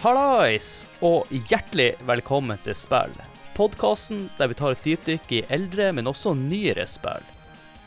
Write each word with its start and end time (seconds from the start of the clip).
Hallais, 0.00 0.86
og 1.04 1.28
hjertelig 1.28 1.90
velkommen 2.08 2.56
til 2.64 2.72
Spill. 2.72 3.10
Podkasten 3.52 4.22
der 4.38 4.48
vi 4.48 4.54
tar 4.56 4.72
et 4.72 4.86
dypdykk 4.86 5.34
i 5.36 5.40
eldre, 5.52 5.90
men 5.92 6.08
også 6.08 6.32
nyere 6.38 6.86
spill. 6.88 7.26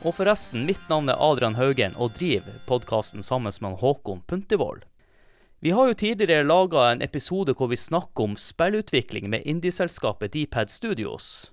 Og 0.06 0.14
forresten, 0.20 0.68
mitt 0.68 0.84
navn 0.92 1.10
er 1.10 1.18
Adrian 1.18 1.58
Haugen 1.58 1.98
og 1.98 2.14
driver 2.20 2.60
podkasten 2.70 3.26
sammen 3.26 3.58
med 3.66 3.80
Håkon 3.82 4.22
Puntervold. 4.30 4.84
Vi 5.66 5.74
har 5.74 5.90
jo 5.90 5.98
tidligere 6.04 6.46
laga 6.46 6.86
en 6.92 7.02
episode 7.02 7.58
hvor 7.58 7.74
vi 7.74 7.82
snakker 7.82 8.30
om 8.30 8.38
spillutvikling 8.38 9.32
med 9.34 9.50
indieselskapet 9.50 10.36
Dpad 10.38 10.70
Studios. 10.70 11.50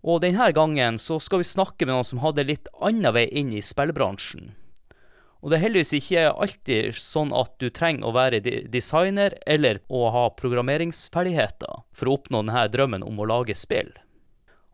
Og 0.00 0.24
denne 0.24 0.48
gangen 0.56 0.96
så 0.96 1.20
skal 1.20 1.44
vi 1.44 1.52
snakke 1.52 1.84
med 1.84 1.92
noen 1.98 2.08
som 2.14 2.24
hadde 2.24 2.48
litt 2.48 2.72
annen 2.80 3.12
vei 3.12 3.28
inn 3.28 3.52
i 3.52 3.60
spillbransjen. 3.60 4.54
Og 5.42 5.50
det 5.50 5.58
er 5.58 5.64
heldigvis 5.64 5.96
ikke 5.98 6.28
alltid 6.30 6.98
sånn 7.02 7.32
at 7.34 7.56
du 7.58 7.66
trenger 7.74 8.06
å 8.06 8.14
være 8.14 8.38
designer 8.70 9.34
eller 9.42 9.80
å 9.90 10.04
ha 10.14 10.28
programmeringsferdigheter 10.38 11.82
for 11.90 12.08
å 12.08 12.14
oppnå 12.14 12.44
denne 12.44 12.68
drømmen 12.70 13.02
om 13.02 13.18
å 13.18 13.26
lage 13.26 13.56
spill. 13.58 13.90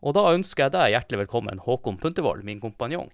Og 0.05 0.13
da 0.15 0.27
ønsker 0.31 0.67
jeg 0.67 0.75
deg 0.77 0.93
hjertelig 0.93 1.23
velkommen, 1.25 1.63
Håkon 1.65 1.97
Puntervold, 1.99 2.45
min 2.47 2.61
kompanjong. 2.61 3.09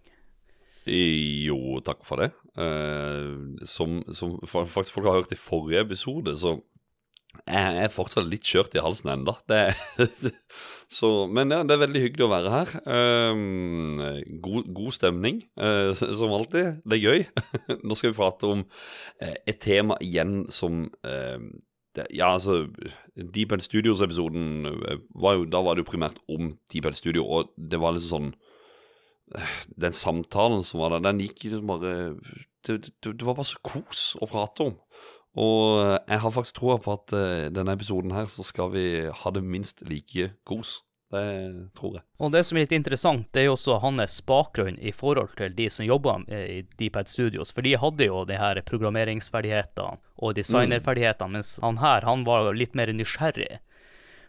Jo, 0.86 1.80
takk 1.82 2.04
for 2.05 2.22
det. 2.22 2.30
Eh, 2.62 3.63
som, 3.66 4.02
som, 4.13 4.35
faktisk 4.46 4.99
folk 4.99 5.07
har 5.07 5.22
hørt 5.22 5.34
i 5.34 5.40
forrige 5.40 5.82
episode, 5.88 6.35
så 6.38 6.60
jeg 7.44 7.84
er 7.84 7.94
fortsatt 7.94 8.28
litt 8.30 8.46
kjørt 8.48 8.76
i 8.78 8.82
halsen 8.84 9.12
ennå. 9.14 9.34
men 11.36 11.54
ja, 11.54 11.60
det 11.66 11.76
er 11.76 11.82
veldig 11.82 12.02
hyggelig 12.04 12.26
å 12.26 12.32
være 12.32 12.54
her. 12.54 12.74
Um, 12.88 14.02
god, 14.44 14.72
god, 14.78 14.96
stemning, 14.96 15.44
uh, 15.60 15.91
som 15.96 16.34
alltid. 16.36 16.82
Det 16.86 16.98
er 16.98 17.04
gøy. 17.04 17.26
Nå 17.88 17.98
skal 17.98 18.13
vi 18.13 18.20
prate 18.20 18.52
om 18.52 18.66
uh, 18.66 19.36
et 19.46 19.62
tema 19.63 19.98
igjen 20.04 20.46
som 20.54 20.86
uh, 21.08 21.40
det, 21.96 22.08
Ja, 22.16 22.34
altså 22.34 22.66
Deep 23.16 23.54
End 23.56 23.63
Studios-episoden 23.63 24.66
var 25.16 25.38
jo 25.38 25.46
Da 25.48 25.62
var 25.63 25.78
det 25.78 25.86
jo 25.86 25.91
primært 25.94 26.18
om 26.28 26.58
Deep 26.74 26.90
End 26.90 26.98
Studio, 27.00 27.24
og 27.24 27.54
det 27.56 27.80
var 27.80 27.96
liksom 27.96 28.28
sånn 28.28 28.34
Den 29.80 29.96
samtalen 29.96 30.66
som 30.68 30.84
var 30.84 30.91
der, 30.91 31.06
den 31.08 31.24
gikk 31.24 31.46
liksom 31.48 31.72
bare 31.72 31.94
det, 32.66 32.91
det, 33.04 33.13
det 33.20 33.26
var 33.26 33.38
bare 33.38 33.48
så 33.48 33.62
kos 33.66 34.16
å 34.22 34.28
prate 34.30 34.66
om. 34.70 34.76
Og 35.36 35.84
eh, 35.84 36.00
jeg 36.14 36.24
har 36.24 36.34
faktisk 36.34 36.60
troa 36.62 36.80
på 36.80 36.96
at 36.96 37.14
uh, 37.16 37.46
denne 37.52 37.76
episoden 37.76 38.14
her 38.16 38.28
så 38.32 38.46
skal 38.48 38.72
vi 38.76 38.86
ha 39.12 39.32
det 39.36 39.44
minst 39.44 39.84
like 39.88 40.32
kos. 40.48 40.80
Det 41.12 41.22
tror 41.78 42.00
jeg. 42.00 42.04
Og 42.18 42.32
det 42.34 42.41
som 42.48 42.58
er 42.58 42.66
litt 42.66 42.74
interessant, 42.76 43.28
det 43.36 43.44
er 43.44 43.46
jo 43.46 43.54
også 43.54 43.78
hans 43.84 44.18
bakgrunn 44.26 44.80
i 44.82 44.91
forhold 44.96 45.36
til 45.38 45.54
de 45.56 45.68
som 45.72 45.86
jobber 45.86 46.26
i 46.34 46.63
Dpad 46.80 47.12
Studios. 47.12 47.54
For 47.54 47.63
de 47.63 47.76
hadde 47.80 48.08
jo 48.08 48.24
de 48.28 48.40
her 48.41 48.60
programmeringsferdighetene 48.66 50.02
og 50.18 50.36
designerferdighetene, 50.40 51.30
mm. 51.30 51.38
mens 51.38 51.54
han 51.63 51.80
her 51.84 52.08
han 52.10 52.26
var 52.28 52.50
litt 52.58 52.76
mer 52.76 52.91
nysgjerrig. 52.91 53.62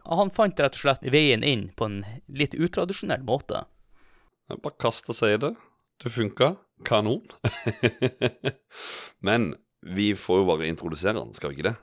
Han 0.07 0.31
fant 0.31 0.61
rett 0.63 0.77
og 0.77 0.85
slett 0.85 1.09
veien 1.11 1.43
inn 1.43 1.71
på 1.75 1.89
en 1.89 2.03
litt 2.29 2.55
utradisjonell 2.55 3.25
måte. 3.27 3.65
Jeg 4.47 4.63
bare 4.63 4.79
kasta 4.79 5.17
seg 5.17 5.35
i 5.35 5.43
det. 5.43 5.55
Det 6.05 6.13
funka. 6.13 6.55
Kanon. 6.85 7.25
Men 9.27 9.55
vi 9.95 10.13
får 10.19 10.43
jo 10.43 10.49
bare 10.49 10.71
introdusere 10.71 11.21
han, 11.21 11.35
skal 11.37 11.53
vi 11.53 11.61
ikke 11.61 11.71
det? 11.71 11.77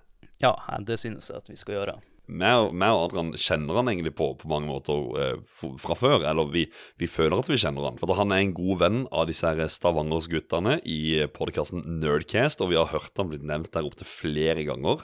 Ja, 0.43 0.55
det 0.83 0.99
synes 0.99 1.29
jeg 1.29 1.39
at 1.39 1.49
vi 1.51 1.59
skal 1.59 1.79
gjøre. 1.79 1.99
Vi 2.23 2.47
og 2.47 2.79
Adrian 2.79 3.33
kjenner 3.35 3.81
han 3.81 3.89
egentlig 3.91 4.13
på 4.15 4.29
på 4.39 4.47
mange 4.47 4.69
måter 4.69 5.17
eh, 5.19 5.39
fra 5.79 5.95
før. 5.95 6.23
Eller 6.23 6.47
vi, 6.53 6.65
vi, 6.99 7.07
føler 7.07 7.35
at 7.39 7.49
vi 7.51 7.59
kjenner 7.59 7.89
han. 7.89 7.99
For 7.99 8.15
han 8.15 8.31
er 8.31 8.45
en 8.45 8.55
god 8.55 8.79
venn 8.79 9.01
av 9.11 9.27
disse 9.27 9.47
her 9.47 9.67
Stavangers-guttene 9.67 10.77
i 10.87 11.27
podkasten 11.35 11.83
Nerdcast, 11.99 12.63
og 12.63 12.71
vi 12.71 12.79
har 12.79 12.93
hørt 12.93 13.19
han 13.19 13.31
blitt 13.31 13.43
nevnt 13.43 13.73
der 13.75 13.87
opptil 13.87 14.07
flere 14.07 14.63
ganger. 14.67 15.03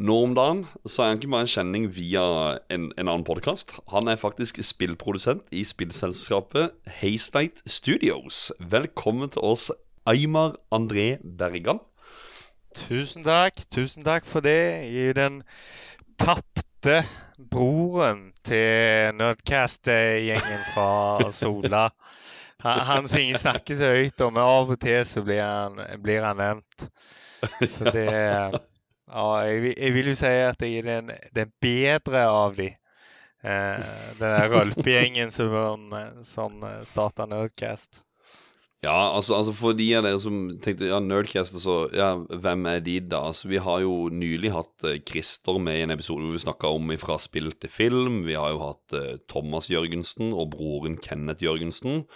Nå 0.00 0.16
om 0.24 0.32
dagen 0.32 0.62
så 0.88 1.02
er 1.02 1.10
han 1.10 1.20
ikke 1.20 1.32
bare 1.34 1.44
en 1.44 1.52
kjenning 1.52 1.90
via 1.92 2.24
en, 2.72 2.88
en 2.96 3.04
annen 3.04 3.26
podkast. 3.28 3.76
Han 3.92 4.08
er 4.08 4.20
faktisk 4.20 4.62
spillprodusent 4.64 5.44
i 5.52 5.60
spillselskapet 5.68 6.72
Hazelight 7.02 7.60
Studios. 7.68 8.48
Velkommen 8.64 9.28
til 9.36 9.44
oss, 9.44 9.68
Aymar 10.08 10.56
André 10.72 11.18
Bergan. 11.20 11.84
Tusen 12.76 13.24
takk. 13.26 13.60
Tusen 13.72 14.04
takk 14.06 14.26
for 14.28 14.44
det. 14.44 14.86
Er 14.86 15.16
den 15.16 15.42
tapte 16.20 17.02
broren 17.50 18.30
til 18.46 19.14
Nerdcast-gjengen 19.18 20.66
fra 20.74 21.30
Sola. 21.34 21.88
Han, 22.60 22.80
han 22.86 23.08
som 23.08 23.20
ingen 23.20 23.38
snakker 23.40 23.78
så 23.78 23.92
høyt 23.94 24.20
om, 24.20 24.34
men 24.36 24.44
av 24.44 24.74
og 24.74 24.80
til 24.80 25.00
så 25.08 25.22
blir 25.24 25.40
han, 25.42 25.80
blir 26.02 26.26
han 26.26 26.40
nevnt. 26.40 26.90
Så 27.64 27.88
det 27.90 28.10
Ja, 29.10 29.24
jeg, 29.42 29.72
jeg, 29.74 29.94
vil 29.94 30.08
jo 30.12 30.14
si 30.14 30.28
at 30.28 30.60
jeg 30.62 30.76
er 30.78 30.86
den, 30.86 31.08
den 31.34 31.48
bedre 31.62 32.28
av 32.30 32.54
de. 32.54 32.68
Eh, 33.42 33.88
den 34.20 34.36
rølpegjengen 34.52 35.32
som, 35.34 35.90
som 36.22 36.62
starta 36.86 37.26
Nerdcast. 37.26 38.04
Ja, 38.80 39.10
altså, 39.12 39.34
altså, 39.36 39.52
for 39.52 39.74
de 39.76 39.86
av 39.92 40.06
dere 40.06 40.16
som 40.22 40.36
tenkte 40.64 40.88
ja, 40.88 40.96
Nerdcast, 41.04 41.52
altså, 41.52 41.74
ja, 41.92 42.14
hvem 42.16 42.64
er 42.70 42.78
de 42.80 42.94
da? 43.12 43.18
Altså, 43.28 43.50
Vi 43.50 43.58
har 43.60 43.82
jo 43.84 44.08
nylig 44.08 44.54
hatt 44.54 44.86
uh, 44.88 44.94
Christer 45.04 45.58
med 45.60 45.76
i 45.76 45.82
en 45.84 45.92
episode 45.92 46.24
hvor 46.24 46.32
vi 46.32 46.40
snakka 46.40 46.70
om 46.78 46.94
fra 47.02 47.18
spill 47.20 47.50
til 47.60 47.68
film. 47.68 48.22
Vi 48.24 48.38
har 48.40 48.54
jo 48.54 48.62
hatt 48.62 48.94
uh, 48.96 49.18
Thomas 49.28 49.68
Jørgensen 49.68 50.32
og 50.32 50.54
broren 50.54 50.96
Kenneth 50.96 51.44
Jørgensen. 51.44 52.06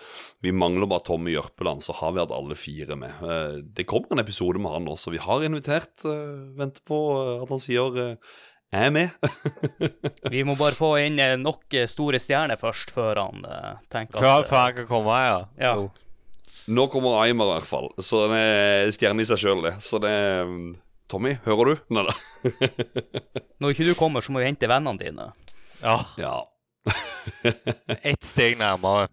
Vi 0.40 0.54
mangler 0.56 0.88
bare 0.88 1.04
Tommy 1.04 1.34
Jørpeland, 1.34 1.84
så 1.84 1.92
har 1.98 2.14
vi 2.14 2.22
hatt 2.22 2.32
alle 2.32 2.56
fire 2.56 2.96
med. 2.96 3.12
Uh, 3.20 3.60
det 3.60 3.84
kommer 3.90 4.16
en 4.16 4.24
episode 4.24 4.62
med 4.62 4.72
han 4.72 4.88
også. 4.88 5.12
Vi 5.12 5.20
har 5.20 5.44
invitert. 5.44 6.00
venter 6.56 6.80
på 6.88 7.00
at 7.42 7.52
han 7.52 7.60
sier 7.60 8.00
jeg 8.72 8.88
er 8.88 8.88
med. 8.90 9.12
vi 10.32 10.46
må 10.48 10.56
bare 10.56 10.74
få 10.74 10.94
inn 11.02 11.20
nok 11.42 11.76
store 11.92 12.22
stjerner 12.22 12.56
først, 12.56 12.88
før 12.96 13.20
han 13.20 13.44
tenker 13.92 14.16
at 14.16 14.48
Før 14.48 14.64
han 14.64 14.80
kan 14.80 14.88
komme, 14.88 15.20
ja. 15.28 15.36
ja. 15.60 15.74
Nå 16.72 16.86
kommer 16.88 17.20
Aimer, 17.20 17.50
i 17.50 17.56
hvert 17.58 17.68
fall. 17.68 17.90
Så 18.00 18.24
den 18.24 18.38
er 18.38 18.92
stjerne 18.94 19.24
i 19.24 19.28
seg 19.28 19.40
sjøl, 19.40 19.64
det. 19.66 19.74
Så 19.84 20.00
det 20.00 20.14
mm, 20.48 20.70
Tommy, 21.12 21.34
hører 21.44 21.70
du? 21.70 21.82
Nei 21.92 22.06
da. 22.06 22.14
Når 23.60 23.74
ikke 23.74 23.88
du 23.90 23.94
kommer, 23.98 24.24
så 24.24 24.32
må 24.32 24.40
vi 24.40 24.48
hente 24.48 24.70
vennene 24.70 25.00
dine. 25.00 25.28
Ja. 25.82 25.98
ja. 26.16 26.38
Ett 28.00 28.24
steg 28.24 28.56
nærmere. 28.60 29.10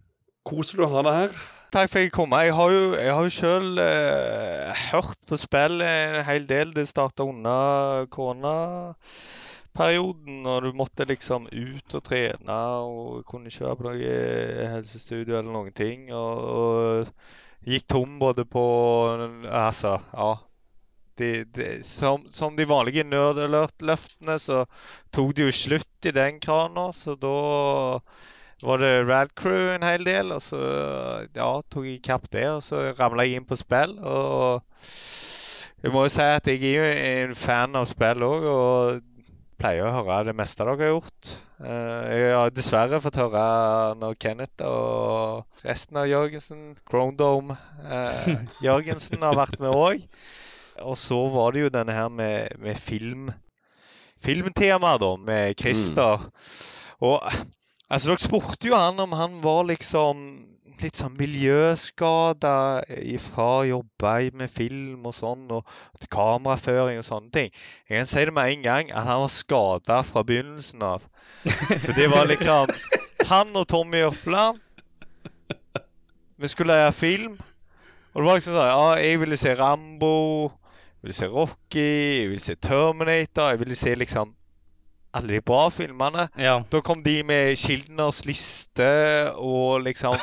Koselig 0.48 0.88
å 0.88 0.94
ha 0.96 1.04
deg 1.08 1.20
her. 1.20 1.42
Takk 1.72 1.92
for 1.92 2.00
at 2.00 2.08
jeg 2.08 2.14
kom. 2.16 2.34
Jeg 2.36 2.56
har 2.56 2.72
jo, 2.74 2.80
jeg 3.00 3.12
har 3.16 3.28
jo 3.28 3.36
sjøl 3.36 3.84
eh, 3.84 4.82
hørt 4.92 5.20
på 5.28 5.40
spill 5.40 5.84
en 5.86 6.18
hel 6.28 6.48
del. 6.48 6.74
Det 6.76 6.88
starta 6.90 7.28
under 7.28 8.08
korona 8.12 8.56
perioden 9.76 10.42
når 10.46 10.68
du 10.68 10.78
måtte 10.78 11.08
liksom 11.08 11.48
ut 11.52 11.96
og 11.98 12.04
trene 12.08 12.58
og 12.86 13.22
kunne 13.30 13.52
ikke 13.52 13.66
være 13.66 13.80
på 13.80 13.88
noe 13.88 14.16
helsestudio 14.74 15.38
eller 15.40 15.52
noen 15.52 15.76
ting. 15.76 16.10
Og, 16.16 16.48
og 16.56 17.68
gikk 17.68 17.88
tom 17.92 18.18
både 18.22 18.46
på 18.50 18.66
Altså, 19.50 20.00
ja. 20.14 20.32
De, 21.20 21.32
de, 21.54 21.66
som, 21.86 22.24
som, 22.34 22.56
de 22.58 22.66
vanlige 22.66 23.04
nerdalert-løftene 23.06 24.38
så 24.42 24.64
tok 25.14 25.36
det 25.38 25.50
jo 25.50 25.54
slutt 25.54 26.08
i 26.08 26.14
den 26.16 26.40
krana, 26.42 26.88
så 26.96 27.14
da 27.20 27.34
var 28.64 28.82
det 28.82 29.06
Radcrew 29.10 29.76
en 29.76 29.86
hel 29.86 30.06
del. 30.08 30.32
Og 30.34 30.42
så 30.42 30.62
ja, 31.36 31.52
tok 31.70 31.86
jeg 31.86 32.02
kapp 32.06 32.30
det, 32.34 32.48
og 32.50 32.64
så 32.66 32.92
ramla 32.98 33.28
jeg 33.28 33.42
inn 33.42 33.48
på 33.50 33.60
spill. 33.60 33.98
Og 34.00 34.64
jeg 35.84 35.94
må 35.94 36.06
jo 36.06 36.14
si 36.14 36.26
at 36.26 36.48
jeg 36.48 36.64
er 36.72 36.78
jo 36.80 36.90
en 37.30 37.38
fan 37.38 37.78
av 37.78 37.88
spill 37.90 38.26
òg. 38.26 38.50
Og 38.56 39.11
pleier 39.62 39.88
å 39.88 39.94
høre 39.94 40.24
det 40.28 40.36
meste 40.38 40.66
dere 40.66 40.82
har 40.82 40.94
gjort. 40.96 41.32
Uh, 41.62 42.04
jeg 42.10 42.34
har 42.34 42.54
dessverre 42.56 43.02
fått 43.04 43.20
høre 43.22 43.46
når 44.02 44.18
Kenneth 44.22 44.66
og 44.66 45.66
resten 45.68 46.02
av 46.02 46.10
Jørgensen, 46.10 46.72
Crondome 46.90 47.58
eh, 47.86 48.32
Jørgensen, 48.66 49.22
har 49.22 49.38
vært 49.38 49.60
med 49.62 49.72
òg. 49.76 50.06
Og 50.82 50.98
så 50.98 51.20
var 51.30 51.54
det 51.54 51.66
jo 51.68 51.74
denne 51.74 51.94
her 51.94 52.10
med, 52.10 52.58
med 52.62 52.80
film. 52.82 53.30
Filmtema, 54.22 54.96
da, 55.02 55.16
med 55.18 55.58
Christer. 55.60 56.26
Mm. 56.26 57.06
Og 57.10 57.18
altså, 57.90 58.10
dere 58.10 58.24
spurte 58.24 58.70
jo 58.70 58.78
han 58.78 59.02
om 59.02 59.14
han 59.18 59.40
var 59.46 59.68
liksom 59.70 60.26
litt 60.84 60.98
sånn 61.00 61.14
miljøskader 61.20 62.86
fra 63.24 63.48
å 63.60 63.68
jobbe 63.68 64.14
med 64.38 64.52
film 64.52 65.06
og 65.10 65.16
sånn, 65.16 65.46
og 65.54 66.08
kameraføring 66.12 67.00
og 67.02 67.08
sånne 67.08 67.32
ting. 67.36 67.54
Jeg 67.90 68.02
kan 68.02 68.10
si 68.10 68.26
det 68.28 68.36
med 68.36 68.56
en 68.56 68.66
gang 68.66 68.92
at 68.92 69.08
han 69.08 69.24
var 69.24 69.34
skada 69.34 70.02
fra 70.08 70.24
begynnelsen 70.28 70.84
av. 70.86 71.06
For 71.44 71.94
det 71.98 72.10
var 72.12 72.28
liksom 72.30 72.74
Han 73.30 73.56
og 73.58 73.64
Tommy 73.70 73.98
Jørpeland 73.98 74.60
Vi 76.38 76.50
skulle 76.52 76.76
leie 76.76 76.92
film. 76.94 77.40
Og 78.14 78.22
det 78.22 78.28
var 78.28 78.38
liksom 78.38 78.58
sånn 78.58 78.70
Ja, 78.70 78.92
jeg 79.02 79.22
ville 79.22 79.40
se 79.40 79.56
Rambo. 79.58 80.14
Jeg 80.52 81.08
ville 81.08 81.18
se 81.18 81.30
Rocky. 81.32 81.90
Jeg 82.22 82.30
ville 82.34 82.44
se 82.44 82.56
Terminator. 82.62 83.54
Jeg 83.54 83.62
ville 83.62 83.78
se 83.78 83.96
liksom 83.96 84.36
alle 85.14 85.34
de 85.34 85.42
bra 85.44 85.66
filmene. 85.74 86.28
Ja. 86.40 86.62
Da 86.72 86.82
kom 86.86 87.04
de 87.04 87.18
med 87.28 87.58
Schildners 87.60 88.24
liste 88.26 88.92
og 89.36 89.84
liksom 89.86 90.16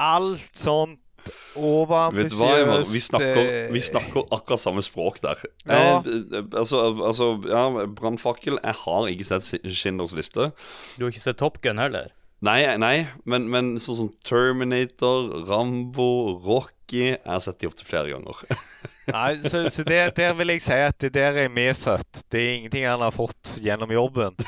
alt 0.00 0.50
sånt 0.56 1.00
Vet 1.20 2.30
du 2.32 2.36
hva, 2.38 2.54
Einar? 2.54 2.80
overambisiøst. 2.80 2.94
Vi 2.94 3.00
snakker, 3.04 3.40
eh, 3.42 3.72
vi 3.74 3.80
snakker 3.84 4.22
akkurat 4.32 4.60
samme 4.62 4.82
språk 4.82 5.20
der. 5.20 5.42
Ja. 5.66 5.98
Eh, 6.00 6.44
altså, 6.56 6.80
altså, 7.04 7.26
ja, 7.44 7.86
brannfakkel 7.86 8.58
Jeg 8.62 8.74
har 8.84 9.10
ikke 9.10 9.26
sett 9.28 9.66
Schindlers 9.68 10.14
liste. 10.16 10.52
Du 10.96 11.04
har 11.04 11.12
ikke 11.12 11.20
sett 11.20 11.38
Top 11.38 11.60
Gun 11.60 11.78
heller? 11.78 12.08
Nei, 12.40 12.64
nei 12.80 13.06
men, 13.28 13.50
men 13.52 13.74
sånn 13.82 13.98
som 13.98 14.08
Terminator, 14.24 15.28
Rambo, 15.44 16.40
Rocky 16.40 17.10
Jeg 17.10 17.20
har 17.26 17.42
sett 17.44 17.60
de 17.60 17.68
opptil 17.68 17.86
flere 17.86 18.14
ganger. 18.14 18.40
Nei, 19.10 19.34
så, 19.44 19.66
så 19.68 19.84
det, 19.84 20.00
der 20.16 20.32
vil 20.38 20.54
jeg 20.54 20.62
si 20.64 20.78
at 20.80 20.96
det 21.02 21.12
der 21.18 21.36
er 21.44 21.52
medfødt. 21.52 22.24
Det 22.32 22.40
er 22.40 22.56
ingenting 22.56 22.86
han 22.88 23.04
har 23.04 23.12
fått 23.14 23.58
gjennom 23.60 23.92
jobben. 23.92 24.38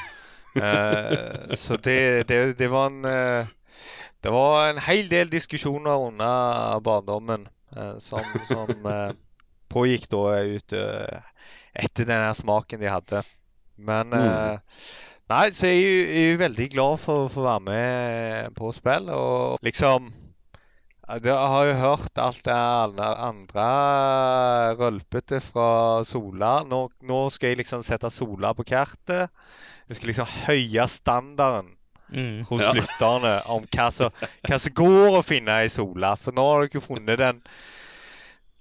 uh, 0.57 1.53
så 1.59 1.77
det, 1.77 2.29
det, 2.31 2.41
det 2.59 2.69
var 2.73 2.91
en 2.91 3.07
eh, 3.09 3.53
Det 4.23 4.31
var 4.31 4.69
en 4.71 4.79
hel 4.79 5.09
del 5.11 5.31
diskusjoner 5.33 6.07
under 6.07 6.79
barndommen 6.87 7.49
eh, 7.77 7.97
som, 7.99 8.23
som 8.47 8.71
eh, 8.95 9.15
pågikk 9.73 10.07
da 10.13 10.27
ut 10.47 10.75
etter 11.73 12.07
den 12.07 12.23
her 12.29 12.37
smaken 12.39 12.83
de 12.83 12.93
hadde. 12.93 13.23
Men 13.83 14.15
eh, 14.15 14.59
Nei, 15.33 15.47
så 15.57 15.71
jeg 15.71 15.83
er 15.87 16.27
jo, 16.33 16.39
veldig 16.43 16.67
glad 16.75 16.99
for 17.01 17.31
for 17.33 17.41
å 17.41 17.47
være 17.47 17.65
med 17.65 18.57
på 18.59 18.73
spill, 18.77 19.07
og 19.15 19.63
liksom 19.65 20.11
Jeg 21.09 21.35
har 21.35 21.67
jo 21.67 21.79
hørt 21.81 22.19
alt 22.21 22.45
det 22.47 22.57
andre 22.57 23.65
rølpete 24.79 25.41
fra 25.43 26.05
Sola. 26.07 26.53
Nå, 26.69 26.85
nå 27.03 27.21
skal 27.33 27.53
jeg 27.53 27.63
liksom 27.63 27.83
sette 27.83 28.11
Sola 28.13 28.53
på 28.55 28.65
kartet. 28.69 29.33
Jeg 29.89 29.99
skal 29.99 30.13
liksom 30.13 30.31
høye 30.47 30.87
standarden 30.89 31.73
Mm. 32.12 32.44
hos 32.49 32.62
Ja. 32.62 32.73
lytterne 32.76 33.35
om 33.50 33.64
hva 33.73 33.91
som, 33.91 34.11
hva 34.49 34.59
som 34.61 34.75
går 34.76 35.19
å 35.19 35.23
finne 35.25 35.62
i 35.64 35.70
Sola. 35.73 36.14
For 36.17 36.32
nå 36.37 36.44
har 36.49 36.64
dere 36.67 36.76
jo 36.79 36.85
funnet 36.85 37.19
den, 37.19 37.43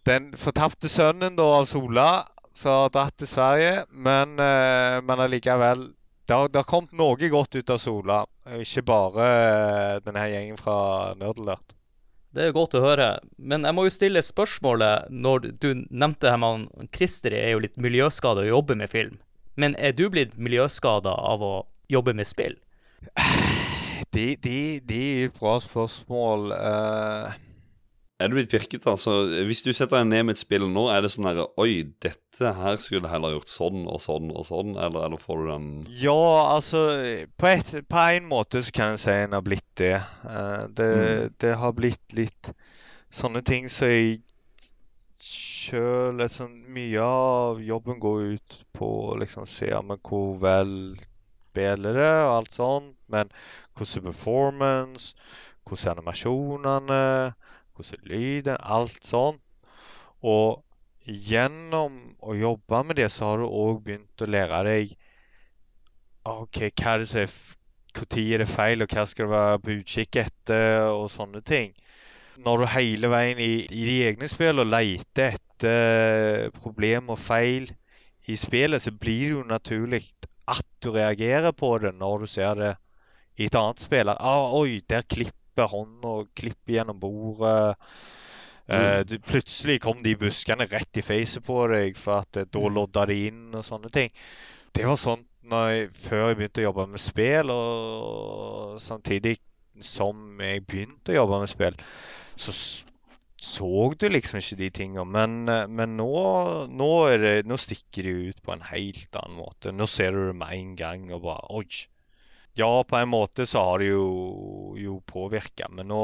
den 0.07 0.31
fortapte 0.39 0.89
sønnen 0.89 1.35
da 1.35 1.47
av 1.59 1.65
Sola, 1.69 2.27
som 2.53 2.71
har 2.71 2.93
dratt 2.95 3.17
til 3.19 3.27
Sverige. 3.27 3.85
Men, 3.91 4.39
eh, 4.39 5.01
men 5.03 5.19
allikevel 5.27 5.91
det 6.27 6.37
har, 6.37 6.47
det 6.47 6.61
har 6.61 6.69
kommet 6.69 6.93
noe 6.95 7.29
godt 7.29 7.55
ut 7.59 7.69
av 7.69 7.77
Sola. 7.81 8.21
Ikke 8.55 8.83
bare 8.87 9.27
eh, 9.27 9.99
denne 10.05 10.27
gjengen 10.31 10.59
fra 10.59 11.13
Nerdelert. 11.19 11.75
Det 12.31 12.45
er 12.45 12.51
jo 12.51 12.59
godt 12.61 12.77
å 12.79 12.83
høre. 12.85 13.07
Men 13.35 13.65
jeg 13.67 13.75
må 13.75 13.83
jo 13.83 13.91
stille 13.91 14.21
spørsmålet 14.23 15.09
når 15.11 15.49
du 15.59 15.73
nevnte 15.89 16.31
her 16.31 16.39
med 16.39 16.69
Christer 16.95 17.35
er 17.35 17.51
jo 17.57 17.63
litt 17.65 17.75
miljøskada 17.75 18.45
og 18.45 18.47
jobber 18.53 18.79
med 18.79 18.91
film. 18.93 19.17
Men 19.59 19.75
er 19.75 19.91
du 19.91 20.05
blitt 20.09 20.37
miljøskada 20.39 21.11
av 21.11 21.43
å 21.43 21.53
jobbe 21.91 22.15
med 22.15 22.29
spill? 22.29 22.55
Det, 24.11 24.43
de, 24.43 24.81
de 24.83 24.97
er 25.21 25.29
et 25.29 25.37
bra 25.39 25.53
spørsmål. 25.63 26.51
Uh... 26.51 27.31
Er 28.19 28.27
du 28.27 28.35
blitt 28.35 28.51
pirket, 28.51 28.83
altså? 28.85 29.13
Hvis 29.47 29.61
du 29.63 29.71
setter 29.71 30.01
deg 30.01 30.09
ned 30.09 30.25
med 30.27 30.35
et 30.35 30.41
spill 30.41 30.65
nå, 30.67 30.89
er 30.91 31.01
det 31.01 31.13
sånn 31.13 31.29
herre 31.29 31.45
Oi, 31.61 31.85
dette 32.03 32.51
her 32.57 32.75
skulle 32.81 33.07
jeg 33.07 33.13
heller 33.13 33.37
gjort 33.37 33.49
sånn 33.49 33.85
og 33.87 34.01
sånn 34.03 34.27
og 34.35 34.43
sånn, 34.49 34.73
eller, 34.75 35.05
eller 35.07 35.21
får 35.21 35.39
du 35.39 35.47
den 35.47 35.69
ja, 36.01 36.17
altså 36.57 36.81
På, 37.39 37.49
et, 37.53 37.71
på 37.87 38.03
en 38.17 38.27
måte 38.29 38.61
så 38.65 38.75
kan 38.75 38.93
jeg 38.93 39.03
si 39.05 39.15
en 39.15 39.37
har 39.37 39.45
blitt 39.47 39.69
det. 39.79 39.95
Uh, 40.25 40.67
det, 40.75 40.89
Mm. 40.91 41.33
det 41.45 41.53
har 41.63 41.77
blitt 41.77 42.17
litt 42.17 42.51
sånne 43.15 43.41
ting 43.47 43.71
som 43.71 43.89
jeg 43.89 44.19
sjøl 45.21 46.21
sånn, 46.29 46.59
Mye 46.73 47.01
av 47.05 47.63
jobben 47.63 47.99
går 48.01 48.35
ut 48.35 48.59
på 48.75 48.91
å 49.13 49.17
liksom 49.21 49.47
se 49.49 49.71
om 49.77 49.87
men 49.93 50.03
hvor 50.03 50.35
vel 50.41 50.75
spiller 51.51 51.99
det 51.99 52.09
og 52.09 52.33
alt 52.39 52.57
sånt. 52.57 52.97
Men 53.11 53.31
hvordan 53.75 54.01
er 54.01 54.09
performance? 54.09 55.15
Hvordan 55.67 55.97
animasjonene? 55.97 57.05
Hvordan 57.75 58.05
lyden? 58.09 58.57
Alt 58.59 58.99
sånt. 59.05 59.41
Og 60.21 60.63
gjennom 61.05 61.97
å 62.21 62.35
jobbe 62.37 62.83
med 62.85 62.99
det, 63.01 63.09
så 63.11 63.31
har 63.31 63.41
du 63.41 63.47
òg 63.49 63.81
begynt 63.85 64.21
å 64.21 64.29
lære 64.29 64.61
deg 64.67 64.97
OK, 66.29 66.67
hva 66.77 66.93
er 66.93 67.01
det 67.01 67.07
som 67.09 67.23
er 67.23 67.31
Når 67.97 68.35
er 68.35 68.43
det 68.43 68.47
feil, 68.51 68.83
og 68.83 68.93
hva 68.93 69.05
skal 69.09 69.25
du 69.25 69.33
være 69.33 69.61
på 69.63 69.77
utkikk 69.79 70.19
etter, 70.21 70.91
og 70.93 71.09
sånne 71.09 71.41
ting. 71.41 71.73
Når 72.45 72.61
du 72.61 72.67
hele 72.75 73.09
veien 73.11 73.41
i, 73.41 73.65
i 73.65 73.85
de 73.89 73.95
egne 74.05 74.29
spillene 74.29 74.69
leter 74.69 75.33
etter 75.33 76.53
problem 76.61 77.09
og 77.11 77.19
feil 77.19 77.67
i 78.29 78.37
spillet, 78.37 78.81
så 78.81 78.93
blir 78.93 79.23
det 79.25 79.33
jo 79.33 79.43
naturlig 79.49 80.03
at 80.51 80.67
du 80.83 80.91
reagerer 80.95 81.53
på 81.55 81.75
det 81.83 81.93
når 81.97 82.23
du 82.23 82.31
ser 82.31 82.57
det 82.59 82.71
i 83.39 83.47
et 83.47 83.57
annet 83.57 83.81
spill. 83.81 84.11
Ah, 84.13 84.51
oi, 84.57 84.81
der 84.89 85.05
klipper 85.07 85.71
hånda 85.71 86.17
klipper 86.37 86.77
gjennom 86.77 86.99
bordet. 87.01 87.77
Du, 89.07 89.17
plutselig 89.19 89.81
kom 89.83 90.03
de 90.03 90.13
buskene 90.15 90.67
rett 90.69 90.99
i 90.99 91.03
facet 91.03 91.43
på 91.43 91.57
deg, 91.71 91.97
for 91.99 92.21
at 92.21 92.37
eh, 92.39 92.47
da 92.47 92.69
lodda 92.71 93.03
de 93.09 93.17
inn 93.27 93.49
og 93.51 93.65
sånne 93.67 93.91
ting. 93.91 94.11
Det 94.71 94.85
var 94.87 95.17
når 95.51 95.67
jeg, 95.73 95.89
før 95.97 96.27
jeg 96.29 96.37
begynte 96.39 96.61
å 96.61 96.67
jobbe 96.69 96.85
med 96.93 97.01
spill, 97.03 97.51
og 97.51 98.77
samtidig 98.79 99.35
som 99.83 100.39
jeg 100.39 100.63
begynte 100.67 101.11
å 101.11 101.17
jobbe 101.17 101.41
med 101.41 101.51
spill, 101.51 101.79
så 102.39 102.55
så 103.41 103.93
du 103.97 104.05
liksom 104.09 104.37
ikke 104.37 104.55
de 104.59 104.67
tingene. 104.69 105.05
Men, 105.09 105.49
men 105.73 105.95
nå, 105.97 106.09
nå, 106.69 106.89
det, 107.17 107.31
nå 107.49 107.57
stikker 107.57 108.05
de 108.05 108.11
ut 108.29 108.41
på 108.45 108.53
en 108.53 108.61
helt 108.67 109.17
annen 109.17 109.39
måte. 109.39 109.73
Nå 109.73 109.87
ser 109.89 110.13
du 110.13 110.27
det 110.27 110.35
med 110.37 110.53
en 110.53 110.75
gang 110.77 111.07
og 111.09 111.23
bare 111.25 111.47
Oi. 111.57 111.65
Ja, 112.53 112.83
på 112.83 112.99
en 112.99 113.09
måte 113.09 113.47
så 113.49 113.63
har 113.65 113.81
det 113.81 113.87
jo, 113.89 114.75
jo 114.77 114.99
påvirka, 115.07 115.69
men 115.71 115.87
nå 115.87 116.03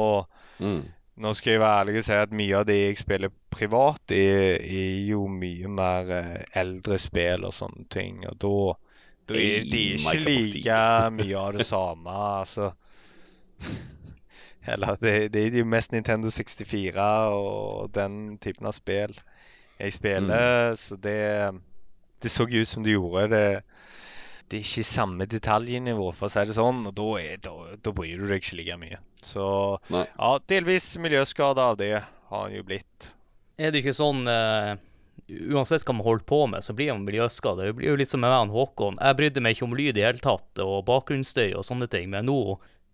mm. 0.64 0.80
nå 1.20 1.34
skal 1.36 1.54
jeg 1.54 1.62
være 1.62 1.82
ærlig 1.82 1.98
og 2.00 2.06
si 2.08 2.16
at 2.16 2.36
mye 2.40 2.62
av 2.62 2.68
det 2.70 2.78
jeg 2.78 3.00
spiller 3.02 3.34
privat, 3.52 4.16
er, 4.16 4.56
er 4.64 4.94
jo 5.10 5.26
mye 5.28 5.70
mer 5.78 6.14
eh, 6.16 6.38
eldre 6.62 6.98
spill 7.04 7.46
og 7.50 7.54
sånne 7.58 7.86
ting. 7.92 8.24
Og 8.32 8.40
da, 8.42 8.56
da 9.28 9.38
er 9.44 9.68
det 9.68 9.84
ikke 9.98 10.24
like 10.24 10.82
mye 11.20 11.44
av 11.44 11.60
det 11.60 11.68
samme, 11.74 12.18
altså. 12.40 12.72
Eller 14.68 15.00
det, 15.02 15.16
det 15.34 15.46
er 15.46 15.60
jo 15.62 15.68
mest 15.70 15.94
Nintendo 15.96 16.32
64 16.34 17.08
og 17.32 17.92
den 17.96 18.38
typen 18.44 18.68
av 18.68 18.76
spill 18.76 19.16
jeg 19.78 19.94
spiller, 19.94 20.74
så 20.76 20.98
det 20.98 21.54
Det 22.18 22.32
så 22.34 22.48
jo 22.50 22.64
ut 22.66 22.68
som 22.68 22.82
det 22.84 22.96
gjorde. 22.96 23.28
Det, 23.30 23.62
det 24.50 24.58
er 24.58 24.64
ikke 24.66 24.84
samme 24.90 25.28
detaljnivå, 25.30 26.08
for 26.18 26.26
å 26.26 26.34
si 26.34 26.46
det 26.50 26.56
sånn, 26.58 26.80
og 26.90 26.96
da, 26.98 27.08
er, 27.22 27.38
da, 27.44 27.54
da 27.78 27.94
bryr 27.94 28.18
du 28.18 28.26
deg 28.26 28.42
ikke 28.42 28.58
like 28.58 28.78
mye. 28.82 28.98
Så 29.22 29.46
Nei. 29.94 30.06
ja, 30.10 30.32
delvis 30.50 30.96
miljøskade 30.98 31.62
av 31.62 31.78
det 31.78 31.92
har 32.00 32.42
han 32.48 32.56
jo 32.56 32.66
blitt. 32.66 33.10
Er 33.58 33.70
det 33.70 33.84
ikke 33.84 33.94
sånn 33.98 34.26
uh, 34.30 34.78
Uansett 35.28 35.84
hva 35.84 35.94
man 35.98 36.06
holder 36.06 36.26
på 36.30 36.40
med, 36.50 36.64
så 36.64 36.74
blir 36.78 36.94
man 36.94 37.06
miljøskada. 37.06 37.68
Det 37.68 37.76
blir 37.78 37.92
jo 37.92 38.00
litt 38.00 38.10
som 38.10 38.22
med 38.24 38.32
meg 38.32 38.50
og 38.50 38.58
Håkon. 38.58 39.00
Jeg 39.02 39.18
brydde 39.20 39.44
meg 39.44 39.56
ikke 39.56 39.66
om 39.68 39.78
lyd 39.78 40.00
i 40.00 40.06
hele 40.06 40.24
tatt, 40.24 40.62
og 40.64 40.86
bakgrunnsstøy 40.88 41.52
og 41.58 41.66
sånne 41.68 41.90
ting, 41.92 42.10
men 42.14 42.30
nå 42.30 42.40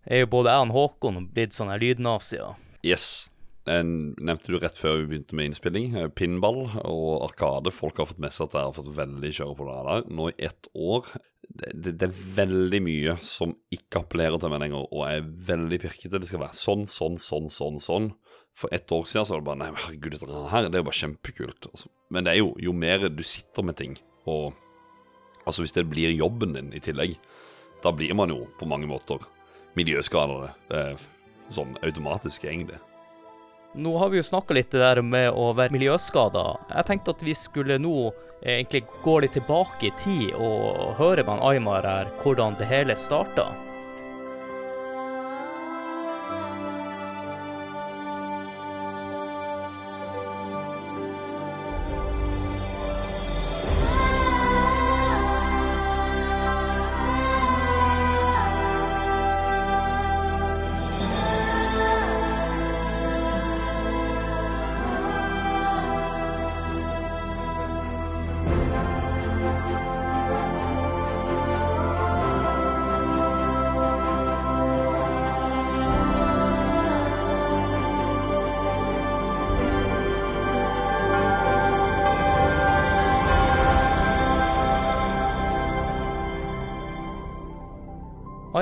er 0.06 0.24
jo 0.24 0.32
både 0.34 0.52
jeg 0.52 0.66
og 0.66 0.74
Håkon 0.74 1.22
blitt 1.34 1.56
sånne 1.56 1.78
lydnazier. 1.80 2.58
Yes. 2.84 3.28
En, 3.70 4.12
nevnte 4.20 4.52
du 4.52 4.58
rett 4.60 4.76
før 4.76 4.98
vi 5.00 5.06
begynte 5.12 5.36
med 5.36 5.48
innspilling. 5.48 5.94
eh, 5.96 6.08
Pinball 6.12 6.66
og 6.84 7.24
Arkade. 7.24 7.72
Folk 7.72 7.96
har 7.98 8.10
fått 8.10 8.20
med 8.20 8.34
seg 8.34 8.50
at 8.50 8.58
jeg 8.58 8.68
har 8.68 8.76
fått 8.76 8.96
veldig 8.96 9.30
kjøre 9.38 9.56
på 9.56 9.68
det 9.68 9.78
der. 9.86 10.10
Nå 10.12 10.28
i 10.28 10.34
ett 10.50 10.68
år. 10.74 11.08
Det, 11.54 11.94
det, 12.00 12.08
er 12.08 12.22
veldig 12.36 12.80
mye 12.84 13.14
som 13.24 13.54
ikke 13.72 14.02
appellerer 14.02 14.40
til 14.40 14.52
meg 14.52 14.64
lenger, 14.64 14.84
og 14.90 15.06
er 15.06 15.24
veldig 15.48 15.80
pirkete. 15.80 16.20
Det 16.20 16.28
skal 16.28 16.42
være 16.44 16.58
sånn, 16.58 16.84
sånn, 16.90 17.16
sånn, 17.20 17.48
sånn, 17.52 17.80
sånn. 17.80 18.10
For 18.54 18.70
ett 18.74 18.92
år 18.92 19.06
siden 19.08 19.26
så 19.26 19.34
var 19.34 19.40
det 19.40 19.48
bare 19.48 19.60
Nei, 19.62 19.70
herregud, 19.74 20.14
dette 20.14 20.48
her 20.52 20.68
det 20.68 20.78
er 20.78 20.84
jo 20.84 20.88
bare 20.90 21.00
kjempekult. 21.00 21.70
Altså, 21.72 21.90
men 22.14 22.26
det 22.26 22.34
er 22.34 22.42
jo 22.42 22.52
jo 22.62 22.74
mer 22.76 23.08
du 23.10 23.24
sitter 23.26 23.66
med 23.66 23.78
ting, 23.80 23.96
og 24.30 24.52
altså 25.44 25.64
hvis 25.64 25.74
det 25.74 25.88
blir 25.90 26.14
jobben 26.14 26.54
din 26.54 26.70
i 26.76 26.82
tillegg, 26.84 27.16
da 27.82 27.92
blir 27.92 28.14
man 28.16 28.30
jo 28.30 28.44
på 28.60 28.68
mange 28.70 28.86
måter 28.88 29.24
miljøskadere. 29.78 30.52
Eh, 30.70 31.06
sånn 31.52 31.76
automatisk, 31.84 32.46
egentlig. 32.48 32.80
Nå 33.74 33.96
har 33.98 34.12
vi 34.12 34.20
jo 34.20 34.26
snakka 34.26 34.54
litt 34.54 34.70
der 34.70 35.00
med 35.02 35.32
å 35.34 35.50
være 35.58 35.74
miljøskada. 35.74 36.44
Jeg 36.70 36.86
tenkte 36.86 37.14
at 37.16 37.24
vi 37.26 37.34
skulle 37.34 37.78
nå 37.82 37.96
eh, 38.06 38.60
egentlig 38.60 38.84
gå 39.02 39.18
litt 39.24 39.34
tilbake 39.34 39.88
i 39.88 39.94
tid 39.98 40.34
og 40.38 40.94
høre 41.00 41.26
med 41.26 41.42
Aymar 41.42 41.86
her 41.88 42.12
hvordan 42.22 42.54
det 42.60 42.70
hele 42.70 42.94
starta. 42.94 43.48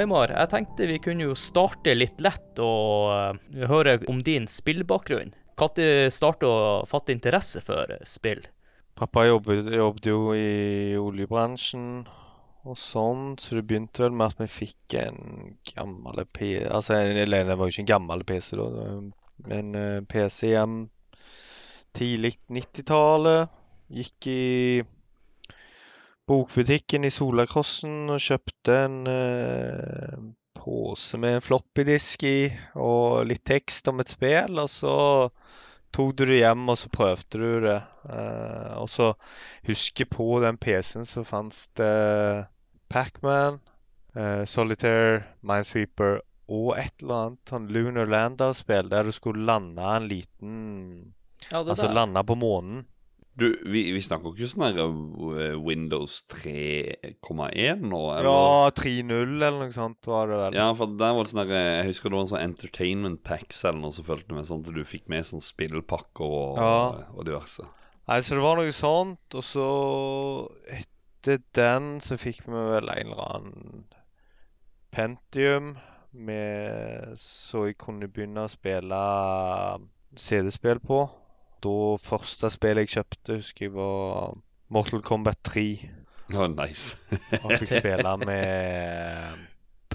Aymar, 0.02 0.32
jeg 0.34 0.50
tenkte 0.50 0.88
vi 0.90 0.98
kunne 1.02 1.28
jo 1.28 1.36
starte 1.38 1.94
litt 1.94 2.18
lett 2.24 2.58
og 2.62 3.12
uh, 3.12 3.68
høre 3.70 4.00
om 4.10 4.18
din 4.24 4.48
spillbakgrunn. 4.50 5.30
Når 5.62 6.10
starta 6.10 6.48
å 6.48 6.62
fatte 6.90 7.14
interesse 7.14 7.60
for 7.62 7.90
spill? 8.08 8.40
Pappa 8.98 9.28
jobbet, 9.28 9.68
jobbet 9.70 10.08
jo 10.10 10.32
i 10.34 10.96
oljebransjen 10.98 12.02
og 12.66 12.78
sånn, 12.78 13.36
så 13.38 13.58
det 13.58 13.64
begynte 13.66 14.04
vel 14.04 14.16
med 14.16 14.32
at 14.32 14.42
vi 14.42 14.48
fikk 14.50 14.96
en 15.00 15.54
gammel 15.72 16.24
PC 16.30 16.66
Altså, 16.66 16.98
eller 16.98 17.54
var 17.54 17.66
jo 17.66 17.74
ikke 17.74 17.84
en 17.84 17.92
gammel 17.92 18.26
PC, 18.26 18.50
da. 18.58 18.88
En 19.58 19.78
uh, 19.78 20.02
PC 20.10 20.52
hjem 20.52 20.76
tidlig 21.96 22.36
90-tallet. 22.50 23.54
Gikk 23.92 24.28
i 24.32 24.42
bokbutikken 26.28 27.04
i 27.04 27.10
Solakrossen 27.12 28.10
og 28.12 28.20
kjøpte 28.22 28.76
en 28.86 28.98
eh, 29.10 30.16
pose 30.56 31.18
med 31.18 31.38
en 31.38 31.44
floppydisk 31.44 32.22
i 32.28 32.36
og 32.78 33.24
litt 33.26 33.44
tekst 33.48 33.88
om 33.90 34.00
et 34.02 34.12
spill. 34.12 34.60
Og 34.62 34.70
så 34.70 34.94
tok 35.92 36.14
du 36.16 36.24
det 36.28 36.38
hjem, 36.40 36.62
og 36.72 36.78
så 36.80 36.90
prøvde 36.94 37.40
du 37.42 37.48
det. 37.66 37.78
Eh, 38.08 38.74
og 38.78 38.88
så 38.92 39.12
husker 39.68 40.08
på 40.10 40.28
den 40.44 40.60
PC-en 40.62 41.08
så 41.08 41.24
fantes 41.26 41.66
det 41.78 41.92
Pacman, 42.92 43.58
eh, 44.14 44.44
Solitaire, 44.48 45.24
Minesweeper 45.42 46.20
og 46.52 46.74
et 46.76 46.92
eller 47.00 47.26
annet 47.26 47.48
sånn 47.52 47.68
Lunar 47.72 48.08
Lander-spill 48.10 48.90
der 48.92 49.06
du 49.08 49.12
skulle 49.14 49.46
lande 49.48 49.82
en 49.88 50.08
liten 50.10 50.56
Ja, 51.50 51.62
Altså 51.62 51.86
der. 51.88 51.94
lande 51.96 52.22
på 52.28 52.34
månen. 52.36 52.82
Du, 53.34 53.46
vi, 53.64 53.86
vi 53.96 54.00
snakker 54.04 54.34
ikke 54.34 54.48
sånn 54.50 54.64
her 54.66 54.78
uh, 54.82 55.54
Windows 55.64 56.18
3,1 56.28 57.80
nå? 57.88 58.00
Eller? 58.12 58.26
Ja, 58.28 58.72
3-0 58.76 59.14
eller 59.38 59.56
noe 59.56 59.72
sånt 59.72 60.08
var 60.08 60.28
det 60.28 60.40
vel. 60.42 60.58
Ja, 60.58 60.66
for 60.76 60.92
der 61.00 61.14
var 61.16 61.24
det 61.24 61.32
sånn 61.32 61.44
eh, 61.46 61.68
Jeg 61.78 61.86
husker 61.88 62.12
det 62.12 62.18
var 62.18 62.26
en 62.26 62.32
sånn 62.34 62.44
Entertainment 62.44 63.22
Packs 63.24 63.62
eller 63.64 63.80
noe 63.86 63.96
som 63.96 64.04
fulgte 64.04 64.36
med, 64.36 64.44
sånn 64.50 64.60
at 64.60 64.72
du 64.76 64.82
fikk 64.84 65.08
med 65.12 65.24
sånn 65.24 65.44
spillpakker 65.44 66.26
og, 66.28 66.60
Ja. 66.60 67.06
og 67.16 67.24
diverse. 67.30 67.64
Nei, 68.10 68.18
så 68.20 68.36
det 68.36 68.44
var 68.44 68.60
noe 68.60 68.74
sånt, 68.76 69.38
og 69.38 69.46
så 69.46 69.66
etter 70.76 71.40
den 71.56 71.88
så 72.04 72.18
fikk 72.20 72.44
vi 72.50 72.66
vel 72.74 72.92
en 72.92 73.12
eller 73.14 73.24
annen 73.38 73.84
Pentium 74.92 75.72
med 76.12 77.14
Så 77.16 77.70
jeg 77.70 77.78
kunne 77.80 78.10
begynne 78.12 78.44
å 78.44 78.52
spille 78.52 78.98
CD-spill 80.20 80.82
på. 80.84 81.06
Da 81.62 81.74
første 82.02 82.50
spillet 82.50 82.88
jeg 82.88 82.96
kjøpte, 82.96 83.38
husker 83.38 83.68
jeg 83.68 83.74
var 83.76 84.34
Mortal 84.72 85.02
Kombat 85.06 85.38
3. 85.46 85.66
Oh, 86.32 86.48
nice. 86.48 86.96
Og 87.42 87.54
fikk 87.60 87.74
spille 87.76 88.16
med 88.24 89.48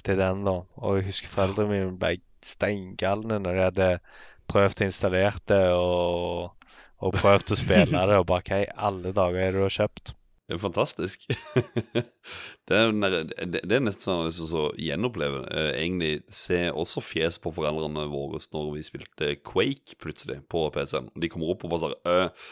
til 0.03 0.19
den, 0.19 0.43
da. 0.45 0.55
Og 0.83 0.99
jeg 0.99 1.07
husker 1.09 1.31
foreldrene 1.31 1.73
mine 1.73 1.97
ble 1.99 2.13
steingalne 2.45 3.39
når 3.41 3.57
de 3.57 3.65
hadde 3.65 3.89
prøvd 4.47 4.83
å 4.83 4.87
installere 4.87 5.41
det 5.49 5.63
og, 5.75 6.69
og 7.03 7.17
prøvd 7.17 7.51
å 7.51 7.59
spille 7.59 8.05
det, 8.11 8.19
og 8.21 8.29
bare 8.29 8.45
Hva 8.47 8.61
i 8.63 8.69
alle 8.89 9.13
dager 9.17 9.41
er 9.41 9.51
det 9.51 9.59
du 9.59 9.65
har 9.65 9.75
kjøpt? 9.79 10.13
Det 10.47 10.55
er 10.55 10.61
fantastisk. 10.61 11.25
det, 12.67 12.77
er, 12.77 12.91
det, 13.43 13.59
er 13.67 13.81
nesten 13.83 14.03
sånn 14.05 14.21
jeg 14.21 14.29
har 14.29 14.29
lyst 14.31 14.79
gjenoppleve. 14.79 15.41
Eh, 15.51 15.71
egentlig 15.81 16.11
se 16.31 16.61
også 16.71 17.03
fjes 17.03 17.35
på 17.43 17.51
foreldrene 17.51 18.05
våre 18.07 18.39
når 18.55 18.69
vi 18.77 18.85
spilte 18.87 19.33
Quake 19.43 19.97
plutselig 19.99 20.39
på 20.47 20.63
PC-en. 20.71 21.09
De 21.19 21.29
kommer 21.33 21.51
opp 21.51 21.65
og 21.67 21.73
bare 21.73 21.81
sier 21.83 21.97
«Øh, 22.07 22.47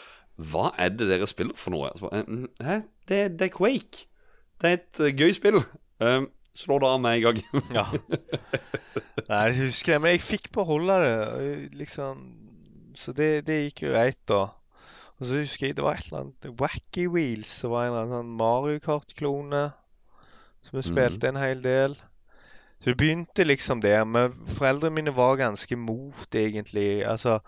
Hva 0.52 0.66
er 0.76 0.92
det 0.92 1.08
dere 1.08 1.28
spiller 1.30 1.56
for 1.56 1.72
noe? 1.72 1.88
Så 1.96 2.04
bare, 2.04 2.20
«Eh, 2.20 2.28
mm, 2.28 2.66
Hæ? 2.68 2.76
Det, 3.08 3.22
det 3.40 3.48
er 3.48 3.54
Quake. 3.56 4.04
Det 4.60 4.68
er 4.68 4.76
et 4.82 5.00
eh, 5.00 5.16
gøy 5.16 5.32
spill. 5.32 5.62
Um, 5.96 6.28
slå 6.56 6.76
det 6.82 6.92
av 6.92 7.00
med 7.00 7.16
en 7.16 7.26
gang. 7.30 7.42
Ja. 7.78 7.86
Nei, 9.26 9.40
jeg 9.48 9.58
husker 9.62 9.96
det, 9.96 10.02
men 10.04 10.12
jeg 10.18 10.26
fikk 10.26 10.52
beholde 10.52 11.00
det, 11.00 11.16
liksom 11.80 12.20
Så 12.96 13.16
det, 13.16 13.46
det 13.48 13.56
gikk 13.64 13.86
jo 13.86 13.96
greit, 13.96 14.20
da. 14.28 14.44
Og 15.16 15.26
så 15.26 15.38
husker 15.40 15.66
jeg 15.70 15.76
det 15.78 15.84
var 15.84 15.96
et 15.96 16.08
eller 16.10 16.26
annet 16.26 16.60
Wacky 16.60 17.06
Wheels, 17.08 17.48
som 17.62 17.72
var 17.72 17.86
en 17.86 17.92
eller 17.92 18.02
annen 18.02 18.16
sånn 18.18 18.34
Mario 18.36 18.80
Kart-klone, 18.84 19.62
som 20.66 20.76
vi 20.76 20.82
spilte 20.84 21.30
en 21.30 21.38
hel 21.40 21.62
del. 21.64 21.94
Så 22.82 22.90
det 22.92 22.98
begynte 23.00 23.46
liksom 23.46 23.80
der. 23.80 24.04
Men 24.04 24.34
foreldrene 24.58 24.92
mine 24.98 25.14
var 25.16 25.38
ganske 25.40 25.76
mot, 25.80 26.28
egentlig. 26.34 27.06
Altså 27.08 27.38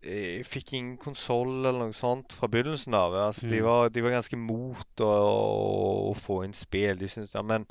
Jeg 0.00 0.46
fikk 0.46 0.72
ingen 0.72 0.96
konsoll 0.96 1.66
eller 1.66 1.80
noe 1.82 1.92
sånt 1.92 2.32
fra 2.32 2.46
begynnelsen 2.48 2.94
av. 2.94 3.14
Altså, 3.18 3.48
de, 3.50 3.58
Mm. 3.58 3.64
var, 3.66 3.88
de 3.90 4.02
var 4.02 4.10
ganske 4.14 4.36
mot 4.38 5.00
å, 5.04 5.10
å, 6.10 6.14
få 6.14 6.44
inn 6.46 6.54
spill. 6.54 6.96
De 6.96 7.08
syntes 7.10 7.34
ja, 7.34 7.42
men 7.42 7.66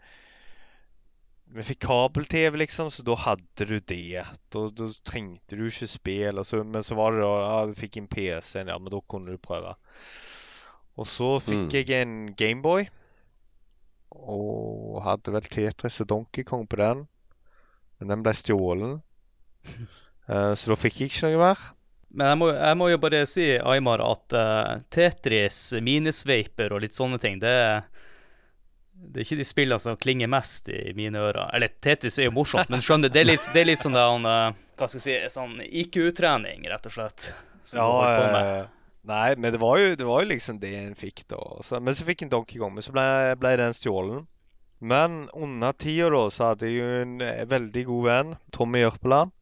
vi 1.56 1.63
fikk 1.63 1.80
kabel-TV, 1.88 2.58
liksom, 2.60 2.89
så 2.92 3.04
da 3.08 3.16
hadde 3.16 3.66
du 3.70 3.77
det. 3.80 4.24
Da, 4.54 4.63
da 4.75 4.88
trengte 5.08 5.56
du 5.58 5.66
ikke 5.70 5.88
spill. 5.89 6.42
Så, 6.46 6.60
men 6.68 6.84
så 6.86 6.98
var 7.00 7.16
det 7.16 7.24
da 7.24 7.32
ja, 7.39 7.58
du 7.70 7.77
fikk 7.77 7.98
en 8.01 8.10
PC-en, 8.12 8.68
ja, 8.72 8.77
men 8.77 8.92
da 8.94 9.00
kunne 9.10 9.32
du 9.36 9.42
prøve. 9.42 9.75
Og 10.98 11.08
så 11.08 11.38
fikk 11.44 11.68
Mm. 11.68 11.74
jeg 11.77 11.89
en 12.01 12.16
Gameboy. 12.38 12.88
Og 14.18 15.01
hadde 15.06 15.34
vel 15.36 15.46
Tetris 15.51 16.01
og 16.04 16.10
Donkey 16.10 16.44
Kong 16.48 16.66
på 16.70 16.80
den. 16.82 17.06
Men 18.00 18.13
den 18.13 18.24
ble 18.25 18.34
stjålen. 18.38 19.00
uh, 20.30 20.54
så 20.58 20.72
da 20.74 20.77
fikk 20.80 21.01
jeg 21.01 21.12
ikke 21.12 21.30
noe 21.32 21.42
mer. 21.42 21.66
Men 22.18 22.32
jeg 22.32 22.38
må, 22.39 22.48
jeg 22.56 22.77
må 22.80 22.88
jo 22.89 22.98
bare 23.04 23.25
si, 23.30 23.46
Aymar, 23.60 24.01
at 24.06 24.36
uh, 24.38 24.80
Tetris, 24.94 25.74
minesveiper 25.84 26.74
og 26.74 26.82
litt 26.86 26.96
sånne 26.98 27.20
ting, 27.22 27.36
det, 27.44 27.56
det 28.98 29.22
er 29.22 29.25
ikke 29.25 29.39
de 29.39 29.48
spillene 29.48 29.82
som 29.82 29.98
klinger 30.00 30.30
mest 30.32 30.70
i 30.74 30.94
mine 30.98 31.20
ører. 31.22 31.51
Eller 31.56 31.74
Tetris 31.82 32.18
er 32.20 32.30
jo 32.30 32.36
morsomt, 32.36 32.70
men 32.74 32.84
skjønner, 32.84 33.12
det 33.13 33.22
er 33.24 33.30
litt, 33.32 33.50
det 33.54 33.62
er 33.63 33.70
litt 33.70 33.82
sånn 33.82 33.98
der, 33.98 34.25
eh, 34.30 34.58
hva 34.77 34.89
skal 34.89 35.01
jeg 35.01 35.06
si, 35.06 35.36
sånn 35.38 35.60
IQ-trening, 35.66 36.68
rett 36.72 36.89
og 36.89 36.96
slett. 36.96 37.30
Med. 38.34 38.51
eh, 38.54 38.70
nei, 39.10 39.27
men 39.36 39.54
det 39.56 39.62
var, 39.62 39.80
jo, 39.82 39.96
det 40.00 40.08
var 40.08 40.24
jo 40.24 40.32
liksom 40.32 40.60
det 40.63 40.74
en 40.80 40.98
fikk, 40.98 41.25
da. 41.34 41.42
Så, 41.66 41.82
men 41.84 41.98
så 41.98 42.08
fikk 42.08 42.25
en 42.25 42.34
Donkey 42.34 42.62
Kong, 42.62 42.75
men 42.75 42.86
så 42.86 42.94
ble, 42.96 43.08
ble 43.42 43.56
den 43.62 43.75
stjålen. 43.77 44.25
Men 44.80 45.30
under 45.34 45.74
tida 45.74 46.12
da, 46.13 46.27
så 46.30 46.51
hadde 46.51 46.70
jeg 46.70 46.77
jo 46.77 47.01
en 47.01 47.18
eh, 47.25 47.44
veldig 47.50 47.84
god 47.89 48.08
venn, 48.12 48.36
Tommy 48.54 48.84
Jørpeland, 48.84 49.34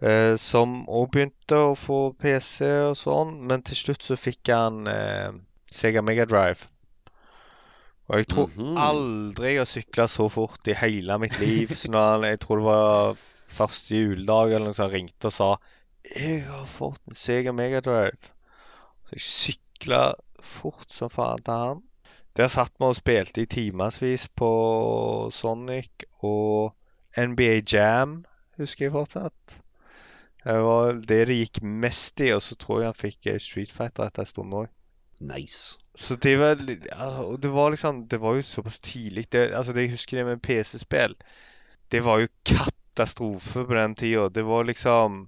eh, 0.00 0.34
som 0.40 0.80
òg 0.88 1.10
begynte 1.12 1.60
å 1.60 1.76
få 1.76 2.00
PC 2.16 2.64
og 2.88 2.96
sånn. 2.96 3.36
Men 3.50 3.64
til 3.68 3.76
slutt 3.76 4.06
så 4.06 4.16
fikk 4.16 4.52
han 4.54 4.86
eh, 4.88 5.28
Sega 5.68 6.00
Mega 6.04 6.24
Drive. 6.28 6.70
Og 8.10 8.18
jeg 8.18 8.26
tror 8.32 8.48
Mhm. 8.50 8.76
aldri 8.82 9.52
jeg 9.52 9.60
har 9.60 9.68
sykla 9.70 10.06
så 10.10 10.24
fort 10.28 10.66
i 10.66 10.74
hele 10.74 11.18
mitt 11.22 11.36
liv. 11.38 11.68
Så 11.78 11.90
når 11.94 12.24
jeg 12.26 12.40
tror 12.42 12.56
det 12.58 12.64
var 12.66 13.20
første 13.46 13.94
juledag 14.00 14.50
eller 14.54 14.66
noe 14.70 14.74
sånt, 14.74 14.92
ringte 14.92 15.30
og 15.30 15.32
sa 15.36 15.50
jeg 16.16 16.40
har 16.48 16.64
fått 16.66 17.00
en 17.06 17.14
Sega 17.14 17.52
Megadrive'. 17.52 18.32
Så 19.06 19.12
jeg 19.14 19.20
sykla 19.20 20.00
fort 20.42 20.90
som 20.90 21.10
faen 21.12 21.42
til 21.44 21.54
han. 21.54 21.82
Der 22.36 22.48
satt 22.48 22.72
vi 22.80 22.86
og 22.86 22.96
spilte 22.96 23.42
i 23.42 23.46
timevis 23.46 24.26
på 24.34 24.50
Sonic 25.30 26.06
og 26.22 26.74
NBA 27.18 27.60
Jam, 27.72 28.24
husker 28.58 28.86
jeg 28.86 28.92
fortsatt. 28.92 29.60
Det 30.44 30.54
var 30.64 30.92
det 30.94 31.26
det 31.28 31.36
gikk 31.36 31.62
mest 31.62 32.20
i, 32.20 32.30
og 32.32 32.40
så 32.42 32.56
tror 32.56 32.80
jeg 32.80 32.86
han 32.88 32.94
fikk 32.94 33.26
eh, 33.26 33.38
Street 33.38 33.70
Fighter 33.70 34.06
etter 34.06 34.22
en 34.24 34.26
stund 34.30 34.54
òg. 34.54 34.68
Nice. 35.20 35.78
Så 35.94 36.16
det 36.16 36.36
var 36.40 36.56
ja, 36.88 37.36
det 37.38 37.48
var 37.52 37.70
liksom 37.70 38.06
Det 38.08 38.18
var 38.22 38.38
jo 38.38 38.42
såpass 38.42 38.80
tidlig. 38.80 39.26
Det, 39.30 39.50
altså 39.52 39.72
det 39.76 39.82
jeg 39.84 39.90
husker 39.96 40.16
det 40.16 40.26
med 40.26 40.42
PC-spill. 40.42 41.16
Det 41.92 42.00
var 42.06 42.22
jo 42.22 42.30
katastrofe 42.48 43.64
på 43.66 43.74
den 43.74 43.94
tida. 43.94 44.28
Det 44.28 44.42
var 44.48 44.64
liksom 44.64 45.26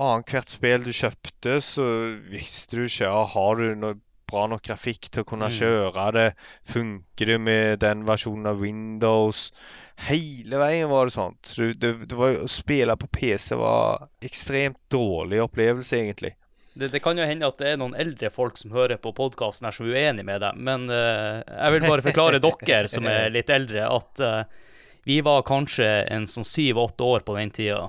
Annethvert 0.00 0.48
spill 0.48 0.84
du 0.84 0.92
kjøpte, 0.96 1.58
så 1.60 1.84
visste 2.32 2.76
du 2.78 2.86
ikke 2.86 3.04
ja, 3.04 3.24
Har 3.28 3.56
du 3.60 3.74
noe 3.76 3.98
bra 4.30 4.46
nok 4.46 4.62
grafikk 4.62 5.08
til 5.10 5.24
å 5.24 5.28
kunne 5.28 5.48
Mm. 5.50 5.56
kjøre 5.58 6.04
det. 6.14 6.28
Funker 6.64 7.26
det 7.26 7.38
med 7.40 7.78
den 7.82 8.04
versjonen 8.06 8.46
av 8.46 8.60
Windows? 8.62 9.52
Hele 9.96 10.56
veien 10.60 10.88
var 10.88 11.04
det 11.06 11.12
sånt. 11.16 11.40
Så 11.46 11.72
det, 11.74 12.06
det, 12.08 12.16
var 12.16 12.38
Å 12.38 12.48
spille 12.48 12.96
på 12.96 13.08
PC 13.12 13.56
var 13.56 14.08
ekstremt 14.22 14.78
dårlig 14.88 15.42
opplevelse, 15.42 15.96
egentlig. 15.98 16.34
Det, 16.74 16.88
det 16.92 17.00
kan 17.02 17.18
jo 17.18 17.26
hende 17.26 17.48
at 17.50 17.58
det 17.58 17.72
er 17.72 17.78
noen 17.80 17.96
eldre 17.98 18.30
folk 18.30 18.58
som 18.60 18.70
hører 18.74 19.00
på 19.02 19.10
podkasten 19.16 19.66
her 19.66 19.74
som 19.74 19.88
er 19.88 19.96
uenig 19.96 20.24
med 20.28 20.42
deg, 20.44 20.58
men 20.58 20.86
uh, 20.92 21.40
jeg 21.42 21.74
vil 21.74 21.86
bare 21.88 22.04
forklare 22.06 22.40
dere 22.44 22.90
som 22.90 23.08
er 23.10 23.32
litt 23.34 23.50
eldre, 23.50 23.88
at 23.90 24.22
uh, 24.22 24.68
vi 25.08 25.18
var 25.26 25.42
kanskje 25.48 25.88
en 26.14 26.28
sånn 26.30 26.46
syv-åtte 26.46 27.02
år 27.02 27.26
på 27.26 27.34
den 27.40 27.50
tida, 27.56 27.88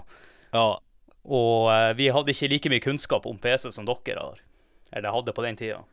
Ja. 0.55 0.65
og 1.23 1.69
uh, 1.69 1.91
vi 2.00 2.09
hadde 2.09 2.33
ikke 2.33 2.50
like 2.55 2.73
mye 2.73 2.83
kunnskap 2.83 3.29
om 3.29 3.38
PC 3.38 3.69
som 3.69 3.85
dere 3.85 4.17
har. 4.17 4.41
Eller 4.91 5.13
hadde 5.13 5.31
på 5.31 5.45
den 5.45 5.55
tida. 5.59 5.83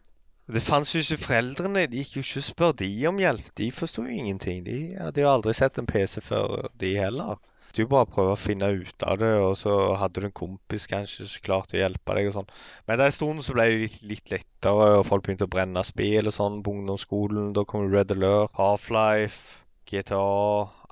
Det 0.48 0.62
fantes 0.64 0.94
jo 0.94 1.02
ikke 1.04 1.26
foreldrene. 1.26 1.84
De 1.92 2.00
gikk 2.00 2.16
jo 2.16 2.22
ikke 2.24 2.40
og 2.40 2.46
spurte 2.46 2.86
de 2.86 3.06
om 3.10 3.18
hjelp. 3.20 3.50
De 3.60 3.68
forsto 3.74 4.02
jo 4.06 4.14
ingenting. 4.16 4.62
De 4.64 4.78
hadde 4.96 5.20
jo 5.20 5.28
aldri 5.28 5.52
sett 5.54 5.76
en 5.78 5.86
PC 5.86 6.22
før, 6.24 6.70
de 6.80 6.94
heller. 6.96 7.36
Du 7.76 7.82
bare 7.86 8.08
prøver 8.08 8.32
å 8.32 8.40
finne 8.40 8.70
ut 8.80 9.04
av 9.06 9.18
det, 9.20 9.30
og 9.42 9.54
så 9.60 9.74
hadde 10.00 10.22
du 10.22 10.28
en 10.28 10.34
kompis 10.40 10.88
kanskje 10.90 11.26
som 11.28 11.44
klarte 11.44 11.76
å 11.76 11.82
hjelpe 11.82 12.16
deg 12.16 12.30
og 12.30 12.38
sånn. 12.38 12.50
Men 12.88 13.00
den 13.02 13.14
stunden 13.14 13.42
stund 13.42 13.48
så 13.48 13.56
ble 13.56 13.68
det 13.68 13.80
litt, 13.82 13.98
litt 14.12 14.32
lettere, 14.32 14.90
og 14.98 15.06
folk 15.08 15.26
begynte 15.26 15.48
å 15.48 15.52
brenne 15.52 15.84
spill 15.86 16.30
og 16.30 16.34
sånn 16.34 16.62
på 16.64 16.74
ungdomsskolen. 16.74 17.52
Da 17.56 17.66
kom 17.68 17.90
Red 17.92 18.14
Alert, 18.16 18.56
Half-Life, 18.58 19.62
GTA, 19.90 20.22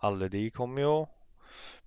alle 0.06 0.28
de 0.32 0.48
kom 0.54 0.76
jo. 0.80 0.96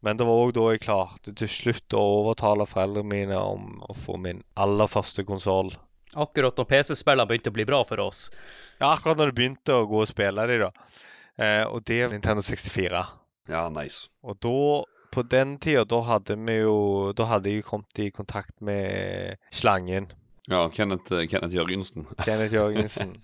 Men 0.05 0.17
det 0.17 0.25
var 0.27 0.41
òg 0.41 0.55
da 0.55 0.65
jeg 0.71 0.83
klarte 0.85 1.35
til 1.35 1.51
slutt 1.51 1.97
å 1.97 2.01
overtale 2.21 2.67
foreldrene 2.69 3.11
mine 3.11 3.37
om 3.37 3.81
å 3.83 3.95
få 3.95 4.17
min 4.21 4.41
aller 4.55 4.89
første 4.89 5.25
konsoll. 5.27 5.73
Akkurat 6.17 6.57
når 6.57 6.65
PC-spillene 6.71 7.27
begynte 7.29 7.51
å 7.51 7.57
bli 7.57 7.67
bra 7.69 7.83
for 7.85 8.01
oss. 8.01 8.29
Ja, 8.79 8.93
akkurat 8.93 9.19
når 9.19 9.29
det 9.29 9.37
begynte 9.37 9.75
å 9.75 9.87
gå 9.89 10.01
og 10.01 10.09
spille 10.09 10.47
de, 10.49 10.61
da. 10.63 10.69
Eh, 11.37 11.65
og 11.67 11.83
det 11.85 11.99
er 12.05 12.13
Nintendo 12.13 12.41
64. 12.45 13.03
Ja, 13.49 13.65
nice. 13.73 14.07
Og 14.23 14.37
da, 14.43 14.55
på 15.11 15.25
den 15.25 15.57
tida, 15.61 15.83
da 15.89 15.99
hadde 16.05 16.37
vi 16.37 16.59
jo 16.59 17.11
Da 17.17 17.25
hadde 17.31 17.49
jeg 17.49 17.65
kommet 17.65 18.01
i 18.01 18.11
kontakt 18.13 18.53
med 18.61 19.39
Slangen. 19.51 20.11
Ja, 20.49 20.69
Kenneth, 20.73 21.13
eh, 21.13 21.27
Kenneth 21.29 21.55
Jørgensen. 21.55 22.07
Kenneth 22.25 22.53
Jørgensen. 22.53 23.17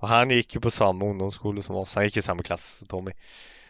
Og 0.00 0.08
han 0.08 0.32
gikk 0.32 0.56
jo 0.56 0.64
på 0.64 0.72
samme 0.72 1.04
ungdomsskole 1.12 1.64
som 1.64 1.76
oss. 1.76 1.96
Han 1.98 2.06
gikk 2.08 2.22
i 2.22 2.24
samme 2.24 2.46
klasse 2.46 2.78
som 2.78 2.88
Tommy. 2.88 3.12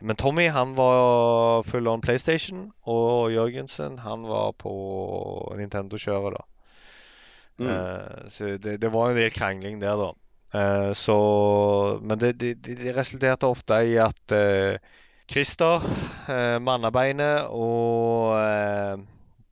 Men 0.05 0.19
Tommy 0.21 0.49
han 0.53 0.75
var 0.77 1.63
full 1.67 1.89
on 1.89 2.03
PlayStation, 2.05 2.69
og 2.87 3.33
Jørgensen 3.33 3.99
han 4.03 4.27
var 4.29 4.53
på 4.59 4.75
Nintendo-kjøret, 5.59 6.37
da. 6.37 6.45
Mm. 7.55 7.71
Uh, 7.71 8.29
så 8.35 8.57
det, 8.59 8.81
det 8.83 8.91
var 8.93 9.11
en 9.11 9.19
del 9.19 9.31
krangling 9.31 9.81
der, 9.83 9.99
da. 9.99 10.11
Uh, 10.55 10.93
så 10.95 11.19
Men 12.03 12.19
det, 12.19 12.35
det, 12.39 12.55
det 12.63 12.95
resulterte 12.97 13.47
ofte 13.51 13.81
i 13.87 13.97
at 13.99 14.35
eh, 14.35 14.79
Christer, 15.31 15.85
eh, 16.29 16.59
Mannabeinet 16.61 17.49
og 17.49 18.35
eh, 18.37 19.05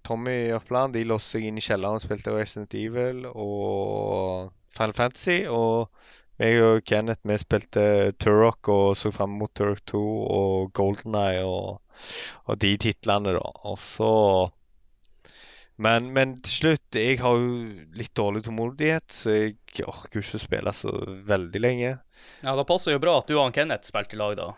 Tommy 0.04 0.34
Jørpeland 0.50 0.96
de 0.96 1.04
låste 1.08 1.38
seg 1.38 1.46
inn 1.48 1.60
i 1.60 1.64
kjelleren 1.64 1.96
og 1.96 2.04
spilte 2.04 2.34
Resident 2.34 2.74
Evil 2.76 3.24
og 3.30 4.50
Final 4.76 4.96
Fantasy. 4.96 5.38
Og 5.48 5.88
jeg 6.42 6.62
og 6.64 6.82
Kenneth 6.88 7.28
vi 7.28 7.38
spilte 7.40 7.84
Turok 8.20 8.68
og 8.72 8.96
så 8.98 9.12
fram 9.14 9.38
mot 9.40 9.52
Turok 9.56 9.80
2 9.92 10.02
og 10.36 10.72
Golden 10.76 11.16
Eye 11.18 11.44
og, 11.46 11.80
og 12.44 12.60
de 12.60 12.74
titlene, 12.82 13.36
da. 13.38 13.46
Og 13.68 13.78
så 13.80 14.12
men, 15.82 16.10
men 16.12 16.34
til 16.44 16.52
slutt 16.52 16.98
Jeg 16.98 17.16
har 17.22 17.38
jo 17.40 17.54
litt 17.96 18.12
dårlig 18.14 18.42
tålmodighet, 18.44 19.06
så 19.14 19.32
jeg 19.32 19.54
orker 19.88 20.20
jo 20.20 20.24
ikke 20.26 20.38
å 20.38 20.42
spille 20.42 20.74
så 20.76 20.92
veldig 21.26 21.62
lenge. 21.62 21.94
Ja, 22.44 22.54
Da 22.58 22.64
passer 22.68 22.94
jo 22.94 23.00
bra 23.02 23.16
at 23.22 23.30
du 23.30 23.38
og 23.38 23.54
Kenneth 23.56 23.88
spilte 23.88 24.18
i 24.18 24.20
lag, 24.20 24.36
da. 24.38 24.50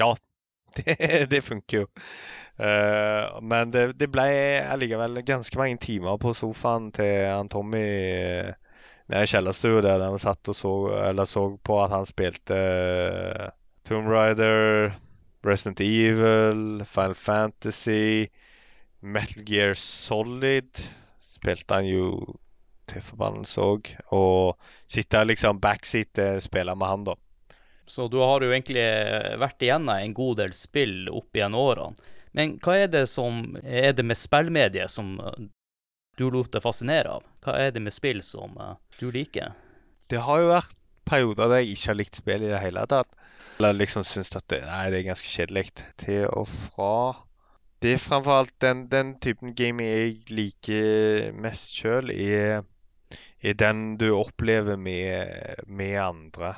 Ja, 0.00 0.14
det, 0.80 1.26
det 1.30 1.42
funker 1.44 1.84
jo. 1.84 1.86
Uh, 2.54 3.40
men 3.42 3.72
det, 3.74 3.86
det 3.98 4.10
ble 4.14 4.26
allikevel 4.62 5.22
ganske 5.26 5.58
mange 5.58 5.80
timer 5.82 6.20
på 6.22 6.34
sofaen 6.38 6.92
til 6.94 7.26
han 7.26 7.50
Tommy 7.50 7.82
uh, 7.82 8.52
nede 9.10 9.24
i 9.26 9.30
kjellerstua 9.32 9.82
der, 9.84 10.04
vi 10.14 10.20
satt 10.22 10.52
og 10.52 10.56
så, 10.56 10.74
så 11.26 11.42
på 11.66 11.80
at 11.82 11.92
han 11.92 12.06
spilte 12.08 12.54
uh, 12.54 13.48
Tomb 13.84 14.08
Rider, 14.08 14.94
Resident 15.44 15.80
Evil, 15.80 16.84
Final 16.88 17.14
Fantasy, 17.18 18.30
Metal 19.02 19.44
Gear 19.44 19.74
Solid 19.76 20.80
spilte 21.44 21.76
han 21.76 21.84
jo 21.84 22.06
til 22.88 23.04
forbannelse 23.04 23.60
òg. 23.60 23.90
Og 24.16 24.56
sitte 24.90 25.24
liksom 25.24 25.60
backseat 25.60 26.20
og 26.24 26.42
spille 26.44 26.74
med 26.78 26.88
han, 26.88 27.04
da. 27.08 27.16
Så 27.86 28.08
du 28.08 28.18
har 28.22 28.44
jo 28.44 28.52
egentlig 28.52 28.84
vært 29.40 29.62
igjennom 29.62 29.96
en 29.96 30.14
god 30.16 30.38
del 30.40 30.54
spill 30.56 31.08
opp 31.12 31.36
igjen 31.36 31.56
årene. 31.58 32.12
Men 32.34 32.56
hva 32.64 32.78
er 32.82 32.88
det 32.90 33.04
som 33.06 33.58
er 33.62 33.92
det 33.94 34.02
med 34.02 34.18
spillmediet 34.18 34.90
som 34.90 35.12
uh, 35.22 35.34
du 36.18 36.24
lot 36.34 36.50
deg 36.50 36.64
fascinere 36.64 37.18
av? 37.18 37.28
Hva 37.44 37.58
er 37.62 37.74
det 37.74 37.82
med 37.84 37.94
spill 37.94 38.24
som 38.26 38.56
uh, 38.58 38.74
du 38.98 39.06
liker? 39.14 39.52
Det 40.10 40.18
har 40.24 40.42
jo 40.42 40.50
vært 40.50 40.74
perioder 41.06 41.52
der 41.52 41.62
jeg 41.62 41.76
ikke 41.76 41.90
har 41.92 42.00
likt 42.00 42.18
spill 42.18 42.42
i 42.42 42.50
det 42.50 42.62
hele 42.64 42.86
tatt. 42.90 43.14
Eller 43.58 43.78
liksom 43.78 44.02
syns 44.08 44.34
at 44.34 44.48
det, 44.50 44.64
nei, 44.66 44.88
det 44.90 45.00
er 45.00 45.08
ganske 45.12 45.30
kjedelig. 45.30 45.68
Til 46.00 46.26
og 46.26 46.48
fra. 46.50 46.90
Det 47.84 47.94
er 47.94 48.02
framfor 48.02 48.40
alt 48.40 48.54
den, 48.64 48.86
den 48.90 49.14
typen 49.22 49.54
gaming 49.54 49.90
jeg 49.92 50.14
liker 50.32 51.34
mest 51.38 51.76
sjøl, 51.76 52.10
er, 52.10 52.64
er 53.44 53.58
den 53.60 53.98
du 54.00 54.08
opplever 54.16 54.80
med, 54.80 55.60
med 55.68 55.98
andre. 56.00 56.54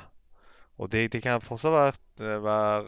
Og 0.77 0.91
det, 0.93 1.07
det 1.13 1.23
kan 1.23 1.41
fortsatt 1.41 1.73
være, 1.73 2.41
være 2.43 2.81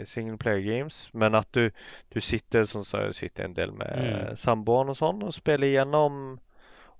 uh, 0.00 0.04
single 0.08 0.38
player 0.40 0.62
games, 0.64 1.10
men 1.12 1.34
at 1.34 1.48
du, 1.54 1.66
du 2.14 2.20
sitter 2.20 2.64
sånn 2.64 2.84
som 2.88 3.02
jeg 3.04 3.14
sitter 3.18 3.44
en 3.44 3.56
del 3.56 3.72
med 3.76 3.90
Mm. 4.00 4.36
samboeren 4.40 4.88
og 4.94 4.96
sånn, 4.96 5.22
og 5.22 5.34
spiller 5.36 5.68
igjennom 5.68 6.38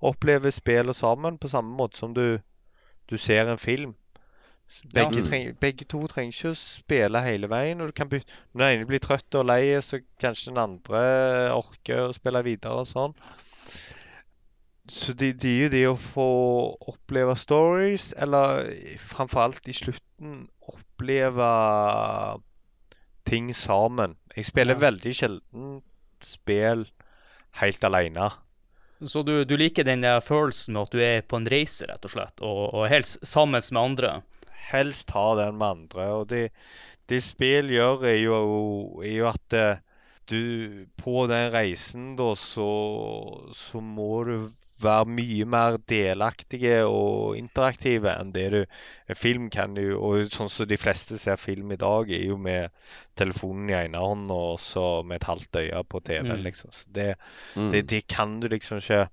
Opplever 0.01 0.49
spillet 0.49 0.95
sammen 0.97 1.35
på 1.37 1.47
samme 1.47 1.75
måte 1.77 1.97
som 1.97 2.13
du, 2.13 2.39
du 3.09 3.17
ser 3.17 3.49
en 3.49 3.57
film. 3.61 3.95
Begge, 4.93 5.19
Ja. 5.19 5.25
treng, 5.27 5.51
begge 5.61 5.85
to 5.85 6.07
trenger 6.07 6.31
ikke 6.33 6.53
å 6.53 6.57
spille 6.57 7.21
hele 7.21 7.49
veien. 7.51 7.81
og 7.81 7.87
du 7.87 7.91
kan 7.91 8.09
bytte, 8.09 8.31
Når 8.53 8.63
den 8.65 8.79
ene 8.79 8.87
blir 8.87 8.99
trøtt 9.03 9.35
og 9.35 9.45
lei, 9.45 9.81
så 9.81 9.99
kanskje 10.21 10.53
den 10.53 10.57
andre 10.57 11.01
orker 11.53 12.07
å 12.07 12.13
spille 12.17 12.41
videre 12.43 12.81
og 12.81 12.87
sånn. 12.87 13.13
Så 14.89 15.13
det, 15.13 15.35
det 15.41 15.51
er 15.51 15.63
jo 15.63 15.69
det 15.75 15.83
å 15.91 15.97
få 15.99 16.27
oppleve 16.91 17.35
stories, 17.37 18.13
eller 18.17 18.71
framfor 18.97 19.43
alt 19.45 19.67
i 19.69 19.73
slutten 20.21 20.47
oppleve 20.61 22.41
ting 23.25 23.53
sammen. 23.53 24.15
Jeg 24.35 24.45
spiller 24.45 24.75
Ja. 24.75 24.79
veldig 24.89 25.13
sjelden 25.13 25.81
spill 26.21 26.85
helt 27.59 27.83
alene. 27.83 28.31
Så 29.03 29.23
du, 29.25 29.43
du 29.45 29.57
liker 29.57 29.83
den 29.83 30.03
følelsen 30.21 30.73
med 30.73 30.81
at 30.83 30.91
du 30.91 30.99
er 31.01 31.21
på 31.21 31.37
en 31.37 31.47
reise, 31.49 31.87
rett 31.89 32.05
og 32.05 32.11
slett, 32.11 32.41
og, 32.41 32.73
og 32.73 32.87
helst 32.89 33.25
sammen 33.25 33.61
med 33.71 33.81
andre? 33.81 34.21
Helst 34.71 35.09
ha 35.11 35.35
den 35.35 35.57
med 35.57 35.67
andre. 35.67 36.05
Og 36.13 36.27
det, 36.29 36.51
det 37.09 37.23
spill 37.23 37.71
gjør, 37.73 38.05
er 38.05 38.19
jo, 38.21 39.01
er 39.01 39.15
jo 39.15 39.27
at 39.27 39.53
eh, 39.53 39.77
du 40.29 40.85
På 40.97 41.25
den 41.27 41.51
reisen, 41.51 42.15
da, 42.15 42.35
så, 42.35 42.69
så 43.57 43.81
må 43.81 44.23
du 44.23 44.51
være 44.83 45.05
mye 45.09 45.45
mer 45.45 45.77
delaktige 45.89 46.81
og 46.87 47.37
interaktive 47.37 48.11
enn 48.19 48.31
det 48.35 48.45
du 48.53 48.59
En 49.11 49.15
film 49.19 49.49
kan 49.53 49.75
jo 49.75 49.99
Og 50.01 50.29
sånn 50.31 50.49
som 50.49 50.67
de 50.67 50.77
fleste 50.77 51.17
ser 51.19 51.35
film 51.39 51.71
i 51.71 51.79
dag, 51.79 52.09
er 52.11 52.23
jo 52.29 52.37
med 52.37 52.69
telefonen 53.19 53.69
i 53.69 53.73
ene 53.79 53.97
hånda 54.01 54.33
og 54.53 54.59
så 54.59 55.03
med 55.03 55.21
et 55.21 55.27
halvt 55.29 55.55
øye 55.61 55.83
på 55.83 55.99
TV, 56.03 56.23
Mm. 56.29 56.43
liksom. 56.43 56.71
Så 56.71 56.85
det, 56.91 57.15
Mm. 57.55 57.71
det, 57.71 57.81
det 57.89 58.07
kan 58.07 58.39
du 58.39 58.47
liksom 58.47 58.77
ikke 58.77 59.07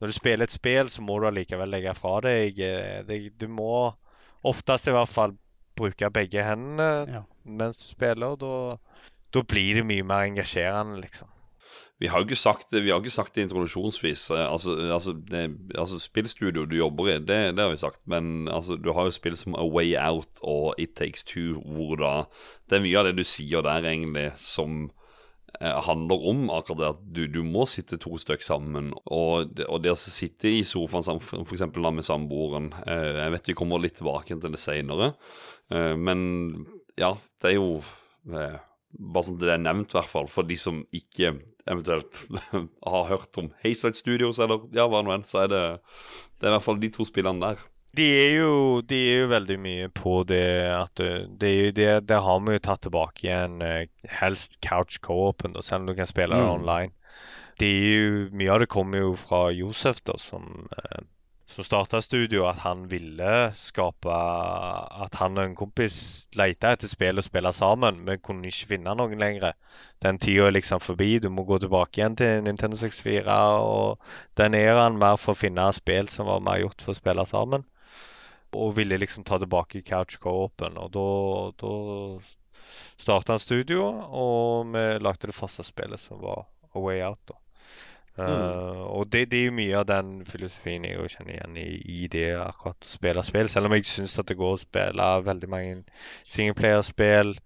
Når 0.00 0.06
du 0.06 0.12
spiller 0.12 0.42
et 0.44 0.50
spill, 0.50 0.88
så 0.88 1.02
må 1.02 1.18
du 1.20 1.26
allikevel 1.26 1.68
legge 1.68 1.94
fra 1.94 2.20
deg 2.20 2.58
eh, 2.58 3.02
det, 3.02 3.38
Du 3.38 3.48
må 3.48 3.92
oftest 4.44 4.86
i 4.88 4.92
hvert 4.92 5.08
fall 5.08 5.34
bruke 5.76 6.10
begge 6.10 6.42
hendene 6.42 7.06
Ja. 7.08 7.22
mens 7.44 7.78
du 7.78 7.84
spiller. 7.84 8.36
Da, 8.36 8.76
da 9.32 9.42
blir 9.42 9.74
det 9.74 9.84
mye 9.86 10.02
mer 10.02 10.24
engasjerende, 10.24 11.00
liksom. 11.02 11.28
Vi 12.00 12.08
har 12.08 12.22
jo 12.22 12.24
ikke 12.24 12.38
sagt 12.38 12.72
ikke 12.72 13.12
sagt 13.12 13.34
det 13.36 13.42
introduksjonsvis. 13.44 14.30
eh, 14.30 14.46
Altså, 14.48 14.76
altså, 14.92 15.12
det, 15.12 15.42
altså 15.76 15.98
Spillstudio 16.00 16.64
du 16.64 16.76
jobber 16.76 17.10
i, 17.10 17.18
det, 17.18 17.56
det 17.56 17.60
har 17.60 17.70
vi 17.70 17.76
sagt. 17.76 18.00
Men 18.06 18.48
altså, 18.48 18.76
du 18.76 18.92
har 18.92 19.04
jo 19.04 19.10
spill 19.10 19.36
som 19.36 19.54
A 19.54 19.66
Way 19.66 19.92
Out 20.00 20.40
og 20.42 20.74
It 20.78 20.94
Takes 20.96 21.24
Two, 21.24 21.60
hvor 21.60 21.96
da 22.00 22.14
Det 22.70 22.78
er 22.78 22.86
mye 22.86 22.98
av 22.98 23.10
det 23.10 23.18
du 23.18 23.24
sier 23.26 23.62
der, 23.66 23.84
egentlig, 23.84 24.30
som 24.38 24.90
eh, 25.60 25.80
handler 25.84 26.24
om 26.30 26.48
akkurat 26.54 26.78
det 26.78 26.88
at 26.88 27.04
du, 27.04 27.26
du 27.26 27.42
må 27.44 27.66
sitte 27.68 27.98
to 28.00 28.16
stykk 28.16 28.42
sammen. 28.46 28.94
Og 29.04 29.60
og 29.68 29.82
det 29.82 29.92
å 29.92 29.98
sitte 29.98 30.48
i 30.48 30.64
sofaen 30.64 31.04
sammen, 31.04 31.44
da 31.84 31.90
med 31.90 32.06
samboeren 32.06 32.72
eh, 32.86 33.26
Jeg 33.26 33.36
vet 33.36 33.52
vi 33.52 33.58
kommer 33.58 33.82
litt 33.82 33.98
tilbake 34.00 34.40
til 34.40 34.56
det 34.56 34.62
seinere, 34.62 35.12
eh, 35.68 35.96
men 36.00 36.66
ja, 36.96 37.12
det 37.42 37.52
er 37.52 37.58
jo 37.58 37.82
eh, 38.32 38.56
bare 38.90 39.26
sånn 39.26 39.36
at 39.36 39.44
det 39.44 39.52
er 39.54 39.64
nevnt, 39.68 39.92
i 39.92 39.98
hvert 39.98 40.10
fall, 40.10 40.28
for 40.30 40.48
de 40.48 40.56
som 40.58 40.80
ikke 40.96 41.34
eventuelt 41.70 42.24
har 42.92 43.08
hørt 43.10 43.38
om 43.40 43.52
Hayside 43.64 43.96
Studios, 43.98 44.38
eller 44.42 44.66
ja, 44.76 44.86
hva 44.90 45.00
nå 45.06 45.14
enn, 45.14 45.24
så 45.28 45.44
er 45.44 45.52
det 45.52 45.64
Det 46.40 46.48
er 46.48 46.52
i 46.52 46.56
hvert 46.56 46.66
fall 46.66 46.80
de 46.82 46.90
to 46.94 47.04
spillene 47.08 47.40
der. 47.42 47.62
De 47.98 48.04
er 48.06 48.36
jo, 48.38 48.50
de 48.86 48.98
er 49.10 49.16
jo 49.24 49.30
veldig 49.32 49.56
mye 49.58 49.88
på 49.98 50.20
det 50.30 50.44
at 50.70 50.92
det, 51.00 51.08
det, 51.42 51.54
det, 51.74 51.88
det 52.06 52.20
har 52.22 52.38
vi 52.46 52.54
jo 52.54 52.62
tatt 52.62 52.84
tilbake 52.86 53.24
igjen. 53.26 53.56
eh, 53.66 53.88
Helst 54.20 54.60
couch 54.62 55.00
co-open, 55.02 55.56
selv 55.62 55.82
om 55.82 55.90
du 55.90 55.96
kan 55.98 56.06
spille 56.06 56.38
Mm. 56.38 56.50
online. 56.60 56.92
Det 57.58 57.66
er 57.66 57.88
jo, 57.98 58.12
mye 58.38 58.52
av 58.54 58.60
det 58.62 58.68
kommer 58.72 59.02
jo 59.02 59.16
fra 59.18 59.40
Josef, 59.52 59.98
da, 60.06 60.14
som, 60.22 60.68
eh, 60.78 61.02
som 61.50 61.64
starta 61.64 62.00
studio. 62.02 62.44
At 62.48 62.58
han 62.64 62.86
ville 62.88 63.52
skape 63.58 64.14
At 65.04 65.14
han 65.20 65.38
og 65.38 65.44
en 65.44 65.56
kompis 65.58 66.28
leita 66.38 66.74
etter 66.74 66.90
spill 66.90 67.20
å 67.20 67.26
spille 67.26 67.52
sammen. 67.56 68.04
Vi 68.06 68.18
kunne 68.22 68.50
ikke 68.50 68.70
finne 68.74 68.94
noen 68.96 69.18
lenger. 69.20 69.56
Den 70.04 70.20
tida 70.22 70.46
er 70.48 70.56
liksom 70.56 70.82
forbi. 70.84 71.18
Du 71.18 71.28
må 71.30 71.44
gå 71.48 71.58
tilbake 71.58 72.00
igjen 72.00 72.16
til 72.20 72.44
Nintendo 72.46 72.78
64 72.80 73.38
og 73.66 74.12
den 74.40 74.56
æraen 74.58 74.98
mer 75.02 75.18
for 75.20 75.34
å 75.34 75.42
finne 75.42 75.68
spill 75.76 76.08
som 76.08 76.30
var 76.30 76.44
mer 76.46 76.62
gjort 76.62 76.86
for 76.86 76.94
å 76.94 77.00
spille 77.00 77.26
sammen. 77.26 77.66
Og 78.54 78.76
ville 78.78 78.98
liksom 78.98 79.26
ta 79.26 79.38
tilbake 79.38 79.84
couch 79.86 80.18
co-open. 80.22 80.78
Og 80.78 80.90
da, 80.94 81.08
da 81.60 81.74
starta 83.00 83.34
han 83.34 83.42
studio, 83.42 83.84
og 84.10 84.72
vi 84.74 84.86
lagde 85.02 85.30
det 85.30 85.36
første 85.36 85.66
spillet 85.66 86.02
som 86.02 86.22
var 86.22 86.46
A 86.74 86.82
Way 86.82 87.02
Out. 87.06 87.22
da. 87.28 87.38
Eh, 88.20 88.80
og 88.90 89.08
det, 89.12 89.26
det 89.32 89.40
er 89.40 89.48
jo 89.48 89.56
mye 89.56 89.76
av 89.80 89.86
den 89.88 90.10
filosofien 90.28 90.86
jeg 90.88 91.12
kjenner 91.14 91.36
igjen 91.36 91.60
i, 91.60 91.68
i 92.04 92.08
det 92.12 92.28
akkurat 92.40 92.86
å 92.86 92.90
spille 92.90 93.24
spill. 93.26 93.48
Selv 93.52 93.70
om 93.70 93.76
jeg 93.76 93.88
syns 93.88 94.18
at 94.20 94.28
det 94.30 94.38
går 94.40 94.56
å 94.56 94.62
spille 94.64 95.08
veldig 95.26 95.50
mange 95.52 95.78
singleplayerspill 96.32 97.36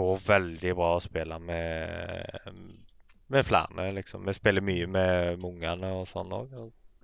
går 0.00 0.20
veldig 0.26 0.74
bra 0.78 0.90
å 0.96 1.04
spille 1.04 1.38
med, 1.42 2.50
med 3.32 3.46
flere, 3.46 3.90
liksom. 3.96 4.24
Vi 4.26 4.36
spiller 4.36 4.64
mye 4.64 4.88
med 4.90 5.46
ungene 5.46 5.94
og 5.98 6.08
sånn 6.10 6.34
òg. 6.36 6.58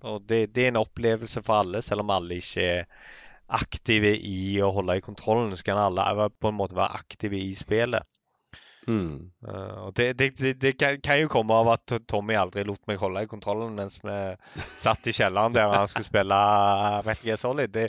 Og 0.06 0.26
det, 0.28 0.46
det, 0.54 0.66
er 0.66 0.74
en 0.74 0.82
opplevelse 0.82 1.42
for 1.44 1.62
alle, 1.62 1.82
selv 1.82 2.04
om 2.04 2.12
alle 2.14 2.38
ikke 2.40 2.66
er 2.66 2.84
aktive 3.56 4.12
i 4.16 4.58
å 4.62 4.72
holde 4.74 4.98
i 4.98 5.04
kontrollen. 5.04 5.54
Så 5.56 5.66
kan 5.66 5.80
alle 5.80 6.28
på 6.30 6.50
en 6.50 6.58
måte 6.58 6.78
være 6.78 7.00
aktive 7.00 7.38
i 7.40 7.54
spillet. 7.58 8.06
Mm. 8.86 9.32
Uh, 9.42 9.88
og 9.88 9.94
det, 9.98 10.12
det, 10.18 10.28
det, 10.38 10.52
det 10.62 10.72
kan, 10.78 11.18
jo 11.18 11.30
komme 11.30 11.54
av 11.58 11.72
at 11.72 11.94
Tommy 12.06 12.36
aldri 12.38 12.62
lot 12.66 12.82
meg 12.86 13.00
holde 13.02 13.24
i 13.24 13.30
kontrollen 13.30 13.74
mens 13.74 13.98
vi 13.98 14.14
satt 14.78 15.08
i 15.10 15.14
kjelleren 15.16 15.56
der 15.56 15.72
han 15.72 15.90
skulle 15.90 16.06
spille 16.06 16.38
Metal 17.06 17.26
Gear 17.26 17.40
Solid. 17.40 17.72
Det 17.74 17.88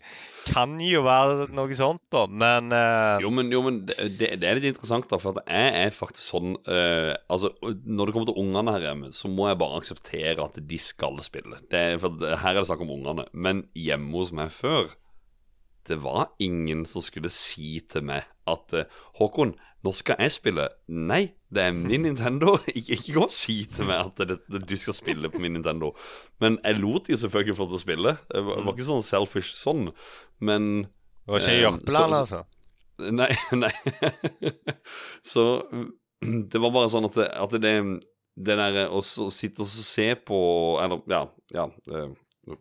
kan 0.49 0.73
jo 0.81 1.03
være 1.05 1.49
noe 1.53 1.77
sånt, 1.77 2.01
da, 2.13 2.25
men 2.25 2.73
uh... 2.73 3.21
Jo, 3.21 3.31
men, 3.33 3.51
jo, 3.53 3.61
men 3.65 3.83
det, 3.85 4.33
er 4.37 4.57
litt 4.57 4.71
interessant, 4.71 5.09
da, 5.11 5.21
for 5.21 5.37
at 5.37 5.45
jeg 5.45 5.73
er 5.85 5.93
faktisk 5.93 6.23
sånn 6.23 6.55
uh, 6.65 7.13
Altså, 7.29 7.51
når 7.61 8.09
det 8.09 8.15
kommer 8.15 8.29
til 8.29 8.39
ungene 8.41 8.73
her 8.73 8.87
hjemme, 8.89 9.11
så 9.15 9.29
må 9.29 9.49
jeg 9.49 9.59
bare 9.61 9.81
akseptere 9.81 10.43
at 10.43 10.57
de 10.69 10.79
skal 10.81 11.19
spille. 11.25 11.59
For 12.01 12.23
her 12.41 12.55
er 12.55 12.61
det 12.61 12.69
snakk 12.69 12.81
om 12.85 12.93
ungene. 12.95 13.27
Men 13.33 13.65
hjemme 13.77 14.15
hos 14.15 14.33
meg 14.35 14.53
før 14.55 14.95
det 15.87 15.99
var 16.03 16.31
ingen 16.43 16.85
som 16.89 17.03
skulle 17.03 17.31
si 17.31 17.77
til 17.91 18.03
meg 18.07 18.25
at 18.47 18.73
Håkon, 19.19 19.55
nå 19.85 19.93
skal 19.95 20.17
jeg 20.23 20.33
spille. 20.33 20.65
Nei, 20.89 21.21
det 21.53 21.63
er 21.63 21.75
min 21.75 22.03
Nintendo. 22.03 22.57
Ikke, 22.77 22.97
ikke 22.97 23.15
gå 23.15 23.23
og 23.27 23.33
si 23.33 23.59
til 23.71 23.87
meg 23.89 24.09
at 24.09 24.21
det, 24.29 24.39
det, 24.49 24.63
du 24.67 24.75
skal 24.79 24.95
spille 24.97 25.31
på 25.31 25.41
min 25.43 25.55
Nintendo. 25.55 25.93
Men 26.43 26.57
jeg 26.63 26.79
lot 26.81 27.07
de 27.07 27.17
selvfølgelig 27.17 27.57
få 27.59 27.69
til 27.69 27.79
å 27.79 27.83
spille. 27.83 28.13
Det 28.31 28.43
var, 28.49 28.61
var 28.65 28.75
ikke 28.75 28.89
sånn 28.89 29.05
selfish 29.05 29.55
sånn, 29.57 29.89
men 30.43 30.87
Det 30.87 31.33
var 31.35 31.45
ikke 31.45 31.57
Jørpeland, 31.61 32.19
altså? 32.21 32.43
Nei, 33.13 33.29
nei. 33.63 33.71
så 35.21 35.43
det 36.51 36.61
var 36.61 36.73
bare 36.73 36.91
sånn 36.91 37.07
at 37.07 37.19
det, 37.19 37.27
at 37.37 37.57
det, 37.61 37.73
det 38.49 38.57
der 38.57 38.79
å 38.89 39.03
sitte 39.05 39.63
og 39.63 39.69
se 39.69 40.09
på 40.25 40.39
Eller, 40.81 41.03
ja, 41.11 41.21
ja 41.53 41.67
uh, 41.93 42.57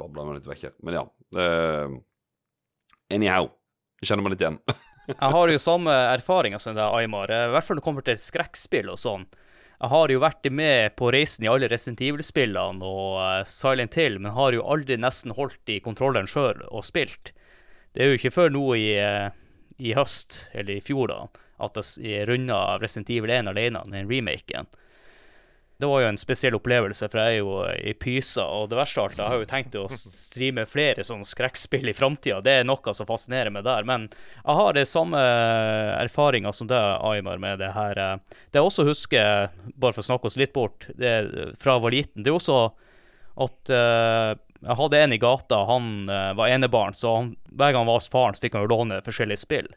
Babla 0.00 0.24
meg 0.24 0.38
litt 0.38 0.46
vekk 0.48 0.68
her. 0.68 0.76
Men 0.86 0.96
ja. 0.96 1.02
Uh, 1.36 1.98
anyhow. 3.12 3.50
Kjenner 4.00 4.24
meg 4.24 4.32
litt 4.32 4.46
igjen. 4.46 4.56
Jeg 5.08 5.32
har 5.34 5.50
jo 5.50 5.60
samme 5.62 5.92
erfaringer 6.12 6.60
som 6.62 6.76
deg, 6.76 6.84
Aymar. 6.84 7.30
I 7.32 7.52
hvert 7.54 7.66
fall 7.66 7.78
når 7.78 7.80
det 7.80 7.86
kommer 7.86 8.06
til 8.06 8.20
skrekkspill 8.20 8.90
og 8.92 9.00
sånn. 9.00 9.24
Jeg 9.80 9.88
har 9.94 10.12
jo 10.12 10.20
vært 10.20 10.48
med 10.52 10.92
på 11.00 11.08
reisen 11.14 11.46
i 11.46 11.48
alle 11.48 11.70
Resident 11.72 12.02
Evil-spillene 12.04 12.84
og 12.84 13.14
uh, 13.16 13.36
Silent 13.48 13.96
Hill, 13.96 14.18
men 14.20 14.36
har 14.36 14.52
jo 14.52 14.66
aldri 14.68 14.98
nesten 15.00 15.32
holdt 15.32 15.72
i 15.72 15.78
kontrolleren 15.80 16.28
sjøl 16.28 16.60
og 16.68 16.84
spilt. 16.84 17.32
Det 17.96 18.04
er 18.04 18.12
jo 18.12 18.18
ikke 18.18 18.34
før 18.34 18.52
nå 18.52 18.64
i, 18.76 18.90
uh, 19.00 19.32
i 19.80 19.94
høst, 19.96 20.50
eller 20.52 20.76
i 20.76 20.84
fjor, 20.84 21.08
da, 21.08 21.46
at 21.64 21.80
jeg 22.04 22.28
runda 22.28 22.60
Resident 22.82 23.14
Evil 23.16 23.32
1 23.38 23.48
alene, 23.54 23.82
den 23.88 24.10
remaken. 24.10 24.68
Det 25.80 25.88
var 25.88 26.02
jo 26.02 26.08
en 26.10 26.20
spesiell 26.20 26.56
opplevelse, 26.58 27.08
for 27.08 27.22
jeg 27.22 27.38
er 27.38 27.38
jo 27.40 27.54
i 27.72 27.94
pysa. 27.96 28.44
Og 28.44 28.68
det 28.68 28.76
verste 28.76 29.00
av 29.00 29.08
alt, 29.08 29.20
jeg 29.20 29.32
har 29.32 29.40
jo 29.40 29.48
tenkt 29.48 29.78
å 29.80 29.86
streame 29.90 30.66
flere 30.68 31.06
sånne 31.06 31.24
skrekkspill 31.24 31.88
i 31.88 31.96
framtida. 31.96 32.42
Det 32.44 32.58
er 32.60 32.68
noe 32.68 32.94
som 32.96 33.08
fascinerer 33.08 33.52
meg 33.54 33.64
der. 33.64 33.88
Men 33.88 34.04
jeg 34.10 34.58
har 34.60 34.76
det 34.76 34.84
samme 34.90 35.22
erfaringa 35.96 36.52
som 36.52 36.68
deg, 36.68 37.00
Aymar, 37.08 37.40
med 37.40 37.62
det 37.64 37.72
her. 37.72 38.02
Det 38.52 38.60
jeg 38.60 38.68
også 38.68 38.84
husker, 38.90 39.48
bare 39.72 39.96
for 39.96 40.04
å 40.04 40.08
snakke 40.10 40.28
oss 40.28 40.36
litt 40.40 40.52
bort, 40.52 40.90
det, 41.00 41.16
fra 41.56 41.78
jeg 41.78 41.86
var 41.86 41.96
liten, 41.96 42.24
det 42.26 42.32
er 42.32 42.36
også 42.36 42.60
at 43.40 43.72
uh, 43.72 44.36
jeg 44.60 44.76
hadde 44.82 44.98
en 45.00 45.14
i 45.16 45.20
gata, 45.20 45.62
han 45.68 45.92
uh, 46.10 46.32
var 46.36 46.52
enebarn, 46.52 46.96
så 46.96 47.14
han, 47.16 47.30
hver 47.48 47.72
gang 47.72 47.84
han 47.84 47.92
var 47.92 48.00
hos 48.02 48.10
faren, 48.12 48.36
så 48.36 48.44
fikk 48.44 48.58
han 48.58 48.66
jo 48.66 48.72
låne 48.74 49.00
forskjellige 49.06 49.44
spill. 49.44 49.70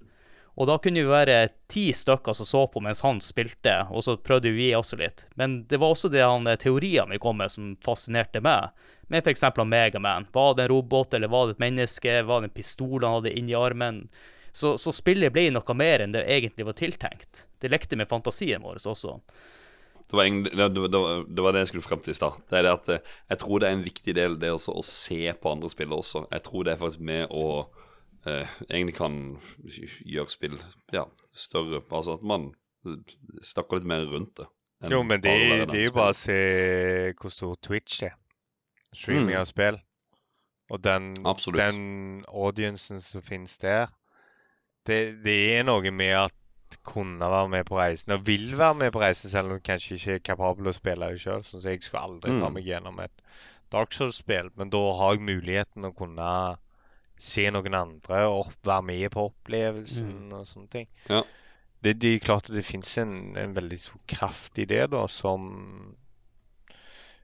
Og 0.53 0.67
da 0.69 0.75
kunne 0.77 1.01
vi 1.01 1.09
være 1.09 1.47
ti 1.71 1.87
stykker 1.97 2.35
som 2.37 2.45
så 2.45 2.63
på 2.69 2.81
mens 2.85 3.01
han 3.01 3.21
spilte, 3.25 3.73
og 3.89 4.03
så 4.05 4.17
prøvde 4.21 4.51
vi 4.53 4.69
også 4.77 4.99
litt. 4.99 5.25
Men 5.39 5.63
det 5.69 5.79
var 5.81 5.95
også 5.95 6.11
det 6.13 6.21
han, 6.21 6.45
teoriene 6.61 7.15
vi 7.15 7.21
kom 7.21 7.39
med 7.41 7.51
som 7.51 7.71
fascinerte 7.81 8.41
meg. 8.43 8.69
Med 9.09 9.25
f.eks. 9.25 9.43
Megaman. 9.65 10.27
Var 10.31 10.53
det 10.53 10.67
en 10.67 10.71
robot, 10.75 11.13
eller 11.13 11.31
var 11.33 11.47
det 11.47 11.57
et 11.57 11.65
menneske? 11.65 12.21
Var 12.21 12.41
det 12.41 12.51
en 12.51 12.55
pistol 12.55 13.01
han 13.03 13.17
hadde 13.17 13.33
inni 13.33 13.57
armen? 13.57 14.05
Så, 14.53 14.75
så 14.77 14.93
spillet 14.93 15.33
ble 15.33 15.47
noe 15.49 15.73
mer 15.73 16.03
enn 16.05 16.13
det 16.13 16.27
egentlig 16.29 16.67
var 16.69 16.77
tiltenkt. 16.77 17.47
Det 17.59 17.71
lekte 17.73 17.97
med 17.97 18.09
fantasien 18.09 18.61
vår 18.61 18.77
også. 18.77 19.17
Det 20.13 20.17
var, 20.19 20.27
en, 20.29 20.43
det, 20.45 20.67
det, 20.75 20.89
det 21.33 21.41
var, 21.41 21.55
det 21.55 21.63
jeg 21.63 21.71
skulle 21.71 21.87
frem 21.87 22.01
til 22.05 22.13
i 22.13 22.17
stad. 22.19 22.37
Det 22.53 22.59
det 22.61 22.99
eh, 22.99 23.13
jeg 23.33 23.39
tror 23.41 23.63
det 23.63 23.69
er 23.69 23.77
en 23.79 23.87
viktig 23.87 24.13
del 24.13 24.35
det 24.37 24.51
også, 24.53 24.75
å 24.77 24.85
se 24.85 25.33
på 25.33 25.53
andre 25.55 25.71
spillere 25.73 26.03
også. 26.03 26.27
Jeg 26.29 26.45
tror 26.45 26.67
det 26.67 26.75
er 26.75 26.83
faktisk 26.83 27.07
med 27.07 27.33
å 27.33 27.47
eh, 28.29 28.57
egentlig 28.69 28.97
kan 28.97 29.15
gjøre 30.05 30.31
spill 30.31 30.57
ja, 30.93 31.05
større. 31.33 31.83
Altså 31.89 32.17
at 32.17 32.27
man 32.27 32.51
snakker 33.43 33.79
litt 33.79 33.89
mer 33.89 34.05
rundt 34.11 34.37
det. 34.41 34.49
Jo, 34.91 34.99
men 35.07 35.21
det, 35.23 35.31
det 35.71 35.79
er 35.79 35.85
jo 35.87 35.95
bare 35.95 36.11
å 36.11 36.17
se 36.17 36.37
hvor 37.19 37.31
stor 37.31 37.55
Twitch 37.63 38.03
er. 38.03 38.17
Streaming 38.93 39.31
mm. 39.31 39.39
av 39.39 39.47
spill. 39.47 39.79
Og 40.73 40.81
den, 40.83 41.13
den 41.55 41.79
audiencen 42.27 43.01
som 43.03 43.23
finnes 43.23 43.55
der, 43.61 43.91
det, 44.87 45.23
det, 45.23 45.37
er 45.55 45.67
noe 45.67 45.91
med 45.91 46.15
at 46.25 46.39
kunne 46.83 47.29
være 47.29 47.49
med 47.53 47.67
på 47.69 47.77
reisen, 47.77 48.15
og 48.15 48.25
vil 48.27 48.55
være 48.57 48.75
med 48.79 48.91
på 48.91 49.01
reisen, 49.03 49.29
selv 49.29 49.51
om 49.51 49.59
du 49.59 49.63
kanskje 49.63 49.95
ikke 49.95 50.15
er 50.17 50.23
kapabel 50.31 50.71
å 50.71 50.75
spille 50.75 51.11
det 51.13 51.21
sjøl. 51.21 51.43
Sånn 51.45 51.63
jeg 51.67 51.83
skulle 51.85 52.03
aldri 52.07 52.33
ta 52.33 52.49
mm. 52.49 52.55
meg 52.57 52.67
gjennom 52.67 52.99
et 53.03 53.23
Dark 53.73 53.93
Souls-spill, 53.95 54.49
men 54.59 54.71
da 54.73 54.81
har 54.97 55.15
jeg 55.15 55.27
muligheten 55.27 55.87
å 55.87 55.93
kunne 55.97 56.29
se 57.23 57.47
noen 57.53 57.77
andre 57.77 58.25
og 58.27 58.51
være 58.67 58.85
med 58.89 59.07
på 59.13 59.27
opplevelsen 59.29 60.11
mm. 60.27 60.35
og 60.37 60.45
sånne 60.49 60.71
ting. 60.73 60.89
Ja. 61.09 61.23
Det, 61.83 61.97
det 61.99 62.13
er 62.13 62.23
klart 62.23 62.49
at 62.49 62.55
det 62.55 62.65
fins 62.67 62.93
en, 63.01 63.35
en, 63.39 63.55
veldig 63.55 63.79
stor 63.79 64.01
kraft 64.07 64.59
i 64.59 64.67
det, 64.67 64.85
da, 64.93 65.03
som, 65.11 65.49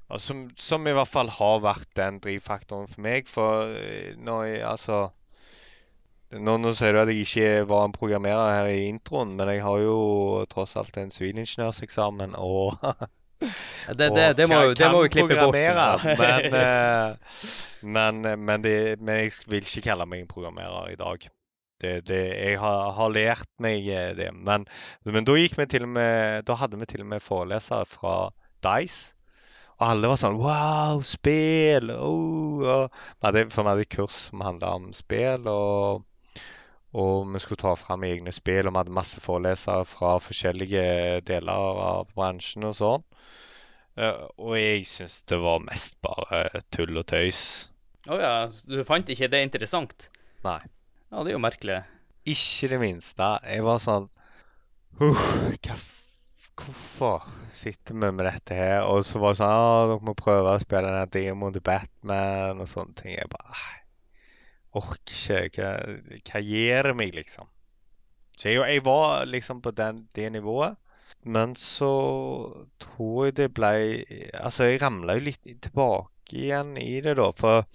ja, 0.10 0.20
som, 0.20 0.50
som 0.60 0.88
i 0.88 0.96
hvert 0.96 1.12
fall 1.12 1.32
har 1.32 1.64
vært 1.64 1.94
den 2.00 2.20
drivfaktoren 2.24 2.90
for 2.92 3.06
meg. 3.06 3.30
For 3.32 3.72
eh, 3.76 4.16
når 4.20 4.44
jeg 4.50 4.66
altså 4.68 5.00
nå, 6.30 6.58
nå, 6.62 6.74
sier 6.78 6.94
du 6.94 7.02
at 7.02 7.10
jeg 7.10 7.26
ikke 7.26 7.70
var 7.70 7.88
en 7.88 7.96
programmerer 7.96 8.52
her 8.54 8.72
i 8.74 8.90
introen, 8.90 9.32
men 9.40 9.50
jeg 9.50 9.64
har 9.66 9.80
jo 9.82 9.96
tross 10.52 10.76
alt 10.78 11.00
en 11.02 11.14
sivilingeniørseksamen 11.14 12.36
og 12.38 12.76
Det, 13.39 14.10
det, 14.12 14.25
det, 14.38 14.45
må, 14.52 14.60
det 14.75 14.88
må 14.91 15.04
vi 15.06 15.12
klippe 15.13 15.36
bort. 15.39 15.56
men, 16.21 16.56
eh, 16.60 17.36
men, 17.82 18.21
men, 18.21 18.65
men, 18.65 19.13
jeg 19.15 19.32
vil 19.47 19.63
ikke 19.63 19.86
kalle 19.88 20.08
meg 20.10 20.25
en 20.25 20.32
programmerer 20.32 20.91
i 20.91 20.97
dag. 20.99 21.30
jeg 22.12 22.60
har, 22.60 22.91
har, 22.97 23.13
lært 23.15 23.47
meg 23.63 23.88
eh, 23.88 24.12
det. 24.17 24.34
Men, 24.36 24.67
da, 25.08 25.38
med, 25.88 26.43
da, 26.49 26.60
hadde 26.60 26.82
vi 26.82 26.89
til 26.91 27.06
og 27.06 27.12
med 27.13 27.23
forelesere 27.23 27.88
fra 27.88 28.17
Dice. 28.65 29.15
Og 29.80 29.88
alle 29.88 30.12
var 30.12 30.19
sånn 30.19 30.41
Wow, 30.41 30.99
spill! 31.08 31.93
Oh, 31.95 32.67
og, 32.67 33.02
for 33.23 33.63
vi 33.63 33.71
hadde 33.71 33.88
kurs 33.88 34.25
som 34.28 34.43
handla 34.43 34.75
om 34.75 34.91
spill. 34.91 35.47
og 35.47 36.09
og 36.97 37.28
vi 37.30 37.41
skulle 37.43 37.62
ta 37.62 37.75
fram 37.78 38.04
egne 38.08 38.32
spill, 38.34 38.65
og 38.65 38.73
vi 38.73 38.82
hadde 38.82 38.95
masse 38.97 39.21
forelesere 39.21 39.86
fra 39.86 40.15
forskjellige 40.23 41.21
deler 41.28 41.82
av 41.86 42.10
bransjen 42.15 42.65
og 42.69 42.75
sånn. 42.80 43.06
Uh, 43.99 44.25
og 44.39 44.56
jeg 44.58 44.88
syns 44.88 45.21
det 45.28 45.38
var 45.43 45.62
mest 45.65 45.99
bare 46.06 46.63
tull 46.73 46.97
og 46.97 47.06
tøys. 47.10 47.41
Å 48.08 48.15
oh 48.15 48.21
ja, 48.21 48.34
du 48.47 48.82
fant 48.88 49.10
ikke 49.12 49.30
det 49.30 49.43
interessant? 49.43 50.08
Nei. 50.45 50.62
Ja, 51.10 51.23
det 51.25 51.34
er 51.34 51.36
jo 51.36 51.43
merkelig. 51.43 51.82
Ikke 52.30 52.69
det 52.71 52.80
minste. 52.82 53.28
Jeg 53.43 53.65
var 53.65 53.82
sånn 53.84 54.08
uh, 55.02 55.88
Hvorfor 56.60 57.28
sitter 57.56 57.95
vi 57.95 58.10
med 58.12 58.25
dette 58.28 58.56
her? 58.56 58.88
Og 58.88 59.06
så 59.08 59.21
var 59.21 59.36
det 59.36 59.41
sånn 59.41 59.54
ah, 59.54 59.84
dere 59.91 60.08
må 60.10 60.15
prøve 60.17 60.56
å 60.56 60.63
spille 60.63 60.89
den 60.95 61.13
demoen 61.13 61.56
til 61.56 61.65
Batman 61.65 62.63
og 62.63 62.71
sånne 62.71 62.97
ting. 62.97 63.13
Jeg 63.15 63.32
bare 63.32 63.79
orker 64.78 65.50
ikke. 65.50 65.64
Hva, 65.64 66.20
hva 66.30 66.44
gjør 66.46 66.92
det 66.92 66.96
meg, 67.00 67.16
liksom? 67.18 67.50
Så 68.38 68.54
jeg, 68.54 68.62
jeg 68.62 68.86
var 68.86 69.26
liksom 69.28 69.62
på 69.62 69.74
den, 69.76 70.06
det 70.16 70.32
nivået. 70.32 70.78
Men 71.26 71.56
så 71.60 71.92
tror 72.80 73.26
jeg 73.26 73.36
det 73.40 73.50
ble 73.58 73.72
Altså, 74.38 74.70
jeg 74.70 74.82
ramla 74.82 75.18
jo 75.18 75.26
litt 75.26 75.48
tilbake 75.66 76.38
igjen 76.46 76.76
i 76.80 77.02
det, 77.04 77.18
da. 77.20 77.32
For 77.36 77.66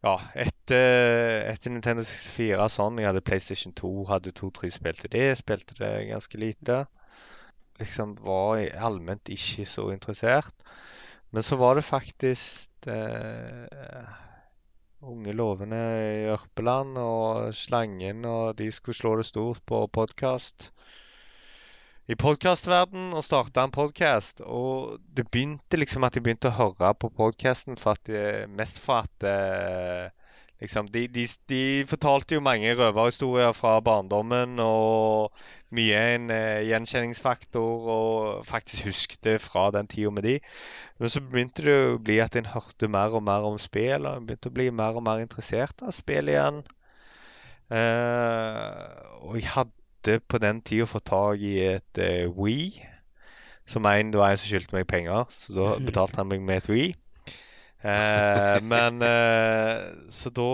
ja, 0.00 0.14
etter, 0.32 1.44
etter 1.50 1.74
Nintendo 1.74 2.02
64 2.08 2.70
sånn 2.72 2.98
Jeg 2.98 3.10
hadde 3.10 3.24
PlayStation 3.24 3.74
2, 3.76 3.90
hadde 4.08 4.32
to-tre 4.36 4.72
spill 4.72 4.96
til 4.96 5.12
det. 5.12 5.28
Spilte 5.38 5.76
det 5.78 5.92
ganske 6.08 6.40
lite. 6.40 6.80
Liksom 7.80 8.16
var 8.24 8.56
jeg 8.60 8.72
allment 8.88 9.30
ikke 9.32 9.68
så 9.68 9.90
interessert. 9.92 10.70
Men 11.30 11.46
så 11.46 11.60
var 11.60 11.76
det 11.78 11.86
faktisk 11.86 12.88
eh, 12.90 14.08
Unge 15.00 15.32
lovende 15.32 15.76
i 15.80 16.24
Ørpeland 16.28 16.98
og 17.00 17.54
Slangen, 17.56 18.24
og 18.28 18.58
de 18.58 18.66
skulle 18.68 18.98
slå 18.98 19.14
det 19.16 19.24
stort 19.30 19.62
på 19.64 19.86
podkast 19.88 20.66
i 22.10 22.16
podkastverden 22.20 23.14
og 23.16 23.24
starta 23.24 23.64
en 23.64 23.72
podkast. 23.72 24.42
Og 24.44 24.98
det 25.16 25.24
begynte 25.30 25.80
liksom 25.80 26.04
at 26.04 26.18
jeg 26.18 26.26
begynte 26.26 26.50
å 26.50 26.58
høre 26.58 26.92
på 27.00 27.08
podkasten 27.16 27.80
mest 28.58 28.82
for 28.84 29.06
at 29.06 29.26
eh, 29.30 30.12
Liksom, 30.60 30.88
de, 30.92 31.06
de, 31.08 31.24
de 31.48 31.60
fortalte 31.88 32.36
jo 32.36 32.42
mange 32.44 32.74
røverhistorier 32.76 33.52
fra 33.56 33.78
barndommen, 33.80 34.58
og 34.60 35.32
mye 35.72 36.00
en 36.14 36.26
eh, 36.34 36.66
gjenkjenningsfaktor, 36.68 37.86
og 37.94 38.44
faktisk 38.46 38.90
huskte 38.90 39.38
fra 39.40 39.70
den 39.72 39.88
tida 39.88 40.12
med 40.12 40.26
de. 40.28 40.34
Men 40.98 41.12
så 41.14 41.22
begynte 41.24 41.64
det 41.64 41.78
å 41.86 41.96
bli 42.02 42.18
at 42.20 42.36
en 42.36 42.52
hørte 42.52 42.90
mer 42.92 43.16
og 43.16 43.24
mer 43.24 43.48
om 43.48 43.56
spill, 43.62 44.04
og 44.04 44.20
en 44.20 44.28
begynte 44.28 44.52
å 44.52 44.58
bli 44.58 44.68
mer 44.82 45.00
og 45.00 45.06
mer 45.06 45.24
interessert 45.24 45.80
av 45.86 45.96
spill 45.96 46.28
igjen. 46.28 46.60
Eh, 47.72 48.86
og 49.24 49.40
jeg 49.40 49.48
hadde 49.54 50.20
på 50.28 50.40
den 50.42 50.60
tida 50.66 50.88
fått 50.90 51.08
tak 51.08 51.40
i 51.40 51.56
et 51.70 52.04
eh, 52.04 52.28
Wii. 52.28 52.84
Som 53.70 53.86
en, 53.86 54.12
det 54.12 54.18
var 54.18 54.34
en 54.34 54.40
som 54.40 54.50
skyldte 54.50 54.76
meg 54.76 54.88
penger, 54.90 55.24
så 55.46 55.56
da 55.56 55.72
betalte 55.88 56.20
han 56.20 56.28
meg 56.28 56.44
med 56.44 56.60
et 56.60 56.68
Wii. 56.68 56.90
Eh, 57.80 58.58
men 58.62 59.00
eh, 59.02 59.92
Så 60.12 60.28
da 60.36 60.50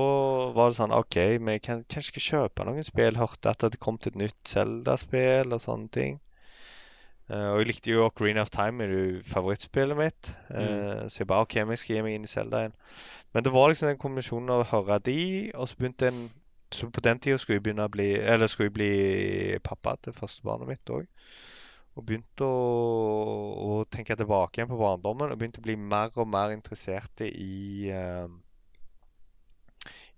var 0.54 0.70
det 0.70 0.78
sånn 0.78 0.94
OK, 0.94 1.16
vi 1.42 1.56
kan 1.62 1.82
kanskje 1.90 2.22
kjøpe 2.22 2.66
noen 2.66 2.86
spill. 2.86 3.18
Hørte 3.18 3.50
at 3.50 3.58
det 3.58 3.70
hadde 3.70 3.82
kommet 3.82 4.06
et 4.10 4.20
nytt 4.20 4.38
Zelda-spill 4.46 5.56
og 5.56 5.62
sånne 5.62 5.90
ting. 5.96 6.20
Eh, 7.26 7.48
og 7.50 7.60
jeg 7.60 7.70
likte 7.72 7.90
jo 7.90 8.06
Green 8.14 8.38
of 8.38 8.52
Time, 8.54 8.84
er 8.84 8.94
jo 8.94 9.20
favorittspillet 9.26 9.98
mitt. 9.98 10.32
Mm. 10.50 11.10
Så 11.10 11.24
jeg 11.24 11.30
bare 11.32 11.48
OK, 11.48 11.58
vi 11.72 11.80
skal 11.82 11.96
gi 11.96 12.06
meg 12.06 12.18
inn 12.18 12.28
i 12.28 12.30
Zelda 12.30 12.62
igjen. 12.62 12.76
Men 13.34 13.44
det 13.44 13.52
var 13.52 13.68
liksom 13.68 13.90
den 13.90 14.00
kombinasjonen 14.00 14.54
av 14.54 14.62
å 14.62 14.70
høre 14.70 15.02
de, 15.04 15.20
og 15.54 15.68
så 15.68 15.78
begynte 15.78 16.12
en 16.12 16.26
Så 16.74 16.88
på 16.90 17.00
den 17.00 17.18
tida 17.22 17.38
skulle 17.38 17.60
jeg 17.60 17.62
begynne 17.62 17.84
å 17.86 17.90
bli 17.94 18.08
Eller 18.18 18.50
skulle 18.50 18.66
jeg 18.66 18.74
bli 18.74 19.58
pappa 19.62 19.92
til 20.02 20.16
første 20.16 20.42
barnet 20.42 20.66
mitt 20.66 20.90
òg. 20.90 21.04
Og 21.96 22.04
begynte 22.04 22.44
å, 22.44 22.56
å 23.56 23.84
tenke 23.88 24.16
tilbake 24.18 24.60
igjen 24.60 24.68
på 24.68 24.80
barndommen 24.80 25.32
og 25.32 25.38
begynte 25.40 25.62
å 25.62 25.66
bli 25.66 25.78
mer 25.80 26.12
og 26.20 26.28
mer 26.28 26.52
interessert 26.52 27.24
i 27.24 27.88
uh, 27.88 28.28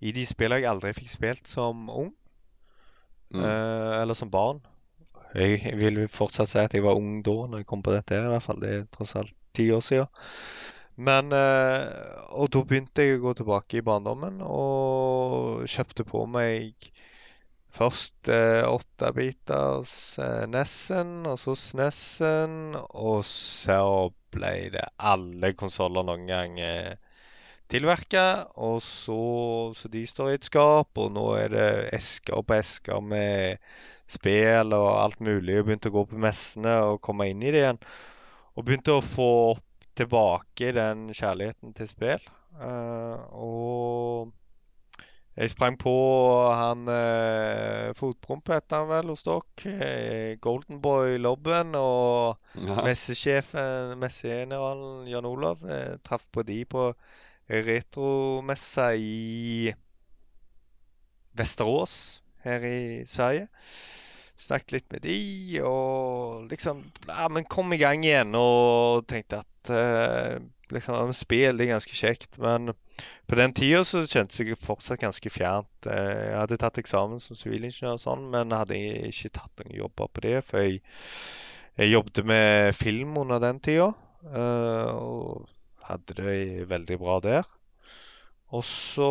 I 0.03 0.11
de 0.15 0.25
spillene 0.27 0.63
jeg 0.63 0.71
aldri 0.71 0.91
fikk 0.97 1.13
spilt 1.13 1.47
som 1.47 1.87
ung. 1.87 2.11
Mm. 3.31 3.43
Uh, 3.43 4.01
eller 4.01 4.17
som 4.17 4.31
barn. 4.33 4.59
Jeg 5.37 5.75
vil 5.77 6.07
fortsatt 6.09 6.49
si 6.49 6.59
at 6.61 6.73
jeg 6.73 6.83
var 6.83 6.97
ung 6.97 7.19
da 7.25 7.35
når 7.45 7.61
jeg 7.61 7.69
kom 7.69 7.83
på 7.85 7.93
dette. 7.93 8.17
her 8.17 8.27
i 8.27 8.33
hvert 8.33 8.45
fall. 8.45 8.59
Det 8.63 8.73
er 8.73 8.87
tross 8.91 9.15
alt 9.19 9.35
ti 9.53 9.69
år 9.71 9.83
siden. 9.85 10.09
Men 10.99 11.31
eh, 11.31 11.85
Og 12.35 12.49
da 12.53 12.63
begynte 12.67 13.05
jeg 13.05 13.19
å 13.19 13.23
gå 13.23 13.35
tilbake 13.39 13.79
i 13.79 13.85
barndommen 13.85 14.41
og 14.43 15.63
kjøpte 15.69 16.03
på 16.07 16.25
meg 16.27 16.89
først 17.79 18.29
eh, 18.33 18.63
åttabiters 18.67 19.91
eh, 20.19 20.45
Nessen, 20.51 21.21
og 21.29 21.37
så 21.39 21.55
SNES-en, 21.55 22.75
og 22.77 23.21
så 23.27 24.09
ble 24.33 24.55
det 24.73 24.83
alle 24.99 25.53
konsoller 25.57 26.05
noen 26.07 26.25
gang 26.29 26.59
eh, 26.59 26.97
tilverka. 27.71 28.25
Og 28.59 28.81
så, 28.83 29.21
så 29.77 29.91
de 29.91 30.03
står 30.09 30.33
i 30.33 30.39
et 30.39 30.49
skap, 30.49 30.91
og 30.99 31.13
nå 31.15 31.25
er 31.39 31.55
det 31.55 31.69
esker 31.95 32.43
på 32.43 32.57
esker 32.59 33.03
med 33.05 33.63
spill 34.09 34.75
og 34.75 34.89
alt 34.97 35.23
mulig. 35.23 35.59
Og 35.59 35.69
begynte 35.69 35.93
å 35.93 35.97
gå 35.99 36.05
på 36.11 36.19
messene 36.19 36.75
og 36.89 37.01
komme 37.05 37.29
inn 37.31 37.45
i 37.45 37.53
det 37.53 37.63
igjen. 37.63 37.81
Og 38.57 38.67
begynte 38.67 38.97
å 38.97 39.05
få 39.05 39.31
tilbake 39.99 40.73
den 40.75 41.09
kjærligheten 41.15 41.75
til 41.77 41.89
spill. 41.91 42.27
Eh, 42.59 43.23
og 43.39 44.35
jeg 45.39 45.53
sprang 45.53 45.77
på 45.79 45.91
han 46.51 46.81
eh, 46.91 47.93
Fotpromp, 47.95 48.49
het 48.51 48.73
han 48.75 48.89
vel 48.89 49.13
hos 49.13 49.23
dere. 49.23 49.45
Golden 49.63 50.39
Goldenboy 50.43 51.15
Lobben 51.21 51.75
og 51.79 52.37
Ja. 52.59 52.81
messesjefen, 52.83 53.95
messegeneralen 54.01 55.07
Jan 55.07 55.25
Olav. 55.29 55.63
Eh, 55.63 55.95
traff 56.03 56.25
på 56.31 56.43
de 56.43 56.65
på 56.65 56.89
retromessa 57.49 58.91
i 58.95 59.71
Vesterås 61.39 62.21
her 62.43 62.65
i 62.67 63.05
Sverige. 63.07 63.47
Snakket 64.39 64.71
litt 64.71 64.91
med 64.91 65.01
de 65.03 65.61
og 65.67 66.51
liksom 66.51 66.83
ja, 67.07 67.27
men 67.31 67.47
kom 67.47 67.73
i 67.75 67.79
gang 67.79 68.03
igjen 68.03 68.35
og 68.39 69.07
tenkte 69.07 69.39
at 69.39 69.58
eh, 69.73 70.39
liksom, 70.73 71.13
spill 71.17 71.61
er 71.61 71.71
ganske 71.73 71.95
kjekt. 71.95 72.37
Men 72.41 72.71
på 73.29 73.37
den 73.39 73.53
tida 73.57 73.83
så 73.87 74.03
kjentes 74.05 74.41
jeg 74.41 74.57
fortsatt 74.61 75.01
ganske 75.01 75.31
fjernt. 75.33 75.89
Eh, 75.89 76.29
Jeg 76.29 76.39
hadde 76.41 76.59
tatt 76.61 76.81
eksamen 76.81 77.21
som 77.23 77.37
sivilingeniør 77.39 77.97
og 77.97 78.03
sånn, 78.03 78.27
men 78.33 78.55
hadde 78.55 78.79
ikke 79.09 79.33
tatt 79.39 79.63
noen 79.63 79.77
jobber 79.81 80.11
på 80.13 80.25
det. 80.25 80.39
For 80.47 80.65
jeg, 80.65 80.81
jeg 81.79 81.93
jobbet 81.93 82.25
med 82.25 82.75
film 82.77 83.17
under 83.21 83.41
den 83.43 83.61
tida, 83.63 83.91
eh, 84.29 84.91
og 84.93 85.47
hadde 85.89 86.19
det 86.19 86.69
veldig 86.69 86.99
bra 87.01 87.19
der. 87.23 87.55
Og 88.49 88.63
så 88.65 89.07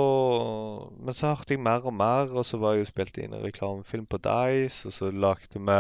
Men 0.99 1.14
så 1.14 1.29
hørte 1.31 1.55
jeg 1.55 1.62
mer 1.62 1.85
og 1.87 1.94
mer, 1.94 2.31
og 2.35 2.47
så 2.47 2.59
var 2.59 2.75
jeg 2.75 2.83
jo 2.83 2.90
spilt 2.90 3.18
inn 3.23 3.35
en 3.37 3.44
reklamefilm 3.44 4.07
på 4.11 4.18
Dice, 4.18 4.88
og 4.88 4.94
så 4.97 5.11
lagde 5.14 5.62
vi 5.62 5.79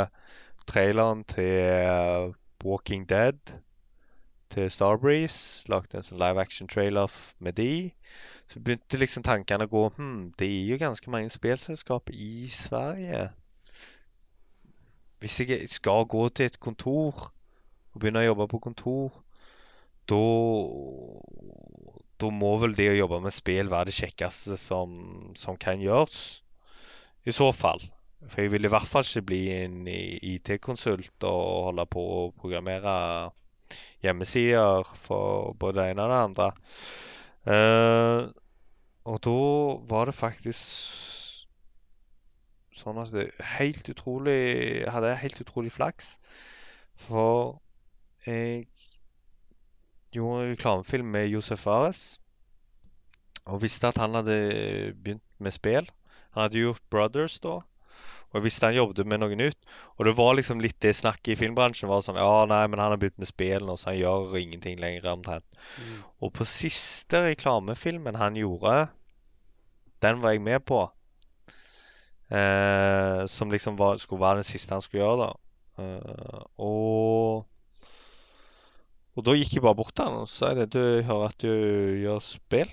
traileren 0.68 1.24
til 1.24 2.34
Walking 2.64 3.08
Dead 3.08 3.38
til 4.50 4.70
Starbreeze. 4.72 5.64
Lagde 5.70 5.98
en 5.98 6.06
sånn 6.06 6.20
live 6.20 6.40
action-trailer 6.42 7.12
med 7.44 7.56
de. 7.58 7.90
Så 8.48 8.62
begynte 8.64 9.00
liksom 9.00 9.24
tankene 9.26 9.68
å 9.68 9.72
gå 9.72 9.84
Hm, 9.96 10.32
det 10.40 10.48
er 10.48 10.72
jo 10.72 10.80
ganske 10.80 11.10
mange 11.12 11.32
spillselskap 11.32 12.10
i 12.14 12.48
Sverige. 12.52 13.28
Hvis 15.18 15.40
jeg 15.40 15.68
skal 15.70 16.06
gå 16.06 16.28
til 16.28 16.46
et 16.46 16.60
kontor 16.62 17.28
og 17.28 18.00
begynne 18.00 18.22
å 18.22 18.30
jobbe 18.30 18.48
på 18.48 18.62
kontor, 18.68 19.10
da 20.08 20.22
Da 22.18 22.30
må 22.34 22.56
vel 22.58 22.72
det 22.74 22.88
å 22.90 22.98
jobbe 22.98 23.20
med 23.22 23.34
spill 23.34 23.68
være 23.70 23.90
det 23.90 23.94
kjekkeste 23.94 24.56
som, 24.58 24.94
som 25.38 25.56
kan 25.56 25.78
gjøres. 25.78 26.42
I 27.22 27.30
så 27.30 27.52
fall. 27.54 27.84
For 28.26 28.42
jeg 28.42 28.50
vil 28.50 28.66
i 28.66 28.70
hvert 28.72 28.88
fall 28.90 29.06
ikke 29.06 29.26
bli 29.28 29.42
en 29.54 29.86
IT-konsult 29.86 31.26
og 31.28 31.68
holde 31.68 31.84
på 31.86 32.02
å 32.16 32.24
programmere 32.34 32.94
hjemmesider 34.04 34.88
for 35.06 35.54
både 35.58 35.80
det 35.80 35.90
ene 35.92 36.06
og 36.06 36.12
det 36.12 36.20
andre. 36.28 36.48
Eh, 37.48 38.22
og 39.08 39.20
da 39.24 39.38
var 39.88 40.08
det 40.08 40.16
faktisk 40.18 41.06
sånn 42.78 43.00
at 43.02 43.10
det 43.10 43.30
helt 43.58 43.88
utrolig 43.90 44.36
Jeg 44.84 44.92
hadde 44.94 45.14
helt 45.22 45.40
utrolig 45.42 45.72
flaks. 45.74 46.18
For 46.98 47.58
jeg 48.26 48.66
gjorde 50.14 50.44
en 50.44 50.52
reklamefilm 50.52 51.10
med 51.14 51.30
Josef 51.32 51.64
Fares. 51.66 52.20
Og 53.46 53.62
visste 53.62 53.88
at 53.88 53.98
han 53.98 54.14
hadde 54.18 54.38
begynt 55.02 55.24
med 55.38 55.56
spill. 55.56 55.88
Han 56.34 56.44
hadde 56.44 56.62
gjort 56.62 56.84
Brothers 56.90 57.38
da. 57.40 57.60
Og 58.28 58.38
jeg 58.38 58.44
visste 58.44 58.68
han 58.68 58.76
jobbet 58.76 59.08
med 59.08 59.22
noe 59.22 59.36
nytt. 59.40 59.58
Og 59.96 60.04
det 60.04 60.12
var 60.18 60.34
liksom 60.36 60.60
litt 60.60 60.76
det 60.84 60.92
snakket 60.98 61.32
i 61.32 61.38
filmbransjen. 61.40 61.88
var 61.88 62.02
sånn, 62.04 62.20
ja 62.20 62.44
nei, 62.50 62.64
men 62.68 62.82
han 62.82 62.92
har 62.92 63.00
begynt 63.00 63.22
med 63.22 63.30
spill 63.30 63.64
nå, 63.64 63.78
så 63.80 63.90
han 63.90 63.98
gjør 64.02 64.36
ingenting 64.36 64.76
lenger 64.82 65.08
omtrent. 65.14 65.58
Mm. 65.80 65.96
Og 66.26 66.32
på 66.36 66.46
siste 66.48 67.22
reklamefilmen 67.24 68.20
han 68.20 68.36
gjorde, 68.36 68.90
den 70.04 70.20
var 70.20 70.36
jeg 70.36 70.44
med 70.44 70.64
på. 70.68 70.84
Eh, 72.28 73.24
som 73.32 73.48
liksom 73.48 73.78
var, 73.80 73.96
skulle 73.96 74.20
være 74.20 74.42
den 74.42 74.50
siste 74.50 74.76
han 74.76 74.84
skulle 74.84 75.06
gjøre, 75.06 75.30
da. 75.30 75.30
Eh, 75.78 76.42
og 76.58 77.46
Og 79.18 79.24
da 79.26 79.32
gikk 79.34 79.56
jeg 79.56 79.64
bare 79.64 79.74
bort 79.74 79.96
til 79.96 80.06
han 80.06 80.20
og 80.20 80.28
sa 80.30 80.52
det, 80.54 80.68
du 80.70 81.02
hører 81.02 81.32
at 81.32 81.40
du 81.42 81.48
gjør 82.04 82.20
spill. 82.22 82.68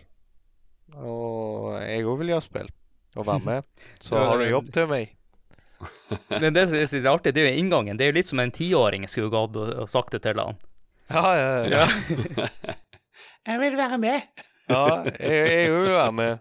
Og 0.93 1.71
jeg 1.81 2.05
òg 2.05 2.19
vil 2.19 2.35
gjøre 2.35 2.45
spill 2.45 2.69
og 3.15 3.25
være 3.25 3.45
med. 3.49 3.69
Så 4.03 4.19
har 4.19 4.37
du 4.37 4.45
jobb 4.45 4.69
til 4.75 4.91
meg. 4.91 5.15
Men 6.41 6.55
det 6.55 6.67
som 6.69 6.77
er 6.77 7.11
artig, 7.11 7.33
det 7.35 7.43
er 7.43 7.51
jo 7.51 7.61
inngangen. 7.61 7.97
Det 7.97 8.05
er 8.05 8.13
jo 8.13 8.17
litt 8.19 8.29
som 8.29 8.41
en 8.43 8.53
tiåring 8.53 9.07
skulle 9.11 9.33
gått 9.33 9.57
og, 9.59 9.71
og 9.83 9.91
sagt 9.91 10.15
det 10.15 10.23
til 10.25 10.41
han. 10.41 10.59
Ja, 11.13 11.25
ja, 11.38 11.49
ja. 11.69 11.85
Jeg 13.45 13.61
vil 13.61 13.77
være 13.77 13.97
med. 14.01 14.45
Ja, 14.65 15.03
jeg, 15.05 15.41
jeg 15.51 15.69
vil 15.69 15.91
være 15.93 16.11
med. 16.17 16.39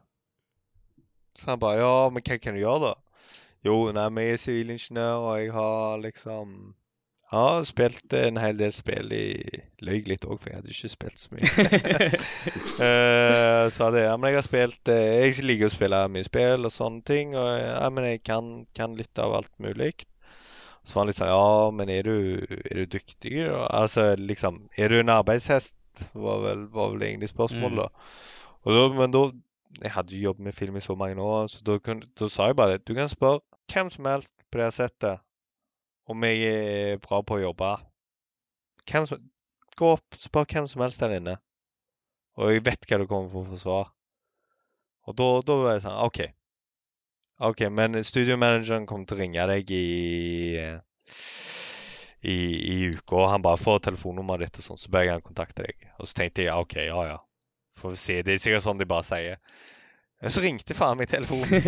Så 1.36 1.50
han 1.50 1.60
bare 1.60 1.82
Ja, 1.82 2.08
men 2.08 2.24
hva 2.24 2.38
kan 2.40 2.56
du 2.56 2.62
gjøre, 2.62 2.92
da? 2.92 3.34
Jo, 3.64 3.74
nei, 3.96 4.06
men 4.08 4.24
jeg 4.24 4.36
er 4.38 4.40
sivilingeniør, 4.40 5.26
og 5.26 5.34
jeg 5.42 5.52
har 5.52 6.00
liksom 6.00 6.54
Ja, 7.32 7.64
spilt 7.66 8.12
en 8.14 8.36
hel 8.38 8.58
del 8.58 8.72
spill 8.74 9.12
i 9.16 9.26
Løy 9.82 10.04
litt 10.06 10.26
òg, 10.28 10.36
for 10.38 10.50
jeg 10.52 10.60
hadde 10.60 10.74
ikke 10.74 10.90
spilt 10.92 11.18
så 11.18 11.32
mye. 11.32 12.10
Så 12.78 12.88
sa 13.74 13.88
det. 13.94 14.04
Ja, 14.04 14.14
men 14.16 14.28
jeg 14.30 14.38
har 14.38 14.46
spilt 14.46 14.90
uh, 14.92 14.94
Jeg 14.94 15.46
liker 15.46 15.70
å 15.70 15.72
spille 15.72 16.02
mye 16.12 16.26
spill 16.26 16.68
og 16.68 16.74
sånne 16.74 17.02
ting, 17.08 17.34
og 17.38 17.48
ja, 17.58 17.88
men 17.90 18.06
jeg 18.06 18.22
kan, 18.26 18.52
kan 18.76 18.94
litt 18.98 19.18
av 19.22 19.34
alt 19.40 19.50
mulig. 19.62 19.94
Så 20.84 20.94
var 20.94 21.02
han 21.02 21.10
litt 21.10 21.18
sånn 21.18 21.32
Ja, 21.32 21.70
men 21.72 21.90
er 21.90 22.06
du, 22.06 22.44
er 22.68 22.82
du 22.82 22.92
dyktig? 22.92 23.38
Og, 23.48 23.64
Altså 23.72 24.10
liksom 24.20 24.66
Er 24.76 24.92
du 24.92 24.98
en 25.00 25.12
arbeidshest? 25.14 25.74
Var 26.12 26.42
vel, 26.44 26.66
var 26.74 26.92
vel 26.92 27.06
egentlig 27.08 27.32
spørsmålet, 27.32 27.88
Mm. 27.88 28.60
Og 28.64 28.72
da, 28.76 28.82
men 28.98 29.12
da 29.14 29.22
Jeg 29.80 29.92
hadde 29.96 30.14
jo 30.14 30.26
jobbet 30.28 30.44
med 30.44 30.54
film 30.54 30.76
i 30.76 30.84
så 30.84 30.94
mange 30.94 31.20
år, 31.20 31.48
så 31.48 31.64
da, 31.64 32.28
sa 32.28 32.46
jeg 32.50 32.56
bare. 32.56 32.78
Du 32.78 32.94
kan 32.94 33.08
spørre 33.08 33.40
hvem 33.72 33.90
som 33.90 34.06
helst 34.06 34.34
på 34.52 34.60
det 34.60 34.68
settet 34.76 35.24
om 36.10 36.24
jeg 36.28 36.52
er 36.52 37.02
bra 37.02 37.20
på 37.24 37.38
å 37.38 37.42
jobbe. 37.42 37.72
Som, 38.90 39.28
gå 39.78 39.90
opp, 39.96 40.18
spør 40.20 40.48
hvem 40.50 40.68
som 40.70 40.84
helst 40.84 41.02
der 41.02 41.16
inne. 41.18 41.36
Og 42.38 42.50
jeg 42.52 42.64
vet 42.66 42.88
hva 42.88 43.00
du 43.00 43.06
kommer 43.10 43.30
for 43.32 43.44
å 43.44 43.52
få 43.52 43.60
svar. 43.60 43.92
Og 45.08 45.16
da, 45.18 45.28
da 45.46 45.58
var 45.60 45.76
jeg 45.76 45.84
sånn 45.84 46.00
OK. 46.04 46.20
OK, 47.44 47.66
men 47.74 47.98
studiomanageren 48.06 48.86
kommer 48.86 49.08
til 49.08 49.18
å 49.18 49.22
ringe 49.22 49.46
deg 49.50 49.70
i 49.74 49.84
i, 52.24 52.36
i 52.72 52.76
uka, 52.88 53.18
og 53.18 53.28
han 53.28 53.42
bare 53.44 53.60
får 53.60 53.82
telefonnummeret 53.84 54.48
ditt, 54.48 54.62
og 54.62 54.68
sånn, 54.68 54.80
så 54.80 54.92
ber 54.92 55.04
jeg 55.04 55.18
han 55.18 55.24
kontakte 55.24 55.66
deg. 55.66 55.88
Og 55.98 56.08
så 56.08 56.20
tenkte 56.20 56.46
jeg 56.46 56.56
OK, 56.56 56.78
ja 56.86 57.02
ja. 57.10 57.18
Får 57.80 57.92
vi 57.92 58.00
se. 58.00 58.16
Det 58.24 58.32
er 58.32 58.40
sikkert 58.40 58.64
sånn 58.64 58.80
de 58.80 58.86
bare 58.88 59.04
sier. 59.04 59.42
Men 60.22 60.32
så 60.32 60.40
ringte 60.40 60.76
faen 60.78 60.96
meg 60.96 61.10
telefonen. 61.10 61.60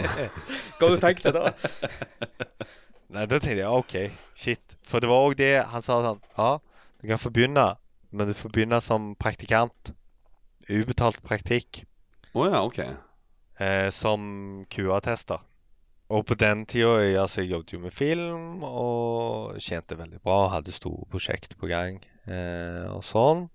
Hva 0.80 0.90
du 0.90 0.98
tenkte 1.02 1.32
da? 1.36 1.52
Nei, 3.14 3.26
da 3.30 3.38
tenkte 3.38 3.60
jeg 3.62 3.70
OK, 3.70 3.96
shit. 4.34 4.76
For 4.86 4.98
det 5.02 5.08
var 5.10 5.28
òg 5.28 5.36
det 5.38 5.52
han 5.70 5.82
sa 5.84 6.00
sånn 6.02 6.18
Ja, 6.36 6.56
du 7.02 7.06
kan 7.10 7.20
få 7.22 7.30
begynne, 7.30 7.66
men 8.10 8.26
du 8.30 8.34
får 8.34 8.50
begynne 8.54 8.80
som 8.82 9.12
praktikant. 9.20 9.92
Ubetalt 10.66 11.20
praktikk. 11.22 11.84
Å 12.34 12.48
ja, 12.50 12.62
ok. 12.66 12.80
Eh, 13.62 13.90
som 13.94 14.64
QA-tester. 14.72 15.38
Og 16.10 16.22
på 16.26 16.36
den 16.38 16.64
tida 16.70 16.96
jeg, 17.02 17.14
altså, 17.18 17.42
jeg 17.42 17.50
jobbet 17.54 17.72
jo 17.74 17.78
med 17.82 17.94
film 17.94 18.62
og 18.66 19.56
tjente 19.62 19.96
veldig 19.98 20.20
bra. 20.22 20.40
Hadde 20.52 20.74
store 20.74 21.06
prosjekt 21.10 21.56
på 21.58 21.70
gang 21.70 21.96
eh, 22.26 22.84
og 22.90 23.02
sånn. 23.06 23.46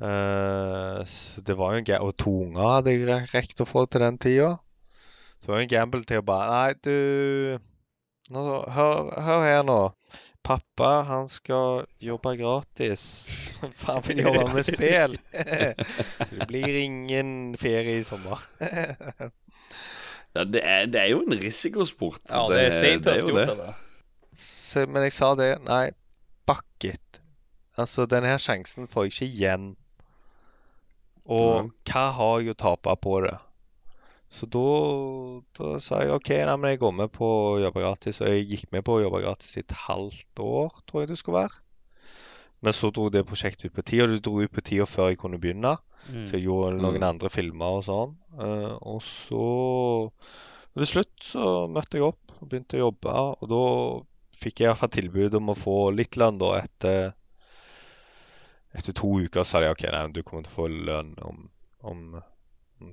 Eh, 0.00 1.00
så 1.08 1.44
det 1.44 1.56
var 1.60 1.74
jo 1.74 1.80
en 1.82 1.84
ga- 1.88 2.00
Og 2.04 2.16
to 2.16 2.32
unger 2.46 2.68
hadde 2.78 2.92
jeg 2.94 3.06
re- 3.08 3.26
rekt 3.34 3.60
å 3.60 3.68
få 3.68 3.84
til 3.88 4.00
den 4.04 4.18
tida. 4.20 4.54
Så 5.40 5.46
det 5.48 5.52
var 5.52 5.58
jo 5.60 5.66
en 5.68 5.74
gamble 5.76 6.04
til 6.08 6.20
å 6.20 6.24
bare 6.24 6.50
Nei, 6.50 6.74
du 6.84 7.58
nå, 8.30 8.44
hør, 8.70 9.10
hør 9.20 9.44
her 9.44 9.62
nå. 9.66 9.80
Pappa, 10.46 11.02
han 11.04 11.28
skal 11.28 11.84
jobbe 12.00 12.32
gratis. 12.40 13.02
Faen 13.82 14.04
vil 14.06 14.22
jobbe 14.24 14.46
med 14.54 14.66
spill. 14.66 15.18
så 16.26 16.30
det 16.30 16.48
blir 16.48 16.80
ingen 16.80 17.56
ferie 17.60 18.00
i 18.00 18.06
sommer. 18.06 18.46
Ja, 20.30 20.44
det, 20.46 20.60
er, 20.62 20.84
det 20.86 21.00
er 21.00 21.08
jo 21.10 21.24
en 21.24 21.34
risikosport. 21.34 22.20
Ja, 22.30 22.44
det 22.46 22.60
er 22.62 22.68
steintøft 22.70 23.24
gjort 23.24 23.34
det. 23.34 23.46
av 23.50 23.62
deg. 23.64 23.78
Så, 24.38 24.84
men 24.86 25.02
jeg 25.02 25.14
sa 25.16 25.32
det. 25.34 25.48
Nei, 25.66 25.88
fuck 26.46 26.86
it. 26.86 27.18
Altså, 27.74 28.06
denne 28.06 28.30
her 28.30 28.38
sjansen 28.38 28.86
får 28.86 29.08
jeg 29.08 29.12
ikke 29.16 29.26
igjen. 29.26 29.64
Og 31.26 31.72
hva 31.90 32.04
har 32.14 32.44
jeg 32.44 32.54
å 32.54 32.58
tape 32.62 32.94
på 33.02 33.16
det? 33.26 33.34
Så 34.30 34.46
da, 34.46 34.60
da 35.58 35.72
sa 35.82 36.00
jeg 36.04 36.12
OK, 36.14 36.28
nei, 36.46 36.54
men 36.56 36.70
jeg 36.70 36.78
går 36.84 36.92
med 36.94 37.10
på 37.12 37.26
å 37.26 37.58
jobbe 37.64 37.82
gratis. 37.82 38.20
Og 38.22 38.28
jeg 38.30 38.46
gikk 38.52 38.68
med 38.72 38.84
på 38.86 38.94
å 38.98 39.02
jobbe 39.02 39.22
gratis 39.24 39.56
i 39.56 39.62
et 39.64 39.74
halvt 39.88 40.42
år, 40.44 40.76
tror 40.86 41.02
jeg 41.02 41.10
det 41.10 41.18
skulle 41.18 41.40
være. 41.42 41.58
Men 42.62 42.76
så 42.76 42.90
dro 42.94 43.08
det 43.10 43.24
prosjektet 43.26 43.70
ut 43.70 43.74
på 43.74 43.82
tid, 43.88 44.02
og 44.04 44.12
det 44.12 44.20
dro 44.26 44.36
ut 44.44 44.52
på 44.54 44.62
tida 44.62 44.86
før 44.86 45.10
jeg 45.10 45.18
kunne 45.22 45.40
begynne. 45.42 45.76
Så 46.06 46.12
Mm. 46.14 46.28
jeg 46.32 46.44
gjorde 46.46 46.78
noen 46.80 46.96
Mm. 47.00 47.08
andre 47.10 47.28
filmer 47.28 47.74
og 47.76 47.82
sånn. 47.84 48.14
Uh, 48.38 48.78
og 48.80 49.02
så 49.02 50.10
Til 50.78 50.86
slutt 50.86 51.20
så 51.20 51.66
møtte 51.68 51.98
jeg 51.98 52.06
opp 52.06 52.32
og 52.40 52.48
begynte 52.48 52.78
å 52.78 52.84
jobbe. 52.86 53.14
Og 53.42 53.48
da 53.50 53.64
fikk 54.40 54.60
jeg 54.62 54.66
i 54.66 54.70
hvert 54.70 54.78
fall 54.78 54.88
tilbud 54.94 55.34
om 55.34 55.50
å 55.50 55.56
få 55.58 55.74
litt 55.94 56.16
lønn 56.16 56.38
da 56.38 56.54
etter 56.62 57.12
Etter 58.72 58.92
to 58.94 59.08
uker 59.18 59.42
sa 59.44 59.60
de 59.60 59.68
OK, 59.72 59.82
nei, 59.90 60.06
du 60.14 60.22
kommer 60.22 60.44
til 60.46 60.52
å 60.52 60.58
få 60.60 60.68
lønn 60.70 61.16
om, 61.26 61.48
om 61.82 62.22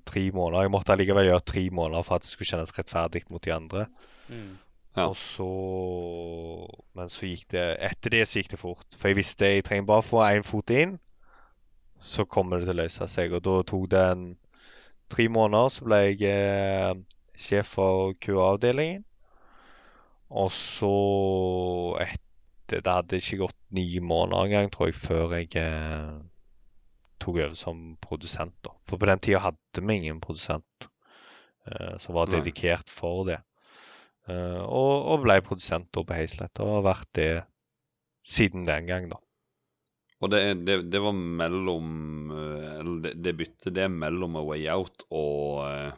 tre 0.08 0.24
måneder. 0.36 0.66
Jeg 0.66 0.74
måtte 0.74 0.94
allikevel 0.94 1.30
gjøre 1.30 1.46
tre 1.48 1.68
måneder 1.74 2.06
for 2.08 2.18
at 2.18 2.26
det 2.26 2.32
skulle 2.32 2.50
kjennes 2.50 2.74
rettferdig 2.78 3.24
mot 3.32 3.44
de 3.44 3.54
andre. 3.54 3.86
Mm. 4.28 4.56
Ja. 4.98 5.06
Og 5.12 5.18
så 5.22 5.48
Men 6.98 7.12
så 7.14 7.28
gikk 7.30 7.52
det 7.54 7.66
Etter 7.86 8.16
det 8.16 8.24
så 8.28 8.42
gikk 8.42 8.56
det 8.56 8.60
fort. 8.60 8.88
For 8.98 9.12
jeg 9.12 9.20
visste 9.20 9.52
jeg 9.52 9.66
trenger 9.68 9.86
bare 9.90 10.02
å 10.02 10.08
få 10.08 10.24
én 10.26 10.46
fot 10.48 10.74
inn, 10.74 10.98
så 11.98 12.26
kommer 12.26 12.58
det 12.58 12.68
til 12.68 12.78
å 12.78 12.82
løse 12.82 13.10
seg. 13.12 13.36
Og 13.38 13.44
da 13.46 13.60
tok 13.68 13.86
det 13.94 14.06
en 14.14 14.26
tre 15.14 15.28
måneder, 15.32 15.70
så 15.74 15.86
ble 15.88 16.00
jeg 16.04 16.24
eh, 16.32 16.94
sjef 17.38 17.76
for 17.78 18.16
QA-avdelingen. 18.22 19.06
Og 20.30 20.50
så 20.52 20.96
etter 22.04 22.82
Det 22.84 22.92
hadde 22.92 23.22
ikke 23.22 23.46
gått 23.46 23.60
ni 23.72 24.00
måneder 24.04 24.44
engang, 24.44 24.72
tror 24.74 24.90
jeg, 24.90 24.98
før 25.00 25.38
jeg 25.38 25.54
eh, 25.62 26.18
tok 27.22 27.42
over 27.42 27.58
som 27.58 27.84
produsent. 28.04 28.56
da. 28.66 28.74
For 28.88 29.02
på 29.02 29.10
den 29.10 29.22
tida 29.24 29.44
hadde 29.46 29.84
vi 29.84 30.00
ingen 30.02 30.22
produsent 30.24 30.90
uh, 31.68 31.98
som 32.04 32.18
var 32.18 32.32
dedikert 32.32 32.90
for 32.94 33.26
det. 33.30 33.42
Uh, 34.28 34.64
og, 34.64 34.94
og 35.14 35.24
ble 35.24 35.40
produsent 35.46 35.90
da 35.96 36.04
på 36.04 36.18
Hazelight, 36.18 36.60
og 36.60 36.80
har 36.80 36.90
vært 36.92 37.14
det 37.16 37.32
siden 38.28 38.68
den 38.68 38.90
gang, 38.90 39.08
da. 39.12 39.22
Og 40.18 40.32
det, 40.34 40.42
det, 40.66 40.80
det 40.90 41.00
var 41.02 41.14
mellom 41.14 42.32
eh, 42.34 42.70
Eller 42.80 43.02
det, 43.06 43.14
det 43.22 43.36
byttet 43.38 43.76
det 43.76 43.86
mellom 43.94 44.40
A 44.40 44.44
Way 44.48 44.66
Out 44.74 45.06
og 45.14 45.62
uh, 45.62 45.92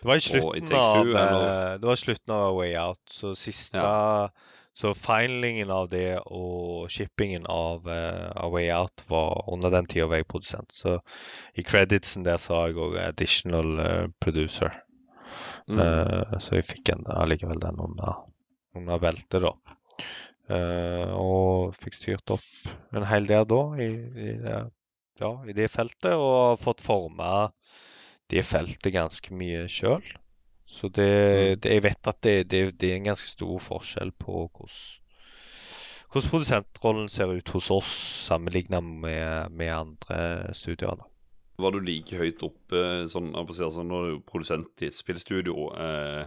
Det 0.00 0.08
var 0.10 0.18
i 0.18 0.24
slutten 0.24 0.74
av 0.74 1.12
eh, 1.12 1.68
Det 1.78 1.90
var 1.90 2.00
slutten 2.00 2.34
av 2.34 2.48
A 2.48 2.56
Way 2.58 2.74
Out. 2.82 3.02
Så 3.10 3.34
siste 3.38 3.84
Så 4.74 4.90
finalingen 4.98 5.70
av 5.70 5.86
det 5.92 6.16
og 6.26 6.90
shippingen 6.90 7.46
av, 7.46 7.86
uh, 7.86 8.30
av 8.42 8.50
Way 8.54 8.72
Out 8.74 9.04
var 9.06 9.44
under 9.52 9.70
den 9.70 9.86
tida 9.86 10.08
var 10.10 10.18
jeg 10.18 10.30
produsent. 10.32 10.74
Så 10.74 10.96
i 11.54 11.62
creditsen 11.62 12.26
der 12.26 12.42
har 12.50 12.72
jeg 12.72 12.80
òg 12.82 12.98
additional 12.98 13.70
uh, 13.78 14.06
producer. 14.20 14.74
mm, 15.70 15.78
Uh, 15.78 16.38
så 16.42 16.58
jeg 16.58 16.66
fikk 16.66 16.90
en, 16.94 17.06
allikevel 17.06 17.62
den 17.62 17.78
under, 17.86 18.24
under 18.74 18.98
beltet, 19.02 19.46
da. 19.46 19.54
Og 21.16 21.72
fikk 21.80 21.94
styrt 21.96 22.34
opp 22.34 22.72
en 22.92 23.06
hel 23.08 23.24
del 23.24 23.46
da 23.48 23.60
i, 23.80 23.86
i, 23.96 24.32
det, 24.42 24.58
ja, 25.22 25.30
i 25.48 25.54
det 25.56 25.70
feltet, 25.72 26.12
og 26.12 26.60
fått 26.60 26.82
forma 26.84 27.46
det 28.28 28.42
feltet 28.44 28.92
ganske 28.92 29.32
mye 29.32 29.64
sjøl. 29.72 30.04
Så 30.66 30.88
det, 30.88 31.06
Mm. 31.06 31.60
det, 31.60 31.70
jeg 31.74 31.82
vet 31.84 32.08
at 32.08 32.20
det, 32.24 32.34
det, 32.48 32.60
det 32.80 32.90
er 32.90 32.96
en 32.96 33.10
ganske 33.12 33.28
stor 33.28 33.58
forskjell 33.60 34.12
på 34.18 34.32
hvordan, 34.48 34.68
hvordan 36.10 36.30
produsentrollen 36.30 37.08
ser 37.12 37.32
ut 37.36 37.48
hos 37.54 37.70
oss 37.74 37.90
sammenlignet 38.28 38.82
med, 38.84 39.50
med 39.52 39.72
andre 39.74 40.54
studier. 40.56 40.96
da. 40.96 41.04
Var 41.58 41.70
du 41.70 41.80
like 41.86 42.16
høyt 42.18 42.42
oppe 42.42 42.80
sånn, 43.10 43.34
altså, 43.38 43.82
når 43.86 44.06
du 44.08 44.14
er 44.16 44.22
produsent 44.26 44.82
i 44.82 44.88
et 44.90 44.96
spillstudio 44.96 45.68
eh, 45.78 46.24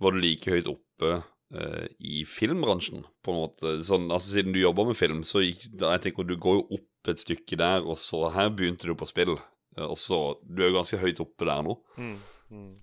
Var 0.00 0.12
du 0.12 0.18
like 0.20 0.50
høyt 0.52 0.66
oppe 0.68 1.12
eh, 1.54 1.86
i 2.00 2.24
filmbransjen, 2.28 3.06
på 3.24 3.32
en 3.32 3.38
måte? 3.38 3.72
Sånn, 3.86 4.10
altså 4.12 4.34
Siden 4.34 4.52
du 4.52 4.60
jobber 4.60 4.84
med 4.90 4.96
film, 4.98 5.22
så 5.24 5.40
gikk 5.44 5.64
jeg 5.80 6.00
tenker 6.04 6.24
du 6.28 6.36
går 6.36 6.58
jo 6.60 6.66
opp 6.80 7.08
et 7.14 7.20
stykke 7.22 7.56
der, 7.56 7.80
og 7.86 7.96
så 7.96 8.26
her 8.34 8.50
begynte 8.52 8.84
du 8.90 8.94
på 8.94 9.08
spill. 9.08 9.38
Eh, 9.78 9.84
Og 9.86 9.96
så 9.96 10.20
Du 10.44 10.60
er 10.62 10.68
jo 10.72 10.76
ganske 10.82 10.98
høyt 11.00 11.20
oppe 11.24 11.46
der 11.48 11.62
nå. 11.64 11.78
Mm. 11.96 12.76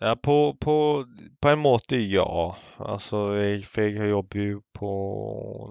Ja, 0.00 0.14
på, 0.14 0.56
på, 0.60 1.04
på 1.40 1.48
en 1.48 1.58
måte, 1.62 1.96
ja. 1.96 2.26
Altså, 2.84 3.30
jeg, 3.38 3.62
for 3.64 3.86
jeg 3.88 4.10
jobber 4.10 4.42
jo 4.42 4.58
på 4.76 4.90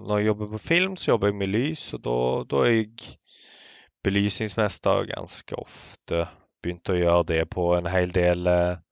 Når 0.08 0.18
jeg 0.18 0.26
jobber 0.26 0.48
på 0.50 0.58
film, 0.58 0.96
så 0.98 1.12
jobber 1.12 1.30
jeg 1.30 1.38
med 1.38 1.52
lys, 1.52 1.84
og 1.94 2.02
da, 2.02 2.16
da 2.50 2.64
er 2.66 2.72
jeg 2.74 3.12
belysningsmester 4.06 5.06
ganske 5.12 5.56
ofte. 5.58 6.24
Begynte 6.62 6.94
å 6.96 6.98
gjøre 6.98 7.28
det 7.30 7.40
på 7.54 7.68
en 7.76 7.86
hel 7.90 8.10
del 8.14 8.46
eh, 8.50 8.82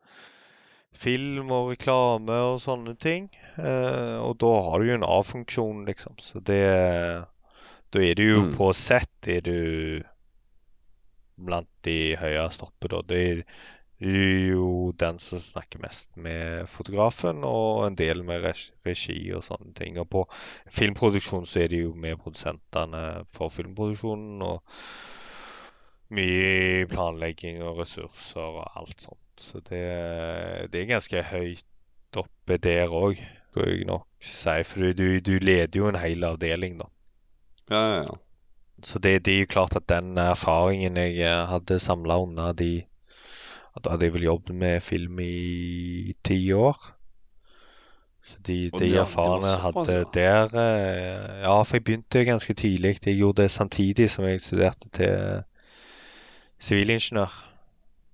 film 0.95 1.51
og 1.55 1.73
reklame 1.75 2.39
og 2.53 2.61
sånne 2.63 2.95
ting. 3.03 3.29
Eh, 3.59 4.17
og 4.23 4.39
da 4.43 4.55
har 4.69 4.79
du 4.83 4.91
jo 4.93 4.97
en 5.01 5.07
A-funksjon, 5.07 5.85
liksom. 5.91 6.19
Så 6.23 6.43
det 6.47 6.63
Da 7.95 8.03
er 8.03 8.15
du 8.19 8.23
jo 8.25 8.41
Mm. 8.43 8.55
på 8.57 8.73
sett 8.75 9.29
er 9.31 9.41
du 9.41 10.03
blant 11.39 11.69
de 11.87 12.17
høyeste 12.19 12.67
oppe, 12.67 12.89
da. 12.91 13.03
Det 13.03 13.19
er 13.23 13.39
er 13.39 13.45
jo 14.01 14.93
den 14.99 15.19
som 15.19 15.41
snakker 15.41 15.79
mest 15.83 16.17
med 16.17 16.67
fotografen, 16.69 17.45
og 17.45 17.87
en 17.87 17.99
del 17.99 18.25
med 18.27 18.45
regi 18.87 19.19
og 19.33 19.45
sånne 19.47 19.75
ting. 19.77 19.99
Og 20.03 20.09
på 20.11 20.25
filmproduksjon 20.75 21.47
så 21.47 21.65
er 21.65 21.69
det 21.73 21.85
jo 21.85 21.95
med 21.95 22.19
produsentene 22.23 23.25
for 23.35 23.55
filmproduksjonen, 23.55 24.43
og 24.43 24.63
mye 26.15 26.87
planlegging 26.91 27.63
og 27.65 27.81
ressurser 27.83 28.43
og 28.43 28.67
alt 28.81 29.07
sånt. 29.07 29.21
Så 29.41 29.63
det, 29.67 29.85
det 30.71 30.83
er 30.83 30.91
ganske 30.91 31.23
høyt 31.31 32.19
oppe 32.21 32.59
der 32.63 32.93
òg, 32.93 33.19
skal 33.51 33.71
jeg 33.71 33.87
nok 33.89 34.07
si. 34.23 34.59
For 34.67 34.93
du, 34.95 35.09
du 35.25 35.39
leder 35.43 35.81
jo 35.81 35.89
en 35.91 35.99
hel 35.99 36.27
avdeling, 36.27 36.79
da. 36.83 36.91
Ja, 37.71 37.81
ja, 37.81 38.03
ja. 38.05 38.21
Så 38.85 38.99
det, 38.99 39.25
det 39.25 39.35
er 39.35 39.45
jo 39.45 39.53
klart 39.55 39.77
at 39.79 39.87
den 39.89 40.19
erfaringen 40.19 40.99
jeg 41.01 41.23
eh, 41.25 41.45
hadde 41.49 41.79
samla 41.81 42.19
under 42.21 42.53
de 42.53 42.85
at 43.77 43.85
Da 43.85 43.91
hadde 43.91 44.07
jeg 44.07 44.15
vel 44.15 44.29
jobbet 44.29 44.55
med 44.55 44.81
film 44.81 45.19
i 45.21 46.15
ti 46.25 46.53
år. 46.53 46.79
Så 48.25 48.37
de, 48.47 48.71
de 48.71 48.87
jeg 48.89 49.07
hadde 49.07 50.05
der 50.15 50.45
eh, 50.57 51.41
Ja, 51.43 51.63
for 51.63 51.77
jeg 51.77 51.85
begynte 51.85 52.25
ganske 52.25 52.55
tidlig. 52.55 52.97
Jeg 53.05 53.17
gjorde 53.17 53.43
det 53.43 53.51
samtidig 53.51 54.11
som 54.11 54.25
jeg 54.25 54.41
studerte 54.41 54.89
til 54.89 55.43
sivilingeniør. 56.59 57.35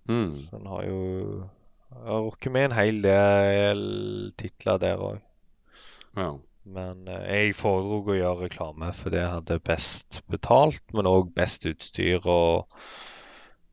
Mm. 0.09 0.39
Så 0.51 0.57
en 0.57 0.67
har 0.67 0.85
jo 0.85 1.01
har 1.91 2.21
rukket 2.21 2.53
med 2.53 2.65
en 2.65 2.77
hel 2.79 3.03
del 3.03 3.83
titler 4.39 4.79
der 4.79 4.97
òg. 4.97 5.19
ja. 6.17 6.31
Men 6.71 7.09
eh, 7.09 7.23
jeg 7.25 7.55
foredro 7.57 8.03
å 8.05 8.15
gjøre 8.15 8.45
reklame, 8.45 8.91
for 8.95 9.11
det 9.15 9.23
hadde 9.25 9.57
best 9.65 10.21
betalt, 10.31 10.83
men 10.95 11.09
òg 11.09 11.33
best 11.35 11.65
utstyr 11.67 12.27
og 12.29 12.77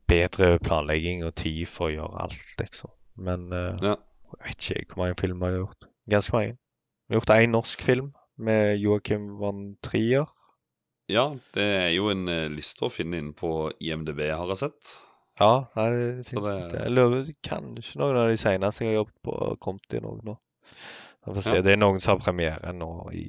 bedre 0.08 0.58
planlegging 0.64 1.24
og 1.26 1.34
tid 1.38 1.66
for 1.70 1.88
å 1.88 1.94
gjøre 1.94 2.22
alt, 2.26 2.46
liksom. 2.60 2.90
Men 3.18 3.48
uh, 3.52 3.76
Ja. 3.82 3.96
jeg 4.38 4.46
vet 4.46 4.68
ikke 4.82 4.94
hvor 4.96 5.04
mange 5.04 5.18
filmer 5.20 5.48
jeg 5.52 5.58
har 5.58 5.64
gjort. 5.66 5.88
Ganske 6.10 6.32
mange. 6.36 6.56
Vi 7.08 7.14
har 7.14 7.20
gjort 7.20 7.34
én 7.36 7.52
norsk 7.54 7.82
film 7.82 8.12
med 8.38 8.78
Joakim 8.80 9.28
van 9.40 9.76
Trier. 9.82 10.26
Ja, 11.08 11.30
det 11.56 11.64
er 11.64 11.90
jo 11.96 12.10
en 12.12 12.26
uh, 12.28 12.48
liste 12.52 12.84
å 12.84 12.92
finne 12.92 13.16
inn 13.20 13.32
på 13.36 13.70
IMDb, 13.80 14.26
har 14.30 14.48
jeg 14.52 14.60
sett. 14.64 14.94
Ja, 15.40 15.52
nei, 15.76 15.88
det 15.94 16.26
finnes 16.26 16.44
det- 16.48 16.56
ikke. 16.66 16.82
Jeg 16.82 16.92
lurer 16.96 17.28
kanskje 17.46 18.00
noen 18.00 18.16
av 18.18 18.28
de 18.32 18.36
seneste 18.40 18.84
jeg 18.84 18.90
har 18.92 19.00
jobbet 19.04 19.20
på, 19.24 19.36
har 19.38 19.56
kommet 19.62 19.94
inn 19.94 20.08
òg 20.10 20.24
nå. 20.26 20.34
Vi 21.28 21.34
får 21.36 21.42
se. 21.46 21.54
Ja. 21.60 21.62
Det 21.62 21.72
er 21.72 21.80
noen 21.80 22.00
som 22.02 22.16
har 22.16 22.24
premiere 22.24 22.72
nå 22.74 22.88
i, 23.14 23.26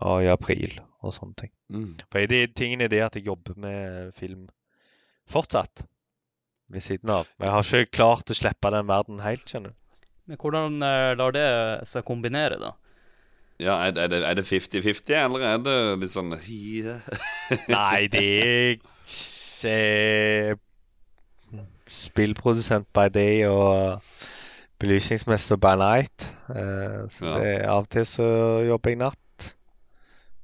ja, 0.00 0.12
i 0.22 0.28
april 0.30 0.76
og 1.02 1.14
sånne 1.16 1.34
ting. 1.42 1.50
Mm. 1.72 1.88
For 2.12 2.26
det, 2.30 2.42
tingen 2.58 2.80
er 2.84 2.88
det 2.92 3.00
at 3.02 3.16
jeg 3.18 3.26
jobber 3.26 3.56
med 3.58 4.12
film 4.14 4.46
fortsatt 5.32 5.82
ved 6.70 6.80
siden 6.84 7.10
av. 7.10 7.26
Men 7.38 7.48
jeg 7.48 7.54
har 7.56 7.62
ikke 7.82 7.96
klart 7.98 8.30
å 8.30 8.34
slippe 8.36 8.70
den 8.74 8.86
verden 8.88 9.20
helt, 9.24 9.46
skjønner 9.48 9.70
du. 9.72 9.76
Men 10.30 10.38
hvordan 10.38 10.76
eh, 10.86 11.14
lar 11.18 11.32
det 11.34 11.46
seg 11.90 12.04
kombinere, 12.06 12.58
da? 12.62 12.72
Ja, 13.62 13.76
er, 13.86 13.90
det- 14.10 14.22
er 14.24 14.42
50-50, 14.42 15.12
eller 15.24 15.40
er 15.46 15.58
det 15.62 15.76
litt 16.02 16.14
sånn. 16.14 16.30
Nei, 17.74 18.06
det 18.10 18.22
er 18.22 18.76
ikke 18.76 20.58
Spillprodusent 21.92 22.86
by 22.94 23.08
day 23.12 23.42
og 23.46 24.00
belysningsmester 24.82 25.58
by 25.60 25.74
night. 25.78 26.24
Eh, 26.48 27.02
så 27.12 27.26
Ja. 27.26 27.38
det, 27.38 27.52
av 27.68 27.82
og 27.84 27.88
til 27.92 28.06
så 28.08 28.28
jobber 28.66 28.90
jeg 28.90 28.98
natt 29.02 29.54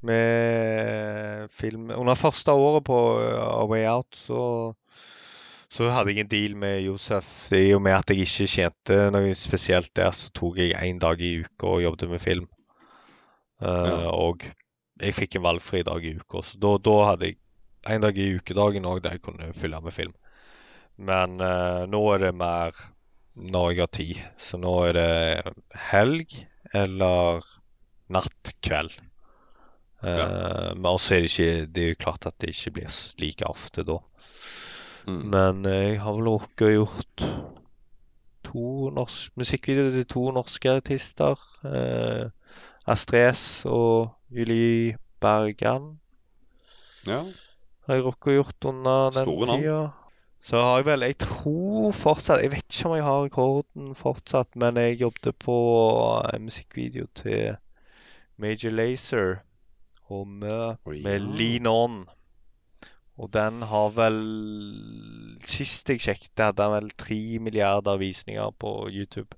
med 0.02 1.48
film. 1.50 1.90
Under 1.90 2.14
første 2.14 2.52
året 2.52 2.84
på 2.86 2.98
A 3.38 3.64
Way 3.66 3.86
Out 3.90 4.14
så, 4.14 4.74
så 5.78 5.92
hadde 5.94 6.10
jeg 6.10 6.24
en 6.24 6.30
deal 6.30 6.54
med 6.58 6.80
Josef. 6.82 7.26
I 7.54 7.70
og 7.76 7.82
med 7.84 7.94
at 7.94 8.10
jeg 8.10 8.24
ikke 8.26 8.48
tjente 8.50 8.96
noe 9.14 9.34
spesielt 9.38 9.92
der, 9.94 10.10
så 10.10 10.32
tok 10.34 10.58
jeg 10.58 10.74
én 10.74 10.98
dag 11.02 11.20
i 11.22 11.36
uka 11.44 11.74
og 11.76 11.84
jobbet 11.84 12.10
med 12.10 12.22
film. 12.24 12.48
Uh, 13.62 13.68
Ja. 13.68 14.10
Og 14.14 14.42
jeg 14.98 15.14
fikk 15.14 15.38
en 15.38 15.46
valgfri 15.46 15.84
dag 15.86 16.02
i 16.02 16.16
uka, 16.18 16.42
så 16.42 16.58
da, 16.58 16.74
da 16.82 16.96
hadde 17.12 17.30
jeg 17.30 17.38
en 17.94 18.02
dag 18.02 18.18
i 18.18 18.32
ukedagen 18.34 18.88
òg 18.90 19.04
der 19.04 19.14
jeg 19.16 19.22
kunne 19.22 19.52
fylle 19.54 19.78
med 19.84 19.94
film. 19.94 20.14
Men 20.98 21.38
uh, 21.38 21.86
nå 21.86 22.02
er 22.16 22.24
det 22.26 22.34
mer 22.34 22.74
når 23.38 23.70
jeg 23.70 23.80
har 23.84 23.92
tid. 23.94 24.22
Så 24.42 24.58
nå 24.58 24.74
er 24.88 24.98
det 24.98 25.54
helg 25.92 26.34
eller 26.74 27.46
natt, 28.10 28.54
kveld. 28.64 28.98
Eh, 30.02 30.74
Men 30.78 30.86
også 30.86 31.16
er 31.16 31.24
det 31.24 31.30
ikke 31.32 31.66
Det 31.74 31.82
er 31.82 31.88
jo 31.88 31.98
klart 31.98 32.26
at 32.28 32.36
det 32.38 32.52
ikke 32.52 32.70
blir 32.76 32.98
like 33.18 33.46
ofte 33.48 33.82
da. 33.82 33.96
Mm. 35.08 35.20
Men 35.32 35.66
eh, 35.66 35.84
jeg 35.94 36.00
har 36.04 36.16
vel 36.18 36.28
rukket 36.34 36.66
å 36.68 36.74
gjort 36.74 37.22
to 38.48 38.64
norsk, 38.96 39.32
musikkvideoer 39.40 39.94
til 39.96 40.08
to 40.08 40.24
norske 40.36 40.72
artister. 40.80 41.40
Eh, 41.68 42.28
Astres 42.88 43.64
og 43.68 44.14
Julie 44.32 44.96
Bergan 45.20 45.98
Ja. 47.08 47.22
har 47.86 47.94
jeg 47.98 48.04
rukket 48.04 48.32
å 48.32 48.36
gjort 48.38 48.68
under 48.70 49.10
den 49.16 49.24
Store 49.24 49.46
navn. 49.46 49.62
tida. 49.62 49.80
Så 50.40 50.60
har 50.62 50.76
jeg 50.78 50.86
vel 50.86 51.00
Jeg 51.02 51.16
tror 51.18 51.92
fortsatt 51.92 52.40
Jeg 52.42 52.50
vet 52.52 52.64
ikke 52.70 52.88
om 52.88 52.94
jeg 52.94 53.04
har 53.04 53.24
rekorden 53.24 53.94
fortsatt, 53.98 54.56
men 54.56 54.76
jeg 54.76 55.00
jobbet 55.00 55.38
på 55.38 55.56
en 56.32 56.44
musikkvideo 56.46 57.08
til 57.14 57.56
Major 58.38 58.70
Lazer 58.70 59.40
og 60.08 60.26
Mø 60.28 60.46
ja. 60.48 60.76
med. 60.86 61.20
Lean 61.36 61.66
On. 61.66 62.08
Og 63.18 63.30
den 63.34 63.62
har 63.66 63.88
vel 63.96 64.18
Sist 65.48 65.88
jeg 65.90 66.02
sjekket, 66.02 66.32
hadde 66.38 66.60
den 66.62 66.74
vel 66.76 66.90
tre 66.98 67.18
milliarder 67.42 67.98
visninger 68.00 68.50
på 68.60 68.72
YouTube. 68.92 69.34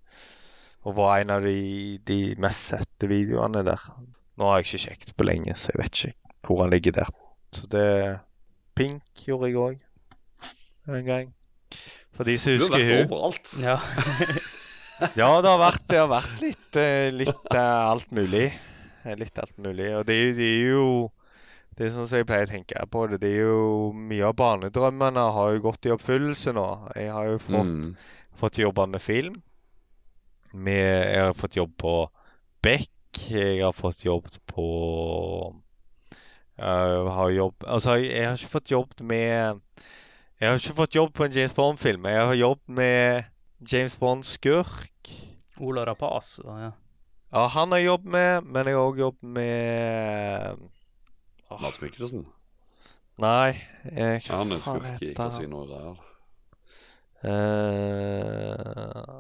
Og 0.85 0.97
var 0.97 1.21
en 1.21 1.33
av 1.37 1.45
de, 1.45 1.99
de 2.09 2.19
mest 2.41 2.73
sette 2.73 3.09
videoene 3.11 3.63
der. 3.67 3.83
Nå 4.41 4.49
har 4.49 4.61
jeg 4.61 4.69
ikke 4.71 4.83
sjekket 4.87 5.15
på 5.17 5.27
lenge, 5.29 5.57
så 5.61 5.73
jeg 5.75 5.83
vet 5.83 6.01
ikke 6.01 6.17
hvor 6.49 6.63
han 6.65 6.73
ligger 6.73 6.97
der. 6.97 7.11
Så 7.53 7.67
det 7.73 7.87
Pink 8.79 9.27
gjorde 9.27 9.51
jeg 9.51 9.61
òg 9.61 9.87
en 10.91 11.05
gang. 11.07 11.29
For 12.17 12.25
de 12.27 12.37
som 12.41 12.57
Du 12.57 12.65
har 12.65 12.73
husker 12.73 12.81
vært 12.81 12.97
hun. 12.97 13.13
overalt. 13.13 13.53
Ja. 13.61 13.77
Ja, 15.17 15.29
det 15.41 15.49
har 15.49 15.57
vært, 15.63 15.85
det 15.89 15.97
har 15.97 16.09
vært 16.11 16.43
litt, 16.45 16.77
eh, 16.77 17.07
litt 17.09 17.55
eh, 17.57 17.79
alt 17.89 18.11
mulig. 18.13 18.51
Litt 19.17 19.39
alt 19.41 19.55
mulig. 19.57 19.87
Og 19.97 20.03
det 20.05 20.17
det 20.37 20.45
er 20.45 20.75
jo 20.75 20.83
Det 21.81 21.87
er 21.89 21.93
sånn 21.95 22.09
som 22.11 22.19
jeg 22.21 22.27
pleier 22.29 22.45
å 22.45 22.51
tenke 22.51 22.83
på 22.93 23.07
det. 23.09 23.19
Det 23.23 23.29
er 23.33 23.47
jo 23.47 23.93
Mye 23.97 24.27
av 24.29 24.35
barnedrømmene 24.37 25.23
har 25.33 25.55
jo 25.55 25.63
gått 25.65 25.87
i 25.89 25.93
oppfyllelse 25.95 26.53
nå. 26.53 26.65
Jeg 26.93 27.09
har 27.15 27.31
jo 27.31 27.39
fått, 27.41 27.71
Mm. 27.73 27.95
fått 28.37 28.59
jobbe 28.61 28.85
med 28.93 29.01
film. 29.01 29.39
Med, 30.53 31.07
jeg 31.15 31.23
har 31.25 31.33
fått 31.33 31.57
jobb 31.57 31.73
på 31.81 31.95
Beck. 32.63 32.91
Jeg 33.31 33.63
har 33.65 33.73
fått 33.73 34.05
jobb 34.05 34.29
på 34.47 34.67
Jeg 36.59 37.09
har 37.17 37.31
jobb 37.31 37.65
Altså, 37.67 37.97
jeg, 37.97 38.11
jeg 38.13 38.27
har 38.29 38.37
ikke 38.37 38.53
fått 38.53 38.71
jobb 38.71 38.93
med 39.01 39.61
Jeg 40.41 40.49
har 40.51 40.59
ikke 40.61 40.77
fått 40.79 40.95
jobb 40.95 41.13
på 41.17 41.25
en 41.25 41.33
James 41.33 41.55
Bond-film. 41.57 42.05
Jeg 42.05 42.27
har 42.27 42.35
jobb 42.35 42.61
med 42.69 43.25
James 43.73 43.97
Bond-skurk. 44.01 45.11
Ola 45.61 45.85
Rapace. 45.85 46.41
Ja. 46.45 46.71
Ja, 47.33 47.47
han 47.47 47.73
har 47.73 47.79
jobb 47.79 48.05
med, 48.05 48.45
men 48.45 48.67
jeg 48.67 48.75
har 48.77 48.87
òg 48.93 48.99
jobb 48.99 49.17
med 49.23 50.57
Mads 51.59 51.81
Mikkelsen. 51.83 52.27
Nei 53.21 53.59
jeg, 53.85 54.23
Ja, 54.29 54.39
han 54.41 54.53
er 54.55 54.63
faen 54.65 54.81
skurk 54.81 55.03
i 55.03 55.11
heter 55.11 55.23
han? 55.23 55.35
Casino 55.35 55.65
Real. 55.69 55.99
Eh, 57.21 57.31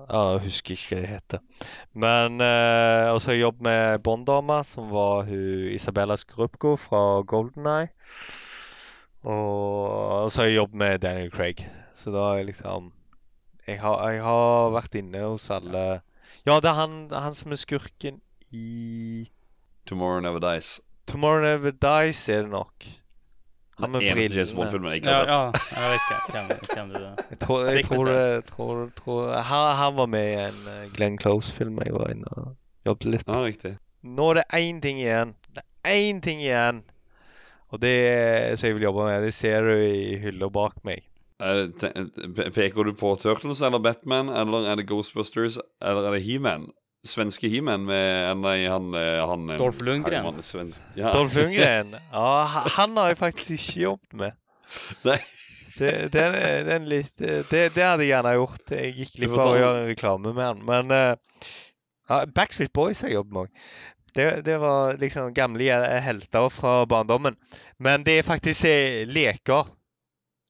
ja, 0.09 0.21
jeg 0.33 0.41
husker 0.47 0.73
ikke 0.73 0.95
hva 0.95 1.01
det 1.03 1.11
heter. 1.11 1.43
Men 1.93 2.41
uh, 2.41 3.13
også 3.13 3.31
har 3.31 3.37
jeg 3.37 3.43
jobbet 3.43 3.67
med 3.67 3.99
Bond-dama, 4.07 4.63
som 4.65 4.89
var 4.93 5.27
hun 5.29 5.69
Isabella 5.75 6.17
Skrupko 6.17 6.77
fra 6.81 7.21
Golden 7.29 7.67
Eye. 7.69 7.91
Og, 9.23 10.33
så 10.33 10.41
har 10.41 10.49
jeg 10.49 10.57
jobbet 10.57 10.81
med 10.81 10.99
Daniel 10.99 11.31
Craig. 11.31 11.67
Så 11.95 12.11
da 12.11 12.31
er 12.31 12.37
jeg 12.41 12.47
liksom 12.55 12.93
Jeg 13.67 13.81
har, 13.81 14.09
jeg 14.09 14.23
har 14.25 14.71
vært 14.73 14.95
inne 14.97 15.21
hos 15.21 15.51
alle 15.53 16.01
Ja, 16.47 16.57
det 16.57 16.71
er 16.71 16.79
han, 16.79 17.11
han 17.13 17.35
som 17.37 17.53
er 17.53 17.61
skurken 17.61 18.23
i 18.51 19.29
Tomorrow 19.87 20.21
Never 20.25 20.41
Dies. 20.41 20.79
Tomorrow 21.11 21.43
Never 21.45 21.71
Dies, 21.75 22.21
er 22.29 22.43
det 22.47 22.51
nok. 22.53 22.87
Han 23.81 23.91
med 23.95 24.03
eneste 24.05 24.37
James 24.37 24.53
brillene. 24.53 24.57
Bond-filmen 24.61 24.91
jeg 24.93 25.01
ikke 25.01 25.11
Ja, 25.11 25.17
har 25.17 25.53
sett. 25.57 25.73
ja, 25.73 25.81
jeg 25.81 25.91
vet 25.91 26.01
ikke 26.05 26.33
hvem, 26.37 26.49
hvem 26.75 26.91
det. 26.95 27.27
Jeg 27.31 27.39
tror, 27.45 27.65
jeg 27.65 27.85
tror 27.89 28.09
jeg 28.13 28.45
tror, 28.51 28.81
tror, 28.99 29.33
han, 29.51 29.77
han 29.77 29.97
var 29.97 30.07
med 30.13 30.27
i 30.31 30.39
en 30.45 30.59
eh, 30.75 30.83
Glenn 30.97 31.17
Close-film 31.19 31.79
jeg 31.85 31.95
var 31.97 32.11
inne 32.13 32.35
og 32.37 32.51
jobbet 32.87 33.09
litt 33.15 33.25
Ja, 33.29 33.41
riktig. 33.47 33.73
Nå 34.05 34.31
er 34.31 34.41
det 34.41 34.45
én 34.61 34.81
ting 34.85 35.01
igjen. 35.01 35.33
Det 35.57 35.65
er 35.85 35.97
én 35.97 36.21
ting 36.25 36.41
igjen. 36.45 36.83
Og 37.71 37.81
det 37.81 37.95
som 38.59 38.67
jeg 38.69 38.77
vil 38.77 38.87
jobbe 38.89 39.05
med, 39.07 39.23
det 39.25 39.33
ser 39.37 39.63
du 39.63 39.75
i 39.79 40.17
hylla 40.21 40.49
bak 40.51 40.77
meg. 40.85 41.05
Er 41.41 41.69
Peker 42.53 42.85
du 42.85 42.93
på 42.99 43.15
Turtles 43.23 43.61
eller 43.65 43.81
Batman, 43.81 44.29
eller 44.29 44.67
er 44.69 44.77
det 44.81 44.89
Ghostbusters, 44.91 45.57
eller 45.81 46.09
er 46.11 46.17
det 46.19 46.23
He-Man? 46.27 46.67
Svenske 47.07 47.49
He-Man 47.49 47.87
med 47.89 48.37
Nei, 48.43 48.59
han, 48.69 48.91
eh, 48.95 49.21
han 49.27 49.47
eh, 49.51 49.59
Dolph 49.61 49.81
Lundgren. 49.87 50.25
Herman, 50.27 50.43
sven- 50.45 50.75
Ja. 50.99 51.13
Dolph 51.15 51.37
Lundgren. 51.39 51.95
Ja, 52.13 52.65
han 52.77 52.97
har 53.01 53.09
jeg 53.15 53.19
faktisk 53.23 53.55
ikke 53.57 53.81
jobbet 53.87 54.19
med. 54.25 54.37
Nei. 55.09 55.17
Det, 55.81 55.93
den, 56.13 56.35
den 56.67 56.89
litt, 56.91 57.15
det, 57.17 57.47
det 57.73 57.81
hadde 57.87 58.05
jeg 58.05 58.11
gjerne 58.11 58.35
gjort. 58.37 58.73
Jeg 58.75 58.91
gikk 58.99 59.15
litt 59.23 59.33
bare 59.33 59.47
og 59.55 59.61
gjøre 59.63 59.79
en 59.81 59.89
reklame 59.89 60.33
med 60.37 60.45
han. 60.45 60.61
Men 60.69 60.93
eh, 60.93 61.47
ja, 62.11 62.19
Backstreet 62.37 62.73
Boys 62.77 63.01
har 63.01 63.09
jeg 63.09 63.17
jobbet 63.17 63.33
med 63.33 63.47
òg. 63.47 63.71
Det, 64.11 64.27
det 64.45 64.57
var 64.61 64.97
liksom 65.01 65.31
gamle 65.33 65.79
helter 66.05 66.49
fra 66.53 66.75
barndommen. 66.91 67.37
Men 67.79 68.05
det 68.05 68.19
er 68.21 68.27
faktisk 68.29 68.67
leker. 69.09 69.71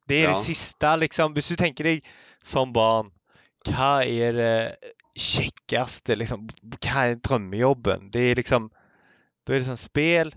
Det 0.09 0.19
er 0.25 0.31
Ja. 0.31 0.35
det 0.35 0.43
siste, 0.43 0.97
liksom. 1.05 1.37
Hvis 1.37 1.53
du 1.53 1.59
tenker 1.61 1.87
deg 1.93 2.09
som 2.43 2.73
barn, 2.75 3.13
hva 3.69 4.01
er 4.03 4.33
det 4.35 4.55
kjekkeste, 5.19 6.17
liksom? 6.19 6.47
Hva 6.79 7.07
er 7.11 7.19
drømmejobben? 7.23 8.11
Det 8.13 8.31
er 8.31 8.41
liksom 8.41 8.71
Da 9.47 9.55
er 9.55 9.63
det 9.63 9.67
sånn 9.71 9.81
spill, 9.81 10.31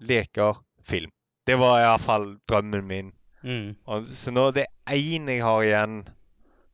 leker, 0.00 0.62
film. 0.82 1.12
Det 1.46 1.58
var 1.60 1.82
iallfall 1.82 2.32
drømmen 2.48 2.86
min. 2.88 3.10
Mm. 3.46 3.76
Og, 3.86 4.06
så 4.08 4.32
nå 4.34 4.48
det 4.56 4.64
er 4.88 4.96
én 4.96 5.28
jeg 5.30 5.44
har 5.44 5.62
igjen 5.62 6.00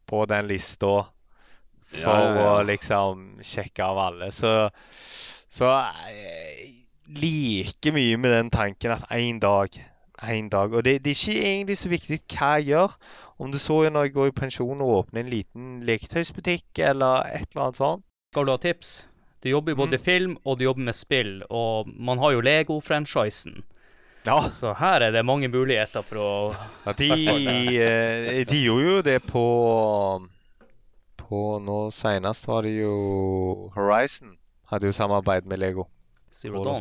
på 0.09 0.23
den 0.31 0.49
lista 0.49 0.93
for 1.93 2.07
Ja, 2.07 2.15
ja, 2.23 2.31
ja. 2.39 2.45
å 2.55 2.63
liksom 2.65 3.27
sjekke 3.45 3.85
av 3.85 3.99
alle. 4.07 4.31
Så, 4.33 4.71
så 5.53 5.75
eh, 6.09 6.71
like 7.13 7.93
mye 7.93 8.17
med 8.17 8.33
den 8.39 8.53
tanken 8.55 8.95
at 8.95 9.11
én 9.13 9.43
dag 9.43 9.77
en 10.23 10.49
dag. 10.49 10.73
Og 10.73 10.85
det, 10.85 11.05
det 11.05 11.11
er 11.11 11.19
ikke 11.19 11.51
egentlig 11.51 11.79
så 11.79 11.91
viktig 11.93 12.19
hva 12.33 12.55
jeg 12.57 12.73
gjør. 12.73 12.97
Om 13.41 13.51
du 13.53 13.59
så 13.59 13.91
når 13.91 14.03
jeg 14.09 14.12
går 14.14 14.26
i 14.26 14.30
pensjon 14.41 14.80
og 14.80 15.07
åpner 15.07 15.20
en 15.20 15.30
liten 15.30 15.80
leketøysbutikk 15.87 16.78
eller 16.78 17.24
et 17.35 17.49
eller 17.55 17.62
annet 17.64 17.76
sånt. 17.76 18.05
Skal 18.33 18.45
du 18.47 18.51
ha 18.53 18.57
tips? 18.59 19.09
Du 19.43 19.49
jobber 19.51 19.74
både 19.74 19.99
Mm. 19.99 20.05
film 20.05 20.37
og 20.45 20.59
du 20.59 20.64
jobber 20.64 20.83
med 20.85 20.95
spill, 20.95 21.43
og 21.51 21.89
man 21.89 22.18
har 22.18 22.30
jo 22.33 22.41
Lego-franchisen. 22.41 23.62
Ja, 24.26 24.41
Så 24.51 24.72
her 24.78 25.01
er 25.03 25.11
det 25.11 25.24
mange 25.26 25.49
muligheter 25.49 26.03
for 26.03 26.16
å 26.16 26.55
ja 26.87 26.93
de, 26.93 27.11
eh, 27.83 28.45
de 28.45 28.62
gjorde 28.64 28.85
jo 28.87 29.03
det 29.03 29.22
på 29.26 29.43
På 31.18 31.59
nå 31.64 31.91
senest 31.95 32.47
var 32.47 32.62
det 32.62 32.74
jo 32.83 33.70
Horizon. 33.74 34.37
Hadde 34.70 34.87
jo 34.87 34.93
samarbeid 34.93 35.47
med 35.49 35.59
Lego. 35.59 35.87
Zero 36.33 36.62
Dawn. 36.64 36.80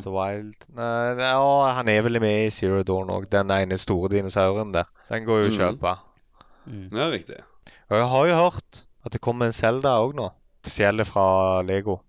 Nei, 0.76 1.16
ja, 1.20 1.74
han 1.76 1.90
er 1.90 2.02
vel 2.02 2.20
med 2.24 2.48
i 2.48 2.50
Zero 2.50 2.84
Dawn 2.84 3.08
òg. 3.12 3.30
Den 3.30 3.52
ene 3.52 3.78
store 3.78 4.10
dinosauren 4.10 4.72
der. 4.74 4.86
Den 5.10 5.26
går 5.26 5.42
jo 5.46 5.48
å 5.48 5.52
Mhm. 5.52 5.60
kjøpe. 5.60 5.98
Mm. 5.98 6.11
Ja, 6.72 7.10
riktig. 7.12 7.42
Og 7.92 7.98
jeg 8.00 8.08
har 8.14 8.30
jo 8.30 8.38
hørt 8.40 8.82
at 9.06 9.16
det 9.16 9.22
kommer 9.24 9.50
en 9.50 9.56
Zelda 9.56 9.98
òg 10.04 10.16
nå. 10.18 10.30
Offisielle 10.62 11.06
fra 11.10 11.62
Lego. 11.66 12.00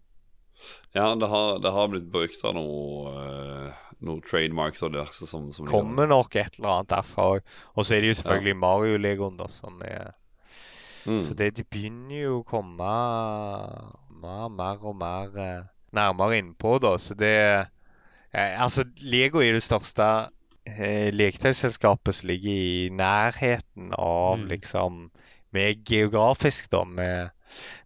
Ja, 0.94 1.14
det 1.18 1.28
har, 1.28 1.58
det 1.64 1.72
har 1.72 1.88
blitt 1.90 2.10
brukt 2.12 2.42
av 2.44 2.54
noe, 2.54 3.12
eh, 3.16 3.84
noe 4.04 4.22
trademarks 4.28 4.84
og 4.84 4.92
diverse 4.94 5.26
som, 5.26 5.48
som 5.56 5.66
Kommer 5.66 6.10
nok 6.10 6.36
et 6.36 6.58
eller 6.58 6.76
annet 6.76 6.90
derfra 6.92 7.28
òg. 7.36 7.54
Og 7.74 7.86
så 7.88 7.96
er 7.96 8.04
det 8.04 8.12
jo 8.12 8.18
selvfølgelig 8.20 8.58
Mario-legoen, 8.60 9.38
da, 9.40 9.48
som 9.60 9.80
er 9.86 10.12
Mm. 11.06 11.24
Så 11.26 11.34
det, 11.34 11.56
de 11.56 11.64
begynner 11.66 12.20
jo 12.20 12.34
å 12.40 12.44
komme 12.46 12.90
mer, 14.22 14.50
mer 14.54 14.84
og 14.86 14.96
mer 14.98 15.38
eh, 15.38 15.64
nærmere 15.94 16.38
innpå, 16.38 16.76
da. 16.82 16.94
Så 16.98 17.16
det 17.18 17.34
eh, 17.42 18.62
Altså, 18.62 18.84
Lego 19.02 19.42
er 19.42 19.56
det 19.56 19.64
største 19.66 20.08
leketøyselskapet 20.66 22.14
som 22.14 22.28
ligger 22.30 22.52
i 22.52 22.88
nærheten 22.94 23.92
av 23.98 24.38
Mm. 24.38 24.48
liksom 24.48 25.10
Med 25.52 25.84
geografisk, 25.84 26.70
da. 26.72 26.84
Med, 26.84 27.28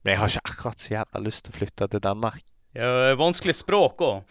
men 0.04 0.10
jeg 0.12 0.18
har 0.18 0.28
ikke 0.28 0.50
akkurat 0.52 0.78
så 0.78 0.92
jævla 0.94 1.22
lyst 1.24 1.44
til 1.44 1.52
å 1.52 1.56
flytte 1.58 1.88
til 1.90 2.00
Danmark. 2.00 2.42
Ja, 2.76 3.14
vanskelig 3.18 3.54
språk 3.58 3.98
òg. 4.06 4.22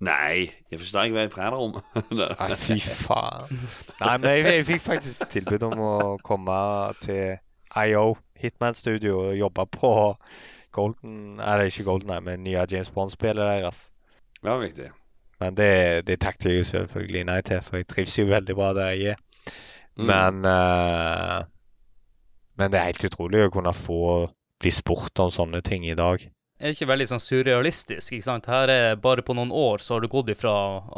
Nei, 0.00 0.50
jeg 0.70 0.80
forstår 0.80 1.04
ikke 1.04 1.14
hva 1.18 1.24
jeg 1.26 1.30
prater 1.34 1.58
om. 1.60 1.76
Nei, 2.18 2.56
fy 2.56 2.78
faen. 2.80 3.60
Nei, 4.00 4.16
men 4.18 4.30
jeg, 4.30 4.44
jeg 4.48 4.66
fikk 4.70 4.82
faktisk 4.86 5.28
tilbud 5.32 5.62
om 5.68 5.78
å 5.84 5.92
komme 6.24 6.56
til 7.04 7.36
IO, 7.76 8.16
Hitman 8.40 8.74
Studio, 8.74 9.20
og 9.28 9.36
jobbe 9.38 9.66
på 9.76 9.92
Golden 10.74 11.38
Eller 11.40 11.68
ikke 11.68 11.84
Golden, 11.86 12.08
nei, 12.10 12.20
men 12.20 12.42
nye 12.42 12.64
James 12.70 12.90
Bond-spillet 12.90 13.36
deres. 13.52 13.92
ja, 14.42 14.56
riktig. 14.60 14.90
Men 15.44 15.56
det, 15.58 15.70
det 16.08 16.18
takker 16.24 16.54
jeg 16.56 16.68
selvfølgelig 16.70 17.24
nei 17.28 17.40
til, 17.44 17.60
for 17.66 17.76
jeg 17.82 17.88
trives 17.90 18.14
jo 18.18 18.24
veldig 18.30 18.54
bra 18.56 18.70
der 18.76 18.94
jeg 18.96 19.14
er. 19.14 19.50
Mm. 19.94 20.06
Men 20.08 20.38
uh, 20.48 21.42
Men 22.58 22.70
det 22.72 22.78
er 22.80 22.88
helt 22.92 23.04
utrolig 23.10 23.44
å 23.44 23.50
kunne 23.54 23.72
få 23.76 23.98
bli 24.62 24.70
spurt 24.72 25.20
om 25.20 25.30
sånne 25.34 25.60
ting 25.66 25.84
i 25.86 25.96
dag. 25.98 26.22
Det 26.54 26.68
Er 26.70 26.72
ikke 26.76 26.86
veldig 26.86 27.06
sånn 27.10 27.20
surrealistisk? 27.22 28.14
ikke 28.14 28.24
sant? 28.24 28.46
Her 28.48 28.70
er 28.70 28.96
Bare 29.02 29.24
på 29.26 29.34
noen 29.36 29.50
år 29.52 29.82
så 29.82 29.96
har 29.96 30.04
du 30.04 30.08
gått 30.08 30.30
ifra 30.32 30.52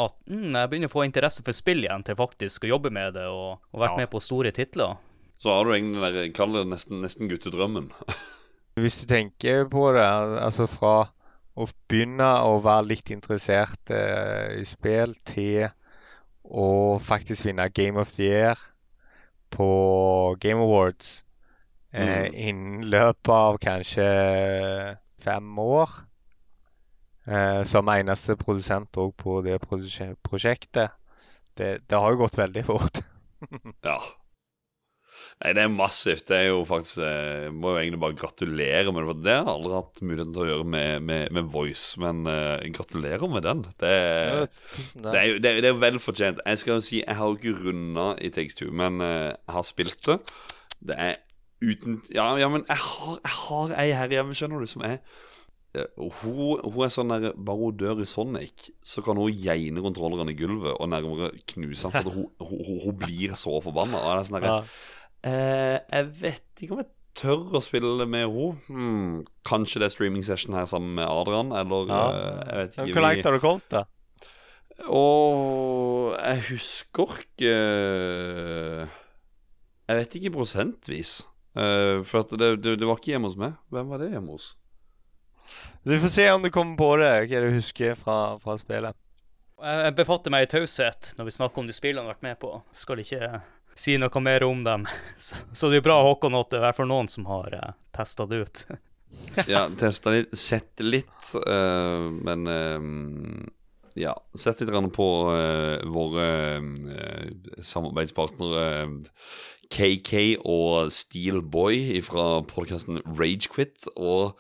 at 0.05 0.14
mm, 0.28 0.53
jeg 0.53 0.68
begynner 0.70 0.90
å 0.90 0.92
få 0.92 1.05
interesse 1.09 1.42
for 1.42 1.57
spill 1.57 1.80
igjen, 1.82 2.05
til 2.07 2.18
faktisk 2.18 2.64
å 2.68 2.70
jobbe 2.74 2.92
med 2.92 3.16
det 3.16 3.24
og, 3.32 3.57
og 3.72 3.80
vært 3.82 3.97
Ja. 3.97 4.03
med 4.05 4.11
på 4.12 4.20
store 4.22 4.53
titler. 4.55 4.99
Så 5.40 5.51
har 5.53 5.64
du 5.64 5.72
egentlig 5.74 6.01
den 6.05 6.14
der, 6.20 6.30
kall 6.36 6.53
det 6.55 6.66
nesten, 6.70 7.01
nesten 7.03 7.28
guttedrømmen. 7.32 7.88
Hvis 8.80 9.01
du 9.03 9.07
tenker 9.09 9.64
på 9.72 9.88
det, 9.97 10.05
altså 10.44 10.68
fra 10.68 10.94
å 11.57 11.66
begynne 11.88 12.26
å 12.46 12.59
være 12.64 12.86
litt 12.90 13.11
interessert 13.14 13.90
eh, 13.94 14.59
i 14.61 14.64
spill 14.68 15.14
til 15.26 15.66
å 16.46 16.98
faktisk 17.02 17.46
vinne 17.48 17.68
Game 17.74 17.98
of 18.00 18.12
the 18.14 18.26
Year 18.28 18.61
på 19.50 19.68
Game 20.42 20.61
Awards 20.62 21.22
eh, 21.92 22.26
Mm. 22.28 22.34
innen 22.34 22.84
løpet 22.92 23.30
av 23.32 23.57
kanskje 23.62 24.04
fem 25.24 25.59
år. 25.59 25.90
Eh, 27.26 27.62
som 27.66 27.88
eneste 27.90 28.36
produsent 28.38 28.94
òg 29.00 29.14
på 29.18 29.40
det 29.42 29.57
prosje- 29.64 30.14
prosjektet. 30.22 30.92
Det, 31.57 31.70
det 31.88 31.98
har 31.98 32.12
jo 32.12 32.20
gått 32.20 32.36
veldig 32.38 32.64
fort. 32.68 33.00
Ja. 33.86 33.96
Nei, 35.42 35.52
det 35.58 35.64
er 35.64 35.72
massivt. 35.72 36.24
Det 36.30 36.36
er 36.38 36.46
jo 36.48 36.62
faktisk 36.68 37.02
Jeg 37.02 37.52
må 37.52 37.74
jo 37.74 37.80
egentlig 37.82 38.00
bare 38.00 38.18
gratulere 38.18 38.92
med 38.92 39.02
det. 39.02 39.08
For 39.10 39.22
det 39.26 39.34
har 39.34 39.42
jeg 39.42 39.54
aldri 39.54 39.74
hatt 39.76 40.02
muligheten 40.02 40.32
til 40.36 40.44
å 40.44 40.48
gjøre 40.50 40.68
med, 40.76 41.06
med, 41.10 41.34
med 41.36 41.52
Voice, 41.52 42.00
men 42.02 42.24
uh, 42.28 42.64
gratulerer 42.78 43.28
med 43.32 43.46
den. 43.46 43.62
Det, 43.82 43.92
Ja, 43.96 44.40
det 45.10 45.20
er 45.20 45.28
jo 45.30 45.38
det 45.42 45.52
er, 45.52 45.62
det 45.64 45.70
er 45.72 45.78
vel 45.84 46.00
fortjent. 46.02 46.42
Jeg 46.46 46.62
skal 46.62 46.78
jo 46.78 46.86
si, 46.88 47.02
jeg 47.02 47.18
har 47.20 47.30
jo 47.30 47.38
ikke 47.38 47.56
runda 47.66 48.08
i 48.16 48.32
Takes 48.32 48.58
Two, 48.58 48.72
men 48.72 49.00
uh, 49.04 49.32
jeg 49.34 49.56
har 49.58 49.66
spilt 49.68 50.00
det. 50.08 50.18
Det 50.86 50.98
er 50.98 51.14
uten 51.64 52.02
Ja, 52.14 52.34
ja 52.36 52.48
men 52.52 52.66
jeg 52.68 52.76
har, 52.80 53.16
jeg 53.22 53.38
har 53.42 53.78
ei 53.80 53.88
her 53.96 54.12
hjemme, 54.18 54.36
skjønner 54.36 54.60
du, 54.60 54.68
som 54.68 54.84
er 54.86 54.98
eh, 55.76 55.86
hun, 56.20 56.60
hun 56.64 56.82
er 56.84 56.92
sånn 56.92 57.14
der 57.14 57.30
Bare 57.32 57.62
hun 57.62 57.78
dør 57.80 58.02
i 58.04 58.08
Sonic, 58.08 58.68
så 58.84 59.04
kan 59.04 59.18
hun 59.20 59.32
geine 59.32 59.84
kontrolleren 59.84 60.32
i 60.32 60.36
gulvet 60.36 60.76
og 60.76 60.90
nærmere 60.92 61.32
knuse 61.54 61.88
han 61.88 61.96
For 61.96 62.12
hun, 62.12 62.28
hun, 62.40 62.60
hun, 62.68 62.82
hun 62.84 63.00
blir 63.00 63.36
så 63.38 63.56
forbanna. 63.64 64.02
Og 64.02 64.12
det 64.12 64.20
er 64.20 64.30
sånn 64.30 64.40
der, 64.40 64.48
Ja. 64.52 64.60
Eh, 65.26 65.78
jeg 65.90 66.08
vet 66.20 66.62
ikke 66.62 66.76
om 66.76 66.82
jeg 66.84 66.90
tør 67.16 67.56
å 67.58 67.62
spille 67.64 68.06
med 68.06 68.26
henne. 68.28 68.48
Hmm, 68.68 69.14
kanskje 69.48 69.80
det 69.82 69.88
er 69.88 69.94
streaming 69.94 70.24
session 70.26 70.54
her 70.54 70.68
sammen 70.70 70.94
med 70.98 71.08
Adrian, 71.08 71.50
eller 71.56 71.88
Ja. 71.90 72.02
eh, 72.10 72.42
jeg 72.46 72.56
vet 72.60 72.76
ikke. 72.76 72.92
Hvor 72.94 73.06
langt 73.06 73.24
har 73.24 73.32
du 73.32 73.40
kommet, 73.42 73.68
da? 73.72 73.84
Og 74.92 76.12
jeg 76.20 76.42
husker 76.50 77.14
ikke 77.22 77.54
Jeg 79.88 79.96
vet 80.00 80.14
ikke 80.18 80.32
prosentvis. 80.34 81.20
Eh, 81.56 82.02
for 82.04 82.24
at 82.24 82.32
det, 82.36 82.48
det, 82.62 82.78
det 82.80 82.86
var 82.88 82.98
ikke 82.98 83.14
hjemme 83.14 83.30
hos 83.30 83.38
meg. 83.38 83.54
Hvem 83.72 83.88
var 83.88 84.02
det 84.02 84.10
hjemme 84.10 84.34
hos? 84.34 84.50
Du 85.86 85.94
får 86.02 86.10
se 86.10 86.24
om 86.34 86.42
du 86.42 86.50
kommer 86.50 86.76
på 86.76 86.88
det, 86.98 87.12
hva 87.30 87.42
du 87.44 87.52
husker 87.54 87.94
fra, 87.94 88.16
fra 88.42 88.56
spillet. 88.58 88.96
Jeg 89.62 89.84
jeg 89.86 89.94
befatter 89.96 90.34
meg 90.34 90.44
i 90.44 90.50
taushet 90.52 91.12
når 91.16 91.28
vi 91.30 91.34
snakker 91.38 91.62
om 91.62 91.68
de 91.70 91.72
spillene 91.76 92.02
jeg 92.02 92.10
har 92.10 92.16
vært 92.16 92.26
med 92.26 92.38
på. 92.42 92.50
Skal 92.76 93.00
ikke 93.00 93.40
si 93.76 93.96
noe 94.00 94.22
mer 94.24 94.44
om 94.46 94.64
dem. 94.66 94.86
Så, 95.16 95.38
så 95.52 95.70
det 95.72 95.80
er 95.80 95.86
bra, 95.88 96.00
Håkon, 96.04 96.36
at 96.38 96.52
det 96.52 96.62
er 96.64 96.76
for 96.76 96.88
noen 96.88 97.08
som 97.12 97.28
har 97.30 97.54
uh, 97.54 97.72
testa 97.96 98.28
det 98.28 98.44
ut. 98.44 98.66
Ja, 99.48 99.66
testa 99.78 100.12
litt, 100.12 100.32
sett 100.36 100.80
litt, 100.82 101.28
uh, 101.46 102.08
men 102.26 102.48
uh, 102.48 103.46
Ja, 103.96 104.14
sett 104.36 104.60
litt 104.60 104.72
på 104.96 105.08
uh, 105.30 105.84
våre 105.88 106.26
eh, 106.56 107.62
samarbeidspartnere 107.64 108.64
eh, 108.82 108.90
KK 109.72 110.12
og 110.44 110.92
Steelboy 110.92 112.02
fra 112.04 112.42
podkasten 112.48 113.00
Ragequit. 113.06 113.88
Og 113.96 114.36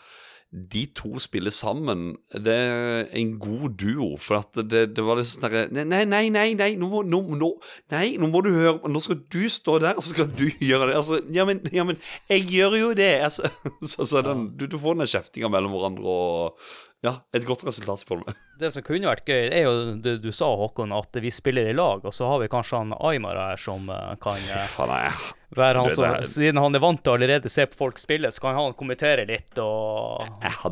de 0.56 0.86
to 0.96 1.20
spiller 1.20 1.52
sammen. 1.52 2.14
Det 2.32 2.54
er 2.54 3.10
en 3.18 3.34
god 3.40 3.76
duo, 3.80 4.14
for 4.20 4.40
at 4.40 4.56
det, 4.70 4.86
det 4.96 5.04
var 5.04 5.20
litt 5.20 5.28
sånn 5.28 5.44
derre 5.44 5.84
Nei, 5.84 6.04
nei, 6.08 6.22
nei, 6.32 6.46
nei, 6.56 6.70
nå 6.80 6.88
må, 6.88 7.02
nå, 7.04 7.20
nå, 7.36 7.50
nei, 7.92 8.06
nå 8.20 8.30
må 8.32 8.40
du 8.44 8.50
høre 8.54 8.88
Nå 8.88 9.02
skal 9.04 9.20
du 9.20 9.42
stå 9.52 9.76
der, 9.84 9.98
og 9.98 10.06
så 10.06 10.14
skal 10.14 10.30
du 10.32 10.46
gjøre 10.70 10.90
det. 10.90 10.96
Altså, 11.02 11.20
ja, 11.34 11.44
men, 11.48 11.60
ja, 11.74 11.84
men 11.86 12.00
jeg 12.32 12.48
gjør 12.56 12.78
jo 12.80 12.90
det. 12.96 13.12
Altså, 13.28 13.52
så, 13.92 14.08
så 14.08 14.24
den, 14.24 14.50
du, 14.56 14.66
du 14.70 14.78
får 14.80 14.96
den 15.00 15.12
kjeftinga 15.12 15.52
mellom 15.52 15.76
hverandre 15.76 16.18
og 16.18 16.68
Ja, 17.04 17.18
et 17.36 17.44
godt 17.46 17.66
resultat, 17.66 18.00
spør 18.02 18.22
du 18.22 18.30
meg. 18.30 18.44
Det 18.62 18.72
som 18.72 18.84
kunne 18.86 19.10
vært 19.12 19.28
gøy, 19.28 19.50
er 19.52 19.66
jo 19.66 19.74
det 20.00 20.14
du 20.24 20.30
sa, 20.32 20.48
Håkon, 20.56 20.94
at 20.96 21.18
vi 21.20 21.28
spiller 21.34 21.68
i 21.68 21.76
lag. 21.76 22.00
Og 22.08 22.14
så 22.16 22.24
har 22.30 22.40
vi 22.40 22.48
kanskje 22.48 22.80
han 22.80 22.96
Aymar 22.96 23.36
her 23.36 23.60
som 23.60 23.90
eh, 23.92 24.14
kan 24.22 24.40
Fy 24.40 24.56
eh, 24.56 24.70
faen, 24.72 24.94
jeg 25.04 25.45
være 25.58 25.82
han 25.84 25.94
som 25.94 26.28
Siden 26.30 26.60
han 26.62 26.78
er 26.78 26.82
vant 26.82 27.02
til 27.02 27.12
å 27.12 27.16
allerede 27.18 27.52
se 27.52 27.66
på 27.70 27.78
folk 27.78 28.00
spille, 28.00 28.30
så 28.32 28.46
kan 28.46 28.58
han 28.58 28.76
kommentere 28.78 29.26
litt 29.28 29.60
og 29.62 30.26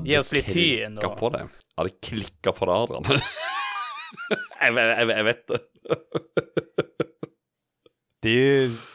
gi 0.04 0.18
oss 0.18 0.32
litt 0.36 0.50
tyn. 0.52 0.98
klikka 0.98 1.10
Og... 1.10 1.18
på 1.20 1.32
det. 1.34 1.44
Jeg 1.44 1.80
hadde 1.80 1.94
klikka 2.08 2.54
på 2.54 2.68
det, 2.70 2.80
Adrian. 2.84 3.08
jeg, 4.62 4.74
jeg, 4.74 4.90
jeg, 4.90 5.08
jeg 5.14 5.28
vet 5.30 5.46
det. 5.50 5.62
De 8.24 8.36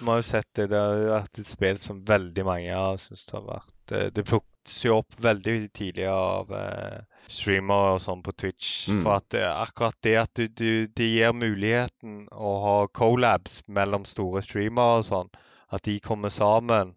må 0.05 0.15
jo 0.19 0.25
sett 0.25 0.47
det. 0.57 0.69
Det 0.71 0.79
har 0.79 1.03
vært 1.11 1.41
et 1.41 1.49
spill 1.49 1.77
som 1.81 1.99
veldig 2.05 2.45
mange 2.47 2.73
har 2.73 2.97
syntes 3.01 3.27
det 3.29 3.35
har 3.37 3.43
vært 3.45 3.93
eh, 3.93 4.07
Det 4.15 4.25
plukkes 4.25 4.79
jo 4.87 4.95
opp 5.03 5.19
veldig 5.21 5.57
tidlig 5.75 6.07
av 6.09 6.53
eh, 6.55 6.95
streamere 7.29 7.97
og 7.97 8.01
sånn 8.01 8.23
på 8.25 8.33
Twitch. 8.33 8.71
Mm. 8.89 9.03
For 9.03 9.19
at 9.19 9.37
akkurat 9.51 9.99
det 10.05 10.15
at 10.23 10.33
du, 10.39 10.47
du, 10.49 10.71
det 10.87 11.11
gir 11.11 11.35
muligheten 11.37 12.23
å 12.33 12.55
ha 12.63 12.77
collabs 12.95 13.61
mellom 13.67 14.07
store 14.09 14.41
streamere 14.45 15.03
og 15.03 15.07
sånn, 15.11 15.29
at 15.71 15.85
de 15.85 15.99
kommer 15.99 16.33
sammen 16.33 16.95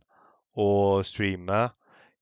og 0.57 1.05
streamer, 1.07 1.69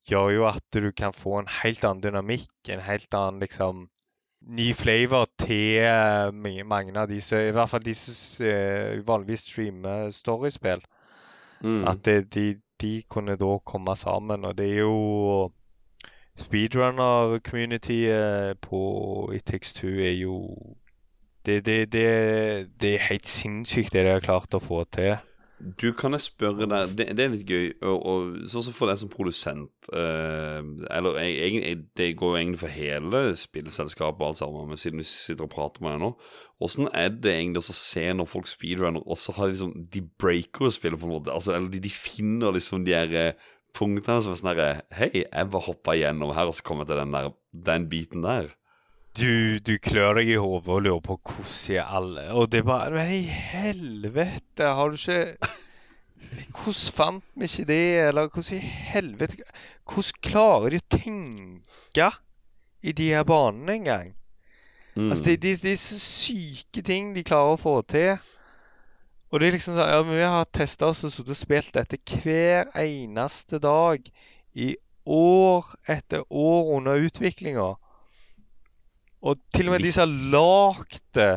gjør 0.09 0.30
jo 0.34 0.46
at 0.48 0.62
du 0.74 0.90
kan 0.96 1.12
få 1.14 1.38
en 1.38 1.48
helt 1.62 1.84
annen 1.84 2.03
dynamikk, 2.03 2.51
en 2.68 2.80
helt 2.82 3.14
annen 3.14 3.40
liksom 3.42 3.88
ny 4.40 4.74
flavor 4.74 5.28
til 5.38 5.78
eh, 5.84 6.32
mange 6.64 6.98
av 6.98 7.09
disse, 7.11 7.48
i 7.48 7.53
hvert 7.53 7.68
fall 7.70 7.84
de 7.84 7.94
som 7.94 8.46
eh, 8.46 9.07
vanligvis 9.07 9.40
streamer 9.46 10.11
storiespill. 10.14 10.80
Mm. 11.61 11.88
At 11.88 12.05
de, 12.07 12.61
de 12.80 13.03
kunne 13.09 13.36
da 13.36 13.59
komme 13.64 13.96
sammen. 13.96 14.44
Og 14.44 14.59
det 14.59 14.70
er 14.70 14.76
jo 14.80 15.53
Speedrunner-communityet 16.40 18.59
på 18.64 18.80
It 19.34 19.44
Takes 19.44 19.72
Two 19.76 20.01
er 20.01 20.16
jo 20.16 20.57
det, 21.46 21.66
det, 21.66 21.92
det, 21.92 22.07
det 22.80 22.94
er 22.94 23.09
helt 23.11 23.26
sinnssykt 23.26 23.92
det 23.92 24.05
de 24.07 24.11
har 24.14 24.20
klart 24.24 24.55
å 24.57 24.61
få 24.64 24.84
til. 24.92 25.16
Du, 25.61 25.91
kan 25.97 26.15
jeg 26.17 26.25
spørre 26.25 26.67
deg 26.69 26.93
Det, 26.97 27.07
det 27.17 27.25
er 27.25 27.33
litt 27.35 27.49
gøy. 27.49 27.67
Og, 27.85 27.97
og 28.11 28.49
Sånn 28.51 28.65
som 28.67 28.75
for 28.77 28.91
deg 28.91 29.01
som 29.01 29.11
produsent 29.13 29.91
eh, 29.93 30.61
Eller 30.89 31.19
jeg, 31.21 31.61
jeg, 31.61 31.79
det 32.01 32.09
går 32.21 32.35
jo 32.35 32.41
egentlig 32.41 32.63
for 32.63 32.75
hele 32.75 33.23
spillselskapet, 33.39 34.25
alt 34.27 34.41
sammen, 34.41 34.71
men 34.71 34.81
siden 34.81 35.03
vi 35.03 35.09
sitter 35.09 35.47
og 35.47 35.53
prater 35.53 35.85
med 35.85 35.97
deg 35.97 36.05
nå 36.05 36.13
Åssen 36.65 36.91
er 36.93 37.13
det 37.13 37.33
egentlig 37.37 37.63
å 37.63 37.77
se 37.77 38.05
når 38.13 38.29
folk 38.29 38.49
speedrunner, 38.51 39.05
og 39.05 39.17
så 39.17 39.33
har 39.37 39.49
de 39.49 39.57
liksom 39.57 39.73
De 39.93 40.05
breaker 40.21 40.69
å 40.69 40.75
spille 40.75 41.01
på 41.01 41.09
en 41.09 41.15
måte? 41.17 41.33
Altså, 41.33 41.55
eller 41.57 41.73
de, 41.73 41.83
de 41.87 41.93
finner 41.93 42.57
liksom 42.57 42.85
de 42.85 42.97
her 42.97 43.17
eh, 43.17 43.51
punktene 43.77 44.25
som 44.25 44.35
er 44.35 44.41
sånn 44.41 44.53
herre 44.53 44.71
Hei, 44.97 45.11
jeg 45.23 45.53
bare 45.53 45.67
hoppa 45.69 45.97
gjennom 45.99 46.35
her, 46.37 46.51
og 46.51 46.57
så 46.57 46.67
kom 46.67 46.83
jeg 46.83 46.91
til 46.91 47.01
den, 47.01 47.15
der, 47.17 47.31
den 47.71 47.89
biten 47.93 48.27
der. 48.27 48.51
Du, 49.19 49.59
du 49.59 49.73
klør 49.83 50.21
deg 50.21 50.31
i 50.31 50.39
hodet 50.39 50.71
og 50.71 50.85
lurer 50.85 51.03
på 51.03 51.17
hvordan 51.19 51.75
i 51.75 51.79
alle 51.83 52.29
Og 52.39 52.47
det 52.53 52.61
er 52.61 52.69
bare 52.69 52.93
Men 52.95 53.11
i 53.11 53.25
helvete, 53.27 54.69
har 54.71 54.93
du 54.93 54.99
ikke 55.01 55.51
Hvordan 56.55 56.95
fant 56.95 57.25
vi 57.35 57.49
ikke 57.49 57.67
det? 57.67 57.83
Eller 58.07 58.29
hvordan 58.29 58.61
i 58.61 58.75
helvete 58.93 59.41
Hvordan 59.91 60.23
klarer 60.23 60.71
de 60.71 60.79
å 60.79 60.89
tenke 60.95 62.11
i 62.81 62.95
de 62.97 63.11
her 63.13 63.27
banene 63.29 63.75
engang? 63.77 64.13
Mm. 64.95 65.11
Altså, 65.11 65.25
det, 65.25 65.43
det, 65.43 65.57
det 65.63 65.73
er 65.73 65.81
så 65.81 65.99
syke 66.01 66.83
ting 66.87 67.11
de 67.13 67.25
klarer 67.27 67.55
å 67.55 67.61
få 67.61 67.75
til. 67.85 68.15
Og 69.31 69.41
det 69.41 69.49
er 69.49 69.57
liksom 69.57 69.77
sånn 69.77 69.91
Ja, 69.91 70.01
men 70.07 70.17
vi 70.19 70.25
har 70.27 70.49
testa 70.49 70.89
oss 70.91 71.03
og 71.07 71.13
sittet 71.13 71.35
og 71.35 71.39
spilt 71.39 71.75
dette 71.77 72.01
hver 72.23 72.71
eneste 72.79 73.61
dag 73.63 74.07
i 74.55 74.73
år 75.07 75.69
etter 75.91 76.25
år 76.31 76.73
under 76.79 77.05
utviklinga. 77.07 77.69
Og 79.23 79.37
til 79.55 79.68
og 79.68 79.77
med 79.77 79.85
de 79.85 79.93
som 79.93 80.09
har 80.09 80.31
lagd 80.33 81.01
det, 81.16 81.33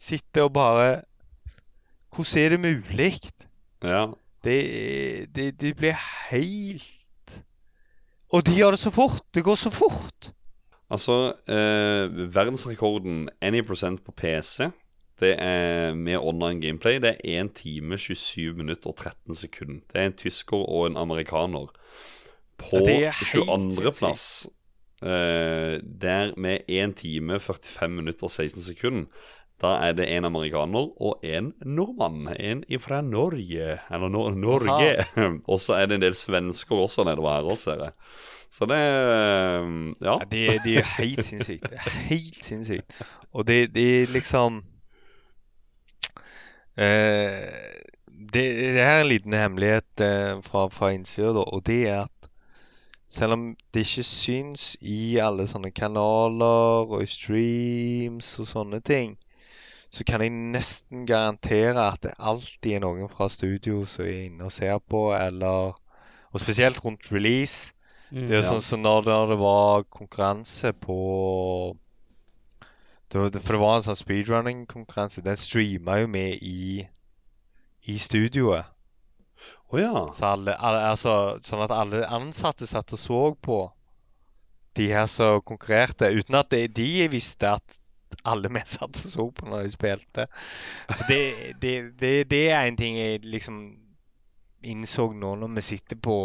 sitter 0.00 0.48
og 0.48 0.54
bare 0.56 1.02
Hvordan 2.12 2.42
er 2.42 2.48
det 2.52 2.60
mulig? 2.60 3.20
Ja. 3.82 4.06
Det, 4.44 5.34
det, 5.34 5.60
de 5.60 5.74
blir 5.74 5.96
helt 6.30 7.36
Og 8.28 8.46
de 8.46 8.56
gjør 8.56 8.76
det 8.76 8.80
så 8.80 8.90
fort! 8.90 9.22
Det 9.34 9.44
går 9.44 9.56
så 9.60 9.70
fort! 9.70 10.32
Altså, 10.92 11.32
eh, 11.48 12.34
verdensrekorden 12.34 13.28
any 13.40 13.62
percent 13.64 14.04
på 14.04 14.12
PC 14.12 14.68
det 15.22 15.36
er 15.38 15.94
med 15.94 16.18
online 16.18 16.60
gameplay. 16.60 16.94
Det 16.94 17.16
er 17.24 17.40
1 17.42 17.52
time, 17.54 17.98
27 17.98 18.54
minutter 18.54 18.90
og 18.90 18.96
13 18.96 19.34
sekunder. 19.34 19.80
Det 19.92 20.00
er 20.00 20.06
en 20.06 20.12
tysker 20.18 20.56
og 20.56 20.86
en 20.86 20.96
amerikaner. 20.96 21.70
På 22.58 22.76
22.-plass 22.76 24.46
der 25.02 26.32
med 26.40 26.68
1 26.68 26.96
time, 26.96 27.40
45 27.40 27.88
minutter 27.90 28.28
og 28.28 28.30
16 28.30 28.62
sekunder, 28.62 29.06
da 29.62 29.76
er 29.86 29.94
det 29.94 30.08
en 30.10 30.26
amerikaner 30.26 30.88
og 31.02 31.22
en 31.22 31.52
nordmann. 31.62 32.26
En 32.34 32.64
fra 32.82 33.00
Norge. 33.00 33.78
Eller 33.90 34.10
Nor 34.10 34.34
Norge. 34.34 35.04
og 35.50 35.60
så 35.62 35.76
er 35.78 35.86
det 35.86 36.00
en 36.00 36.06
del 36.08 36.18
svensker 36.18 36.82
også 36.82 37.06
nedover 37.06 37.36
her 37.36 37.50
også, 37.54 37.64
ser 37.70 37.84
jeg. 37.84 37.92
Så 38.52 38.66
det 38.68 38.80
Ja. 40.02 40.16
Ja, 40.18 40.24
det, 40.30 40.58
det 40.64 40.76
er 40.78 40.88
helt 40.98 41.24
sinnssykt. 41.24 41.70
Det 41.70 41.78
er 41.78 41.90
helt 42.10 42.44
sinnssykt. 42.44 42.98
Og 43.32 43.46
det, 43.46 43.74
det 43.74 44.02
er 44.02 44.12
liksom 44.12 44.64
eh, 46.76 47.46
det, 48.32 48.44
det 48.74 48.82
er 48.82 49.00
en 49.00 49.08
liten 49.08 49.32
hemmelighet 49.32 50.00
eh, 50.04 50.42
fra, 50.42 50.66
fra 50.68 50.90
innsida. 50.92 51.46
Og 51.46 51.62
det 51.66 51.86
er 51.86 52.02
at 52.02 52.11
selv 53.12 53.34
om 53.36 53.42
det 53.74 53.82
ikke 53.84 54.04
syns 54.08 54.62
i 54.80 55.18
alle 55.20 55.44
sånne 55.50 55.70
kanaler 55.76 56.88
og 56.88 57.02
i 57.04 57.08
streams 57.12 58.30
og 58.40 58.48
sånne 58.48 58.80
ting, 58.80 59.18
så 59.92 60.04
kan 60.08 60.22
jeg 60.24 60.32
nesten 60.32 61.04
garantere 61.06 61.76
at 61.92 62.00
det 62.06 62.14
alltid 62.18 62.78
er 62.78 62.80
noen 62.86 63.10
fra 63.12 63.28
studio 63.28 63.82
som 63.84 64.06
er 64.08 64.22
inne 64.30 64.48
og 64.48 64.52
ser 64.56 64.78
på, 64.88 65.10
eller 65.16 65.74
Og 66.32 66.40
spesielt 66.40 66.78
rundt 66.84 67.10
release. 67.12 67.74
Mm. 68.10 68.22
Det 68.26 68.30
er 68.30 68.38
jo 68.38 68.42
Ja. 68.42 68.48
sånn 68.54 68.62
som 68.64 68.80
når 68.80 69.02
det, 69.04 69.16
det 69.28 69.38
var 69.38 69.82
konkurranse 69.84 70.72
på 70.72 70.96
det 73.12 73.20
var, 73.20 73.30
For 73.40 73.52
det 73.52 73.60
var 73.60 73.76
en 73.76 73.82
sånn 73.84 73.98
speedrunning-konkurranse. 74.00 75.20
Den 75.24 75.36
streama 75.36 75.98
jo 76.00 76.06
med 76.08 76.38
i, 76.40 76.86
i 77.84 77.98
studioet. 77.98 78.64
Å 79.72 79.80
ja. 79.80 79.92
Så 80.12 80.26
alle, 80.28 80.56
alle, 80.56 80.82
altså, 80.92 81.14
sånn 81.46 81.64
at 81.64 81.74
alle 81.74 82.02
ansatte 82.12 82.68
satt 82.68 82.92
og 82.92 83.00
så 83.00 83.22
på 83.40 83.60
de 84.76 84.88
her 84.92 85.08
som 85.10 85.40
konkurrerte, 85.44 86.10
uten 86.12 86.38
at 86.38 86.50
de, 86.52 86.66
de 86.68 87.08
visste 87.12 87.48
at 87.48 87.78
alle 88.28 88.48
vi 88.52 88.62
satt 88.68 89.00
og 89.04 89.12
så 89.14 89.26
på 89.32 89.48
når 89.48 89.66
de 89.66 89.72
spilte. 89.72 90.26
Så 90.88 91.08
det, 91.08 91.22
det, 91.60 91.74
det, 92.00 92.12
det 92.30 92.44
er 92.50 92.66
en 92.66 92.78
ting 92.78 92.98
jeg 92.98 93.22
liksom 93.24 93.62
innså 94.62 95.08
nå 95.18 95.34
når 95.40 95.56
vi 95.56 95.64
sitter 95.72 95.98
på 95.98 96.16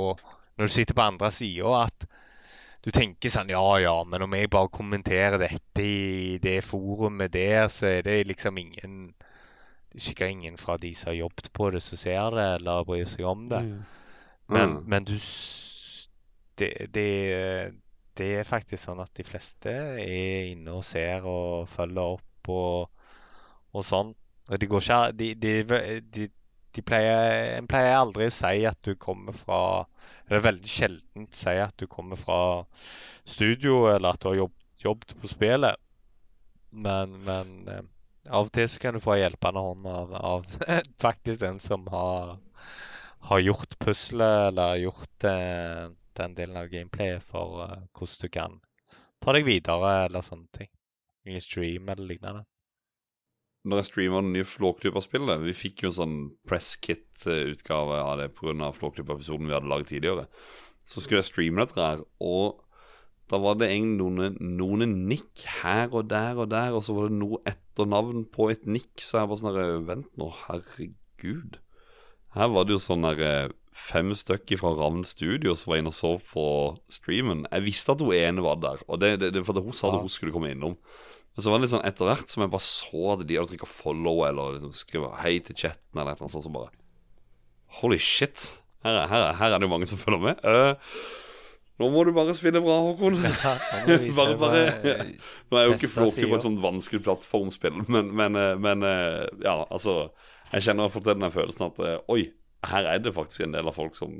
Når 0.57 0.69
du 0.69 0.73
sitter 0.73 0.93
på 0.97 1.01
andre 1.01 1.29
sida, 1.33 1.71
at 1.85 2.05
du 2.85 2.91
tenker 2.93 3.29
sånn 3.33 3.49
Ja, 3.53 3.65
ja, 3.81 3.95
men 4.05 4.25
om 4.25 4.33
jeg 4.37 4.49
bare 4.53 4.73
kommenterer 4.73 5.37
dette 5.41 5.83
i 5.83 6.37
det 6.41 6.59
forumet 6.65 7.33
der, 7.33 7.67
så 7.69 7.89
er 7.89 8.05
det 8.05 8.27
liksom 8.29 8.57
ingen 8.57 9.13
sikkert 9.99 10.31
ingen 10.33 10.57
fra 10.57 10.77
de 10.81 10.93
som 10.95 11.11
har 11.11 11.17
jobbet 11.21 11.51
på 11.53 11.69
det, 11.73 11.81
som 11.83 11.97
ser 11.97 12.35
det 12.35 12.45
eller 12.59 12.85
bryr 12.87 13.05
seg 13.09 13.25
om 13.25 13.47
det. 13.51 13.63
Mm. 13.65 13.83
Men, 14.47 14.69
Mm. 14.77 14.83
men 14.87 15.03
du 15.03 15.17
det, 16.57 16.71
det, 16.93 17.73
det 18.17 18.27
er 18.39 18.47
faktisk 18.47 18.81
sånn 18.83 19.01
at 19.03 19.11
de 19.17 19.25
fleste 19.27 19.69
er 20.01 20.47
inne 20.53 20.77
og 20.79 20.85
ser 20.87 21.25
og 21.27 21.67
følger 21.69 22.15
opp 22.17 22.49
og, 22.49 22.89
og 23.75 23.85
sånn. 23.85 24.13
Og 24.47 24.59
de 24.61 24.69
går 24.71 24.81
ikke 24.81 24.99
de, 25.19 25.27
de, 25.35 25.53
de, 26.15 26.29
de 26.73 26.81
pleier, 26.81 27.57
En 27.57 27.67
pleier 27.67 27.97
aldri 27.97 28.29
å 28.29 28.33
si 28.33 28.63
at 28.65 28.79
du 28.87 28.93
kommer 28.95 29.35
fra 29.35 29.59
Eller 30.29 30.45
veldig 30.45 30.71
sjeldent 30.71 31.35
si 31.35 31.57
at 31.59 31.75
du 31.75 31.85
kommer 31.91 32.15
fra 32.15 32.39
studio, 33.27 33.89
eller 33.91 34.15
at 34.15 34.21
du 34.23 34.29
har 34.29 34.37
jobb, 34.39 34.53
jobbet 34.79 35.13
på 35.19 35.27
spillet. 35.27 35.75
Men, 36.71 37.13
men 37.27 37.53
eh, 37.67 37.83
av 38.27 38.49
og 38.49 38.51
til 38.55 38.67
så 38.69 38.81
kan 38.81 38.97
du 38.97 39.03
få 39.03 39.15
en 39.15 39.23
hjelpende 39.25 39.63
hånd 39.63 39.87
av, 39.91 40.13
av 40.15 40.57
faktisk 41.05 41.41
den 41.43 41.59
som 41.63 41.87
har 41.93 42.37
har 43.27 43.39
gjort 43.39 43.79
puslet 43.79 44.47
eller 44.49 44.75
gjort 44.75 45.23
eh, 45.23 45.87
den 46.17 46.35
delen 46.35 46.57
av 46.57 46.69
gameplayet 46.71 47.23
for 47.23 47.63
eh, 47.65 47.87
hvordan 47.97 48.21
du 48.21 48.29
kan 48.33 48.59
ta 49.23 49.33
deg 49.35 49.47
videre 49.47 49.93
eller 50.05 50.23
sånne 50.25 50.47
ting. 50.55 50.69
I 51.27 51.41
stream 51.43 51.89
eller 51.91 52.07
lignende. 52.07 52.45
Når 53.67 53.81
jeg 53.81 53.87
streama 53.89 54.21
det 54.23 54.31
nye 54.31 54.47
Flåklypa-spillet 54.47 55.41
Vi 55.43 55.53
fikk 55.57 55.81
jo 55.83 55.89
en 55.89 55.97
sånn 55.97 56.19
press 56.47 56.77
kit-utgave 56.79 57.97
av 57.99 58.21
det 58.21 58.29
pga. 58.37 58.69
Flåklypa-episoden 58.71 59.49
vi 59.49 59.55
hadde 59.57 59.67
laget 59.67 59.91
tidligere. 59.91 60.27
Så 60.87 61.03
skulle 61.03 61.19
jeg 61.19 61.27
streame 61.27 61.65
dette 61.65 61.83
her, 61.83 62.05
og 62.23 62.61
da 63.27 63.37
var 63.43 63.57
det 63.59 63.67
egentlig 63.73 63.97
noen, 63.99 64.37
noen 64.57 64.93
nikk 65.09 65.41
her 65.61 65.89
og 65.91 66.05
der 66.11 66.37
og 66.39 66.49
der, 66.53 66.71
og 66.77 66.83
så 66.85 66.93
var 66.95 67.09
det 67.09 67.17
noe 67.19 67.39
etternavn 67.49 68.25
på 68.31 68.49
et 68.53 68.63
nikk, 68.71 68.93
så 69.03 69.19
jeg 69.21 69.29
var 69.33 69.39
sånn 69.41 69.57
der 69.57 69.73
Vent 69.89 70.11
nå, 70.19 70.29
herregud. 70.45 71.57
Her 72.37 72.51
var 72.53 72.67
det 72.67 72.77
jo 72.77 72.81
sånn 72.83 73.03
der 73.07 73.19
eh, 73.25 73.49
fem 73.77 74.13
stykker 74.15 74.59
fra 74.61 74.71
Ravn 74.77 75.03
Studio 75.07 75.53
som 75.59 75.73
var 75.73 75.81
inne 75.81 75.91
og 75.91 75.97
så 75.97 76.13
på 76.31 76.45
streamen. 76.91 77.43
Jeg 77.51 77.65
visste 77.67 77.93
at 77.93 78.01
hun 78.05 78.15
ene 78.15 78.45
var 78.45 78.57
der, 78.63 78.79
og 78.87 79.01
det, 79.03 79.11
det, 79.21 79.33
det, 79.35 79.43
for 79.47 79.59
hun 79.59 79.75
sa 79.75 79.91
at 79.91 80.01
hun 80.05 80.11
skulle 80.13 80.33
komme 80.35 80.53
innom. 80.55 80.77
Men 81.37 81.43
så 81.45 81.51
var 81.51 81.59
det 81.59 81.67
litt 81.67 81.75
sånn 81.75 81.85
etter 81.85 82.07
hvert 82.09 82.31
som 82.33 82.41
jeg 82.45 82.53
bare 82.55 82.65
så 82.65 83.03
at 83.13 83.27
de 83.29 83.35
hadde 83.37 83.51
trykka 83.51 83.67
follow 83.69 84.23
eller 84.25 84.55
liksom 84.55 84.71
skriver 84.73 85.19
hei 85.21 85.35
til 85.45 85.59
chatten 85.67 85.99
eller 85.99 86.15
et 86.15 86.17
eller 86.17 86.25
annet 86.29 86.37
sånt, 86.39 86.47
så 86.47 86.53
bare 86.55 86.71
Holy 87.81 87.99
shit. 88.01 88.47
Her, 88.85 89.03
er- 89.03 89.09
her, 89.11 89.23
er- 89.27 89.35
her 89.37 89.51
er 89.53 89.59
det 89.59 89.67
jo 89.67 89.73
mange 89.75 89.87
som 89.91 89.99
følger 89.99 90.23
med. 90.23 90.39
Eh, 90.47 90.95
nå 91.79 91.89
må 91.93 92.03
du 92.07 92.11
bare 92.15 92.33
spille 92.37 92.61
bra, 92.63 92.77
Håkon. 92.87 93.19
Bare- 94.17 94.37
bare- 94.41 95.05
Nå 95.51 95.59
er 95.59 95.67
jo 95.69 95.75
ikke 95.77 95.91
Flåke 95.93 96.27
på 96.31 96.35
et 96.39 96.45
sånt 96.47 96.61
vanskelig 96.63 97.03
plattformspill, 97.05 97.83
men, 97.87 98.09
men, 98.17 98.35
eh, 98.35 98.55
men 98.57 98.83
eh, 98.83 99.27
ja, 99.45 99.59
altså 99.69 100.09
Jeg 100.53 100.63
kjenner 100.69 100.89
for 100.89 101.03
den 101.05 101.27
følelsen 101.31 101.67
at 101.69 101.79
eh, 101.85 101.97
oi, 102.09 102.23
her 102.65 102.87
er 102.95 102.99
det 103.03 103.13
faktisk 103.13 103.45
en 103.45 103.53
del 103.53 103.67
av 103.69 103.75
folk 103.77 103.93
som, 103.95 104.15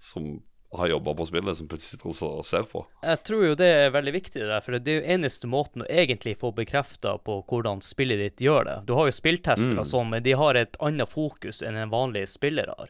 som 0.00 0.38
har 0.78 0.86
jobba 0.86 1.16
på 1.18 1.24
spillet, 1.26 1.56
som 1.58 1.66
plutselig 1.66 1.98
sitter 1.98 2.28
og 2.28 2.44
ser 2.46 2.62
på. 2.70 2.84
Jeg 3.02 3.18
tror 3.26 3.40
jo 3.48 3.54
det 3.58 3.66
er 3.74 3.88
veldig 3.90 4.12
viktig, 4.14 4.44
der, 4.46 4.60
for 4.62 4.76
det 4.78 4.92
er 4.92 5.00
jo 5.00 5.08
eneste 5.16 5.48
måten 5.50 5.82
å 5.82 5.88
egentlig 5.90 6.36
få 6.38 6.52
bekrefta 6.54 7.16
på 7.26 7.40
hvordan 7.50 7.82
spillet 7.82 8.22
ditt 8.22 8.44
gjør 8.46 8.68
det. 8.68 8.76
Du 8.86 8.94
har 8.94 9.08
jo 9.10 9.16
spilltester 9.16 9.74
Mm. 9.74 9.80
og 9.82 9.88
sånn, 9.90 10.12
men 10.14 10.22
de 10.22 10.36
har 10.38 10.54
et 10.54 10.78
annet 10.80 11.10
fokus 11.10 11.60
enn 11.66 11.74
en 11.76 11.90
vanlig 11.90 12.22
spiller 12.30 12.70
har. 12.70 12.88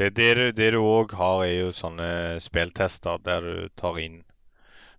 Det, 0.00 0.08
det, 0.16 0.28
du- 0.38 0.52
det 0.56 0.70
du 0.74 0.78
òg 0.80 1.12
har, 1.20 1.42
er 1.44 1.54
jo 1.66 1.72
sånne 1.76 2.10
spilltester 2.40 3.20
der 3.26 3.44
du 3.44 3.68
tar 3.76 3.98
inn 4.00 4.20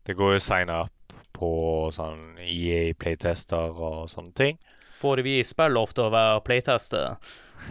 Det 0.06 0.14
går 0.20 0.36
jo 0.36 0.42
å 0.42 0.44
signe 0.46 0.76
opp 0.86 1.16
på 1.38 1.50
sånn 1.96 2.38
EA 2.44 2.94
playtester 3.02 3.72
og 3.90 4.10
sånne 4.12 4.34
ting. 4.38 4.60
Får 5.02 5.24
vi 5.26 5.40
spill 5.48 5.80
ofte 5.82 6.06
å 6.06 6.14
være 6.14 6.44
playtester? 6.46 7.18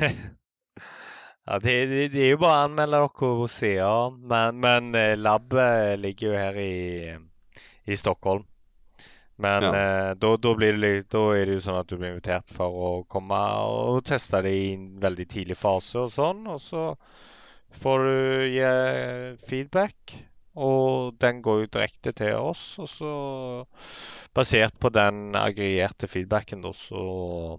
Ja, 1.46 1.56
det, 1.58 1.72
det, 1.90 2.02
det 2.12 2.20
er 2.22 2.28
jo 2.34 2.38
bare 2.42 2.58
å 2.60 2.64
anmelde 2.68 2.98
dere 3.00 3.28
hos 3.40 3.54
sida, 3.58 3.88
men, 4.32 4.58
men 4.62 4.90
eh, 4.94 5.16
labbet 5.18 5.98
ligger 5.98 6.28
jo 6.28 6.36
her 6.38 6.58
i, 6.62 6.74
i 7.90 7.96
Stockholm. 7.98 8.44
Men 9.40 9.64
Ja. 9.64 9.72
eh, 9.72 10.14
da, 10.20 10.36
da, 10.36 10.54
blir 10.54 10.76
det 10.76 11.08
da 11.12 11.22
er 11.36 11.46
det 11.48 11.58
jo 11.58 11.64
sånn 11.64 11.78
at 11.80 11.88
du 11.88 11.96
blir 11.96 12.12
invitert 12.12 12.50
for 12.52 12.68
å 12.68 12.90
komme 13.08 13.38
og 13.64 14.02
teste 14.04 14.42
det 14.44 14.52
i 14.52 14.72
en 14.74 14.88
veldig 15.00 15.26
tidlig 15.32 15.56
fase 15.56 16.02
og 16.04 16.12
sånn. 16.12 16.44
Og 16.52 16.60
så 16.60 16.90
får 17.80 18.04
du 18.04 18.18
gi 18.52 19.38
feedback, 19.48 20.14
og 20.60 21.16
den 21.22 21.40
går 21.42 21.62
jo 21.64 21.72
direkte 21.78 22.12
til 22.12 22.36
oss. 22.36 22.78
Og 22.82 22.90
så, 22.90 23.14
basert 24.36 24.76
på 24.78 24.92
den 24.92 25.30
aggregerte 25.38 26.10
feedbacken, 26.10 26.62
da, 26.66 26.74
så 26.76 27.58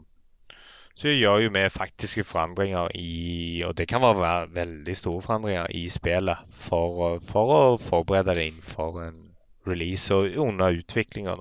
så 1.02 1.08
gjør 1.08 1.40
jo 1.46 1.52
vi 1.56 1.62
faktiske 1.72 2.24
forandringer 2.28 2.92
i 3.00 3.64
Og 3.66 3.74
det 3.78 3.88
kan 3.88 4.04
være 4.04 4.52
veldig 4.54 4.96
store 4.98 5.22
forandringer 5.24 5.72
i 5.74 5.88
spillet 5.90 6.38
for, 6.52 7.18
for 7.26 7.54
å 7.56 7.62
forberede 7.82 8.36
det 8.36 8.50
innenfor 8.52 8.92
for 8.92 9.04
en 9.08 9.31
release 9.68 10.16
og 10.16 10.38
under 10.38 10.78
utviklinga. 10.78 11.36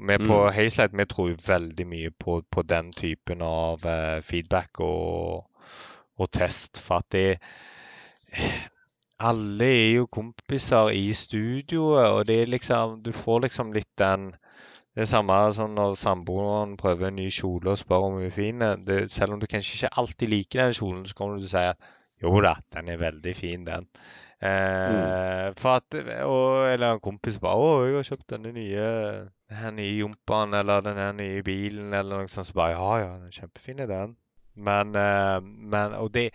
Vi 0.00 0.16
på 0.18 0.36
Mm. 0.46 0.52
Hazelight 0.54 0.96
vi 0.96 1.04
tror 1.04 1.36
veldig 1.46 1.86
mye 1.86 2.10
på, 2.10 2.42
på 2.50 2.62
den 2.62 2.92
typen 2.92 3.42
av 3.42 3.84
uh, 3.84 4.20
feedback 4.22 4.80
og, 4.80 5.44
og 6.18 6.30
test. 6.32 6.78
For 6.80 6.94
at 7.04 7.12
det 7.12 7.38
Alle 9.20 9.64
er 9.64 9.92
jo 9.96 10.06
kompiser 10.06 10.88
i 10.96 11.12
studioet, 11.12 12.06
og 12.08 12.26
det 12.26 12.42
er 12.42 12.46
liksom 12.46 13.02
Du 13.02 13.12
får 13.12 13.40
liksom 13.40 13.72
litt 13.72 13.98
den 13.98 14.34
det 14.94 15.04
er 15.04 15.06
samme 15.06 15.34
som 15.54 15.70
når 15.70 15.94
samboeren 15.94 16.76
prøver 16.76 17.08
en 17.08 17.16
ny 17.16 17.28
kjole 17.30 17.70
og 17.70 17.78
spør 17.78 18.08
om 18.08 18.16
hun 18.18 18.24
er 18.26 18.34
fin. 18.34 18.62
Selv 19.08 19.32
om 19.32 19.40
du 19.40 19.46
kanskje 19.46 19.76
ikke 19.76 19.98
alltid 20.02 20.28
liker 20.28 20.64
den 20.64 20.74
kjolen, 20.74 21.06
så 21.06 21.14
kommer 21.14 21.36
du 21.36 21.44
til 21.44 21.46
å 21.46 21.52
si 21.52 21.62
at 21.68 21.90
jo 22.22 22.40
da, 22.44 22.56
den 22.74 22.88
er 22.88 22.98
veldig 23.00 23.36
fin, 23.36 23.64
den. 23.64 23.86
Eh, 24.40 25.50
for 25.60 25.76
at, 25.76 25.94
og, 26.24 26.70
eller 26.72 26.94
en 26.94 27.02
kompis 27.04 27.36
bare 27.42 27.60
'Å, 27.60 27.84
jeg 27.84 27.96
har 27.98 28.06
kjøpt 28.08 28.30
denne 28.32 28.52
nye 28.56 28.86
den 29.50 29.76
nye 29.76 29.98
jumpaen 29.98 30.54
eller 30.56 30.80
den 30.86 31.00
nye 31.18 31.42
bilen', 31.44 31.92
eller 31.92 32.22
noe 32.22 32.28
sånt. 32.32 32.48
Så 32.48 32.56
bare 32.56 32.72
'Ja, 32.72 32.92
ja, 33.02 33.10
den 33.18 33.26
er 33.28 33.36
kjempefin, 33.36 33.82
er 33.84 33.90
den'. 33.90 34.16
Men, 34.56 34.96
eh, 34.96 35.40
men 35.42 35.92
Og 35.94 36.12
det 36.14 36.30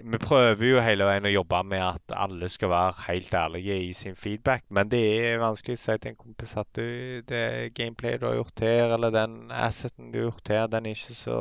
Vi 0.00 0.18
prøver 0.18 0.64
jo 0.64 0.80
hele 0.80 1.04
veien 1.04 1.26
å 1.28 1.32
jobbe 1.32 1.58
med 1.68 1.82
at 1.84 2.12
alle 2.16 2.48
skal 2.48 2.70
være 2.72 3.02
helt 3.06 3.34
ærlige 3.34 3.74
i 3.84 3.92
sin 3.92 4.14
feedback, 4.16 4.64
men 4.70 4.88
det 4.88 5.00
er 5.26 5.42
vanskelig 5.42 5.76
å 5.76 5.80
si 5.82 5.96
til 5.98 6.12
en 6.12 6.16
kompis 6.16 6.56
at 6.56 6.70
du, 6.72 7.20
det 7.28 7.74
gameplayet 7.76 8.22
du 8.22 8.26
har 8.30 8.38
gjort 8.38 8.62
her, 8.64 8.94
eller 8.94 9.10
den 9.10 9.50
asseten 9.52 10.08
du 10.10 10.16
har 10.22 10.30
gjort 10.30 10.48
her, 10.48 10.66
den 10.68 10.86
er 10.86 10.96
ikke 10.96 11.18
så 11.18 11.40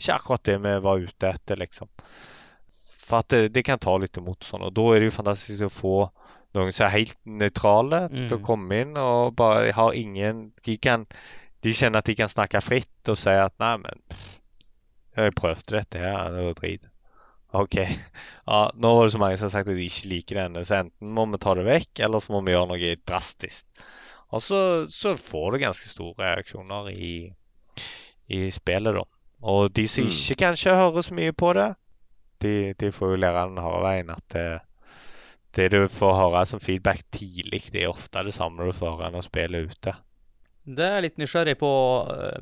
Ikke 0.00 0.16
akkurat 0.18 0.44
det 0.50 0.58
vi 0.64 0.74
var 0.88 0.98
ute 0.98 1.30
etter, 1.30 1.56
liksom. 1.62 1.86
For 3.06 3.20
at 3.22 3.28
det, 3.30 3.52
det 3.54 3.62
kan 3.68 3.78
ta 3.78 3.94
litt 4.02 4.18
imot 4.18 4.42
sånn, 4.48 4.64
og 4.66 4.72
da 4.74 4.86
er 4.94 5.00
det 5.04 5.10
jo 5.12 5.16
fantastisk 5.20 5.62
å 5.68 5.70
få 5.70 5.94
noen 6.56 6.72
som 6.74 6.86
er 6.88 6.94
helt 6.96 7.16
nøytrale 7.28 8.00
til 8.10 8.34
å 8.34 8.38
Mm. 8.40 8.44
komme 8.48 8.80
inn 8.82 8.96
og 8.98 9.36
bare 9.38 9.70
har 9.76 9.92
ingen 9.94 10.48
De 10.66 10.76
kan 10.82 11.04
de 11.62 11.72
kjenner 11.74 11.98
at 12.02 12.06
de 12.08 12.14
kan 12.18 12.28
snakke 12.30 12.60
fritt 12.62 13.08
og 13.10 13.16
si 13.18 13.30
at 13.30 13.52
'nei, 13.58 13.76
men 13.78 14.18
jeg 15.16 15.34
prøvde 15.34 15.76
dette 15.78 15.98
her, 16.02 16.30
det 16.34 16.44
var 16.44 16.54
drit'. 16.60 16.88
OK. 17.56 17.76
Ja, 18.48 18.70
nå 18.74 18.90
var 18.96 19.06
det 19.06 19.12
så 19.14 19.18
mange 19.18 19.36
som 19.38 19.46
har 19.48 19.54
sagt 19.54 19.68
at 19.70 19.76
de 19.76 19.86
ikke 19.86 20.08
liker 20.10 20.34
denne, 20.42 20.64
så 20.64 20.82
enten 20.84 21.14
må 21.16 21.24
vi 21.30 21.38
ta 21.42 21.54
det 21.54 21.64
vekk, 21.66 22.00
eller 22.04 22.18
så 22.22 22.32
må 22.34 22.42
vi 22.44 22.52
gjøre 22.52 22.68
noe 22.68 22.96
drastisk. 23.06 23.66
Og 24.32 24.42
så, 24.42 24.60
så 24.90 25.14
får 25.16 25.52
du 25.52 25.58
ganske 25.64 25.88
store 25.88 26.14
reaksjoner 26.34 26.90
i, 26.92 27.32
i 28.28 28.50
spillet, 28.50 28.94
da. 28.94 29.02
Og 29.42 29.72
de 29.74 29.86
som 29.88 30.04
Mm. 30.04 30.10
ikke 30.10 30.38
kanskje 30.44 30.74
hører 30.76 31.02
så 31.02 31.14
mye 31.14 31.32
på 31.32 31.52
det, 31.54 31.74
de, 32.44 32.74
de 32.78 32.90
får 32.92 33.14
jo 33.14 33.20
lære 33.22 33.46
den 33.50 33.62
harde 33.64 33.82
veien 33.86 34.10
at 34.14 34.24
det, 34.34 34.46
det 35.56 35.70
du 35.72 35.78
får 35.88 36.18
høre 36.18 36.42
som 36.50 36.60
feedback 36.60 37.00
tidlig, 37.14 37.62
det 37.72 37.84
er 37.86 37.92
ofte 37.92 38.24
det 38.26 38.34
samme 38.36 38.66
du 38.68 38.74
får 38.76 38.96
høre 38.98 39.12
når 39.14 39.24
spillet 39.28 39.58
er 39.62 39.70
ute. 39.72 39.94
Det 40.66 40.82
er 40.84 40.96
jeg 40.98 41.04
litt 41.06 41.20
nysgjerrig 41.22 41.56
på. 41.60 41.72
eh, 42.12 42.40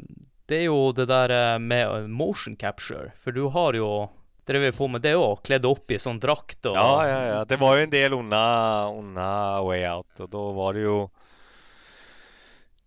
Det 0.49 0.59
er 0.63 0.67
jo 0.67 0.79
det 0.97 1.07
der 1.09 1.31
eh, 1.33 1.59
med 1.61 2.09
motion 2.11 2.57
capture. 2.57 3.13
For 3.21 3.33
du 3.37 3.47
har 3.53 3.77
jo 3.79 3.91
drevet 4.49 4.77
på 4.77 4.89
med 4.93 5.01
det 5.05 5.15
òg. 5.17 5.43
Kledd 5.45 5.65
opp 5.69 5.93
i 5.93 5.99
sånn 6.01 6.19
drakt 6.21 6.67
og 6.69 6.75
Ja, 6.77 6.95
ja, 7.09 7.21
ja. 7.31 7.39
Det 7.49 7.57
var 7.61 7.77
jo 7.79 7.85
en 7.87 7.93
del 7.93 8.17
unna, 8.17 8.43
unna 8.93 9.29
Way 9.65 9.85
Out, 9.89 10.11
og 10.25 10.33
da 10.33 10.43
var 10.59 10.73
det 10.77 10.83
jo 10.89 10.99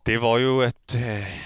Det 0.08 0.18
var 0.24 0.40
jo 0.40 0.60
et 0.66 0.96
eh, 0.98 1.38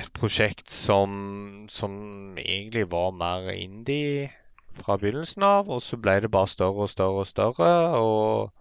et 0.00 0.08
prosjekt 0.16 0.70
som, 0.72 1.66
som 1.68 1.92
egentlig 2.40 2.86
var 2.88 3.10
mer 3.12 3.50
indie 3.52 4.30
fra 4.78 4.96
begynnelsen 5.00 5.44
av, 5.46 5.70
og 5.70 5.82
så 5.84 5.98
ble 6.00 6.18
det 6.24 6.30
bare 6.32 6.50
større 6.50 6.86
og 6.86 6.90
større 6.92 7.24
og 7.24 7.26
større, 7.26 7.72
og 7.98 8.52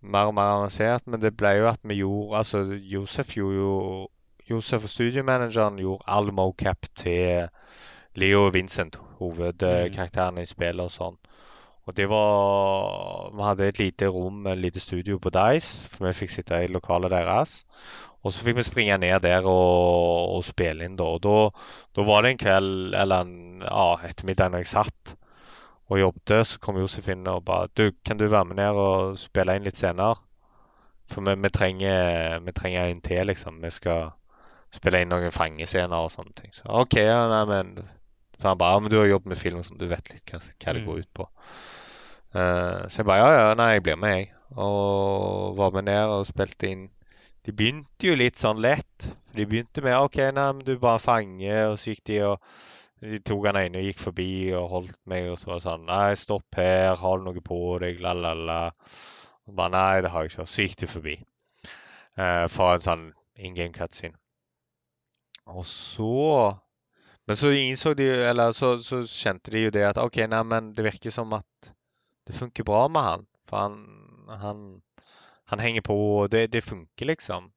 mer 0.00 0.30
og 0.30 0.36
mer 0.38 0.52
avansert. 0.58 1.06
Men 1.06 1.22
det 1.22 1.36
ble 1.36 1.56
jo 1.60 1.70
at 1.70 1.80
vi 1.82 2.00
gjorde 2.02 2.42
Altså, 2.42 2.62
Josef 2.94 3.34
gjorde 3.36 3.56
jo 3.56 4.08
Josef 4.46 4.84
og 4.86 4.90
studiemanageren 4.90 5.80
gjorde 5.82 6.06
all 6.06 6.30
mocap 6.32 6.86
til 6.94 7.48
Leo 8.14 8.46
og 8.46 8.54
Vincent, 8.54 8.96
hovedkarakteren 9.18 10.38
i 10.38 10.46
spillet 10.46 10.84
og 10.84 10.92
sånn. 10.94 11.16
Og 11.86 11.94
det 11.96 12.08
var 12.10 13.30
Vi 13.34 13.42
hadde 13.42 13.68
et 13.68 13.78
lite 13.78 14.06
rom, 14.10 14.46
et 14.46 14.58
lite 14.58 14.80
studio 14.80 15.18
på 15.18 15.30
Dice, 15.34 15.88
for 15.90 16.06
vi 16.06 16.14
fikk 16.20 16.32
sitte 16.34 16.62
i 16.62 16.70
lokalet 16.70 17.10
deres. 17.10 17.64
Og 18.26 18.32
så 18.34 18.42
fikk 18.42 18.58
vi 18.58 18.66
springe 18.66 18.98
ned 18.98 19.20
der 19.22 19.46
og, 19.46 20.36
og 20.36 20.44
spille 20.46 20.86
inn, 20.86 20.96
da. 20.98 21.10
Og 21.14 21.22
da, 21.22 22.06
var 22.08 22.22
det 22.22 22.32
en 22.32 22.40
kveld, 22.42 22.94
eller 22.94 23.26
en 23.26 23.62
ja, 23.62 23.86
ettermiddag 24.08 24.50
når 24.50 24.64
jeg 24.64 24.72
satt 24.72 24.95
og 25.88 26.00
jobbet, 26.00 26.46
så 26.46 26.58
kom 26.58 26.78
Josefine 26.80 27.30
og 27.30 27.44
bare 27.46 27.68
Du, 27.76 27.92
kan 28.04 28.18
du 28.18 28.26
være 28.26 28.44
med 28.50 28.56
ned 28.58 28.78
og 28.82 29.18
spille 29.20 29.54
inn 29.56 29.66
litt 29.68 29.78
senere? 29.78 30.16
For 31.06 31.22
vi, 31.22 31.34
vi, 31.38 31.50
trenger, 31.54 32.40
vi 32.42 32.52
trenger 32.52 32.88
en 32.90 33.00
til, 33.00 33.26
liksom. 33.30 33.60
Vi 33.62 33.70
skal 33.70 34.08
spille 34.74 35.00
inn 35.04 35.12
noen 35.12 35.30
fangescener 35.30 35.94
og 36.02 36.10
sånne 36.10 36.34
ting. 36.34 36.50
Så 36.52 36.66
OK, 36.66 36.96
ja, 36.98 37.20
nei, 37.30 37.44
men 37.46 37.76
For 38.36 38.50
han 38.50 38.58
bare 38.58 38.74
Ja, 38.74 38.80
men 38.82 38.90
du 38.90 38.98
har 38.98 39.06
jobbet 39.06 39.30
med 39.30 39.38
film, 39.38 39.62
sånn, 39.64 39.78
du 39.78 39.86
vet 39.88 40.10
litt 40.12 40.26
hva, 40.32 40.40
hva 40.42 40.72
det 40.74 40.82
Mm. 40.82 40.86
går 40.90 40.98
ut 41.04 41.12
på. 41.14 41.28
Uh, 42.34 42.82
så 42.90 43.00
jeg 43.00 43.06
bare 43.06 43.18
Ja, 43.22 43.30
ja, 43.38 43.54
nei, 43.54 43.70
jeg 43.76 43.82
blir 43.86 43.96
med, 43.96 44.16
jeg. 44.18 44.32
Og 44.56 45.56
var 45.56 45.70
med 45.72 45.84
ned 45.88 46.10
og 46.12 46.26
spilte 46.28 46.68
inn 46.68 46.88
De 47.46 47.52
begynte 47.54 48.08
jo 48.08 48.14
litt 48.18 48.36
sånn 48.42 48.58
lett. 48.60 49.06
De 49.36 49.46
begynte 49.46 49.82
med 49.84 49.94
OK, 49.94 50.16
nei, 50.34 50.46
men 50.52 50.64
du 50.66 50.74
bare 50.82 50.98
fanger, 50.98 51.68
og 51.70 51.78
så 51.78 51.92
gikk 51.94 52.02
de 52.10 52.16
og 52.26 52.40
de 53.00 53.18
tok 53.20 53.46
han 53.50 53.58
ene 53.60 53.80
og 53.80 53.88
gikk 53.90 54.00
forbi 54.00 54.30
og 54.56 54.70
holdt 54.72 54.98
meg, 55.10 55.28
og 55.30 55.38
så 55.40 55.50
var 55.50 55.58
det 55.58 55.66
sånn 55.66 55.86
Nei, 55.88 56.14
stopp 56.16 56.56
her, 56.60 56.94
har 56.96 57.18
du 57.18 57.26
noe 57.26 57.42
på 57.44 57.58
deg, 57.82 58.00
la, 58.00 58.14
la, 58.16 58.32
la. 58.34 58.60
Og 59.46 59.56
bare 59.58 59.74
Nei, 59.74 60.02
det 60.04 60.12
har 60.14 60.24
jeg 60.24 60.32
ikke. 60.32 60.46
Og 60.46 60.52
så 60.52 60.64
gikk 60.66 60.78
de 60.80 60.88
forbi. 60.90 61.16
Eh, 62.16 62.46
for 62.52 62.72
en 62.72 62.84
sånn 62.86 63.04
in 63.36 63.56
game 63.58 63.74
cutscene. 63.76 64.16
Og 65.46 65.64
så 65.68 66.56
Men 67.28 67.36
så 67.38 67.50
innså 67.54 67.92
de 67.94 68.06
Eller 68.30 68.52
så, 68.52 68.76
så 68.82 69.02
kjente 69.06 69.50
de 69.54 69.66
jo 69.66 69.70
det 69.74 69.84
at 69.86 70.00
OK, 70.02 70.16
nei, 70.30 70.42
men 70.42 70.72
det 70.74 70.86
virker 70.86 71.14
som 71.14 71.34
at 71.36 71.70
det 72.26 72.34
funker 72.34 72.66
bra 72.66 72.86
med 72.88 73.02
han. 73.02 73.26
For 73.46 73.60
han, 73.62 73.76
han, 74.42 74.62
han 75.52 75.62
henger 75.62 75.84
på, 75.86 75.94
og 75.94 76.30
det, 76.32 76.48
det 76.52 76.64
funker, 76.64 77.06
liksom. 77.12 77.52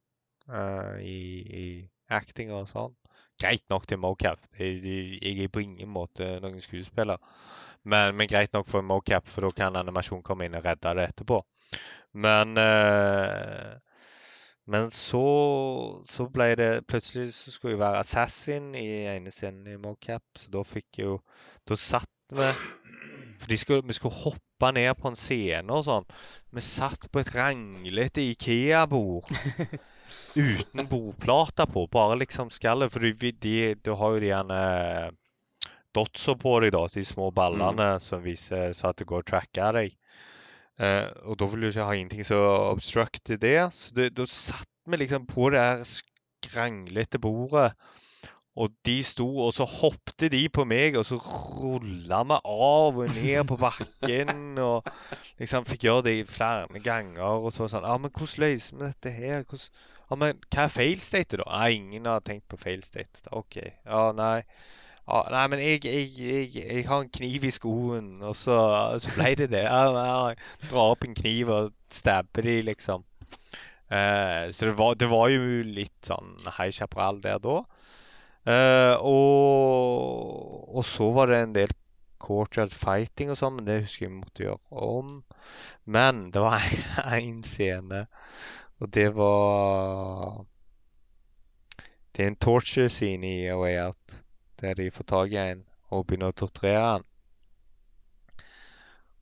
eh, 0.52 1.00
i, 1.02 1.18
i 1.62 1.64
acting 2.10 2.52
og 2.54 2.68
sånn. 2.70 2.94
Greit 3.40 3.64
nok 3.72 3.86
til 3.88 4.00
mocap. 4.02 4.40
Jeg, 4.58 4.80
jeg 5.22 5.44
er 5.44 5.52
på 5.52 5.62
ingen 5.64 5.88
måte 5.88 6.34
noen 6.42 6.60
skuespiller. 6.60 7.20
Men, 7.88 8.14
men 8.16 8.28
greit 8.28 8.52
nok 8.52 8.68
for 8.68 8.84
mocap, 8.84 9.28
for 9.28 9.46
da 9.46 9.52
kan 9.56 9.78
animasjon 9.80 10.22
komme 10.26 10.44
inn 10.46 10.58
og 10.58 10.66
redde 10.66 10.92
det 10.98 11.06
etterpå. 11.10 11.40
Men 12.20 12.58
eh, 12.58 13.78
Men 14.70 14.90
så, 14.90 15.22
så 16.10 16.26
ble 16.30 16.48
det 16.58 16.70
Plutselig 16.90 17.32
så 17.34 17.52
skulle 17.54 17.76
jeg 17.76 17.80
være 17.80 18.02
assassin 18.02 18.74
i 18.74 18.86
ene 19.10 19.30
scenen 19.34 19.66
i 19.70 19.78
mocap, 19.80 20.22
så 20.36 20.50
da 20.50 20.64
fikk 20.66 21.00
jeg 21.00 21.06
jo 21.06 21.16
Da 21.68 21.78
satt 21.78 22.10
vi 22.34 22.50
For 23.40 23.56
skulle, 23.56 23.86
vi 23.86 23.96
skulle 23.96 24.14
hoppe 24.14 24.72
ned 24.76 24.90
på 25.00 25.08
en 25.08 25.16
scene 25.18 25.72
og 25.72 25.86
sånn. 25.86 26.04
Vi 26.52 26.62
satt 26.62 27.06
på 27.10 27.22
et 27.22 27.30
ranglete 27.34 28.22
Ikea-bord 28.34 29.30
uten 30.34 30.86
bordplater 30.90 31.68
på, 31.70 31.86
bare 31.92 32.18
liksom 32.20 32.52
skallet. 32.54 32.92
For 32.92 33.02
du 33.02 33.92
har 33.94 34.14
jo 34.14 34.22
de 34.22 34.30
gjerne 34.30 34.60
dotser 35.96 36.38
på 36.38 36.56
deg, 36.62 36.74
da, 36.74 36.84
de 36.94 37.04
små 37.06 37.30
ballene 37.34 37.92
som 38.04 38.22
viser 38.22 38.74
så 38.76 38.90
at 38.90 39.00
det 39.00 39.08
går 39.10 39.24
å 39.24 39.30
tracke 39.32 39.72
deg. 39.76 39.96
Eh, 40.80 41.08
og 41.28 41.36
da 41.40 41.48
vil 41.50 41.66
du 41.66 41.70
ikke 41.70 41.86
ha 41.88 41.96
ingenting 41.96 42.26
som 42.26 42.44
obstructer 42.70 43.40
det. 43.40 43.58
Så 43.76 43.96
det, 43.96 44.12
da 44.16 44.26
satt 44.28 44.68
vi 44.88 45.02
liksom 45.02 45.26
på 45.28 45.50
det 45.52 45.60
her 45.60 45.82
skranglete 45.88 47.20
bordet. 47.22 47.72
Og 48.60 48.72
de 48.84 48.96
sto, 49.06 49.26
og 49.44 49.52
så 49.54 49.64
hoppte 49.64 50.28
de 50.32 50.40
på 50.52 50.64
meg, 50.68 50.96
og 50.98 51.04
så 51.06 51.16
rulla 51.20 52.24
vi 52.26 52.38
av 52.40 52.98
og 52.98 53.14
ned 53.14 53.44
på 53.48 53.56
bakken. 53.60 54.58
Og 54.66 54.90
liksom 55.40 55.68
fikk 55.68 55.86
gjøre 55.86 56.04
det 56.08 56.16
flere 56.28 56.82
ganger. 56.82 57.38
Og 57.38 57.54
så 57.54 57.62
var 57.62 57.70
det 57.70 57.74
sånn 57.76 57.88
Ja, 57.88 57.96
men 58.02 58.12
hvordan 58.12 58.44
løser 58.44 58.76
vi 58.76 58.88
dette 58.88 59.14
her? 59.14 59.46
Hvordan, 59.46 59.86
ja, 60.10 60.18
men 60.18 60.38
hva 60.50 60.66
er 60.66 60.74
failstate, 60.74 61.38
da? 61.38 61.46
Nei, 61.46 61.72
ingen 61.78 62.08
har 62.10 62.22
tenkt 62.26 62.48
på 62.50 62.58
failstate. 62.58 63.22
OK. 63.30 63.60
Ja, 63.62 64.10
nei. 64.16 64.40
Ja, 65.06 65.20
nei, 65.30 65.44
men 65.52 65.62
jeg, 65.62 65.84
jeg, 65.86 66.08
jeg, 66.18 66.48
jeg 66.58 66.86
har 66.86 67.04
en 67.04 67.12
kniv 67.14 67.46
i 67.46 67.52
skoen, 67.54 68.10
og 68.22 68.34
så, 68.38 68.56
så 69.02 69.14
ble 69.14 69.32
det 69.38 69.50
det. 69.54 69.64
Ja, 69.66 69.86
jeg, 70.30 70.40
drar 70.66 70.96
opp 70.96 71.06
en 71.06 71.14
kniv 71.18 71.50
og 71.54 71.70
stabber 71.94 72.46
de, 72.46 72.60
liksom. 72.66 73.06
Eh, 73.90 74.50
så 74.54 74.70
det 74.70 74.76
var, 74.78 74.98
det 74.98 75.10
var 75.10 75.30
jo 75.32 75.64
litt 75.66 76.06
sånn 76.06 76.36
Hei 76.54 76.68
chaparral 76.70 77.18
der 77.24 77.40
da. 77.42 77.56
Eh, 78.46 78.94
og, 79.02 80.68
og 80.78 80.86
så 80.86 81.08
var 81.16 81.30
det 81.30 81.40
en 81.42 81.56
del 81.56 81.74
courtyard 82.22 82.70
fighting 82.70 83.32
og 83.32 83.40
sånn, 83.40 83.56
men 83.58 83.66
det 83.66 83.80
husker 83.82 84.06
jeg 84.06 84.12
vi 84.12 84.20
måtte 84.20 84.46
gjøre 84.46 84.86
om. 84.90 85.12
Men 85.90 86.28
det 86.34 86.44
var 86.44 86.66
én 87.18 87.42
scene, 87.46 88.04
og 88.80 88.88
det 88.94 89.10
var 89.16 90.44
Det 92.16 92.24
er 92.24 92.32
en 92.32 92.36
torture 92.36 92.88
scene 92.88 93.28
i 93.28 93.46
A 93.48 93.56
Way 93.56 93.78
Out, 93.80 94.16
der 94.60 94.74
de 94.74 94.90
får 94.90 95.04
tak 95.08 95.32
i 95.32 95.40
en 95.40 95.64
og 95.90 96.06
begynner 96.06 96.32
å 96.32 96.36
torturere 96.36 96.82
han. 96.84 97.04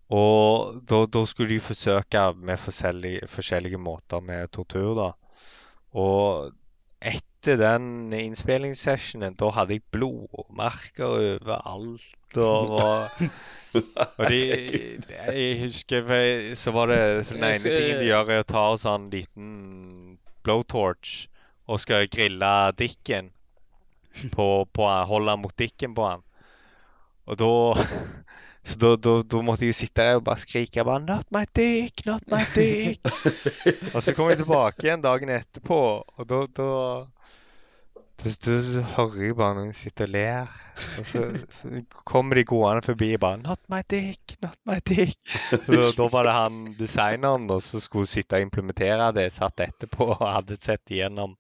Og 0.08 0.80
da, 0.88 1.02
da 1.04 1.22
skulle 1.28 1.54
de 1.54 1.60
forsøke 1.60 2.22
med 2.36 2.60
forskjellige, 2.60 3.28
forskjellige 3.28 3.80
måter 3.80 4.24
med 4.24 4.48
tortur, 4.52 4.94
da. 4.96 5.10
Og 6.00 6.52
etter 6.98 7.60
den 7.60 8.12
innspillingssessionen, 8.16 9.36
da 9.38 9.50
hadde 9.54 9.76
jeg 9.76 9.84
blodmerker 9.92 11.12
overalt. 11.12 12.36
Og, 12.36 12.72
var, 12.72 13.12
og 13.74 14.22
de 14.30 14.38
Jeg 15.38 15.56
husker 15.62 16.06
Så 16.56 16.72
var 16.72 16.92
det 16.92 17.00
Den 17.30 17.44
ene 17.44 17.58
tingen 17.58 18.00
de 18.00 18.08
gjør, 18.08 18.32
er 18.32 18.44
å 18.44 18.48
ta 18.48 18.64
en 18.72 18.80
sånn 18.80 19.08
liten 19.12 19.50
blowtorch 20.46 21.26
og 21.68 21.80
skal 21.82 22.08
grille 22.08 22.52
dikken 22.80 23.28
på, 24.32 24.46
på 24.72 24.86
Holde 25.10 25.34
mot 25.36 25.52
dikken 25.60 25.92
på 25.94 26.06
han. 26.08 26.22
Og 27.28 27.36
da 27.36 27.50
Så 28.68 28.76
da, 28.76 28.88
da, 29.00 29.14
da, 29.24 29.38
måtte 29.40 29.64
jeg 29.64 29.72
jo 29.72 29.76
sitte 29.78 30.04
der 30.04 30.18
og 30.18 30.24
bare 30.26 30.42
skrike 30.42 30.84
bare 30.84 31.00
'Not 31.00 31.30
my 31.32 31.44
dick! 31.56 32.02
Not 32.04 32.26
my 32.28 32.42
dick!' 32.52 33.00
og 33.94 34.02
så 34.04 34.12
kom 34.12 34.28
jeg 34.28 34.42
tilbake 34.42 34.84
igjen 34.84 35.04
dagen 35.04 35.32
etterpå, 35.32 35.78
og 36.04 36.28
da, 36.28 36.42
da, 36.52 36.66
da, 38.18 38.30
da 38.42 38.82
hører 38.96 39.22
jeg 39.22 39.36
bare 39.38 39.56
noen 39.60 39.74
sitte 39.76 40.08
og 40.08 40.12
ler. 40.14 40.50
Og 40.98 41.06
så 41.06 41.24
kommer 42.08 42.38
de 42.38 42.44
gående 42.48 42.82
forbi 42.86 43.12
og 43.14 43.22
bare 43.22 43.40
'Not 43.44 43.60
my 43.70 43.82
dick! 43.88 44.36
Not 44.42 44.58
my 44.66 44.78
dick!' 44.82 45.36
Og 45.68 45.94
da, 45.96 46.08
var 46.10 46.26
det 46.26 46.34
han 46.34 46.60
designeren 46.78 47.48
som 47.60 47.80
skulle 47.80 48.10
sitte 48.10 48.36
og 48.36 48.48
implementere 48.48 49.12
det, 49.14 49.30
satt 49.32 49.60
etterpå 49.60 50.12
og 50.16 50.24
hadde 50.26 50.58
sett 50.58 50.90
igjennom 50.90 51.36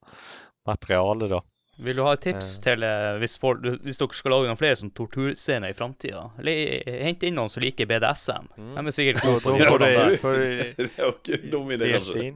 materialet, 0.66 1.30
da. 1.34 1.42
Vil 1.78 1.94
du 1.94 2.02
ha 2.02 2.12
et 2.16 2.22
tips 2.26 2.56
til 2.62 2.82
eh, 2.82 3.16
hvis, 3.22 3.36
folk, 3.38 3.62
hvis, 3.84 3.98
dere 4.00 4.16
skal 4.18 4.32
lage 4.34 4.48
noen 4.50 4.58
flere 4.58 4.78
sånn 4.80 4.90
torturscener 4.98 5.70
i 5.70 5.76
framtida? 5.78 6.24
Hent 6.42 7.22
inn 7.22 7.38
noen 7.38 7.52
som 7.52 7.62
liker 7.62 7.86
BDSM. 7.86 8.48
Mm. 8.58 8.72
De 8.74 8.82
er 8.82 8.96
sikkert 8.96 9.22
gode 9.22 9.42
på 9.46 9.78
det. 9.84 9.92
det, 10.78 10.88
er 10.88 11.04
jo 11.04 11.12
ikke 11.14 11.38
en 11.38 11.52
dum 11.54 11.70
idé, 11.76 11.92
kanskje. 11.94 12.32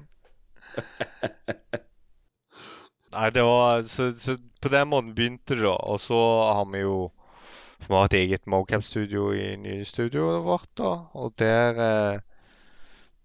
Nei, 3.13 3.29
det 3.35 3.45
var 3.45 3.83
så, 3.89 4.11
så, 4.17 4.37
på 4.61 4.71
den 4.73 4.89
måten 4.89 5.15
begynte 5.17 5.57
det, 5.57 5.67
da. 5.67 5.77
Og 5.93 6.01
så 6.01 6.21
har 6.57 6.69
vi 6.73 6.85
jo 6.85 6.97
vi 7.83 7.97
har 7.97 8.07
et 8.07 8.15
eget 8.15 8.45
mocap-studio 8.47 9.33
i 9.35 9.57
nye 9.59 9.85
studioet 9.85 10.45
vårt, 10.47 10.71
da. 10.79 10.93
Og 11.19 11.33
der 11.39 11.81
eh, 11.83 12.21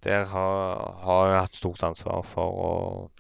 der 0.03 0.25
har, 0.25 0.97
har, 1.03 1.27
jeg 1.27 1.39
hatt 1.41 1.57
stort 1.57 1.83
ansvar 1.83 2.21
for 2.25 2.59
å 2.63 2.73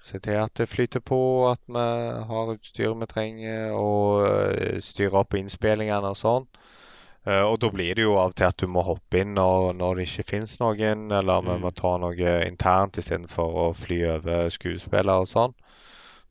se 0.05 0.19
til 0.23 0.37
at 0.39 0.53
det 0.59 0.69
flyter 0.69 1.01
på, 1.03 1.19
at 1.49 1.61
vi 1.65 1.85
har 2.29 2.51
utstyret 2.53 3.01
vi 3.01 3.09
trenger, 3.11 3.73
og 3.75 4.23
uh, 4.23 4.77
styre 4.83 5.23
opp 5.23 5.35
innspillingene 5.39 6.13
og 6.13 6.19
sånn. 6.19 6.45
Uh, 7.27 7.43
og 7.49 7.57
da 7.59 7.71
blir 7.73 7.97
det 7.97 8.05
jo 8.05 8.15
av 8.21 8.31
og 8.31 8.37
til 8.39 8.47
at 8.47 8.61
du 8.61 8.69
må 8.71 8.85
hoppe 8.87 9.23
inn 9.23 9.33
når, 9.35 9.73
når 9.79 9.97
det 9.97 10.07
ikke 10.07 10.29
finnes 10.35 10.55
noen, 10.61 11.09
eller 11.11 11.43
vi 11.43 11.57
mm. 11.57 11.65
må 11.65 11.73
ta 11.75 11.95
noe 11.99 12.37
internt 12.45 13.01
istedenfor 13.01 13.61
å 13.65 13.67
fly 13.75 13.99
over 14.13 14.53
skuespillere 14.53 15.25
og 15.25 15.31
sånn. 15.33 15.57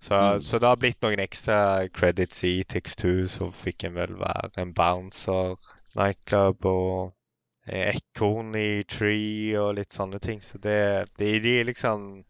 Så, 0.06 0.14
mm. 0.14 0.42
så, 0.42 0.58
det 0.62 0.68
har 0.70 0.78
blitt 0.78 1.02
noen 1.02 1.18
ekstra 1.18 1.88
credits 1.90 2.44
i 2.46 2.60
Tix2, 2.62 3.12
så 3.30 3.50
fikk 3.50 3.88
en 3.88 3.96
vel 3.96 4.14
være 4.20 4.62
en 4.62 4.74
bouncer, 4.76 5.56
nightclub 5.98 6.68
og 6.70 7.12
ekorn 7.66 8.54
i 8.54 8.84
Tree 8.86 9.56
og 9.58 9.74
litt 9.80 9.94
sånne 9.94 10.20
ting. 10.22 10.38
Så 10.44 10.60
det, 10.62 10.78
det, 11.18 11.40
de 11.42 11.58
liksom 11.66 12.22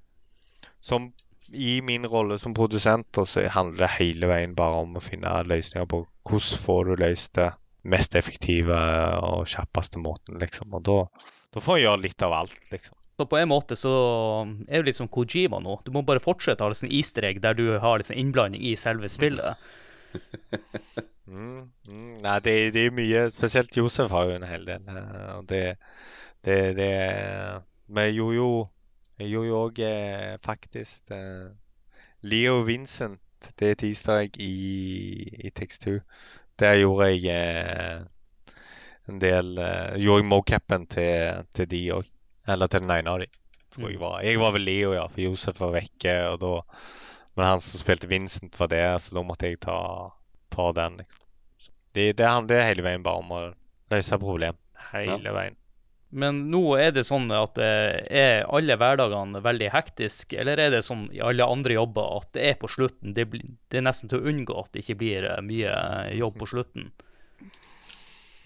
Som 0.81 1.11
i 1.53 1.81
min 1.83 2.07
rolle 2.07 2.39
som 2.39 2.55
produsent 2.55 3.19
så 3.27 3.45
handler 3.51 3.85
det 3.85 3.95
hele 3.99 4.31
veien 4.31 4.55
bare 4.57 4.81
om 4.83 4.97
å 4.97 5.03
finne 5.03 5.31
løsninger 5.47 5.87
på 5.91 6.01
hvordan 6.27 6.63
får 6.65 6.89
du 6.89 7.03
løst 7.03 7.35
det 7.39 7.51
mest 7.87 8.17
effektive 8.19 8.79
og 9.23 9.47
kjappeste 9.47 10.01
måten, 10.03 10.41
liksom. 10.43 10.73
Og 10.75 10.83
da, 10.89 10.97
da 11.55 11.63
får 11.63 11.79
jeg 11.79 11.87
gjøre 11.87 12.03
litt 12.03 12.25
av 12.27 12.35
alt, 12.41 12.57
liksom. 12.73 12.96
Så 13.17 13.25
på 13.27 13.39
en 13.41 13.49
måte 13.49 13.77
så 13.81 13.93
er 14.69 14.83
det 14.83 14.91
liksom 14.91 15.07
som 15.07 15.13
Kojima 15.15 15.61
nå. 15.65 15.79
Du 15.87 15.91
må 15.95 16.03
bare 16.05 16.21
fortsette 16.21 16.61
å 16.61 16.69
ha 16.69 16.73
liksom 16.75 16.93
easter 16.93 17.25
egg 17.25 17.41
der 17.45 17.57
du 17.57 17.79
har 17.81 18.01
liksom 18.01 18.19
innblanding 18.21 18.65
i 18.65 18.77
selve 18.77 19.09
spillet. 19.13 19.57
Mm, 21.27 21.73
mm, 21.91 22.11
nei, 22.23 22.35
det, 22.39 22.53
det, 22.71 22.83
er 22.87 22.93
mye 22.95 23.25
Spesielt 23.35 23.75
Josef 23.75 24.13
har 24.15 24.29
jo 24.29 24.37
en 24.37 24.45
hel 24.47 24.63
del. 24.69 24.85
Eh, 24.87 25.33
og 25.35 25.49
det, 25.51 25.63
det, 26.47 26.59
det 26.79 26.91
Med 27.91 28.13
Jojo 28.15 28.69
Jojo 29.19 29.59
òg 29.65 29.81
eh, 29.83 30.37
faktisk 30.47 31.11
eh, 31.11 31.51
Leo 32.23 32.61
Vincent, 32.63 33.51
det 33.59 33.67
er 33.67 33.75
et 33.75 33.85
easter 33.91 34.23
egg 34.23 34.39
i, 34.39 34.53
i 35.49 35.51
Text2. 35.51 35.99
Der 36.63 36.79
gjorde 36.79 37.11
jeg 37.11 38.07
en 39.11 39.21
del 39.21 39.57
Gjorde 39.99 40.23
jeg 40.23 40.31
mocapen 40.31 40.87
til, 40.87 41.43
til 41.59 41.71
de 41.75 41.83
òg. 41.99 42.13
Eller 42.47 42.71
til 42.71 42.85
den 42.85 42.95
ene 42.95 43.13
av 43.13 43.25
dem. 43.25 43.41
Tror 43.75 43.91
jeg, 43.91 43.99
mm. 43.99 44.05
var. 44.05 44.21
jeg 44.25 44.39
var 44.41 44.55
vel 44.55 44.65
Leo, 44.69 44.93
ja, 44.95 45.07
for 45.11 45.25
Josef 45.25 45.59
var 45.61 45.75
vekke. 45.75 46.15
og 46.31 46.39
da 46.45 46.53
Men 47.37 47.51
han 47.51 47.65
som 47.65 47.83
spilte 47.83 48.09
Vincent, 48.11 48.57
var 48.61 48.71
der, 48.73 48.99
så 49.03 49.19
da 49.19 49.25
måtte 49.27 49.51
jeg 49.51 49.61
ta 49.65 49.79
ta 50.57 50.73
den. 50.73 50.97
Liksom. 50.97 51.23
Det, 51.93 52.13
det 52.13 52.27
handler 52.27 52.65
hele 52.65 52.85
veien 52.87 53.05
bare 53.05 53.23
om 53.23 53.33
å 53.33 53.45
løse 53.93 54.19
problem. 54.23 54.59
Hele 54.93 55.21
ja. 55.31 55.37
veien. 55.37 55.57
Men 56.17 56.45
nå 56.53 56.63
er 56.79 56.93
det 56.95 57.03
sånn 57.05 57.27
at 57.35 57.59
er 57.59 58.47
alle 58.47 58.77
hverdagene 58.79 59.43
veldig 59.45 59.73
hektiske, 59.75 60.39
eller 60.39 60.61
er 60.63 60.71
det 60.77 60.85
som 60.87 61.09
i 61.13 61.21
alle 61.21 61.45
andre 61.45 61.75
jobber 61.77 62.21
at 62.21 62.31
det 62.37 62.45
er 62.53 62.61
på 62.61 62.71
slutten? 62.71 63.13
Det, 63.17 63.27
det 63.35 63.81
er 63.81 63.85
nesten 63.85 64.13
til 64.13 64.23
å 64.23 64.31
unngå 64.31 64.57
at 64.61 64.71
det 64.73 64.85
ikke 64.85 65.01
blir 65.03 65.27
eh, 65.29 65.43
mye 65.45 65.73
eh, 65.75 66.15
jobb 66.21 66.39
på 66.41 66.49
slutten. 66.55 66.93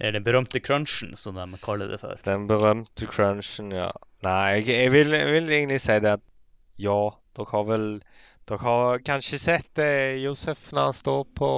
Det 0.00 0.08
er 0.08 0.14
den 0.16 0.24
berømte 0.24 0.62
crunchen, 0.64 1.12
som 1.20 1.36
de 1.36 1.58
kaller 1.60 1.90
det 1.90 2.00
for. 2.00 2.16
Den 2.24 2.46
berømte 2.48 3.04
crunchen, 3.06 3.68
ja. 3.76 3.90
Nei, 4.24 4.38
jeg, 4.56 4.68
jeg, 4.72 4.92
vil, 4.94 5.12
jeg 5.12 5.32
vil, 5.34 5.50
egentlig 5.52 5.80
si 5.84 5.96
det 6.00 6.14
at 6.16 6.22
ja, 6.80 6.96
dere 7.36 7.52
har 7.52 7.66
vel 7.68 7.84
dere 8.48 8.64
har 8.64 9.02
kanskje 9.04 9.38
sett 9.38 9.78
eh, 9.78 10.16
Josef 10.22 10.70
når 10.72 10.88
han 10.88 10.96
står 10.96 11.20
på, 11.36 11.50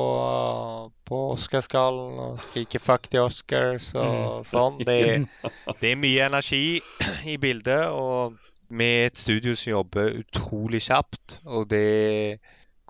på 1.08 1.20
Oscarskallen 1.36 2.18
og 2.24 2.40
skriker 2.48 2.82
'fuck 2.82 3.06
the 3.14 3.22
Oscars' 3.22 3.92
og 3.94 4.42
mm. 4.42 4.48
sånn. 4.50 4.82
Det, 4.90 4.98
det, 5.80 5.92
er 5.92 6.02
mye 6.02 6.26
energi 6.26 6.82
i 7.34 7.38
bildet. 7.38 7.94
Og 7.94 8.34
med 8.72 9.06
et 9.06 9.22
studio 9.22 9.54
som 9.54 9.70
jobber 9.76 10.18
utrolig 10.18 10.82
kjapt, 10.82 11.38
og 11.44 11.70
det 11.70 12.40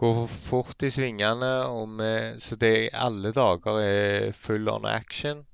går 0.03 0.27
fort 0.27 0.83
i 0.83 0.91
svingene. 0.91 1.53
Med, 1.87 2.43
så 2.43 2.59
det 2.59 2.91
alle 2.93 3.31
dager 3.37 3.79
er 3.83 4.33
full 4.35 4.69
on 4.73 4.89
action. 4.89 5.45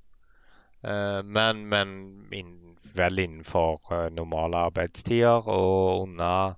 Uh, 0.84 1.20
men, 1.26 1.66
men 1.68 1.90
in, 2.32 2.54
vel 2.96 3.18
innenfor 3.18 3.82
uh, 3.92 4.06
normale 4.14 4.68
arbeidstider 4.70 5.50
og 5.50 6.04
under 6.04 6.56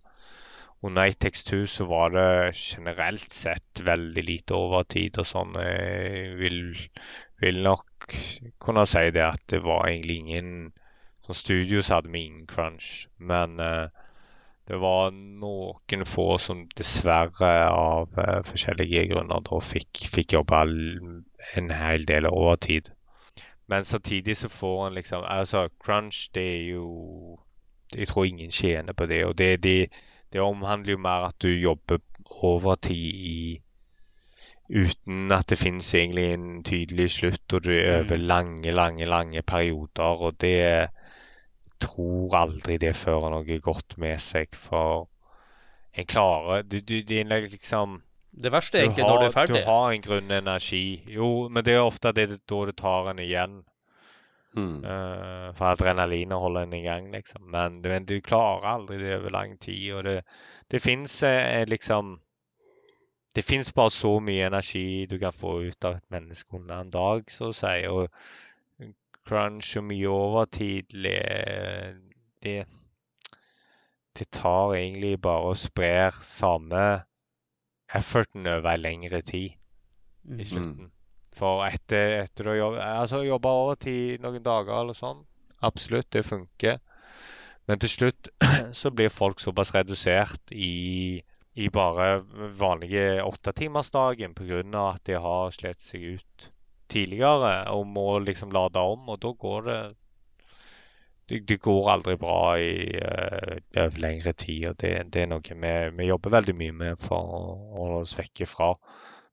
under 0.82 1.02
Atex 1.02 1.42
2 1.44 1.66
så 1.68 1.84
var 1.84 2.12
det 2.14 2.54
generelt 2.56 3.32
sett 3.32 3.82
veldig 3.84 4.22
lite 4.24 4.56
overtid 4.56 5.18
og 5.20 5.26
sånn. 5.28 5.58
Jeg 5.60 6.36
vil, 6.40 6.60
vil, 7.42 7.58
nok 7.66 8.14
kunne 8.64 8.86
si 8.88 9.02
det 9.12 9.26
at 9.26 9.42
det 9.52 9.60
var 9.66 9.88
egentlig 9.90 10.22
ingen 10.22 10.54
Som 11.20 11.36
studio 11.36 11.82
så 11.84 11.98
hadde 11.98 12.10
vi 12.10 12.22
ingen 12.24 12.46
crunch. 12.48 13.06
Men 13.18 13.60
uh, 13.60 13.92
det 14.70 14.78
var 14.78 15.10
noen 15.10 16.06
få 16.06 16.38
som 16.38 16.62
dessverre 16.78 17.50
av 17.74 18.14
uh, 18.14 18.40
forskjellige 18.46 19.08
grunner 19.10 19.42
da 19.48 19.58
fikk, 19.58 20.04
fikk 20.14 20.36
jobbe 20.38 20.62
en 21.58 21.72
hel 21.74 22.06
del 22.06 22.30
overtid. 22.30 22.92
Men 23.70 23.86
samtidig 23.86 24.36
så 24.38 24.48
får 24.50 24.86
en 24.86 24.94
liksom 24.98 25.26
Altså, 25.26 25.68
crunch, 25.82 26.28
det 26.34 26.46
er 26.54 26.62
jo 26.72 27.38
Jeg 27.96 28.08
tror 28.08 28.24
ingen 28.24 28.50
tjener 28.50 28.94
på 28.94 29.06
det. 29.10 29.24
Og 29.26 29.38
det, 29.38 29.62
det 29.62 29.90
det 30.32 30.40
omhandler 30.40 30.94
jo 30.94 31.02
mer 31.02 31.26
at 31.26 31.42
du 31.42 31.48
jobber 31.48 31.98
overtid 32.30 33.14
i 33.30 33.60
uten 34.70 35.32
at 35.34 35.48
det 35.50 35.58
finnes 35.58 35.94
egentlig 35.94 36.28
en 36.32 36.62
tydelig 36.62 37.08
slutt, 37.10 37.52
og 37.52 37.64
du 37.64 37.72
er 37.74 38.04
over 38.04 38.16
mm. 38.16 38.26
lange, 38.30 38.70
lange, 38.70 39.04
lange 39.04 39.42
perioder. 39.42 40.22
Og 40.26 40.40
det 40.40 40.54
tror 41.80 42.36
aldri 42.38 42.78
det 42.80 42.94
fører 42.98 43.32
noe 43.34 43.58
godt 43.64 43.96
med 44.00 44.20
seg, 44.22 44.54
for 44.56 45.08
en 45.92 46.06
klarer 46.06 46.62
du, 46.62 46.78
du, 46.80 47.02
Det 47.02 47.20
er 47.20 47.48
liksom 47.50 48.00
Det 48.30 48.52
verste 48.52 48.78
er 48.78 48.90
ikke 48.90 49.02
har, 49.02 49.10
når 49.10 49.18
du 49.18 49.26
er 49.26 49.34
ferdig. 49.34 49.56
Du 49.56 49.66
har 49.66 49.90
en 49.90 50.04
grunn 50.04 50.30
energi. 50.30 51.02
Jo, 51.10 51.48
men 51.50 51.64
det 51.66 51.74
er 51.74 51.82
ofte 51.82 52.12
det, 52.14 52.28
da 52.48 52.60
det 52.68 52.76
tar 52.78 53.10
en 53.10 53.18
igjen. 53.18 53.60
Mm. 54.56 54.82
Uh, 54.82 55.50
for 55.54 55.70
adrenalinet 55.70 56.38
holder 56.38 56.66
en 56.66 56.72
i 56.74 56.82
gang, 56.82 57.10
liksom. 57.12 57.42
Men, 57.50 57.80
men 57.82 58.06
du 58.06 58.20
klarer 58.20 58.66
aldri 58.70 58.98
det 59.02 59.16
over 59.18 59.34
lang 59.34 59.58
tid. 59.58 59.92
Og 59.94 60.04
det, 60.04 60.20
det 60.70 60.82
fins 60.82 61.22
eh, 61.22 61.66
liksom 61.68 62.20
Det 63.34 63.44
fins 63.46 63.72
bare 63.72 63.90
så 63.90 64.16
mye 64.18 64.46
energi 64.46 65.06
du 65.06 65.18
kan 65.18 65.32
få 65.32 65.60
ut 65.62 65.84
av 65.84 66.00
et 66.00 66.10
menneske 66.10 66.56
under 66.56 66.80
en 66.80 66.90
dag, 66.90 67.28
så 67.30 67.50
å 67.50 67.54
si. 67.54 67.76
Og 67.86 68.08
crunch 69.30 69.70
og 69.80 69.86
mye 69.88 70.10
overtidlig 70.10 71.16
det, 72.42 72.58
det 74.18 74.28
tar 74.34 74.74
egentlig 74.74 75.14
bare 75.22 75.54
og 75.54 75.56
sprer 75.62 76.18
samme 76.26 76.84
efforten 77.94 78.46
over 78.50 78.74
en 78.74 78.84
lengre 78.84 79.22
tid 79.24 79.56
Mm. 80.24 80.40
i 80.40 80.44
slutten. 80.44 80.90
For 81.36 81.64
etter, 81.64 82.18
etter 82.24 82.50
å 82.50 82.56
jobbe, 82.58 82.84
altså 82.84 83.22
jobbe 83.24 83.52
overtid 83.62 84.22
noen 84.22 84.44
dager 84.44 84.82
eller 84.82 84.96
sånn, 84.98 85.22
absolutt, 85.64 86.10
det 86.12 86.24
funker. 86.26 86.80
Men 87.68 87.80
til 87.80 87.92
slutt 87.92 88.30
så 88.80 88.90
blir 88.92 89.12
folk 89.14 89.40
såpass 89.40 89.72
redusert 89.74 90.52
i, 90.52 91.20
i 91.54 91.68
bare 91.72 92.20
vanlige 92.58 93.22
åttetimersdagen 93.24 94.34
pga. 94.34 94.62
at 94.90 95.04
de 95.06 95.20
har 95.26 95.54
slitt 95.54 95.80
seg 95.80 96.18
ut 96.18 96.50
tidligere 96.90 97.54
og 97.74 97.86
må 97.88 98.18
liksom 98.24 98.52
lade 98.54 98.82
om, 98.82 99.08
og 99.14 99.20
da 99.22 99.32
går 99.46 99.66
det 99.68 99.80
det, 101.30 101.44
det 101.46 101.60
går 101.62 101.90
aldri 101.92 102.16
bra 102.18 102.56
i 102.58 102.90
uh, 102.98 103.98
lengre 104.02 104.32
tid, 104.34 104.64
og 104.72 104.80
det, 104.82 104.90
det 105.14 105.22
er 105.22 105.28
noe 105.30 105.44
vi, 105.62 105.74
vi 105.94 106.08
jobber 106.08 106.32
veldig 106.34 106.54
mye 106.58 106.74
med 106.74 106.98
for 106.98 107.22
å 107.36 107.42
holde 107.76 108.00
oss 108.02 108.16
vekke 108.18 108.48
fra. 108.50 108.72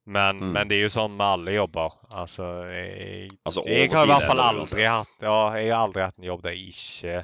Men, 0.08 0.38
Mm. 0.40 0.52
men 0.56 0.70
det 0.70 0.78
er 0.78 0.86
jo 0.86 0.92
sånn 0.94 1.18
med 1.18 1.26
alle 1.28 1.56
jobber. 1.58 1.96
Altså, 2.16 2.46
jeg, 2.72 3.32
Altså, 3.44 3.64
jeg 3.68 3.90
har 3.92 4.06
i 4.06 4.12
hvert 4.14 4.28
fall 4.30 4.40
aldri 4.40 4.86
hatt 4.88 5.26
ja, 5.26 5.40
jeg 5.60 5.74
har 5.74 5.82
aldri 5.84 6.06
hatt 6.06 6.22
en 6.22 6.30
jobb 6.30 6.46
der 6.46 6.54
jeg 6.56 6.70
ikke 6.72 7.18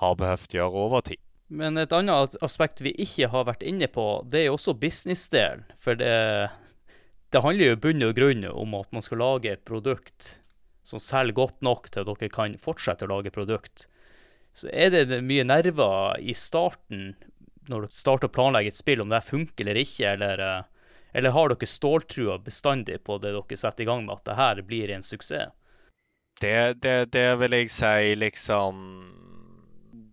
har 0.00 0.14
behøvd 0.22 0.54
gjøre 0.56 0.84
overtid. 0.86 1.20
Men 1.48 1.76
et 1.78 1.92
annet 1.92 2.38
aspekt 2.42 2.80
vi 2.86 2.94
ikke 3.04 3.28
har 3.34 3.44
vært 3.50 3.66
inne 3.68 3.90
på, 3.92 4.06
det 4.24 4.40
er 4.40 4.48
jo 4.48 4.54
også 4.56 4.78
businessdelen. 4.80 5.66
For 5.82 5.98
det, 5.98 6.08
det 7.34 7.42
handler 7.42 7.70
jo 7.70 7.76
i 7.76 7.82
bunn 7.82 8.06
og 8.06 8.16
grunn 8.16 8.44
om 8.50 8.74
at 8.78 8.92
man 8.94 9.04
skal 9.04 9.22
lage 9.22 9.52
et 9.52 9.64
produkt 9.66 10.36
som 10.86 11.02
selger 11.02 11.34
godt 11.34 11.62
nok 11.66 11.90
til 11.90 12.04
at 12.04 12.10
dere 12.10 12.32
kan 12.32 12.54
fortsette 12.62 13.06
å 13.06 13.10
lage 13.10 13.34
produkt. 13.34 13.88
Så 14.56 14.70
er 14.72 14.92
det 14.94 15.20
mye 15.26 15.44
nerver 15.44 16.20
i 16.22 16.34
starten 16.36 17.16
når 17.66 17.86
du 17.86 17.96
starter 17.98 18.30
å 18.30 18.32
planlegge 18.32 18.70
et 18.70 18.78
spill, 18.78 19.02
om 19.02 19.10
det 19.10 19.24
funker 19.26 19.66
eller 19.66 19.80
ikke, 19.82 20.12
eller, 20.12 20.38
eh, 20.38 20.90
eller 21.18 21.34
har 21.34 21.50
dere 21.50 21.66
ståltrua 21.66 22.38
bestandig 22.44 23.00
på 23.04 23.18
det 23.18 23.34
dere 23.34 23.58
setter 23.58 23.82
i 23.82 23.88
gang 23.90 24.06
med, 24.06 24.20
at 24.20 24.28
det 24.28 24.38
her 24.38 24.62
blir 24.62 24.92
en 24.94 25.02
suksess? 25.02 25.50
Det, 26.38 26.82
det, 26.84 26.96
det 27.16 27.28
vil 27.40 27.56
jeg 27.56 27.72
si 27.72 28.14
liksom 28.20 28.80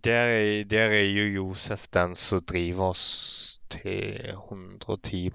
der 0.04 0.28
er, 0.34 0.64
der 0.68 0.94
er 0.98 1.06
jo 1.08 1.24
Josef 1.32 1.86
den 1.92 2.16
som 2.16 2.40
driver 2.44 2.92
oss 2.92 3.60
til 3.72 4.34
110 4.34 5.30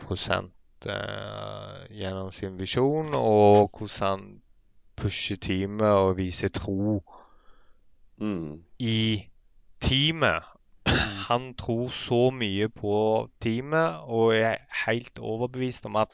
eh, 0.88 1.88
gjennom 2.00 2.32
sin 2.32 2.60
visjon, 2.60 3.14
og 3.14 3.72
hvordan 3.74 4.00
han 4.06 4.42
pusher 5.00 5.40
teamet 5.42 5.92
og 5.92 6.18
viser 6.18 6.48
tro 6.54 7.02
Mm. 8.20 8.64
i 8.80 9.24
teamet. 9.80 10.44
Han 11.30 11.54
tror 11.54 11.88
så 11.90 12.30
mye 12.36 12.68
på 12.70 13.30
teamet 13.40 14.02
og 14.12 14.34
er 14.36 14.58
helt 14.86 15.20
overbevist 15.20 15.86
om 15.86 15.96
at 15.96 16.12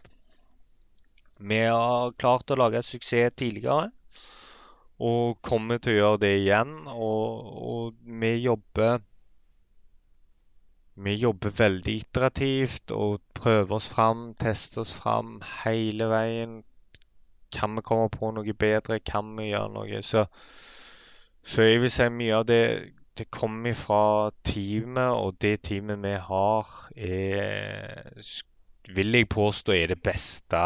vi 1.39 1.57
har 1.65 2.13
klart 2.19 2.51
å 2.51 2.59
lage 2.59 2.83
suksess 2.83 3.33
tidligere. 3.35 3.89
Og 4.99 5.41
kommer 5.41 5.81
til 5.83 5.95
å 5.95 5.97
gjøre 5.97 6.21
det 6.21 6.33
igjen. 6.43 6.75
Og, 6.87 7.49
og 7.71 7.97
vi 8.21 8.35
jobber 8.45 9.01
Vi 10.95 11.15
jobber 11.19 11.51
veldig 11.51 11.93
iterativt 11.99 12.91
og 12.95 13.21
prøver 13.35 13.75
oss 13.75 13.89
fram, 13.91 14.29
tester 14.39 14.81
oss 14.85 14.93
fram 14.95 15.41
hele 15.63 16.07
veien. 16.07 16.61
Kan 17.51 17.75
vi 17.75 17.83
komme 17.83 18.07
på 18.09 18.31
noe 18.31 18.53
bedre? 18.53 19.01
Kan 19.03 19.33
vi 19.35 19.49
gjøre 19.49 19.73
noe? 19.73 19.99
Så, 20.03 20.25
så 21.43 21.67
jeg 21.67 21.81
vil 21.83 21.91
si 21.91 22.07
mye 22.09 22.37
av 22.39 22.47
det 22.47 22.61
det 23.15 23.29
kommer 23.31 23.73
fra 23.73 24.29
teamet, 24.43 25.11
og 25.15 25.37
det 25.39 25.61
teamet 25.63 26.01
vi 26.03 26.15
har, 26.19 26.71
er 26.95 28.23
Vil 28.95 29.15
jeg 29.15 29.29
påstå 29.29 29.71
er 29.73 29.87
det 29.87 30.01
beste 30.03 30.63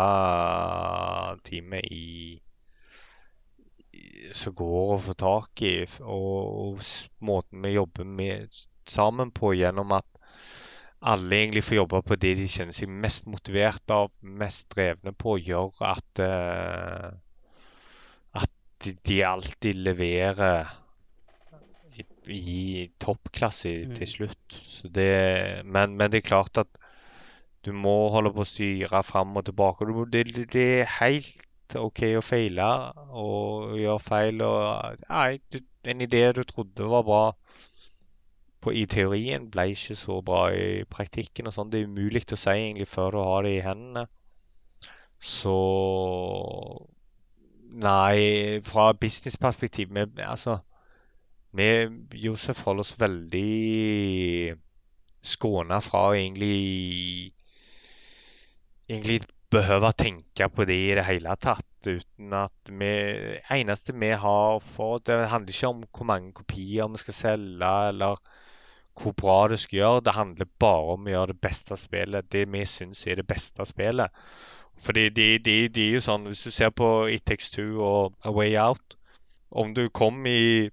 teamet 1.46 1.86
i 1.94 2.42
som 4.34 4.54
går 4.54 4.94
å 4.96 4.98
få 5.02 5.14
tak 5.14 5.62
i. 5.64 5.76
Og, 6.02 6.50
og 6.64 6.82
måten 7.26 7.64
vi 7.64 7.76
jobber 7.78 8.04
med, 8.04 8.58
sammen 8.86 9.32
på 9.32 9.54
gjennom 9.56 9.94
at 9.96 10.19
alle 11.02 11.36
egentlig 11.36 11.64
får 11.64 11.78
jobbe 11.78 12.02
på 12.04 12.16
det 12.20 12.36
de 12.40 12.48
kjenner 12.52 12.76
seg 12.76 12.92
mest 12.92 13.28
motivert 13.30 13.92
av, 13.94 14.12
mest 14.22 14.70
drevne 14.74 15.14
på, 15.16 15.38
gjør 15.40 15.72
at 15.88 16.22
uh, 16.24 17.12
at 18.36 18.90
de, 19.08 19.24
alltid 19.24 19.80
leverer 19.88 20.68
i, 21.96 22.06
i 22.36 22.92
toppklasse 23.00 23.72
Mm. 23.90 23.96
til 23.96 24.08
slutt. 24.08 24.60
Så 24.64 24.88
det, 24.88 25.66
men, 25.66 25.96
men 25.98 26.12
det 26.12 26.22
er 26.22 26.30
klart 26.30 26.58
at 26.58 26.68
du 27.66 27.72
må 27.76 28.10
holde 28.10 28.32
på 28.36 28.44
å 28.44 28.48
styre 28.48 29.04
fram 29.04 29.36
og 29.36 29.46
tilbake. 29.46 29.86
Du 29.88 29.94
må, 29.94 30.06
det, 30.06 30.26
det 30.54 30.68
er 30.82 30.94
helt 31.00 31.76
OK 31.76 32.04
å 32.18 32.24
feile 32.24 32.70
og 33.12 33.76
gjøre 33.80 34.00
feil. 34.00 34.42
Og, 34.42 35.04
nei, 35.10 35.40
du, 35.52 35.60
en 35.84 36.02
idé 36.02 36.24
du 36.36 36.44
trodde 36.48 36.88
var 36.92 37.04
bra 37.08 37.24
på, 38.62 38.74
i 38.76 38.86
teorien, 38.90 39.50
ble 39.52 39.70
ikke 39.74 39.96
så 39.96 40.20
bra 40.26 40.50
i 40.54 40.84
praktikken. 40.90 41.48
og 41.48 41.56
sånn. 41.56 41.72
Det 41.72 41.82
er 41.82 41.92
umulig 41.92 42.26
å 42.34 42.40
si 42.40 42.56
egentlig 42.56 42.88
før 42.92 43.16
du 43.16 43.20
har 43.24 43.44
det 43.48 43.58
i 43.58 43.66
hendene. 43.66 44.08
Så 45.20 45.58
Nei, 47.70 48.60
fra 48.66 48.94
businessperspektiv 48.98 49.92
vi, 49.94 50.06
Altså, 50.26 50.56
vi 51.54 51.68
Josef 52.18 52.64
holder 52.66 52.82
oss 52.82 52.96
veldig 52.98 54.56
skåna 55.22 55.78
fra 55.86 56.08
å 56.10 56.16
egentlig 56.18 57.34
egentlig 58.90 59.20
behøve 59.54 59.90
å 59.90 59.98
tenke 59.98 60.48
på 60.54 60.66
det 60.70 60.78
i 60.88 60.96
det 60.98 61.06
hele 61.06 61.36
tatt. 61.42 61.66
Uten 61.86 62.34
at 62.36 62.72
vi 62.82 62.90
eneste 63.56 63.94
vi 63.96 64.10
har 64.24 64.58
for 64.60 65.00
Det 65.00 65.16
handler 65.32 65.54
ikke 65.54 65.70
om 65.72 65.84
hvor 65.86 66.10
mange 66.10 66.34
kopier 66.36 66.90
vi 66.92 67.02
skal 67.02 67.16
selge, 67.16 67.70
eller 67.94 68.18
hvor 69.00 69.14
bra 69.18 69.48
du 69.48 69.58
skal 69.58 69.78
gjøre. 69.80 70.02
Det 70.06 70.14
handler 70.14 70.46
bare 70.60 70.94
om 70.96 71.08
å 71.08 71.14
gjøre 71.14 71.34
det 71.34 71.42
beste 71.42 71.78
spillet. 71.80 72.28
Det 72.32 72.46
vi 72.52 72.66
syns 72.68 73.06
er 73.08 73.16
det 73.22 73.28
beste 73.28 73.66
spillet. 73.66 74.12
Fordi 74.80 75.10
de, 75.10 75.30
de, 75.44 75.56
de 75.68 75.88
er 75.90 75.94
jo 75.98 76.02
sånn 76.06 76.28
Hvis 76.30 76.46
du 76.48 76.52
ser 76.56 76.70
på 76.72 76.88
It 77.12 77.26
Takes 77.28 77.50
Two 77.52 77.82
og 77.84 78.14
A 78.24 78.32
Way 78.32 78.54
Out 78.56 78.96
Om 79.52 79.74
du 79.76 79.90
kom 79.92 80.22
i 80.30 80.70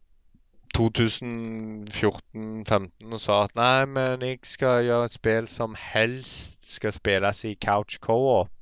2014-15 0.76 3.12
og 3.12 3.20
sa 3.22 3.44
at 3.46 3.54
nei, 3.56 3.86
men 3.88 4.20
jeg 4.22 4.38
skal 4.44 4.84
gjøre 4.84 5.04
et 5.08 5.14
spill 5.16 5.46
som 5.48 5.74
helst 5.80 6.68
skal 6.76 6.92
spilles 6.92 7.44
i 7.48 7.54
couch 7.56 7.96
co-op. 8.04 8.52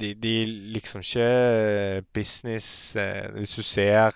De, 0.00 0.12
de 0.14 0.34
liksom 0.76 1.00
ikke 1.00 2.02
business 2.16 2.96
eh, 2.96 3.30
Hvis 3.34 3.54
du 3.56 3.62
ser 3.64 4.12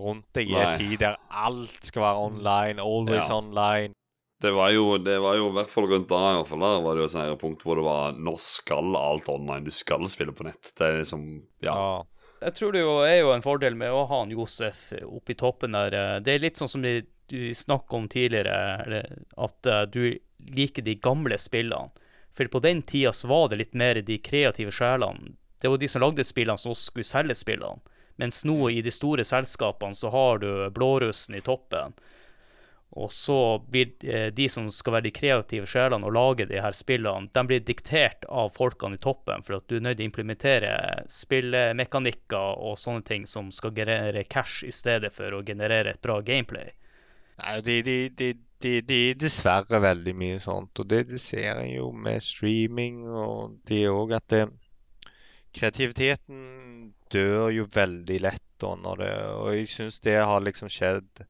rundt 0.00 0.26
deg 0.34 0.48
i 0.50 0.54
en 0.58 0.78
tid 0.78 0.96
der 1.02 1.16
alt 1.30 1.84
skal 1.86 2.02
være 2.02 2.16
online, 2.30 2.80
always 2.82 3.28
Ja. 3.28 3.34
online 3.36 3.92
Det 4.40 4.50
var 4.56 4.70
jo 4.72 4.96
det 4.98 5.18
var 5.20 5.36
jo 5.36 5.50
i 5.50 5.56
hvert 5.58 5.68
fall 5.72 5.86
rundt 5.90 6.08
da 6.08 6.20
i 6.30 6.36
hvert 6.38 6.48
fall 6.48 6.62
der 6.64 6.78
var 6.84 6.96
det 6.96 7.04
jo 7.04 7.24
et 7.24 7.40
punkt 7.42 7.64
hvor 7.66 7.76
det 7.76 7.84
var 7.84 8.14
Nå 8.16 8.32
skal 8.40 8.96
alt 8.96 9.28
online. 9.28 9.66
Du 9.68 9.74
skal 9.74 10.06
spille 10.08 10.32
på 10.32 10.46
nett. 10.48 10.72
Det 10.76 10.86
er 10.86 10.98
liksom 11.02 11.26
Ja. 11.60 11.74
Ja. 11.74 12.06
Jeg 12.40 12.54
tror 12.56 12.72
det 12.72 12.80
jo 12.80 12.92
er 13.04 13.18
jo 13.20 13.32
en 13.34 13.44
fordel 13.44 13.74
med 13.76 13.92
å 13.92 14.06
ha 14.08 14.22
en 14.24 14.30
Josef 14.32 14.94
oppe 15.04 15.34
i 15.34 15.36
toppen 15.36 15.76
der. 15.76 15.92
Eh, 15.92 16.20
Det 16.24 16.34
er 16.34 16.38
litt 16.46 16.56
sånn 16.56 16.70
som 16.72 16.80
vi, 16.80 17.02
du 17.28 17.52
snakket 17.52 17.92
om 17.98 18.06
tidligere, 18.08 19.02
at 19.36 19.66
eh, 19.68 19.82
du 19.92 20.18
liker 20.48 20.82
de 20.82 20.94
gamle 20.94 21.36
spillene. 21.36 21.90
For 22.32 22.48
på 22.48 22.62
den 22.64 22.80
tida 22.82 23.12
så 23.12 23.28
var 23.28 23.50
det 23.50 23.58
litt 23.60 23.74
mer 23.76 24.00
de 24.00 24.16
kreative 24.24 24.72
sjelene. 24.72 25.34
Det 25.60 25.68
var 25.68 25.76
de 25.76 25.88
som 25.92 26.00
lagde 26.00 26.24
spillene 26.24 26.56
som 26.56 26.72
også 26.72 26.94
skulle 26.94 27.04
selge 27.04 27.36
spillene. 27.36 27.82
Mens 28.16 28.40
nå 28.48 28.56
i 28.72 28.80
de 28.80 28.90
store 28.92 29.24
selskapene 29.24 29.96
så 29.96 30.08
har 30.12 30.40
du 30.40 30.48
blårussen 30.72 31.36
i 31.36 31.44
toppen. 31.44 31.92
Og 32.98 33.12
så 33.14 33.38
blir 33.70 33.92
eh, 34.02 34.32
de 34.34 34.48
som 34.50 34.66
skal 34.74 34.96
være 34.96 35.06
de 35.06 35.12
kreative 35.14 35.68
sjelene 35.70 36.08
og 36.08 36.14
lage 36.16 36.48
de 36.50 36.58
her 36.58 36.74
spillene, 36.74 37.30
de 37.30 37.44
blir 37.46 37.62
diktert 37.62 38.26
av 38.26 38.50
folkene 38.56 38.98
i 38.98 39.02
toppen, 39.02 39.44
for 39.46 39.60
at 39.60 39.68
du 39.70 39.76
er 39.78 39.84
nødt 39.86 40.00
til 40.00 40.08
å 40.08 40.10
implementere 40.10 40.72
spillemekanikker 41.06 42.64
og 42.66 42.78
sånne 42.82 43.06
ting 43.06 43.28
som 43.30 43.52
skal 43.54 43.76
generere 43.76 44.26
cash 44.26 44.64
i 44.66 44.74
stedet 44.74 45.12
for 45.14 45.38
å 45.38 45.44
generere 45.46 45.94
et 45.94 46.02
bra 46.02 46.18
gameplay. 46.26 46.72
Nei, 47.40 47.60
de, 47.64 47.78
de, 47.86 47.98
de, 48.18 48.32
de, 48.60 48.74
de 48.84 48.98
er 49.12 49.20
dessverre 49.22 49.80
veldig 49.80 50.16
mye 50.18 50.42
sånt, 50.42 50.82
og 50.82 50.90
det, 50.90 51.04
det 51.12 51.22
ser 51.22 51.62
en 51.62 51.70
jo 51.70 51.92
med 51.94 52.26
streaming, 52.26 53.04
og 53.06 53.60
det 53.70 53.84
òg 53.88 54.18
at 54.18 54.26
det, 54.34 54.44
kreativiteten 55.56 56.90
dør 57.10 57.50
jo 57.54 57.64
veldig 57.70 58.18
lett 58.22 58.46
da 58.60 58.74
det 59.00 59.12
Og 59.40 59.54
jeg 59.56 59.68
syns 59.72 60.02
det 60.04 60.18
har 60.20 60.42
liksom 60.44 60.68
skjedd 60.68 61.22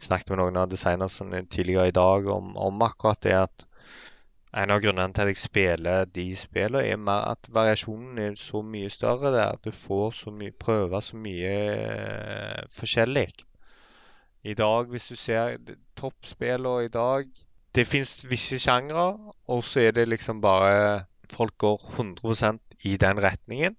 snakket 0.00 0.30
med 0.32 0.40
noen 0.42 0.60
av 0.60 0.68
designerne 0.70 1.44
tidligere 1.50 1.88
i 1.88 1.96
dag 1.96 2.28
om, 2.32 2.54
om 2.56 2.82
akkurat 2.86 3.20
det 3.24 3.34
at 3.38 3.64
en 4.56 4.72
av 4.72 4.80
grunnene 4.80 5.12
til 5.12 5.26
at 5.26 5.28
jeg 5.28 5.40
spiller 5.42 6.06
de 6.08 6.24
spillene, 6.36 6.86
er 6.88 6.96
mer 6.96 7.26
at 7.34 7.50
variasjonen 7.52 8.18
er 8.22 8.36
så 8.40 8.62
mye 8.64 8.88
større 8.90 9.32
der. 9.34 9.58
Du 9.64 9.70
får 9.70 10.10
så 10.16 10.32
mye, 10.32 10.54
prøve 10.56 11.02
så 11.04 11.18
mye 11.20 11.50
eh, 11.74 12.62
forskjellig. 12.72 13.26
I 14.48 14.54
dag, 14.54 14.88
hvis 14.88 15.10
du 15.10 15.16
ser 15.16 15.58
toppspillene 15.98 16.86
i 16.86 16.88
dag 16.88 17.26
Det 17.74 17.84
fins 17.86 18.24
visse 18.30 18.56
sjangre, 18.58 19.34
og 19.46 19.64
så 19.64 19.80
er 19.80 19.92
det 19.92 20.08
liksom 20.08 20.40
bare 20.40 21.04
Folk 21.28 21.58
går 21.58 21.82
100% 21.98 22.86
i 22.88 22.96
den 22.96 23.20
retningen. 23.20 23.76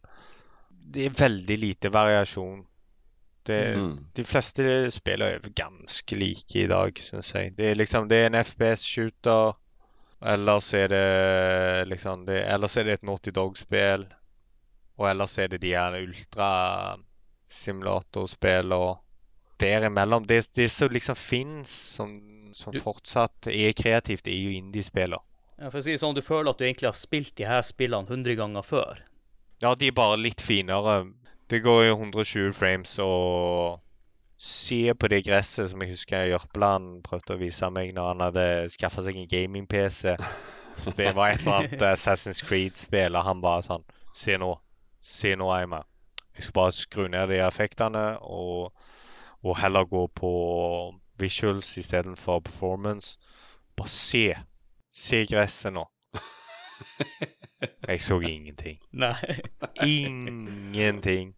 Det 0.69 1.05
er 1.05 1.15
veldig 1.17 1.57
lite 1.57 1.89
variasjon. 1.93 2.61
Det, 3.49 3.59
Mm. 3.79 3.95
De 4.15 4.23
fleste 4.23 4.65
spiller 4.93 5.35
er 5.39 5.49
ganske 5.57 6.15
like 6.19 6.55
i 6.63 6.67
dag, 6.69 6.93
syns 7.01 7.33
jeg. 7.35 7.55
Det 7.57 7.71
er 7.71 7.75
liksom 7.79 8.07
Det 8.11 8.17
er 8.21 8.25
en 8.29 8.39
FPS-shooter. 8.43 9.55
Ellers 10.21 10.73
er 10.75 10.87
det 10.91 11.87
liksom 11.87 12.25
det, 12.27 12.41
Ellers 12.51 12.75
er 12.77 12.83
det 12.89 12.93
et 12.99 13.03
Naughty 13.07 13.31
Dog-spill. 13.31 14.05
Og 14.99 15.07
ellers 15.09 15.37
er 15.39 15.47
det 15.47 15.61
de 15.63 15.69
her 15.73 15.95
ultrasimulatorspill 17.49 18.73
og 18.75 18.97
derimellom. 19.59 20.25
Det, 20.27 20.41
det 20.55 20.69
som 20.71 20.89
liksom 20.91 21.15
fins 21.15 21.69
som, 21.95 22.13
som 22.53 22.73
Du- 22.73 22.79
fortsatt 22.83 23.47
er 23.47 23.71
kreativt, 23.73 24.27
er 24.27 24.31
jo 24.43 24.49
indiespiller. 24.57 25.19
Ja, 25.59 25.69
for 25.69 25.79
å 25.79 25.83
si 25.83 25.97
sånn, 25.99 26.15
Du 26.15 26.21
føler 26.21 26.49
at 26.51 26.57
du 26.57 26.65
egentlig 26.65 26.87
har 26.87 26.93
spilt 26.95 27.35
de 27.35 27.45
her 27.45 27.61
spillene 27.61 28.07
100 28.07 28.35
ganger 28.39 28.61
før? 28.63 28.99
Ja, 29.61 29.73
de 29.75 29.87
er 29.87 29.91
bare 29.95 30.17
litt 30.17 30.41
finere. 30.41 31.11
Det 31.49 31.63
går 31.63 31.83
i 31.83 31.89
120 31.89 32.53
frames, 32.53 32.99
og 32.99 33.81
se 34.37 34.93
på 34.93 35.07
det 35.07 35.25
gresset 35.25 35.69
som 35.69 35.81
jeg 35.81 35.89
husker 35.95 36.29
Jørpeland 36.29 37.01
prøvde 37.03 37.35
å 37.35 37.39
vise 37.41 37.69
meg 37.73 37.91
når 37.95 38.11
han 38.13 38.21
hadde 38.27 38.45
skaffa 38.71 39.03
seg 39.03 39.17
en 39.17 39.27
gaming-PC. 39.31 40.15
Så 40.79 40.93
Det 40.95 41.15
var 41.15 41.33
et 41.33 41.41
eller 41.41 41.57
annet 41.57 41.81
Assassin's 41.89 42.39
Creed-spill, 42.45 43.17
og 43.17 43.25
han 43.25 43.41
bare 43.43 43.65
sånn 43.65 43.83
Se 44.15 44.37
nå. 44.39 44.53
Se 45.05 45.35
nå, 45.35 45.49
Eimer. 45.53 45.83
Jeg 46.35 46.43
skal 46.43 46.55
bare 46.55 46.71
skru 46.75 47.07
ned 47.11 47.27
de 47.31 47.41
effektene 47.43 48.03
og, 48.23 48.71
og 49.43 49.57
heller 49.59 49.85
gå 49.89 50.05
på 50.15 50.31
visuals 51.19 51.77
istedenfor 51.77 52.39
performance. 52.39 53.17
Bare 53.77 53.91
se. 53.91 54.23
Se 54.91 55.25
gresset 55.29 55.73
nå. 55.75 55.85
Jeg 57.87 58.01
så 58.01 58.19
ingenting. 58.19 58.79
Nei. 58.91 59.13
Ingenting. 59.83 61.35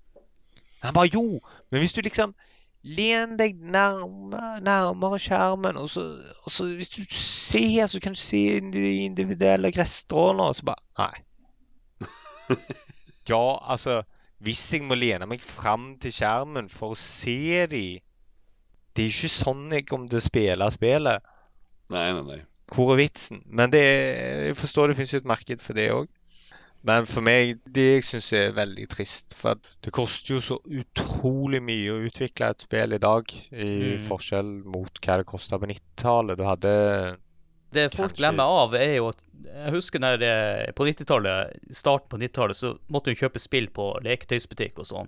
Han 0.81 0.95
bare 0.97 1.11
Jo, 1.13 1.41
men 1.71 1.83
hvis 1.83 1.93
du 1.93 2.01
liksom 2.01 2.35
Len 2.81 3.35
deg 3.37 3.59
nærmere, 3.61 4.55
nærmere 4.65 5.19
skjermen, 5.21 5.77
og 5.77 5.89
så, 5.89 6.01
og 6.43 6.49
så 6.49 6.65
hvis 6.65 6.89
du 6.89 7.03
ser, 7.13 7.85
så 7.85 7.99
kan 8.01 8.15
du 8.15 8.17
se 8.17 8.57
de 8.73 8.93
individuelle 9.03 9.69
gresstråene, 9.71 10.47
og 10.49 10.55
så 10.57 10.65
bare 10.71 10.81
Nei. 10.97 12.07
Ja, 13.29 13.71
altså 13.71 14.01
Hvis 14.41 14.63
jeg 14.73 14.81
må 14.89 14.97
lene 14.97 15.27
meg 15.29 15.43
fram 15.45 15.93
til 16.01 16.13
skjermen 16.15 16.71
for 16.73 16.95
å 16.95 16.97
se 16.97 17.67
de 17.69 17.85
Det 18.97 19.03
er 19.05 19.13
ikke 19.13 19.29
sånn 19.29 19.67
jeg 19.71 19.85
kommer 19.85 20.09
til 20.09 20.17
å 20.17 20.25
spille 20.25 20.71
spillet. 20.73 21.29
Nei, 21.93 22.07
nei, 22.17 22.23
nei. 22.27 22.39
Hvor 22.71 22.95
er 22.95 23.03
vitsen? 23.03 23.43
Men 23.45 23.71
det, 23.71 23.83
jeg 23.83 24.57
forstår 24.57 24.89
det 24.89 24.97
finnes 24.97 25.13
jo 25.13 25.21
et 25.21 25.29
marked 25.31 25.61
for 25.63 25.77
det 25.77 25.85
òg. 25.93 26.09
Men 26.83 27.05
for 27.05 27.21
meg, 27.21 27.59
det 27.69 27.83
jeg 28.01 28.03
syns 28.07 28.31
er 28.33 28.53
veldig 28.57 28.87
trist 28.89 29.35
For 29.37 29.59
det 29.85 29.91
koster 29.93 30.33
jo 30.33 30.39
så 30.41 30.55
utrolig 30.65 31.59
mye 31.61 31.91
å 31.93 31.99
utvikle 32.07 32.47
et 32.49 32.63
spill 32.65 32.95
i 32.97 32.97
dag, 32.97 33.29
i 33.53 33.67
Mm. 33.99 34.07
forskjell 34.07 34.49
mot 34.65 34.89
hva 35.01 35.17
det 35.21 35.27
kosta 35.29 35.59
på 35.61 35.69
90-tallet. 35.69 36.37
Du 36.37 36.43
hadde 36.43 37.17
Det 37.71 37.91
folk 37.93 38.09
Kanskje- 38.11 38.17
glemmer 38.17 38.43
av, 38.43 38.73
er 38.75 38.95
jo 38.97 39.07
at 39.09 39.21
Jeg 39.45 39.71
husker 39.73 39.99
når 39.99 40.17
det, 40.19 40.75
på 40.75 40.85
90-tallet, 40.85 41.53
starten 41.71 42.09
på 42.09 42.17
90-tallet, 42.19 42.55
så 42.55 42.77
måtte 42.89 43.07
hun 43.09 43.15
kjøpe 43.15 43.39
spill 43.39 43.67
på 43.69 44.01
leketøysbutikk 44.03 44.79
og 44.79 44.85
sånn. 44.85 45.07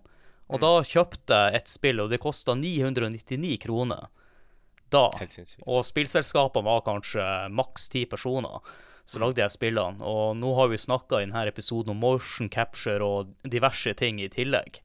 Og 0.49 0.59
da 0.59 0.81
kjøpte 0.81 1.27
jeg 1.51 1.55
et 1.55 1.67
spill, 1.67 1.99
og 1.99 2.09
det 2.09 2.19
kosta 2.19 2.53
999 2.55 3.57
kroner. 3.59 4.07
Da. 4.89 5.09
Og 5.67 5.83
spillselskapene 5.83 6.63
var 6.65 6.81
kanskje 6.85 7.49
maks 7.51 7.89
ti 7.89 8.05
personer 8.05 8.59
som 9.05 9.23
lagde 9.23 9.43
jeg 9.43 9.53
spillene. 9.53 10.03
Og 10.05 10.37
nå 10.39 10.53
har 10.57 10.71
vi 10.71 10.79
snakka 10.79 11.19
i 11.19 11.27
denne 11.27 11.45
episoden 11.49 11.93
om 11.95 12.01
motion 12.03 12.49
capture 12.49 13.03
og 13.03 13.33
diverse 13.43 13.93
ting 13.99 14.21
i 14.23 14.31
tillegg. 14.31 14.79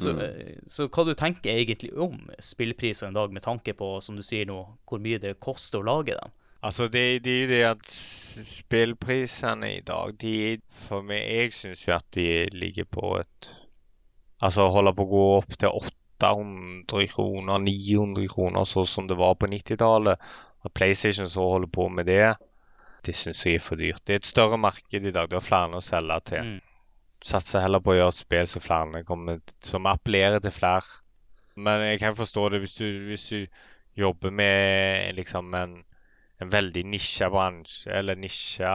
Så, 0.00 0.14
mm. 0.16 0.66
så 0.70 0.86
hva 0.88 1.04
du 1.04 1.12
tenker 1.18 1.52
egentlig 1.52 1.90
om 1.92 2.16
spillpriser 2.40 3.10
i 3.10 3.16
dag, 3.16 3.32
med 3.34 3.44
tanke 3.44 3.74
på, 3.76 3.98
som 4.00 4.16
du 4.16 4.24
sier 4.24 4.46
nå, 4.48 4.62
hvor 4.88 5.02
mye 5.02 5.20
det 5.20 5.40
koster 5.42 5.82
å 5.82 5.88
lage 5.88 6.16
dem? 6.16 6.32
Altså, 6.64 6.88
det 6.92 7.22
det 7.24 7.32
er 7.32 7.40
jo 7.40 7.50
det 7.50 7.60
at 7.70 7.86
spillprisene 7.90 9.70
i 9.78 9.80
dag, 9.80 10.12
de 10.20 10.60
For 10.88 11.04
meg, 11.04 11.24
jeg 11.24 11.54
syns 11.56 11.86
jo 11.86 11.94
at 11.96 12.06
de 12.16 12.26
ligger 12.52 12.84
på 12.84 13.16
et 13.20 13.50
Altså 14.40 14.70
holder 14.72 14.96
på 14.96 15.04
å 15.04 15.10
gå 15.10 15.24
opp 15.36 15.56
til 15.60 15.74
800 16.20 17.08
kroner, 17.12 17.58
900 17.60 18.28
kroner, 18.32 18.64
sånn 18.64 18.88
som 18.88 19.08
det 19.08 19.18
var 19.20 19.34
på 19.36 19.50
90-tallet. 19.52 20.16
Og 20.64 20.72
PlayStation 20.72 21.28
så 21.28 21.44
holder 21.44 21.68
på 21.72 21.88
med 21.92 22.08
det. 22.08 22.30
Det 23.06 23.14
syns 23.16 23.44
jeg 23.46 23.58
er 23.58 23.64
for 23.64 23.80
dyrt. 23.80 24.02
Det 24.06 24.14
er 24.14 24.20
et 24.20 24.28
større 24.28 24.58
marked 24.60 25.04
i 25.04 25.12
dag. 25.14 25.28
Det 25.30 25.38
er 25.38 25.44
flere 25.44 25.78
å 25.78 25.84
selge 25.84 26.18
til. 26.32 26.54
Mm. 26.54 26.60
Satser 27.24 27.64
heller 27.64 27.82
på 27.84 27.92
å 27.92 27.98
gjøre 27.98 28.14
et 28.14 28.20
spill 28.22 28.48
som 28.48 28.64
flere 28.64 29.04
kommer, 29.08 29.40
som 29.64 29.88
appellerer 29.88 30.40
til 30.44 30.54
flere. 30.56 31.00
Men 31.60 31.84
jeg 31.84 32.00
kan 32.00 32.16
forstå 32.16 32.48
det 32.52 32.62
hvis 32.62 32.76
du, 32.78 32.86
hvis 33.10 33.26
du 33.28 33.46
jobber 33.98 34.30
med 34.30 35.14
liksom 35.18 35.54
en, 35.54 35.76
en 36.40 36.52
veldig 36.52 36.84
nisja 36.88 37.28
bransje, 37.32 37.90
eller 37.92 38.16
nisja 38.16 38.72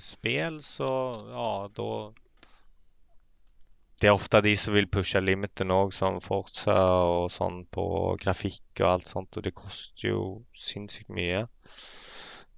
spill, 0.00 0.60
så 0.64 0.90
ja, 1.34 1.52
da 1.76 1.92
Det 4.00 4.08
er 4.08 4.16
ofte 4.16 4.40
de 4.40 4.54
som 4.56 4.72
vil 4.72 4.86
pushe 4.88 5.20
limiten 5.20 5.74
òg, 5.74 5.90
som 5.92 6.22
Forza 6.24 6.76
og 7.04 7.26
sånn 7.28 7.66
på 7.68 7.82
grafikk 8.22 8.80
og 8.80 8.86
alt 8.94 9.10
sånt, 9.10 9.36
og 9.36 9.44
det 9.44 9.52
koster 9.52 10.06
jo 10.08 10.22
sinnssykt 10.56 11.12
mye. 11.12 11.42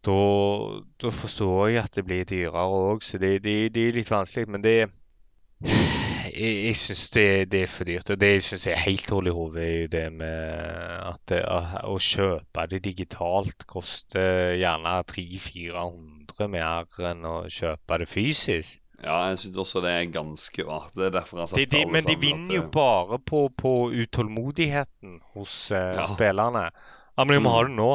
Da, 0.02 0.14
da 1.02 1.10
forstår 1.14 1.68
jeg 1.70 1.84
at 1.84 1.94
det 1.94 2.04
blir 2.08 2.24
dyrere 2.26 2.64
òg, 2.66 3.04
så 3.06 3.18
det, 3.22 3.36
det, 3.44 3.72
det 3.74 3.88
er 3.88 3.92
litt 4.00 4.10
vanskelig. 4.10 4.48
Men 4.50 4.62
det 4.64 4.76
Jeg, 5.62 6.54
jeg 6.64 6.76
syns 6.80 7.10
det, 7.14 7.26
det 7.52 7.60
er 7.62 7.70
for 7.70 7.84
dyrt. 7.86 8.10
Og 8.10 8.18
det 8.20 8.30
jeg 8.32 8.42
syns 8.46 8.66
er 8.72 8.78
helt 8.82 9.10
hull 9.12 9.28
i 9.28 9.34
hodet, 9.36 9.62
er 9.62 9.80
jo 9.82 9.88
det 9.92 10.04
med 10.16 10.54
at 11.12 11.20
det, 11.28 11.40
å, 11.44 11.98
kjøpe 12.00 12.64
det 12.72 12.80
digitalt 12.86 13.66
koster 13.70 14.54
gjerne 14.58 14.94
300-400 15.12 16.48
mer 16.50 16.88
enn 17.12 17.26
å 17.28 17.34
kjøpe 17.52 17.98
det 18.02 18.08
fysisk. 18.10 18.78
Ja, 19.02 19.16
jeg 19.32 19.38
syns 19.42 19.58
også 19.58 19.80
det 19.82 19.92
er 19.98 20.10
ganske 20.14 20.64
rart. 20.66 20.92
Det 20.94 21.08
er 21.08 21.14
derfor 21.18 21.38
jeg 21.38 21.42
har 21.42 21.50
sagt 21.52 21.58
De, 21.58 21.66
de, 21.74 21.84
men 21.90 22.06
de 22.06 22.14
vinner 22.22 22.54
jo 22.60 22.66
bare 22.74 23.18
på, 23.18 23.44
på 23.58 23.72
utålmodigheten 24.04 25.18
hos 25.34 25.56
uh, 25.74 25.78
Ja. 25.98 26.06
spillerne. 26.14 26.68
Ja, 27.18 27.24
men 27.26 27.34
jeg 27.34 27.42
må 27.44 27.50
Mm. 27.50 27.56
ha 27.56 27.62
det 27.66 27.76
nå. 27.76 27.90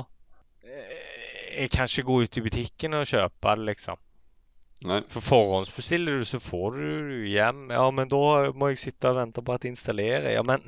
Jeg 1.58 1.72
kan 1.74 1.90
ikke 1.90 2.06
gå 2.08 2.20
ut 2.24 2.38
i 2.38 2.44
butikken 2.46 2.94
og 2.94 3.08
kjøpe 3.10 3.56
det, 3.58 3.66
liksom. 3.72 3.98
Nei. 4.86 5.00
For 5.10 5.26
forhåndsbestiller 5.26 6.20
du, 6.20 6.26
så 6.30 6.38
får 6.40 6.76
du 6.76 6.84
det 7.10 7.32
hjem. 7.34 7.64
Ja, 7.74 7.88
men 7.90 8.12
da 8.12 8.52
må 8.54 8.70
jeg 8.70 8.78
sitte 8.84 9.10
og 9.10 9.18
vente 9.18 9.42
på 9.42 9.56
at 9.56 9.64
det 9.66 9.72
installerer. 9.74 10.30
Ja, 10.36 10.44
men 10.46 10.62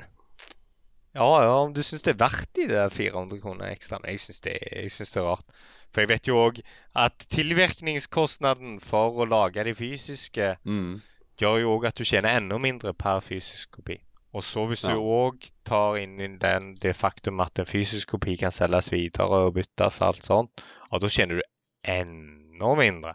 Ja, 1.14 1.26
ja, 1.42 1.54
om 1.64 1.72
du 1.74 1.82
syns 1.82 2.04
det 2.06 2.12
er 2.14 2.20
verdt 2.22 2.50
de 2.54 2.68
der 2.70 2.88
400 2.94 3.40
kroner 3.42 3.70
ekstra. 3.72 3.98
Men 4.02 4.12
jeg 4.12 4.20
syns 4.22 4.40
det, 4.44 4.58
det 4.62 5.16
er 5.16 5.26
rart. 5.26 5.46
For 5.90 6.04
jeg 6.04 6.10
vet 6.12 6.28
jo 6.30 6.36
òg 6.38 6.60
at 6.94 7.24
tilvirkningskostnaden 7.34 8.78
for 8.80 9.18
å 9.18 9.26
lage 9.26 9.64
de 9.66 9.74
fysiske 9.74 10.56
Mm. 10.66 11.00
gjør 11.40 11.58
jo 11.60 11.72
òg 11.78 11.86
at 11.88 11.96
du 11.98 12.04
tjener 12.04 12.36
enda 12.36 12.58
mindre 12.58 12.94
per 12.94 13.20
fysisk 13.20 13.70
kopi. 13.78 13.98
Og 14.32 14.44
så 14.46 14.66
hvis 14.70 14.84
du 14.86 14.94
òg 14.94 15.42
tar 15.66 15.96
inn 15.98 16.38
den, 16.38 16.74
det 16.78 16.94
faktum 16.94 17.40
at 17.40 17.58
en 17.58 17.66
fysisk 17.66 18.08
kopi 18.14 18.36
kan 18.36 18.52
selges 18.52 18.92
videre 18.92 19.46
og 19.46 19.54
byttes 19.54 20.00
og 20.00 20.06
alt 20.06 20.24
sånt, 20.24 20.62
ja, 20.90 20.98
da 20.98 21.08
tjener 21.08 21.40
du 21.40 21.42
enda 21.82 22.74
mindre. 22.78 23.14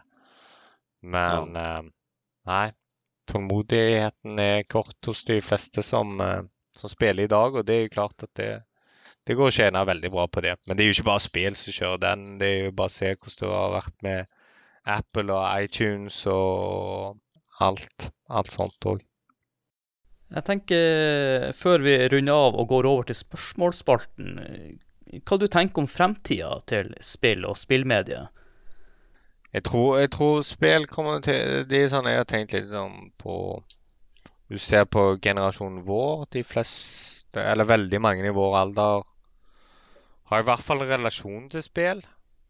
Men 1.06 1.56
eh, 1.56 1.82
nei, 2.48 2.66
tålmodigheten 3.30 4.40
er 4.42 4.64
kort 4.70 5.10
hos 5.10 5.24
de 5.28 5.40
fleste 5.44 5.84
som, 5.86 6.16
eh, 6.20 6.40
som 6.76 6.92
spiller 6.92 7.26
i 7.26 7.32
dag, 7.32 7.54
og 7.54 7.66
det 7.66 7.76
er 7.76 7.84
jo 7.86 7.94
klart 7.98 8.26
at 8.26 8.32
det, 8.40 8.50
det 9.26 9.36
går 9.38 9.50
å 9.50 9.56
tjene 9.58 9.84
veldig 9.86 10.12
bra 10.14 10.26
på 10.30 10.42
det. 10.46 10.56
Men 10.66 10.76
det 10.78 10.84
er 10.84 10.90
jo 10.90 10.96
ikke 10.98 11.10
bare 11.10 11.26
spill 11.26 11.58
som 11.58 11.76
kjører 11.78 12.02
den, 12.06 12.26
det 12.40 12.48
er 12.52 12.64
jo 12.68 12.78
bare 12.80 12.92
å 12.92 12.96
se 12.96 13.12
hvordan 13.14 13.42
det 13.42 13.60
har 13.60 13.76
vært 13.76 14.08
med 14.08 14.34
Apple 14.96 15.34
og 15.34 15.66
iTunes 15.66 16.22
og 16.30 17.18
alt, 17.66 18.10
alt 18.30 18.54
sånt 18.54 18.88
òg. 18.88 19.04
Jeg 20.26 20.42
tenker, 20.42 21.52
før 21.54 21.84
vi 21.84 21.94
runder 22.10 22.46
av 22.48 22.56
og 22.58 22.66
går 22.72 22.88
over 22.90 23.06
til 23.06 23.18
spørsmålsspalten, 23.18 24.40
hva 25.06 25.38
du 25.38 25.46
tenker 25.46 25.82
om 25.82 25.88
fremtida 25.90 26.56
til 26.66 26.90
spill 27.04 27.46
og 27.46 27.56
spillmediet? 27.58 28.32
Jeg 29.54 29.64
tror, 29.64 29.98
jeg 30.02 30.10
tror 30.12 30.42
spill 30.44 30.86
kommer 30.90 31.22
til 31.24 31.62
Det 31.70 31.78
er 31.84 31.92
sånn 31.92 32.08
jeg 32.10 32.18
har 32.20 32.26
tenkt 32.28 32.52
litt 32.52 32.68
sånn 32.68 33.12
på 33.16 33.36
Du 34.50 34.58
ser 34.60 34.84
på 34.90 35.04
generasjonen 35.22 35.84
vår, 35.86 36.26
de 36.34 36.42
fleste, 36.46 37.40
eller 37.40 37.66
veldig 37.66 38.00
mange 38.02 38.26
i 38.26 38.34
vår 38.34 38.58
alder, 38.60 39.06
har 40.30 40.42
i 40.42 40.46
hvert 40.46 40.62
fall 40.62 40.84
relasjon 40.86 41.48
til 41.50 41.64
spill. 41.64 42.02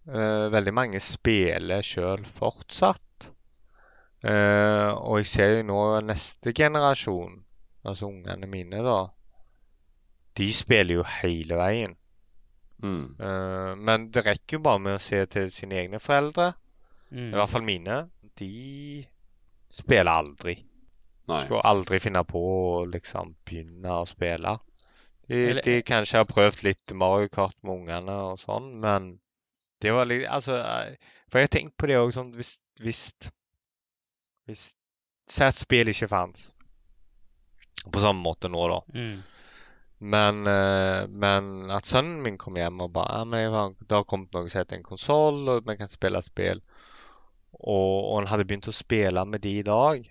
Uh, 0.05 0.53
veldig 0.53 0.75
mange 0.77 1.01
spiller 1.01 1.81
sjøl 1.81 2.27
fortsatt. 2.29 3.31
Uh, 4.21 4.93
og 4.93 5.23
jeg 5.23 5.31
ser 5.31 5.55
jo 5.55 5.65
nå 5.71 5.81
neste 6.05 6.53
generasjon, 6.53 7.39
altså 7.89 8.11
ungene 8.11 8.51
mine, 8.51 8.85
da. 8.85 8.99
De 10.37 10.51
spiller 10.53 11.01
jo 11.01 11.09
hele 11.23 11.57
veien. 11.57 11.97
Mm. 12.83 13.17
Eh, 13.21 13.75
men 13.77 14.11
det 14.13 14.25
rekker 14.27 14.59
jo 14.59 14.63
bare 14.67 14.79
med 14.85 14.97
å 14.99 15.01
se 15.03 15.23
til 15.27 15.51
sine 15.51 15.79
egne 15.85 16.01
foreldre, 16.03 16.53
Mm. 17.13 17.29
i 17.33 17.37
hvert 17.39 17.49
fall 17.53 17.63
mine. 17.63 18.11
De 18.37 19.07
spiller 19.71 20.11
aldri. 20.11 20.57
Nei. 21.29 21.41
Skulle 21.45 21.63
aldri 21.63 21.99
finne 22.03 22.25
på 22.27 22.41
å 22.41 22.85
liksom 22.91 23.35
begynne 23.47 23.95
å 24.03 24.07
spille. 24.07 24.59
De, 25.29 25.35
Eller- 25.51 25.63
de 25.63 25.83
kanskje 25.83 26.19
har 26.19 26.25
prøvd 26.25 26.63
litt 26.63 26.93
Mario 26.95 27.29
Kart 27.29 27.57
med 27.63 27.73
ungene 27.81 28.11
og 28.33 28.39
sånn, 28.39 28.69
men 28.81 29.19
det 29.81 29.93
var 29.93 30.05
litt 30.07 30.27
Altså, 30.27 30.55
eh, 30.59 30.97
for 31.29 31.39
jeg 31.41 31.49
har 31.49 31.59
tenkt 31.59 31.77
på 31.77 31.87
det 31.87 31.97
òg 31.97 32.13
sånn 32.13 32.33
hvis 32.35 32.61
Hvis 32.81 33.13
Hvis 34.47 34.75
Si 35.29 35.51
spill 35.51 35.89
ikke 35.89 36.07
fantes. 36.09 36.53
På 37.91 37.99
samme 38.01 38.23
måte 38.23 38.49
nå, 38.49 38.69
da. 38.69 38.81
Mm. 38.95 39.23
Men, 39.99 40.43
eh, 40.47 41.07
men 41.09 41.71
at 41.73 41.89
sønnen 41.89 42.21
min 42.25 42.37
kom 42.39 42.59
hjem 42.59 42.83
og 42.85 42.93
bare 42.93 43.23
ja, 43.23 43.25
men 43.25 43.55
har, 43.55 43.71
Det 43.81 43.97
har 43.97 44.05
kommet 44.05 44.35
noe 44.35 44.51
som 44.51 44.61
heter 44.61 44.77
en 44.77 44.85
konsoll, 44.85 45.41
og 45.49 45.65
vi 45.65 45.77
kan 45.79 45.89
spille 45.89 46.21
spill. 46.23 46.61
Og, 47.57 47.95
og 48.11 48.19
han 48.19 48.29
hadde 48.29 48.45
begynt 48.45 48.69
å 48.69 48.77
spille 48.77 49.25
med 49.25 49.41
de 49.47 49.55
i 49.61 49.65
dag. 49.67 50.05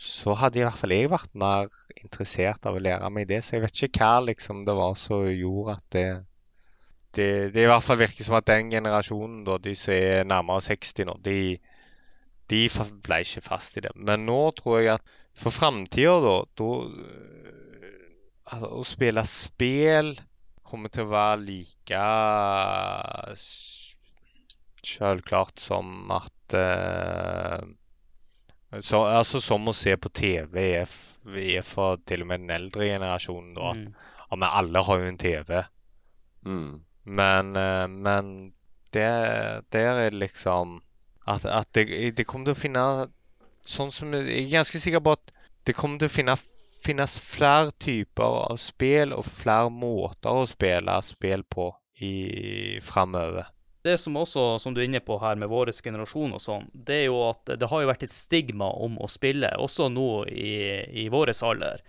Så 0.00 0.34
hadde 0.34 0.58
i 0.58 0.64
hvert 0.64 0.80
fall 0.80 0.96
jeg 0.96 1.12
vært 1.12 1.36
mer 1.38 1.70
interessert 2.00 2.66
av 2.66 2.78
å 2.78 2.82
lære 2.82 3.10
meg 3.14 3.28
det. 3.30 3.42
Så 3.44 3.56
jeg 3.56 3.66
vet 3.66 3.84
ikke 3.86 4.02
hva 4.02 4.26
liksom 4.26 4.64
det 4.66 4.74
var 4.74 4.96
som 4.98 5.28
gjorde 5.28 5.76
at 5.76 5.86
det 5.94 6.08
det, 7.14 7.50
det 7.54 7.64
i 7.64 7.66
hvert 7.66 7.82
fall 7.82 7.98
virker 7.98 8.22
som 8.22 8.36
at 8.38 8.46
den 8.46 8.70
generasjonen, 8.70 9.42
da, 9.46 9.56
de 9.58 9.74
som 9.74 9.94
er 9.96 10.26
nærmere 10.30 10.62
60 10.62 11.08
nå, 11.08 11.16
de, 11.24 11.38
de 12.50 12.60
ble 13.02 13.18
ikke 13.24 13.42
fast 13.42 13.78
i 13.78 13.82
det. 13.82 13.90
Men 13.96 14.22
nå 14.28 14.38
tror 14.58 14.78
jeg 14.78 14.92
at 14.94 15.16
for 15.34 15.54
framtida, 15.54 16.20
da, 16.22 16.36
da 16.58 16.68
øh, 18.50 18.56
altså, 18.56 18.70
Å 18.76 18.84
spille 18.84 19.24
spill 19.28 20.14
kommer 20.70 20.92
til 20.92 21.06
å 21.06 21.10
være 21.10 21.42
like 21.48 22.04
selvklart 24.86 25.60
som 25.60 26.10
at 26.14 26.54
eh, 26.54 27.64
så, 28.80 29.00
Altså 29.02 29.40
som 29.42 29.66
å 29.68 29.74
se 29.74 29.96
på 29.98 30.12
TV 30.14 30.60
er, 30.62 30.92
er 31.42 31.64
for 31.66 31.98
til 32.06 32.22
og 32.22 32.30
med 32.30 32.44
den 32.44 32.54
eldre 32.54 32.86
generasjonen. 32.86 33.54
da. 33.56 33.72
Mm. 33.74 33.88
Ja, 34.30 34.36
men 34.36 34.48
alle 34.48 34.84
har 34.86 35.00
jo 35.00 35.08
en 35.10 35.18
TV. 35.18 35.64
Mm. 36.46 36.80
Men, 37.04 37.56
eh, 37.56 37.86
men 37.90 38.52
det, 38.94 39.08
der 39.72 39.90
er 39.90 40.10
det 40.10 40.18
liksom 40.18 40.80
At, 41.26 41.44
at 41.44 41.68
det, 41.74 42.16
det 42.16 42.26
kommer 42.26 42.48
til 42.48 42.56
å 42.56 42.58
finne 42.58 42.84
Sånn 43.62 43.92
som 43.92 44.14
Jeg 44.16 44.46
er 44.46 44.54
ganske 44.54 44.80
sikker 44.80 45.02
på 45.04 45.12
at 45.18 45.32
det 45.68 45.74
kommer 45.76 46.00
til 46.00 46.08
å 46.08 46.12
finne, 46.14 46.34
finnes 46.80 47.18
flere 47.20 47.70
typer 47.76 48.36
av 48.50 48.58
spill 48.60 49.14
og 49.16 49.26
flere 49.28 49.70
måter 49.72 50.32
å 50.32 50.48
spille 50.48 50.96
spill 51.04 51.44
på 51.44 51.70
i 52.00 52.80
framover. 52.82 53.48
Det 53.82 53.96
som 53.98 54.16
også, 54.20 54.58
som 54.60 54.74
du 54.76 54.82
er 54.82 54.90
inne 54.90 55.00
på 55.00 55.16
her 55.22 55.38
med 55.40 55.48
vår 55.48 55.72
generasjon 55.72 56.36
og 56.36 56.42
sånn, 56.42 56.66
det 56.72 56.98
er 56.98 57.06
jo 57.08 57.22
at 57.30 57.48
det 57.60 57.68
har 57.70 57.80
jo 57.80 57.88
vært 57.88 58.04
et 58.04 58.12
stigma 58.12 58.68
om 58.76 58.98
å 59.00 59.08
spille, 59.08 59.54
også 59.56 59.88
nå 59.92 60.08
i, 60.28 60.52
i 61.04 61.08
vår 61.12 61.32
alder. 61.48 61.80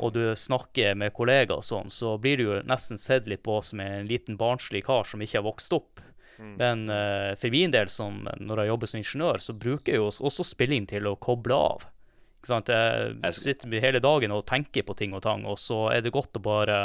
Og 0.00 0.14
du 0.16 0.22
snakker 0.34 0.96
med 0.98 1.12
kollegaer 1.14 1.60
og 1.60 1.66
sånn, 1.66 1.90
så 1.92 2.16
blir 2.18 2.40
du 2.40 2.46
jo 2.46 2.60
nesten 2.66 2.98
sett 2.98 3.28
litt 3.30 3.44
på 3.46 3.60
som 3.62 3.82
en 3.84 4.08
liten 4.08 4.38
barnslig 4.40 4.82
kar 4.86 5.04
som 5.06 5.22
ikke 5.22 5.38
har 5.38 5.46
vokst 5.46 5.76
opp. 5.76 6.00
Mm. 6.40 6.54
Men 6.56 6.84
uh, 6.88 7.36
for 7.38 7.52
min 7.52 7.74
del, 7.74 7.90
som, 7.92 8.24
når 8.40 8.64
jeg 8.64 8.72
jobber 8.72 8.90
som 8.90 9.00
ingeniør, 9.02 9.42
så 9.44 9.54
bruker 9.54 9.92
jeg 9.92 10.00
jo 10.00 10.08
også 10.08 10.46
spilling 10.50 10.88
til 10.90 11.06
å 11.06 11.18
koble 11.20 11.54
av. 11.54 11.86
Jeg 12.46 13.36
sitter 13.36 13.82
hele 13.84 14.00
dagen 14.00 14.32
og 14.32 14.46
tenker 14.48 14.86
på 14.86 14.96
ting 14.96 15.12
og 15.16 15.22
tang, 15.26 15.44
og 15.44 15.58
så 15.60 15.90
er 15.92 16.00
det 16.04 16.14
godt 16.14 16.38
å 16.40 16.42
bare 16.44 16.78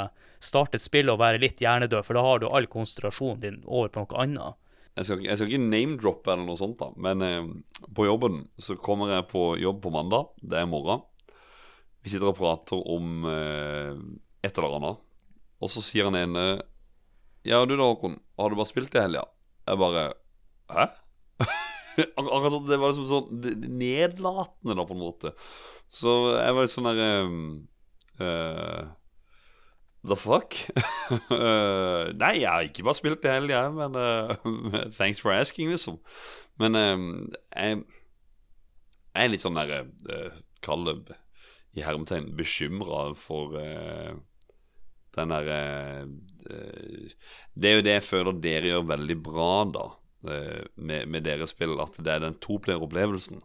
starte 0.43 0.75
et 0.75 0.83
spill 0.83 1.09
og 1.13 1.21
være 1.21 1.39
litt 1.39 1.63
hjernedød, 1.63 2.03
for 2.03 2.17
da 2.17 2.23
har 2.25 2.41
du 2.41 2.49
all 2.49 2.67
konsentrasjonen 2.67 3.41
din 3.43 3.61
over 3.63 3.91
på 3.93 4.03
noe 4.03 4.21
annet. 4.25 4.59
Jeg 4.95 5.07
skal, 5.07 5.23
jeg 5.27 5.39
skal 5.39 5.49
ikke 5.51 5.71
name-droppe 5.71 6.31
eller 6.31 6.47
noe 6.47 6.59
sånt, 6.59 6.79
da 6.79 6.91
men 6.95 7.23
eh, 7.23 7.47
på 7.95 8.05
jobben 8.07 8.45
så 8.59 8.77
kommer 8.79 9.11
jeg 9.11 9.27
på 9.31 9.47
jobb 9.59 9.81
på 9.83 9.91
mandag. 9.91 10.29
Det 10.39 10.59
er 10.61 10.69
morgen. 10.71 11.03
Vi 12.03 12.13
sitter 12.13 12.31
og 12.31 12.37
prater 12.37 12.79
om 12.93 13.25
eh, 13.27 13.91
et 14.45 14.55
eller 14.55 14.77
annet. 14.77 15.07
Og 15.63 15.71
så 15.71 15.83
sier 15.83 16.07
han 16.07 16.19
ene 16.19 16.45
Ja, 17.47 17.63
du 17.65 17.75
da, 17.75 17.83
Håkon. 17.83 18.19
Har 18.39 18.51
du 18.51 18.59
bare 18.59 18.69
spilt 18.69 18.95
i 18.95 19.03
helga? 19.03 19.25
Jeg 19.65 19.81
bare 19.81 20.05
Hæ? 20.71 20.87
Det 22.69 22.77
var 22.79 22.91
liksom 22.91 23.07
sånn 23.09 23.47
nedlatende, 23.79 24.75
da, 24.75 24.85
på 24.85 24.95
en 24.95 25.01
måte. 25.03 25.33
Så 25.93 26.13
jeg 26.35 26.55
var 26.55 26.65
litt 26.65 26.73
sånn 26.73 26.89
derre 26.89 27.09
uh, 28.19 28.93
The 30.05 30.17
fuck? 30.19 30.57
uh, 31.31 32.11
nei, 32.21 32.33
jeg 32.43 32.49
har 32.49 32.67
ikke 32.67 32.85
bare 32.85 32.99
spilt 32.99 33.23
det 33.25 33.35
hele, 33.35 33.53
jeg, 33.55 33.75
men 33.77 33.97
uh, 33.97 34.89
thanks 34.99 35.21
for 35.23 35.33
asking, 35.33 35.71
liksom. 35.73 36.01
Men 36.61 36.77
eh, 36.79 37.01
jeg, 37.51 37.79
jeg 39.15 39.25
er 39.25 39.31
litt 39.31 39.43
sånn 39.43 39.57
der 39.59 39.89
uh, 40.07 40.37
Kall 40.63 40.87
det 40.87 41.17
i 41.75 41.83
hermetegn 41.83 42.29
bekymra 42.37 43.09
for 43.19 43.57
eh, 43.59 44.13
den 45.15 45.31
derre 45.33 45.57
Det 47.51 47.69
er 47.69 47.75
jo 47.75 47.83
det 47.85 47.95
jeg 47.97 48.05
føler 48.07 48.39
dere 48.39 48.71
gjør 48.71 48.85
veldig 48.93 49.17
bra, 49.25 49.49
da, 49.75 49.83
eh, 49.83 50.04
med, 50.75 51.07
med 51.07 51.23
deres 51.25 51.53
spill. 51.55 51.77
At 51.83 51.97
det 52.01 52.11
er 52.13 52.23
den 52.23 52.37
toplayer-opplevelsen. 52.43 53.41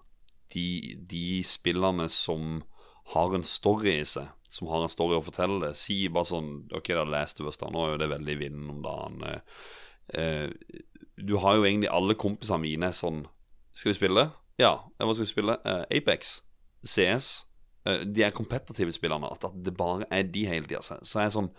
De, 0.55 0.66
de 1.07 1.43
spillene 1.47 2.09
som 2.11 2.62
har 3.15 3.35
en 3.35 3.44
story 3.47 4.01
i 4.01 4.07
seg, 4.07 4.31
som 4.51 4.69
har 4.70 4.82
en 4.82 4.90
story 4.90 5.16
å 5.19 5.23
fortelle. 5.24 5.73
Si 5.78 6.02
bare 6.11 6.27
sånn 6.31 6.48
Ok, 6.74 6.90
da 6.97 7.05
leste 7.07 7.43
vi 7.44 7.51
oss 7.51 7.61
da, 7.61 7.69
nå 7.70 7.85
er 7.85 7.93
jo 7.94 8.01
det 8.02 8.09
veldig 8.11 8.36
vinden 8.40 8.73
om 8.73 8.81
dagen. 8.82 9.20
Eh, 9.27 9.61
eh, 10.19 10.48
du 11.20 11.36
har 11.43 11.59
jo 11.59 11.66
egentlig 11.69 11.90
alle 11.93 12.16
kompisene 12.19 12.62
mine 12.65 12.90
sånn 12.97 13.24
Skal 13.77 13.93
vi 13.93 13.98
spille? 14.01 14.24
Ja. 14.59 14.73
eh, 14.98 15.05
Hva 15.07 15.15
skal 15.15 15.27
vi 15.28 15.31
spille? 15.35 15.59
Eh, 15.65 15.85
Apex. 16.01 16.40
CS. 16.82 17.31
Eh, 17.86 18.02
de 18.09 18.24
er 18.27 18.35
kompetitive 18.35 18.93
spillerne. 18.97 19.31
At, 19.31 19.44
at 19.47 19.59
det 19.65 19.77
bare 19.78 20.09
er 20.11 20.27
de 20.27 20.47
hele 20.51 20.66
tida. 20.66 20.82
Så, 20.82 20.98
så 21.07 21.20
er 21.20 21.28
jeg 21.28 21.36
sånn 21.39 21.52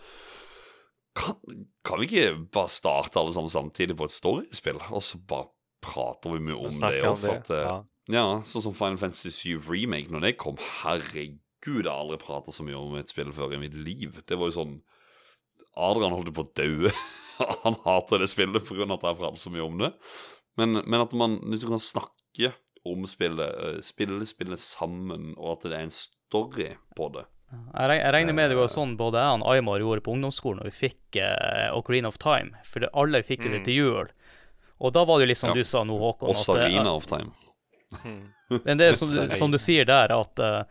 kan, 1.14 1.66
kan 1.84 2.00
vi 2.00 2.08
ikke 2.08 2.28
bare 2.54 2.70
starte 2.72 3.20
alle 3.20 3.34
sammen 3.34 3.52
samtidig 3.52 3.96
på 3.98 4.08
et 4.08 4.14
storiespill, 4.14 4.80
og 4.90 5.02
så 5.04 5.20
bare 5.28 5.50
prater 5.82 6.36
vi 6.36 6.44
mye 6.48 6.56
om 6.56 6.78
det? 6.80 7.02
Om 7.08 7.20
det. 7.20 7.36
at, 7.36 7.50
eh, 7.50 7.66
Ja. 7.66 7.76
ja, 8.08 8.26
sånn 8.48 8.64
som 8.68 8.76
Final 8.76 9.00
Fantasy 9.00 9.30
7 9.30 9.68
Remake, 9.68 10.10
når 10.12 10.20
det 10.26 10.36
kom, 10.40 10.56
herregud, 10.82 11.38
jeg 11.62 11.90
har 11.90 12.00
aldri 12.00 12.18
pratet 12.22 12.54
så 12.56 12.64
mye 12.66 12.78
om 12.78 12.96
et 12.98 13.10
spill 13.12 13.32
før 13.34 13.54
i 13.54 13.60
mitt 13.62 13.74
liv. 13.74 14.22
Det 14.26 14.38
var 14.38 14.50
jo 14.50 14.58
sånn 14.60 14.76
Adrian 15.76 16.12
holdt 16.12 16.32
på 16.34 16.44
å 16.46 16.52
daue. 16.54 16.92
Han 17.64 17.76
hater 17.84 18.22
det 18.22 18.30
spillet 18.30 18.64
pga. 18.66 18.84
at 18.86 19.06
jeg 19.08 19.18
prater 19.18 19.40
så 19.40 19.52
mye 19.52 19.64
om 19.66 19.78
det. 19.78 19.92
Men, 20.60 20.82
men 20.84 21.00
at 21.00 21.12
man 21.16 21.38
du 21.40 21.66
kan 21.66 21.80
snakke 21.80 22.52
om 22.84 23.06
spillet, 23.06 23.54
eh, 23.62 23.80
spille 23.80 24.26
spillet 24.26 24.60
sammen, 24.60 25.32
og 25.38 25.56
at 25.56 25.68
det 25.70 25.78
er 25.78 25.86
en 25.86 25.94
story 25.94 26.72
på 26.96 27.08
det 27.14 27.24
Jeg, 27.52 28.12
regner 28.14 28.32
med 28.36 28.50
det 28.50 28.56
var 28.56 28.68
sånn 28.72 28.96
både 28.96 29.20
jeg 29.20 29.40
og 29.42 29.48
Aymar 29.52 29.80
gjorde 29.82 30.02
på 30.06 30.12
ungdomsskolen 30.14 30.60
når 30.62 30.70
vi 30.70 30.88
fikk 30.88 31.18
uh, 31.20 31.76
Ocarina 31.76 32.08
of 32.08 32.16
Time. 32.22 32.56
For 32.64 32.80
det, 32.80 32.88
alle 32.94 33.20
fikk 33.22 33.42
det 33.44 33.58
Mm. 33.60 33.64
til 33.64 33.74
jul. 33.74 34.08
Og 34.80 34.92
da 34.96 35.04
var 35.04 35.18
det 35.18 35.26
jo 35.26 35.30
litt 35.32 35.38
som 35.38 35.50
Ja. 35.50 35.54
du 35.54 35.64
sa 35.64 35.82
nå, 35.84 35.98
Håkon. 36.00 36.28
Også 36.32 36.54
at, 36.56 36.64
eh, 36.64 36.70
Sarina 36.70 36.94
of 36.94 37.06
Time. 37.06 37.30
Men 38.64 38.78
det 38.78 38.88
er 38.88 38.92
som, 38.98 39.08
du- 39.12 39.28
som 39.40 39.50
du 39.52 39.58
sier 39.58 39.84
der, 39.84 40.10
at 40.12 40.38
uh, 40.40 40.64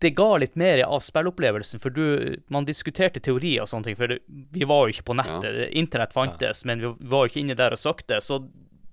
det 0.00 0.12
ga 0.14 0.36
litt 0.38 0.54
mer 0.56 0.84
av 0.86 1.00
spillopplevelsen. 1.02 1.80
For 1.82 1.90
du, 1.90 2.36
man 2.54 2.64
diskuterte 2.64 3.18
teorier 3.20 3.62
og 3.64 3.68
sånne 3.68 3.84
ting. 3.90 3.96
For 3.98 4.06
det, 4.06 4.20
vi 4.28 4.64
var 4.64 4.86
jo 4.86 4.94
ikke 4.94 5.08
på 5.10 5.16
nettet. 5.18 5.72
Internett 5.74 6.12
fantes, 6.14 6.64
men 6.64 6.80
vi 6.80 6.92
var 7.10 7.26
jo 7.26 7.32
ikke 7.32 7.42
inne 7.42 7.56
der 7.58 7.74
og 7.74 7.78
søkte. 7.82 8.20
Så 8.22 8.44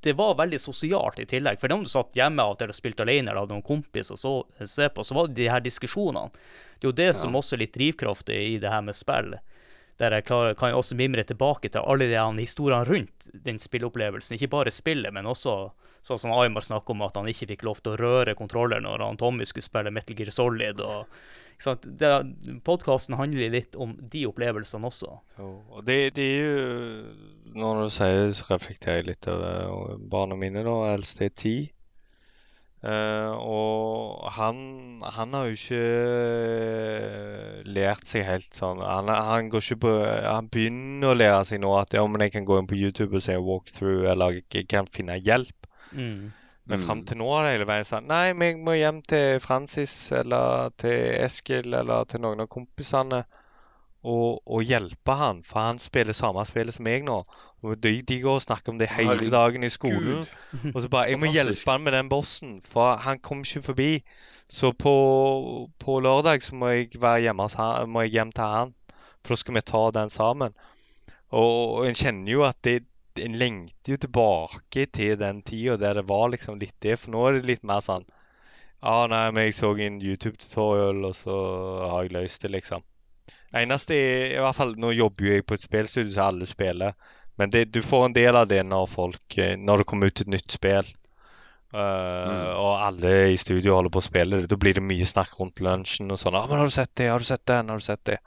det 0.05 0.13
var 0.13 0.35
veldig 0.37 0.59
sosialt 0.61 1.19
i 1.19 1.25
tillegg. 1.29 1.57
For 1.59 1.73
om 1.73 1.83
du 1.83 1.89
satt 1.89 2.15
hjemme 2.17 2.43
av 2.43 2.53
og 2.53 2.59
til 2.61 2.69
og 2.69 2.77
spilte 2.77 3.05
alene 3.05 3.31
eller 3.31 3.41
hadde 3.43 3.55
noen 3.55 3.65
kompiser 3.65 4.15
å 4.15 4.35
se 4.61 4.89
på, 4.93 5.03
så 5.03 5.17
var 5.17 5.29
det 5.29 5.39
de 5.39 5.49
her 5.49 5.63
diskusjonene. 5.65 6.29
Det 6.77 6.85
er 6.85 6.91
jo 6.91 6.99
det 6.99 7.11
som 7.17 7.37
også 7.37 7.55
er 7.55 7.63
litt 7.63 7.73
drivkraftig 7.73 8.37
i 8.51 8.57
det 8.61 8.69
her 8.69 8.83
med 8.85 8.97
spill. 8.97 9.33
Der 9.97 10.13
jeg 10.13 10.27
klarer, 10.27 10.53
kan 10.59 10.69
jeg 10.69 10.77
også 10.77 10.97
mimre 10.99 11.23
tilbake 11.23 11.71
til 11.71 11.81
alle 11.87 12.09
de 12.11 12.43
historiene 12.43 12.85
rundt 12.85 13.29
den 13.47 13.57
spillopplevelsen. 13.63 14.37
Ikke 14.37 14.51
bare 14.57 14.73
spillet, 14.75 15.13
men 15.15 15.25
også 15.31 15.55
sånn 16.05 16.21
som 16.21 16.35
Aymar 16.35 16.67
snakker 16.67 16.93
om 16.93 17.01
at 17.07 17.17
han 17.17 17.31
ikke 17.31 17.49
fikk 17.55 17.65
lov 17.65 17.81
til 17.81 17.95
å 17.95 18.01
røre 18.03 18.35
kontroller 18.37 18.83
når 18.83 19.07
han 19.07 19.17
Tommy 19.17 19.47
skulle 19.49 19.65
spille 19.65 19.93
Metal 19.95 20.17
Gear 20.19 20.29
Solid. 20.35 20.83
og? 20.85 21.09
Podkasten 22.65 23.15
handler 23.19 23.53
litt 23.53 23.77
om 23.79 23.95
de 23.99 24.25
opplevelsene 24.29 24.89
også. 24.89 25.13
Jo, 25.39 25.51
og 25.71 25.85
det, 25.87 26.15
det 26.17 26.25
er 26.25 26.41
jo 26.43 27.53
Når 27.55 27.85
du 27.85 27.93
sier 27.95 28.17
det, 28.19 28.35
så 28.35 28.49
reflekterer 28.49 28.99
jeg 28.99 29.09
litt 29.13 29.29
over 29.31 29.95
barna 30.11 30.35
mine. 30.39 30.65
da, 30.67 30.75
Eldste 30.93 31.29
er 31.29 31.35
ti. 31.35 31.55
Uh, 32.85 33.33
og 33.41 34.27
han, 34.35 34.57
han 35.01 35.31
har 35.33 35.47
jo 35.49 35.55
ikke 35.57 35.77
eh, 36.45 37.63
lært 37.65 38.05
seg 38.05 38.27
helt 38.27 38.53
sånn 38.53 38.83
han, 38.85 39.09
han, 39.09 39.47
går 39.49 39.63
ikke 39.63 39.79
på 39.87 39.93
Han 40.05 40.51
begynner 40.53 41.09
å 41.09 41.17
lære 41.17 41.39
seg 41.49 41.63
nå 41.63 41.71
at 41.79 41.95
ja, 41.97 42.03
men 42.05 42.21
jeg 42.21 42.35
kan 42.35 42.45
gå 42.45 42.59
inn 42.61 42.69
på 42.69 42.77
YouTube 42.77 43.17
og 43.17 43.25
se 43.25 43.39
walkthrough, 43.41 44.05
eller 44.11 44.37
jeg 44.53 44.67
kan 44.69 44.85
finne 44.91 45.17
hjelp. 45.17 45.71
Mm. 45.97 46.29
Men 46.65 46.79
Mm. 46.79 46.85
fram 46.87 47.01
til 47.05 47.17
nå 47.17 47.25
har 47.29 47.43
det 47.45 47.51
hele 47.53 47.67
veien 47.69 47.85
sånn 47.85 48.07
Nei, 48.09 48.31
jeg 48.31 48.57
må 48.65 48.73
hjem 48.73 49.01
til 49.05 49.39
Francis 49.39 50.11
eller 50.11 50.71
til 50.81 50.95
Eskil 51.21 51.73
eller 51.77 52.07
til 52.09 52.23
noen 52.23 52.41
av 52.41 52.47
kompisene 52.49 53.19
og, 54.05 54.41
og 54.45 54.61
hjelpe 54.65 55.13
han, 55.17 55.43
for 55.43 55.65
han 55.65 55.79
spiller 55.81 56.13
samme 56.13 56.43
spillet 56.45 56.75
som 56.75 56.85
meg 56.85 57.05
nå. 57.05 57.23
Og 57.65 57.77
de, 57.81 58.01
de 58.05 58.19
går 58.21 58.37
og 58.37 58.43
snakker 58.43 58.73
om 58.73 58.77
det 58.77 58.91
hele 58.93 59.29
dagen 59.33 59.65
i 59.65 59.69
skolen. 59.73 60.27
Og 60.75 60.81
så 60.83 60.89
bare 60.89 61.09
Jeg 61.09 61.19
må 61.19 61.31
hjelpe 61.33 61.71
han 61.71 61.81
med 61.81 61.95
den 61.97 62.09
bossen, 62.09 62.59
for 62.61 62.99
han 63.01 63.17
kom 63.19 63.41
ikke 63.41 63.63
forbi. 63.65 64.03
Så 64.49 64.71
på, 64.77 64.93
på 65.81 65.99
lørdag 66.05 66.43
så 66.45 66.53
må 66.55 66.69
jeg 66.69 66.91
hjemme 67.01 67.49
må 67.89 68.05
jeg 68.05 68.11
hjem 68.19 68.31
til 68.31 68.43
han. 68.43 68.75
For 69.23 69.33
da 69.33 69.41
skal 69.41 69.57
vi 69.57 69.65
ta 69.65 69.81
den 69.97 70.13
sammen. 70.13 70.53
Og, 71.31 71.79
og 71.79 71.87
en 71.89 71.97
kjenner 71.97 72.31
jo 72.31 72.45
at 72.45 72.61
det 72.63 72.83
En 73.23 73.37
lengter 73.39 73.95
jo 73.95 73.97
tilbake 74.01 74.85
til 74.93 75.15
den 75.19 75.41
tida 75.47 75.77
der 75.79 76.01
det 76.01 76.07
var 76.09 76.29
liksom 76.33 76.59
litt 76.59 76.75
det. 76.83 76.97
For 76.99 77.13
nå 77.13 77.25
er 77.27 77.37
det 77.37 77.49
litt 77.51 77.63
mer 77.63 77.83
sånn 77.85 78.05
Ja, 78.83 79.05
nei, 79.09 79.31
men 79.31 79.47
jeg 79.47 79.55
så 79.57 79.71
en 79.81 80.01
YouTube-tutorial, 80.03 81.05
og 81.07 81.15
så 81.17 81.37
har 81.89 82.03
jeg 82.03 82.13
løst 82.13 82.43
det, 82.43 82.51
liksom. 82.53 82.83
Eneste 83.55 83.95
er 83.95 84.35
i 84.35 84.41
hvert 84.43 84.57
fall 84.57 84.75
Nå 84.77 84.91
jobber 84.91 85.29
jo 85.29 85.37
jeg 85.37 85.45
på 85.47 85.55
et 85.55 85.63
spillstudio 85.63 86.11
så 86.11 86.27
alle 86.29 86.45
spiller. 86.49 86.93
Men 87.39 87.51
det, 87.51 87.65
du 87.71 87.81
får 87.83 88.05
en 88.09 88.15
del 88.15 88.35
av 88.35 88.47
det 88.51 88.61
når 88.67 88.85
folk 88.91 89.37
eh, 89.39 89.55
Når 89.59 89.81
det 89.81 89.87
kommer 89.89 90.11
ut 90.11 90.21
et 90.21 90.31
nytt 90.31 90.59
spill. 90.59 90.93
Uh, 91.75 92.23
Mm. 92.25 92.55
Og 92.55 92.73
alle 92.85 93.09
i 93.33 93.37
studio 93.37 93.73
holder 93.75 93.91
på 93.91 93.99
å 93.99 94.05
spille 94.05 94.37
det. 94.39 94.47
Da 94.47 94.55
blir 94.59 94.77
det 94.77 94.83
mye 94.85 95.07
snakk 95.09 95.33
rundt 95.39 95.59
lunsjen 95.59 96.11
og 96.13 96.19
sånn. 96.21 96.37
Ah, 96.39 96.45
men 96.47 96.59
'Har 96.59 96.69
du 96.69 96.71
sett 96.71 96.95
det? 96.95 97.09
Har 97.11 97.19
du 97.19 97.27
sett 97.27 97.45
den? 97.45 97.69
Har 97.69 97.81
du 97.81 97.83
sett 97.83 98.03
det?' 98.05 98.19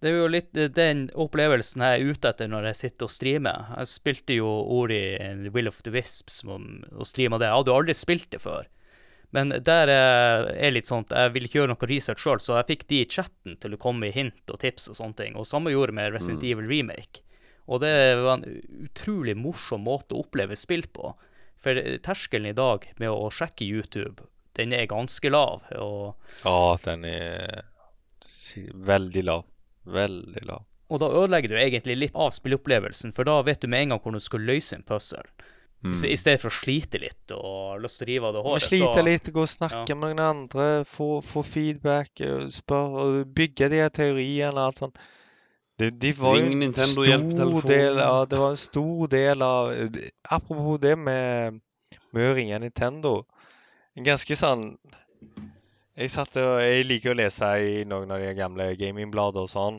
Det 0.00 0.10
er 0.10 0.18
jo 0.18 0.28
litt 0.28 0.52
den 0.76 1.06
opplevelsen 1.16 1.82
jeg 1.82 2.00
er 2.00 2.10
ute 2.12 2.30
etter 2.30 2.50
når 2.52 2.68
jeg 2.70 2.78
sitter 2.82 3.08
og 3.08 3.12
streamer. 3.14 3.68
Jeg 3.78 3.90
spilte 3.90 4.36
jo 4.36 4.48
Ori 4.76 5.16
and 5.16 5.48
Will 5.54 5.70
of 5.70 5.80
the 5.86 5.92
Wisps 5.94 6.42
og, 6.44 6.66
streama 7.08 7.40
det. 7.40 7.48
Jeg 7.48 7.60
hadde 7.60 7.72
jo 7.72 7.78
aldri 7.80 7.96
spilt 7.96 8.28
det 8.34 8.42
før. 8.44 8.68
Men 9.34 9.50
der 9.64 9.90
er 9.90 10.72
litt 10.72 10.88
sånn 10.88 11.06
at 11.08 11.14
jeg 11.16 11.32
vil 11.34 11.48
ikke 11.48 11.58
gjøre 11.58 11.72
noe 11.72 11.88
research 11.90 12.22
sjøl, 12.22 12.38
så 12.40 12.58
jeg 12.60 12.68
fikk 12.70 12.84
de 12.92 13.00
i 13.02 13.08
chatten 13.10 13.56
til 13.60 13.74
å 13.74 13.80
komme 13.80 14.06
med 14.06 14.14
hint 14.14 14.52
og 14.52 14.60
tips 14.62 14.90
og 14.92 14.98
sånne 15.00 15.18
ting. 15.18 15.38
Og 15.40 15.48
samme 15.48 15.72
gjorde 15.72 15.96
med 15.96 16.12
Resident 16.14 16.44
Evil 16.46 16.68
Remake. 16.70 17.24
Og 17.66 17.82
det 17.82 17.92
var 18.20 18.38
en 18.38 18.60
utrolig 18.86 19.34
morsom 19.36 19.82
måte 19.88 20.14
å 20.14 20.22
oppleve 20.22 20.56
spill 20.58 20.86
på. 20.86 21.14
For 21.58 21.80
terskelen 22.04 22.52
i 22.52 22.56
dag 22.56 22.84
med 23.00 23.10
å 23.10 23.32
sjekke 23.32 23.66
YouTube, 23.66 24.28
den 24.60 24.76
er 24.76 24.86
ganske 24.92 25.32
lav. 25.32 25.66
Og 25.74 26.14
Ja, 26.44 26.76
den 26.84 27.04
er 27.08 27.66
veldig 28.86 29.24
lav. 29.26 29.44
Veldig 29.86 30.46
lav. 30.48 30.64
Og 30.86 31.02
da 31.02 31.10
ødelegger 31.10 31.50
du 31.50 31.58
egentlig 31.58 31.96
litt 31.98 32.14
av 32.14 32.30
spilleopplevelsen, 32.34 33.12
for 33.14 33.26
da 33.26 33.40
vet 33.46 33.62
du 33.62 33.70
med 33.70 33.86
en 33.86 33.94
gang 33.94 34.02
hvordan 34.02 34.22
du 34.22 34.26
skal 34.26 34.44
løse 34.46 34.76
en 34.76 34.86
puzzle. 34.86 35.24
Mm. 35.84 35.92
I 35.92 36.12
I 36.14 36.18
stedet 36.18 36.40
for 36.42 36.50
å 36.50 36.56
slite 36.56 36.98
litt 37.02 37.34
og 37.34 37.82
lyst 37.82 38.00
til 38.00 38.06
å 38.06 38.10
rive 38.10 38.28
av 38.28 38.36
det 38.36 38.44
håret. 38.46 38.64
slite 38.64 38.94
så, 38.94 39.04
litt, 39.06 39.28
gå 39.34 39.42
og 39.42 39.50
snakke 39.50 39.94
med 39.98 40.14
noen 40.14 40.22
andre, 40.24 40.68
få, 40.88 41.20
få 41.26 41.42
feedback, 41.46 42.22
spør, 42.54 43.24
bygge 43.36 43.68
de 43.70 43.82
her 43.84 43.92
teoriene 43.94 44.54
og 44.54 44.64
alt 44.64 44.82
sånt. 44.82 45.00
Det, 45.76 45.90
de 46.00 46.12
var 46.16 46.38
Ring 46.38 46.54
en 46.54 46.62
Nintendo, 46.64 46.92
stor 46.94 47.08
hjelp 47.10 47.32
telefonen. 47.36 47.66
del 47.68 47.98
av 48.00 48.28
Det 48.30 48.38
var 48.40 48.54
en 48.54 48.60
stor 48.62 49.08
del 49.12 49.42
av 49.44 49.98
Apropos 50.24 50.78
det 50.80 50.94
med, 50.96 51.58
med 52.16 52.30
å 52.30 52.36
ringe 52.38 52.62
Nintendo. 52.62 53.18
En 53.92 54.06
ganske 54.06 54.38
sånn 54.40 54.70
Jeg 55.96 56.10
satt 56.12 56.34
og 56.42 56.58
Jeg 56.60 56.82
liker 56.84 57.14
å 57.14 57.16
lese 57.16 57.46
i 57.64 57.84
noen 57.88 58.10
av 58.12 58.20
de 58.20 58.34
gamle 58.36 58.66
gamingblader 58.76 59.46
og 59.46 59.48
sånn. 59.48 59.78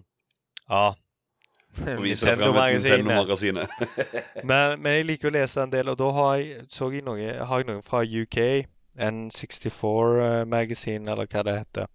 Ja. 0.66 0.96
Og 1.84 2.00
viser 2.02 2.32
deg 2.32 2.40
frem 2.42 2.56
et 2.58 2.74
Nintendo-magasinet. 2.74 3.70
Men, 4.50 4.82
men 4.82 4.96
jeg 4.96 5.06
liker 5.12 5.30
å 5.30 5.36
lese 5.36 5.62
en 5.62 5.74
del, 5.74 5.90
og 5.92 5.98
da 6.00 6.08
har 6.16 6.32
jeg, 6.40 6.46
jeg 6.74 7.04
noe, 7.06 7.28
har 7.50 7.58
jeg 7.62 7.68
noen 7.70 7.86
fra 7.86 8.00
UK. 8.02 8.38
N64-magasin, 8.98 11.06
eller 11.06 11.30
hva 11.30 11.42
det 11.46 11.56
heter. 11.60 11.86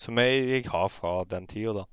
Som 0.00 0.16
jeg, 0.22 0.32
jeg 0.48 0.64
har 0.72 0.88
fra 0.88 1.24
den 1.28 1.44
tida, 1.50 1.72
da. 1.82 1.86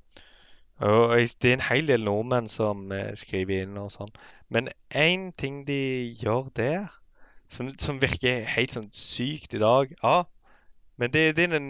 Og 0.88 1.12
det 1.44 1.50
er 1.50 1.58
en 1.58 1.68
hel 1.68 1.86
del 1.92 2.08
nordmenn 2.08 2.48
som 2.48 2.88
eh, 2.96 3.12
skriver 3.20 3.66
inn 3.66 3.76
og 3.82 3.92
sånn. 3.92 4.14
Men 4.48 4.72
én 4.96 5.36
ting 5.36 5.68
de 5.68 6.16
gjør 6.22 6.48
der, 6.56 6.88
som, 7.52 7.76
som 7.76 8.00
virker 8.00 8.48
helt 8.48 8.72
sånn 8.78 8.88
sykt 8.96 9.58
i 9.58 9.60
dag 9.60 9.92
Ja, 9.98 10.24
men 11.00 11.12
det, 11.14 11.22
det 11.38 11.46
er 11.48 11.54
den 11.56 11.70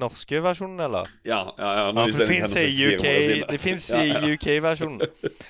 norske 0.00 0.40
versjonen, 0.42 0.80
eller? 0.82 1.06
Ja, 1.24 1.44
ja, 1.58 1.70
ja. 1.78 1.84
Ja, 1.94 2.06
for 2.10 2.18
det 2.18 2.26
fins 2.28 2.56
i 2.58 2.88
UK, 2.88 3.04
det 3.52 3.60
finnes 3.62 3.86
Ja. 3.94 4.18
UK-versjonen. 4.32 5.00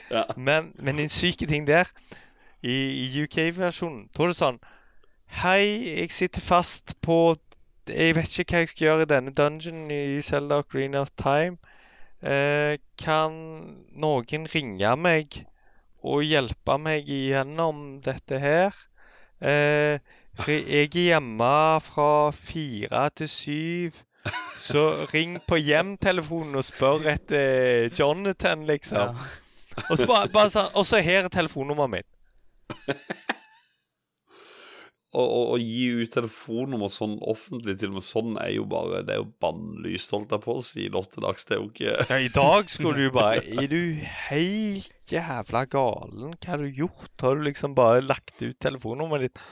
Men, 0.49 0.73
men 0.79 0.99
en 1.01 1.09
syke 1.09 1.47
ting 1.49 1.67
der 1.67 1.89
I, 2.63 2.75
i 3.05 3.23
UK-versjonen 3.25 4.11
Da 4.13 4.23
er 4.27 4.33
det 4.33 4.37
sånn 4.39 4.59
Hei, 5.41 5.65
jeg 6.03 6.13
sitter 6.15 6.45
fast 6.45 6.95
på 7.03 7.17
Jeg 7.89 8.15
vet 8.17 8.39
ikke 8.39 8.55
hva 8.55 8.63
jeg 8.63 8.71
skal 8.75 8.87
gjøre 8.87 9.07
i 9.07 9.11
denne 9.11 9.33
dungeon 9.37 9.89
i 9.93 10.21
Zelda 10.25 10.61
Green 10.73 10.95
of 10.97 11.11
Time. 11.21 11.57
Eh, 12.25 12.77
kan 13.01 13.35
noen 13.93 14.47
ringe 14.53 14.93
meg 14.97 15.41
og 16.05 16.23
hjelpe 16.25 16.79
meg 16.81 17.09
igjennom 17.13 17.99
dette 18.05 18.39
her? 18.41 18.77
Eh, 19.45 19.99
jeg 20.49 20.65
er 20.67 20.99
hjemme 20.99 21.53
fra 21.85 22.11
fire 22.35 23.07
til 23.17 23.31
syv. 23.31 24.03
Så 24.65 25.07
ring 25.13 25.37
på 25.45 25.59
hjemtelefonen 25.61 26.57
og 26.57 26.65
spør 26.65 27.05
etter 27.13 27.91
Jonathan, 27.99 28.65
liksom. 28.69 29.13
ja. 29.13 29.85
Og 29.91 29.99
så 29.99 30.07
bare, 30.09 30.31
bare 30.33 30.53
sånn, 30.55 30.71
og 30.79 30.87
så 30.89 31.03
her 31.05 31.27
er 31.27 31.33
telefonnummeret 31.35 31.99
mitt. 31.99 32.11
Å, 35.15 35.55
gi 35.63 35.85
ut 35.95 36.11
telefonnummer 36.11 36.91
sånn 36.91 37.13
offentlig, 37.23 37.77
til 37.79 37.93
og 37.93 38.01
med 38.01 38.07
sånn, 38.07 38.33
er 38.43 38.51
jo 38.57 38.65
bare 38.67 39.05
Det 39.07 39.15
er 39.15 39.21
jo 39.21 39.29
bannlyst, 39.43 40.11
holdt 40.11 40.33
jeg 40.35 40.43
på 40.43 40.57
å 40.59 40.65
si, 40.67 40.89
nå 40.91 41.03
til 41.07 41.23
dags. 41.23 41.47
Det 41.47 41.55
er 41.55 41.61
jo 41.61 41.69
ikke 41.71 41.93
Ja, 42.09 42.19
I 42.19 42.33
dag 42.35 42.73
skulle 42.73 43.05
du 43.05 43.15
bare 43.15 43.45
Er 43.45 43.69
du 43.71 43.79
helt 44.25 45.13
jævla 45.13 45.63
galen? 45.71 46.35
Hva 46.35 46.57
har 46.57 46.65
du 46.65 46.81
gjort? 46.81 47.13
Har 47.23 47.39
du 47.39 47.47
liksom 47.47 47.77
bare 47.79 48.03
lagt 48.03 48.43
ut 48.43 48.59
telefonnummeret 48.59 49.29
ditt 49.29 49.45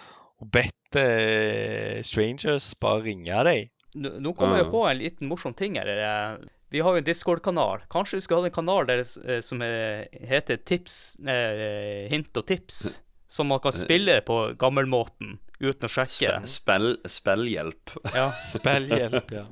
og 0.43 0.49
bedt 0.53 0.99
eh, 1.01 2.01
strangers 2.05 2.73
bare 2.83 3.05
ringe 3.07 3.45
deg? 3.49 3.71
Nå 3.95 4.15
nå 4.25 4.33
kommer 4.35 4.63
jeg 4.63 4.71
på 4.73 4.83
en 4.89 4.99
liten 4.99 5.29
morsom 5.31 5.55
ting 5.55 5.77
her. 5.79 5.89
eh, 5.93 6.43
Vi 6.73 6.81
har 6.81 6.95
jo 6.97 7.03
en 7.03 7.05
Discord-kanal. 7.05 7.83
Kanskje 7.93 8.17
vi 8.17 8.25
skulle 8.25 8.41
hatt 8.43 8.51
en 8.53 8.57
kanal 8.57 8.87
der, 8.89 9.03
eh, 9.29 9.41
som 9.45 9.61
eh, 9.63 10.07
heter 10.29 10.57
Tips 10.65 11.19
eh, 11.29 12.09
Hint 12.13 12.33
og 12.41 12.47
tips. 12.49 12.99
Som 13.33 13.49
man 13.49 13.61
kan 13.65 13.73
spille 13.73 14.19
på 14.29 14.35
gammelmåten 14.61 15.39
uten 15.61 15.87
å 15.87 15.93
sjekke. 15.93 16.35
Spill, 16.49 16.99
spillhjelp. 17.09 17.95
Ja. 18.13 18.27
Spillhjelp, 18.53 19.31
ja. 19.33 19.47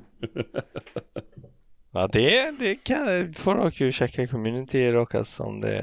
Ja, 1.93 2.05
det, 2.07 2.25
det 2.59 2.75
kan, 2.87 3.33
får 3.35 3.57
dere 3.59 3.71
jo 3.83 3.89
sjekke 3.91 4.27
communityet 4.31 4.93
deres 4.95 5.33
om 5.43 5.57
det 5.63 5.73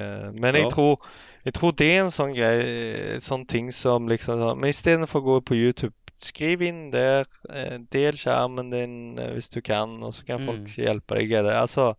Men 0.41 0.55
jeg, 0.57 0.65
Ja. 0.65 0.71
tror, 0.73 1.03
jeg 1.49 1.55
tror 1.57 1.73
det 1.81 1.89
er 1.95 2.03
en 2.05 2.13
sånn 2.15 2.35
greie, 2.37 3.19
sånn 3.25 3.47
ting 3.49 3.71
som 3.75 4.09
liksom 4.11 4.41
sånn 4.43 4.61
Men 4.61 4.71
istedenfor 4.75 5.21
å 5.23 5.27
gå 5.29 5.39
på 5.51 5.57
YouTube, 5.59 5.95
skriv 6.19 6.63
inn 6.67 6.91
der. 6.91 7.27
eh, 7.49 7.79
Del 7.95 8.17
skjermen 8.19 8.71
din 8.73 9.19
eh, 9.19 9.33
hvis 9.37 9.49
du 9.55 9.61
kan, 9.63 9.97
og 10.03 10.13
så 10.17 10.27
kan 10.27 10.45
folk 10.45 10.67
Mm. 10.67 10.75
hjelpe 10.85 11.15
deg 11.21 11.31
det. 11.31 11.55
Altså 11.55 11.95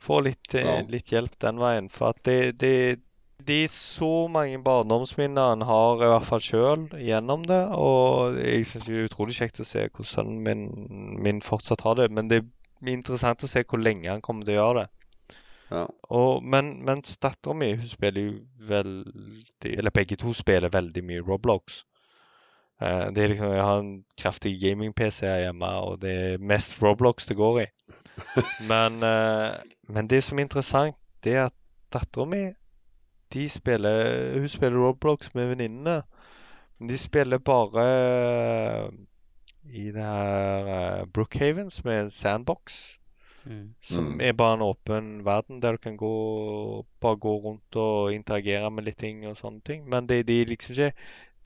Få 0.00 0.22
litt, 0.24 0.54
eh, 0.54 0.64
Ja. 0.64 0.82
litt 0.88 1.10
hjelp 1.12 1.38
den 1.38 1.58
veien. 1.60 1.90
For 1.92 2.08
at 2.14 2.22
det, 2.24 2.56
det, 2.58 3.00
det 3.44 3.64
er 3.64 3.68
så 3.68 4.28
mange 4.32 4.56
barndomsminner 4.64 5.52
en 5.52 5.60
har, 5.68 5.96
i 6.00 6.08
hvert 6.08 6.24
fall 6.24 6.40
sjøl, 6.40 6.86
gjennom 6.96 7.44
det. 7.44 7.60
Og 7.76 8.38
jeg 8.40 8.64
syns 8.64 8.86
det 8.86 8.96
er 8.96 9.08
utrolig 9.10 9.36
kjekt 9.36 9.60
å 9.60 9.66
se 9.68 9.84
hvordan 9.88 10.08
sønnen 10.08 10.40
min, 10.42 11.22
min 11.22 11.42
fortsatt 11.44 11.82
har 11.84 11.96
det. 12.00 12.10
Men 12.10 12.28
det 12.28 12.38
er 12.40 12.88
interessant 12.94 13.44
å 13.44 13.48
se 13.52 13.62
hvor 13.64 13.78
lenge 13.84 14.08
han 14.08 14.22
kommer 14.24 14.44
til 14.48 14.56
å 14.56 14.62
gjøre 14.62 14.80
det. 14.86 14.88
Ja. 15.70 15.84
Og, 16.10 16.42
men 16.42 16.72
mens 16.84 17.16
dattera 17.22 17.54
mi 17.54 17.68
spiller 17.86 18.24
jo 18.24 18.32
veldig 18.66 19.70
Eller 19.70 19.94
begge 19.94 20.16
to 20.18 20.32
spiller 20.34 20.72
veldig 20.72 21.04
mye 21.06 21.22
Roblox. 21.22 21.84
Eh, 22.82 23.06
det 23.14 23.22
er 23.22 23.28
liksom, 23.28 23.52
Jeg 23.52 23.64
har 23.64 23.78
en 23.78 24.04
kraftig 24.18 24.60
gaming-PC 24.60 25.26
her 25.26 25.38
hjemme, 25.44 25.66
og 25.66 26.00
det 26.02 26.14
er 26.32 26.38
mest 26.38 26.82
Roblox 26.82 27.26
det 27.26 27.36
går 27.36 27.60
i. 27.60 27.66
Men, 28.72 29.02
eh, 29.02 29.60
men 29.88 30.06
det 30.10 30.24
som 30.24 30.38
er 30.38 30.42
interessant, 30.42 30.96
det 31.24 31.34
er 31.34 31.44
at 31.44 31.54
dattera 31.92 32.24
mi 32.24 32.42
de 33.32 33.48
spiller, 33.48 34.38
Hun 34.38 34.48
spiller 34.48 34.78
Roblox 34.78 35.34
med 35.34 35.48
venninnene. 35.48 36.02
Men 36.78 36.88
de 36.88 36.98
spiller 36.98 37.38
bare 37.38 37.86
eh, 37.86 38.90
i 39.64 39.90
det 39.90 40.02
her 40.02 41.04
Brookhaven, 41.04 41.70
som 41.70 41.90
er 41.90 42.00
en 42.00 42.10
sandbox. 42.10 42.99
Mm. 43.46 43.74
Som 43.80 44.20
er 44.20 44.32
bare 44.36 44.58
en 44.58 44.62
åpen 44.66 45.24
verden 45.24 45.60
der 45.62 45.72
du 45.72 45.78
kan 45.78 45.96
gå, 45.96 46.84
bare 47.00 47.16
gå 47.16 47.32
rundt 47.40 47.76
og 47.80 48.12
interagere 48.12 48.68
med 48.70 48.84
litt 48.84 48.98
ting 49.00 49.22
og 49.26 49.36
sånne 49.38 49.62
ting. 49.64 49.86
Men 49.88 50.06
det, 50.10 50.26
det 50.28 50.42
er 50.42 50.50
liksom 50.52 50.74
ikke 50.76 50.92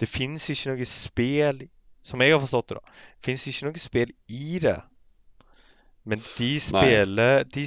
Det 0.00 0.08
fins 0.10 0.48
ikke 0.50 0.72
noe 0.74 0.86
spill 0.90 1.68
som 2.02 2.20
jeg 2.20 2.32
har 2.34 2.40
forstått 2.42 2.68
det, 2.72 2.76
da, 2.80 2.94
fins 3.22 3.46
ikke 3.46 3.68
noe 3.68 3.78
spill 3.80 4.10
i 4.28 4.58
det. 4.60 4.76
Men 6.04 6.20
de 6.36 6.48
spiller 6.60 7.44
de, 7.48 7.62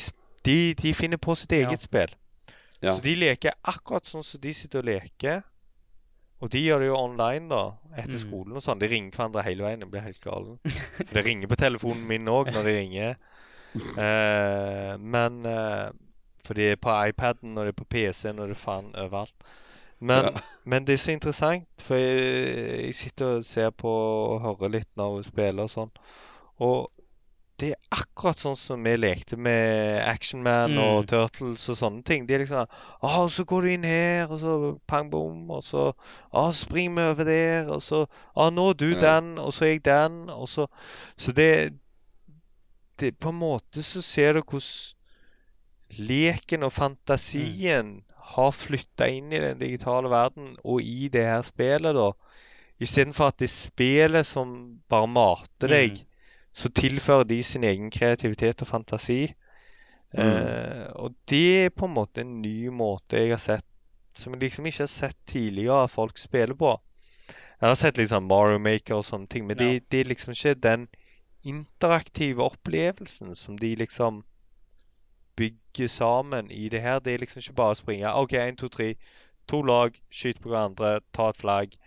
de, 0.46 0.58
de, 0.78 0.92
finner 0.94 1.18
på 1.18 1.36
sitt 1.40 1.52
eget 1.56 1.72
Ja. 1.72 1.78
spill. 1.88 2.12
Ja. 2.84 2.94
Så 2.94 3.02
de 3.02 3.16
leker 3.16 3.56
akkurat 3.64 4.06
sånn 4.06 4.24
som 4.28 4.42
de 4.44 4.54
sitter 4.54 4.84
og 4.84 4.86
leker. 4.92 5.42
Og 6.44 6.52
de 6.54 6.60
gjør 6.62 6.84
det 6.84 6.88
jo 6.92 7.00
online, 7.00 7.48
da, 7.50 7.64
etter 7.98 8.14
Mm. 8.20 8.22
skolen 8.28 8.60
og 8.60 8.62
sånn. 8.62 8.78
De 8.80 8.88
ringer 8.92 9.10
hverandre 9.16 9.42
hele 9.48 9.64
veien. 9.66 9.80
Jeg 9.82 9.90
blir 9.90 10.02
helt 10.06 10.22
galen. 10.22 10.60
For 11.08 11.14
det 11.16 11.26
ringer 11.26 11.48
på 11.50 11.58
telefonen 11.58 12.06
min 12.08 12.28
òg 12.30 12.52
når 12.54 12.64
de 12.68 12.76
ringer. 12.78 13.16
Eh, 13.98 14.98
men 15.00 15.46
eh, 15.46 15.88
For 16.46 16.54
det 16.54 16.72
er 16.72 16.76
på 16.80 16.94
iPaden, 17.10 17.58
og 17.58 17.66
det 17.66 17.74
er 17.74 17.80
på 17.84 17.88
PC-en, 17.92 18.40
og 18.40 18.48
det 18.48 18.56
er 18.56 18.62
faen 18.62 18.94
overalt. 18.96 19.34
Men, 20.00 20.24
Ja. 20.24 20.30
men 20.64 20.86
det 20.88 20.94
er 20.94 20.98
så 20.98 21.12
interessant, 21.12 21.68
for 21.80 21.96
jeg, 21.96 22.86
jeg 22.86 22.96
sitter 22.96 23.26
og 23.38 23.46
ser 23.46 23.70
på 23.70 23.90
og 23.90 24.42
hører 24.42 24.70
litt 24.78 24.88
når 24.96 25.16
hun 25.16 25.24
spiller 25.24 25.64
og 25.64 25.70
sånn. 25.74 25.92
Og 26.64 26.92
det 27.60 27.72
er 27.74 27.98
akkurat 27.98 28.38
sånn 28.38 28.56
som 28.56 28.84
vi 28.86 28.92
lekte 28.96 29.36
med 29.38 29.98
Action 30.06 30.44
Man 30.46 30.76
Mm. 30.76 30.78
og 30.84 31.08
Turtles 31.10 31.64
og 31.74 31.78
sånne 31.80 32.04
ting. 32.06 32.28
De 32.30 32.36
er 32.36 32.44
liksom 32.44 32.68
Å, 33.02 33.28
så 33.34 33.44
går 33.50 33.62
du 33.62 33.68
inn 33.72 33.84
her, 33.84 34.30
og 34.30 34.40
så 34.40 34.78
pang 34.88 35.10
bom, 35.12 35.50
og 35.50 35.64
så 35.66 35.88
Å, 36.32 36.52
så 36.52 36.66
springer 36.68 36.96
vi 36.96 37.08
over 37.12 37.24
der, 37.26 37.72
og 37.74 37.82
så 37.82 38.06
Å, 38.36 38.50
nå 38.54 38.70
er 38.70 38.74
du 38.78 38.94
den, 39.02 39.38
og 39.42 39.54
så 39.54 39.66
er 39.66 39.74
jeg 39.74 39.84
den, 39.90 40.30
og 40.30 40.48
så 40.48 40.68
Så 41.18 41.32
det, 41.34 41.74
det 42.98 43.20
På 43.20 43.30
en 43.30 43.40
måte 43.40 43.84
så 43.84 44.02
ser 44.02 44.34
du 44.34 44.42
hvordan 44.42 44.94
leken 46.10 46.64
og 46.68 46.74
fantasien 46.76 47.92
har 48.34 48.52
flytta 48.52 49.08
inn 49.08 49.32
i 49.32 49.40
den 49.40 49.60
digitale 49.62 50.10
verden 50.12 50.58
og 50.68 50.82
i 50.84 51.08
det 51.14 51.24
her 51.26 51.42
spillet, 51.48 51.96
da. 51.96 52.10
Istedenfor 52.84 53.32
at 53.32 53.38
det 53.40 53.48
er 53.48 53.54
spillet 53.56 54.28
som 54.28 54.52
bare 54.92 55.08
mater 55.08 55.72
deg, 55.72 55.92
Mm. 55.92 56.06
så 56.54 56.70
tilfører 56.70 57.24
de 57.30 57.44
sin 57.44 57.64
egen 57.64 57.90
kreativitet 57.90 58.62
og 58.62 58.68
fantasi. 58.68 59.34
Mm. 60.14 60.20
Eh, 60.20 60.88
og 60.96 61.16
det 61.30 61.66
er 61.66 61.70
på 61.70 61.86
en 61.86 61.94
måte 61.94 62.22
en 62.22 62.42
ny 62.42 62.68
måte 62.70 63.18
jeg 63.18 63.30
har 63.30 63.38
sett 63.42 63.66
som 64.14 64.34
jeg 64.34 64.42
liksom 64.42 64.66
ikke 64.66 64.84
har 64.84 64.88
sett 64.88 65.18
tidligere 65.28 65.88
folk 65.88 66.18
spiller 66.18 66.56
på. 66.56 66.76
Jeg 67.62 67.70
har 67.70 67.76
sett 67.76 67.98
liksom 67.98 68.28
Mario 68.28 68.58
Maker 68.60 68.96
og 68.96 69.06
sånne 69.06 69.28
ting, 69.28 69.46
men 69.48 69.58
Ja. 69.60 69.64
det, 69.66 69.90
det 69.92 70.00
er 70.00 70.04
liksom 70.10 70.32
ikke 70.34 70.56
den 70.56 70.88
interaktive 71.44 72.44
opplevelsen 72.44 73.36
som 73.36 73.58
de 73.58 73.76
liksom 73.76 74.24
bygger 75.38 75.88
sammen 75.88 76.52
i 76.52 76.70
det 76.70 76.82
her. 76.82 77.00
Det 77.00 77.14
er 77.14 77.22
liksom 77.22 77.44
ikke 77.44 77.60
bare 77.60 77.76
å 77.76 77.80
springe 77.80 78.14
OK, 78.18 78.34
én, 78.42 78.58
to, 78.58 78.70
tre. 78.74 78.96
To 79.48 79.62
lag, 79.64 79.96
skyt 80.12 80.42
på 80.44 80.52
hverandre, 80.52 80.98
ta 81.16 81.30
et 81.32 81.40
flagg. 81.40 81.78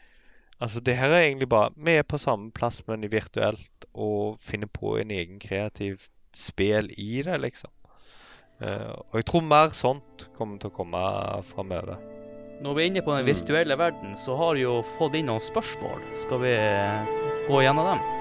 Altså, 0.60 0.80
det 0.80 0.96
her 0.96 1.10
er 1.10 1.26
egentlig 1.26 1.48
bare 1.48 1.72
Vi 1.76 1.96
er 1.96 2.02
på 2.02 2.18
samme 2.20 2.50
plass, 2.52 2.82
men 2.86 3.04
virtuelt, 3.12 3.86
og 3.94 4.38
finner 4.40 4.68
på 4.68 4.96
en 5.00 5.10
egen 5.10 5.40
kreativ 5.40 6.06
spill 6.36 6.92
i 6.96 7.22
det, 7.26 7.40
liksom. 7.40 7.72
Uh, 8.60 8.92
og 8.92 9.14
jeg 9.16 9.26
tror 9.26 9.44
mer 9.48 9.72
sånt 9.72 10.26
kommer 10.36 10.60
til 10.60 10.68
å 10.68 10.76
komme 10.76 11.00
framover. 11.48 11.96
Når 12.60 12.76
vi 12.76 12.82
er 12.82 12.90
inne 12.90 13.02
på 13.04 13.16
den 13.16 13.24
virtuelle 13.24 13.78
verden, 13.80 14.16
så 14.20 14.36
har 14.36 14.54
vi 14.54 14.66
jo 14.66 14.82
fått 14.98 15.16
inn 15.16 15.30
noen 15.32 15.40
spørsmål. 15.40 16.04
Skal 16.12 16.44
vi 16.44 16.56
gå 17.48 17.62
gjennom 17.64 17.94
dem? 17.94 18.19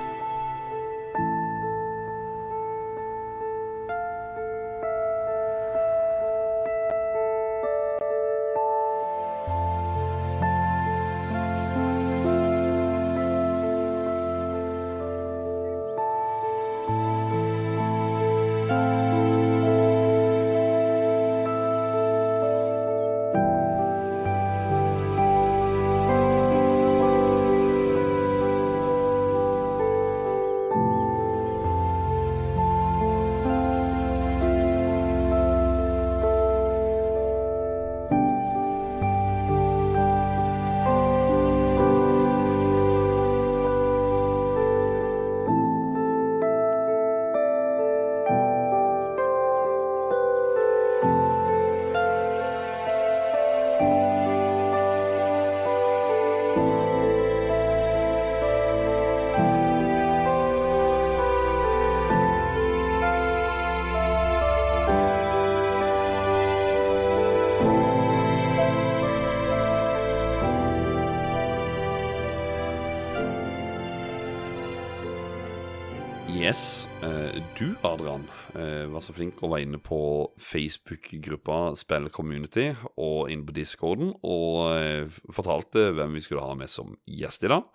Du, 77.59 77.73
Adrian, 77.83 78.23
eh, 78.55 78.85
var 78.87 79.03
så 79.03 79.11
flink 79.11 79.41
og 79.43 79.51
var 79.51 79.63
inne 79.63 79.79
på 79.83 79.99
Facebook-gruppa 80.39 81.73
Spill 81.75 82.07
Community 82.13 82.69
og 82.95 83.27
inne 83.31 83.43
på 83.47 83.55
discorden 83.57 84.13
og 84.23 84.69
eh, 84.77 85.17
fortalte 85.35 85.89
hvem 85.97 86.15
vi 86.15 86.23
skulle 86.23 86.45
ha 86.45 86.55
med 86.55 86.71
som 86.71 86.93
gjest 87.03 87.43
i 87.43 87.51
dag. 87.51 87.67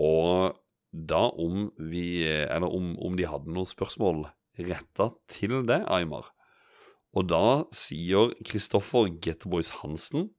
Og 0.00 0.56
da 0.88 1.26
om 1.36 1.68
vi 1.76 2.24
Eller 2.24 2.72
om, 2.72 2.94
om 3.04 3.16
de 3.18 3.28
hadde 3.28 3.52
noen 3.52 3.68
spørsmål 3.68 4.24
retta 4.64 5.10
til 5.28 5.60
det, 5.68 5.82
Aymar. 5.92 6.32
Og 7.12 7.28
da 7.28 7.68
sier 7.74 8.32
Kristoffer 8.48 9.12
Getboys 9.12 9.74
Hansen 9.82 10.30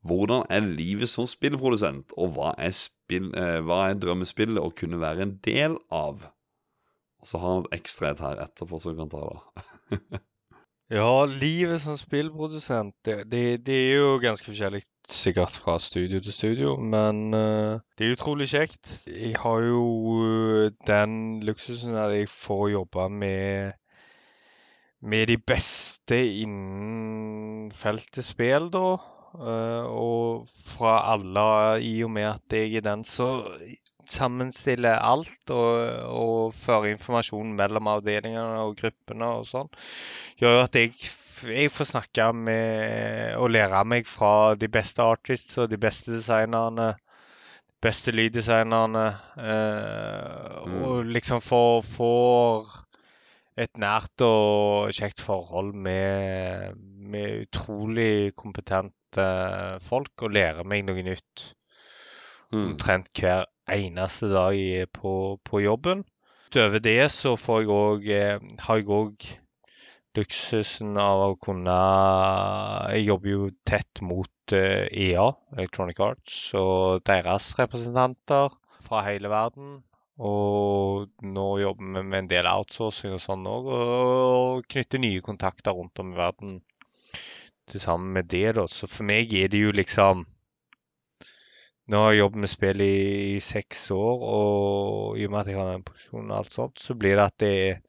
hvordan 0.00 0.46
er 0.48 0.64
livet 0.64 1.10
som 1.12 1.26
spillprodusent, 1.28 2.14
og 2.16 2.32
hva 2.38 2.54
er, 2.56 2.72
spill, 2.72 3.34
eh, 3.36 3.60
hva 3.60 3.90
er 3.90 4.00
drømmespillet 4.00 4.62
å 4.62 4.72
kunne 4.72 5.00
være 5.02 5.26
en 5.26 5.40
del 5.44 5.76
av? 5.92 6.30
Og 7.20 7.28
så 7.28 7.40
har 7.40 7.54
han 7.54 7.66
et 7.68 7.78
ekstra 7.80 8.10
et 8.14 8.24
her 8.24 8.42
etterpå 8.46 8.80
som 8.80 8.94
du 8.94 9.02
kan 9.02 9.12
ta, 9.12 9.22
da. 9.28 10.20
Ja, 10.90 11.22
livet 11.24 11.78
som 11.84 11.94
spillprodusent, 11.94 12.96
det, 13.06 13.20
det, 13.30 13.60
det 13.62 13.74
er 13.78 14.00
jo 14.00 14.16
ganske 14.18 14.48
forskjellig 14.48 14.80
sikkert 15.06 15.54
fra 15.62 15.76
studio 15.78 16.18
til 16.18 16.34
studio, 16.34 16.72
men 16.82 17.30
uh, 17.30 17.78
det 17.94 18.08
er 18.08 18.16
utrolig 18.16 18.48
kjekt. 18.50 18.90
Jeg 19.06 19.36
har 19.38 19.62
jo 19.68 19.84
uh, 20.18 20.72
den 20.90 21.44
luksusen 21.46 21.94
at 21.94 22.16
jeg 22.16 22.28
får 22.28 22.72
jobbe 22.72 23.06
med 23.08 23.78
med 25.00 25.26
de 25.30 25.38
beste 25.38 26.18
innen 26.42 27.70
feltet 27.72 28.26
spill, 28.26 28.66
da. 28.74 28.98
Uh, 29.30 29.86
og 29.86 30.48
fra 30.66 30.96
alle, 31.14 31.46
i 31.86 32.00
og 32.04 32.10
med 32.10 32.32
at 32.34 32.58
jeg 32.58 32.74
er 32.74 32.84
den 32.84 33.06
som 33.06 33.46
sammenstiller 34.12 34.98
alt 35.00 35.50
og, 35.54 35.74
og 36.10 36.54
føre 36.54 36.90
informasjon 36.94 37.52
mellom 37.58 37.88
avdelingene 37.92 38.60
og 38.64 38.76
gruppene 38.80 39.28
og 39.40 39.46
sånn, 39.50 39.70
gjør 40.40 40.64
at 40.64 40.78
jeg, 40.78 40.94
jeg 41.48 41.70
får 41.72 41.90
snakke 41.92 42.26
med 42.36 43.36
og 43.40 43.50
lære 43.54 43.84
meg 43.88 44.06
fra 44.10 44.54
de 44.60 44.68
beste 44.68 45.02
artists 45.02 45.58
og 45.58 45.70
de 45.72 45.78
beste 45.80 46.12
designerne. 46.14 46.92
Beste 47.80 48.12
lyddesignerne. 48.12 49.06
Eh, 49.40 50.60
Mm. 50.60 50.82
Og 50.84 51.06
liksom 51.08 51.40
får, 51.40 51.80
får 51.88 52.66
et 53.56 53.78
nært 53.80 54.20
og 54.20 54.90
kjekt 54.92 55.22
forhold 55.24 55.72
med, 55.74 56.76
med 57.10 57.46
utrolig 57.46 58.34
kompetente 58.36 59.24
folk, 59.80 60.12
og 60.22 60.36
lærer 60.36 60.68
meg 60.68 60.84
noe 60.84 61.02
nytt 61.02 61.46
Mm. 62.52 62.64
omtrent 62.72 63.08
hver 63.14 63.44
eneste 63.76 64.30
dag 64.32 64.56
på, 64.96 65.12
på 65.44 65.62
jobben. 65.64 66.04
Utover 66.50 66.82
det 66.82 67.10
så 67.14 67.36
får 67.38 67.60
jeg 67.62 67.70
òg 67.74 68.08
eh, 68.10 68.48
har 68.64 68.80
jeg 68.80 68.90
òg 68.90 69.26
luksusen 70.18 70.96
av 70.98 71.20
å 71.28 71.36
kunne 71.38 71.76
Jeg 72.96 73.04
jobber 73.06 73.30
jo 73.30 73.50
tett 73.68 74.00
mot 74.02 74.54
eh, 74.56 74.88
EA, 74.90 75.28
Electronic 75.54 76.00
Arts, 76.02 76.40
og 76.58 77.04
deres 77.06 77.52
representanter 77.58 78.50
fra 78.86 79.04
hele 79.06 79.30
verden. 79.30 79.78
Og 80.20 81.06
nå 81.24 81.46
jobber 81.62 81.86
vi 81.86 82.02
med 82.02 82.18
en 82.18 82.32
del 82.32 82.48
outsourcing 82.50 83.14
og 83.16 83.22
sånn 83.22 83.46
òg, 83.48 83.70
og 83.76 84.66
knytter 84.68 85.00
nye 85.00 85.22
kontakter 85.24 85.76
rundt 85.78 86.02
om 86.02 86.12
i 86.12 86.18
verden 86.18 86.58
til 87.70 87.80
sammen 87.80 88.12
med 88.18 88.28
det, 88.32 88.56
da. 88.58 88.66
Så 88.68 88.90
for 88.90 89.06
meg 89.06 89.32
er 89.38 89.48
det 89.52 89.62
jo 89.62 89.72
liksom 89.72 90.26
Nå 91.90 92.00
har 92.04 92.12
jeg 92.12 92.20
jobbet 92.20 92.42
med 92.44 92.52
spill 92.52 92.82
i, 92.84 92.96
i 93.36 93.40
seks 93.42 93.88
år, 93.94 94.24
og 94.36 95.18
i 95.18 95.26
og 95.26 95.32
med 95.34 95.40
at 95.40 95.50
jeg 95.50 95.58
har 95.58 95.70
den 95.72 95.86
posisjonen 95.86 96.30
og 96.30 96.38
alt 96.38 96.54
sånt, 96.54 96.82
så 96.82 96.94
blir 96.94 97.18
det 97.18 97.24
at 97.26 97.46
jeg, 97.46 97.80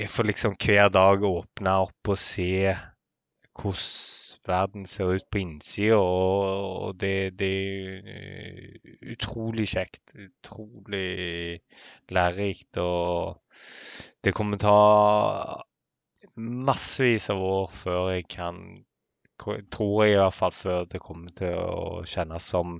jeg 0.00 0.12
får 0.12 0.30
liksom 0.30 0.56
hver 0.64 0.88
dag 0.94 1.26
åpne 1.28 1.74
opp 1.86 2.12
og 2.14 2.20
se 2.20 2.52
hvordan 3.56 3.82
verden 4.46 4.86
ser 4.86 5.12
ut 5.16 5.26
på 5.30 5.38
innsida, 5.38 5.96
og, 5.98 6.86
og 6.86 7.00
det, 7.00 7.38
det 7.40 7.52
er 8.14 9.12
utrolig 9.14 9.66
kjekt. 9.68 10.02
Utrolig 10.14 11.60
lærerikt. 12.08 12.76
Og 12.78 13.40
det 14.24 14.34
kommer 14.36 14.60
til 14.60 14.70
å 14.70 14.76
ta 14.76 15.64
massevis 16.36 17.30
av 17.32 17.40
år 17.42 17.72
før 17.84 18.12
jeg 18.16 18.28
kan 18.36 18.60
Tror 19.36 19.98
jeg 20.00 20.14
i 20.14 20.16
hvert 20.16 20.32
fall 20.32 20.52
før 20.56 20.86
det 20.88 20.98
kommer 21.04 21.32
til 21.36 21.58
å 21.60 21.98
kjennes 22.08 22.46
som, 22.54 22.78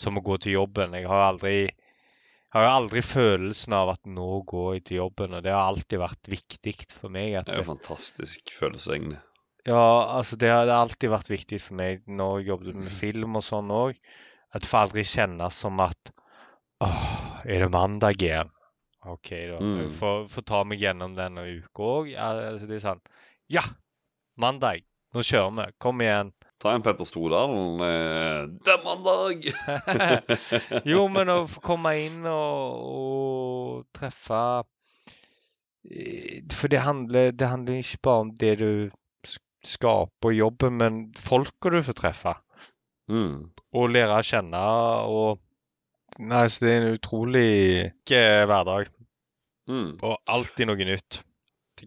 som 0.00 0.18
å 0.18 0.24
gå 0.24 0.38
til 0.42 0.56
jobben. 0.58 0.96
Jeg 0.98 1.08
har 1.10 1.28
aldri 1.30 1.56
jeg 2.54 2.62
har 2.62 2.70
aldri 2.70 3.00
følelsen 3.02 3.74
av 3.74 3.88
at 3.96 4.04
nå 4.06 4.28
går 4.46 4.76
jeg 4.76 4.82
til 4.86 5.00
jobben, 5.00 5.32
og 5.34 5.42
det 5.42 5.50
har 5.50 5.66
alltid 5.66 5.98
vært 5.98 6.28
viktig 6.30 6.74
for 6.92 7.10
meg. 7.10 7.40
det 7.42 7.50
er 7.50 7.64
jo 7.64 7.66
fantastisk 7.66 8.52
følelse, 8.54 8.92
egentlig. 8.94 9.18
Ja, 9.66 9.80
altså 10.20 10.36
det 10.38 10.52
har, 10.52 10.70
alltid 10.70 11.10
vært 11.10 11.32
viktig 11.32 11.58
for 11.64 11.78
meg 11.80 12.04
når 12.06 12.38
jeg 12.38 12.50
jobbet 12.52 12.78
med 12.78 12.92
film 12.94 13.40
og 13.40 13.42
sånn 13.42 13.72
òg, 13.74 13.98
at 14.54 14.62
det 14.62 14.70
får 14.70 14.86
aldri 14.86 15.04
kjennes 15.08 15.58
som 15.64 15.80
at 15.82 16.12
åh, 16.84 17.08
er 17.42 17.64
det 17.64 17.70
mandag 17.74 18.22
igjen? 18.22 18.52
OK, 19.08 19.30
da. 19.50 19.58
Mm. 19.58 19.88
Får 20.30 20.46
ta 20.46 20.62
meg 20.68 20.84
gjennom 20.84 21.16
denne 21.16 21.42
uka 21.58 21.88
òg. 21.88 22.12
Altså, 22.14 22.68
det 22.68 22.78
er 22.78 22.84
sånn 22.86 23.02
Ja! 23.52 23.64
Mandag! 24.40 24.86
Nå 25.14 25.22
kjører 25.26 25.52
vi. 25.58 25.66
Kom 25.82 26.00
igjen. 26.02 26.32
Ta 26.64 26.72
en 26.72 26.82
Petter 26.84 27.04
Stordalen. 27.04 27.80
Eh, 27.84 28.72
er 28.72 28.78
mandag! 28.86 29.42
Jo, 30.88 31.02
men 31.12 31.28
å 31.28 31.42
komme 31.64 31.92
inn 32.00 32.24
og, 32.24 32.86
og 32.88 33.82
treffe 33.92 34.40
eh, 35.90 36.40
For 36.56 36.72
det 36.72 36.80
handler, 36.86 37.32
det 37.36 37.50
handler 37.52 37.82
ikke 37.82 38.00
bare 38.08 38.24
om 38.24 38.32
det 38.40 38.54
du 38.62 38.70
sk- 39.28 39.68
skaper 39.76 40.32
og 40.32 40.38
jobber, 40.38 40.72
men 40.72 41.02
folka 41.20 41.72
du 41.74 41.82
får 41.84 41.98
treffe. 42.00 42.34
Mm. 43.12 43.50
Og 43.76 43.90
lære 43.92 44.16
å 44.22 44.24
kjenne 44.24 44.64
og 45.12 45.40
Nei, 46.24 46.44
så 46.46 46.62
det 46.62 46.70
er 46.70 46.76
en 46.84 46.92
utrolig 46.94 47.46
hverdag. 48.06 48.86
Mm. 49.66 49.96
Og 49.98 50.12
alltid 50.30 50.68
noe 50.70 50.84
nytt. 50.86 51.16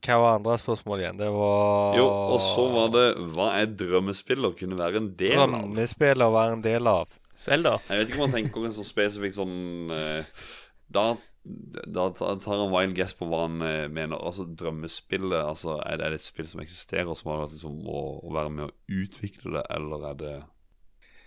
Hva 0.04 0.18
var 0.22 0.38
andre 0.40 0.58
spørsmål 0.62 1.04
igjen? 1.04 1.22
Det 1.22 1.30
var 1.34 1.98
Jo, 1.98 2.08
og 2.08 2.42
så 2.44 2.68
var 2.74 2.92
det 2.96 3.06
Hva 3.36 3.48
er 3.60 3.72
drømmespill 3.80 4.50
å 4.50 4.54
kunne 4.58 4.80
være 4.80 5.02
en 5.02 5.10
del 5.20 5.38
av? 5.40 5.56
Drømmespill 5.56 6.26
å 6.26 6.30
være 6.36 6.58
en 6.58 6.66
del 6.66 6.92
av. 6.92 7.18
Selda. 7.38 7.78
Jeg 7.90 8.02
vet 8.02 8.12
ikke 8.12 8.22
om 8.22 8.28
han 8.28 8.38
tenker 8.40 8.68
en 8.68 8.78
sånn 8.80 8.88
spesifikk 8.88 9.36
sånn 9.38 9.58
eh, 9.94 10.46
Da 10.90 11.12
da 11.48 12.10
tar 12.12 12.58
han 12.60 12.72
wild 12.74 12.96
guess 12.98 13.14
på 13.16 13.28
hva 13.30 13.46
han 13.46 13.62
eh, 13.64 13.86
mener. 13.88 14.20
Altså 14.20 14.44
Drømmespillet, 14.60 15.40
altså 15.40 15.78
det, 15.80 16.04
er 16.04 16.12
det 16.12 16.20
et 16.20 16.28
spill 16.28 16.50
som 16.52 16.60
eksisterer, 16.64 17.14
som 17.16 17.32
har 17.32 17.46
vært 17.46 17.56
liksom 17.56 17.78
å, 17.88 18.02
å 18.28 18.34
være 18.36 18.52
med 18.52 18.66
å 18.68 18.74
utvikle 18.98 19.54
det, 19.56 19.64
eller 19.78 20.08
er 20.12 20.18
det 20.20 20.34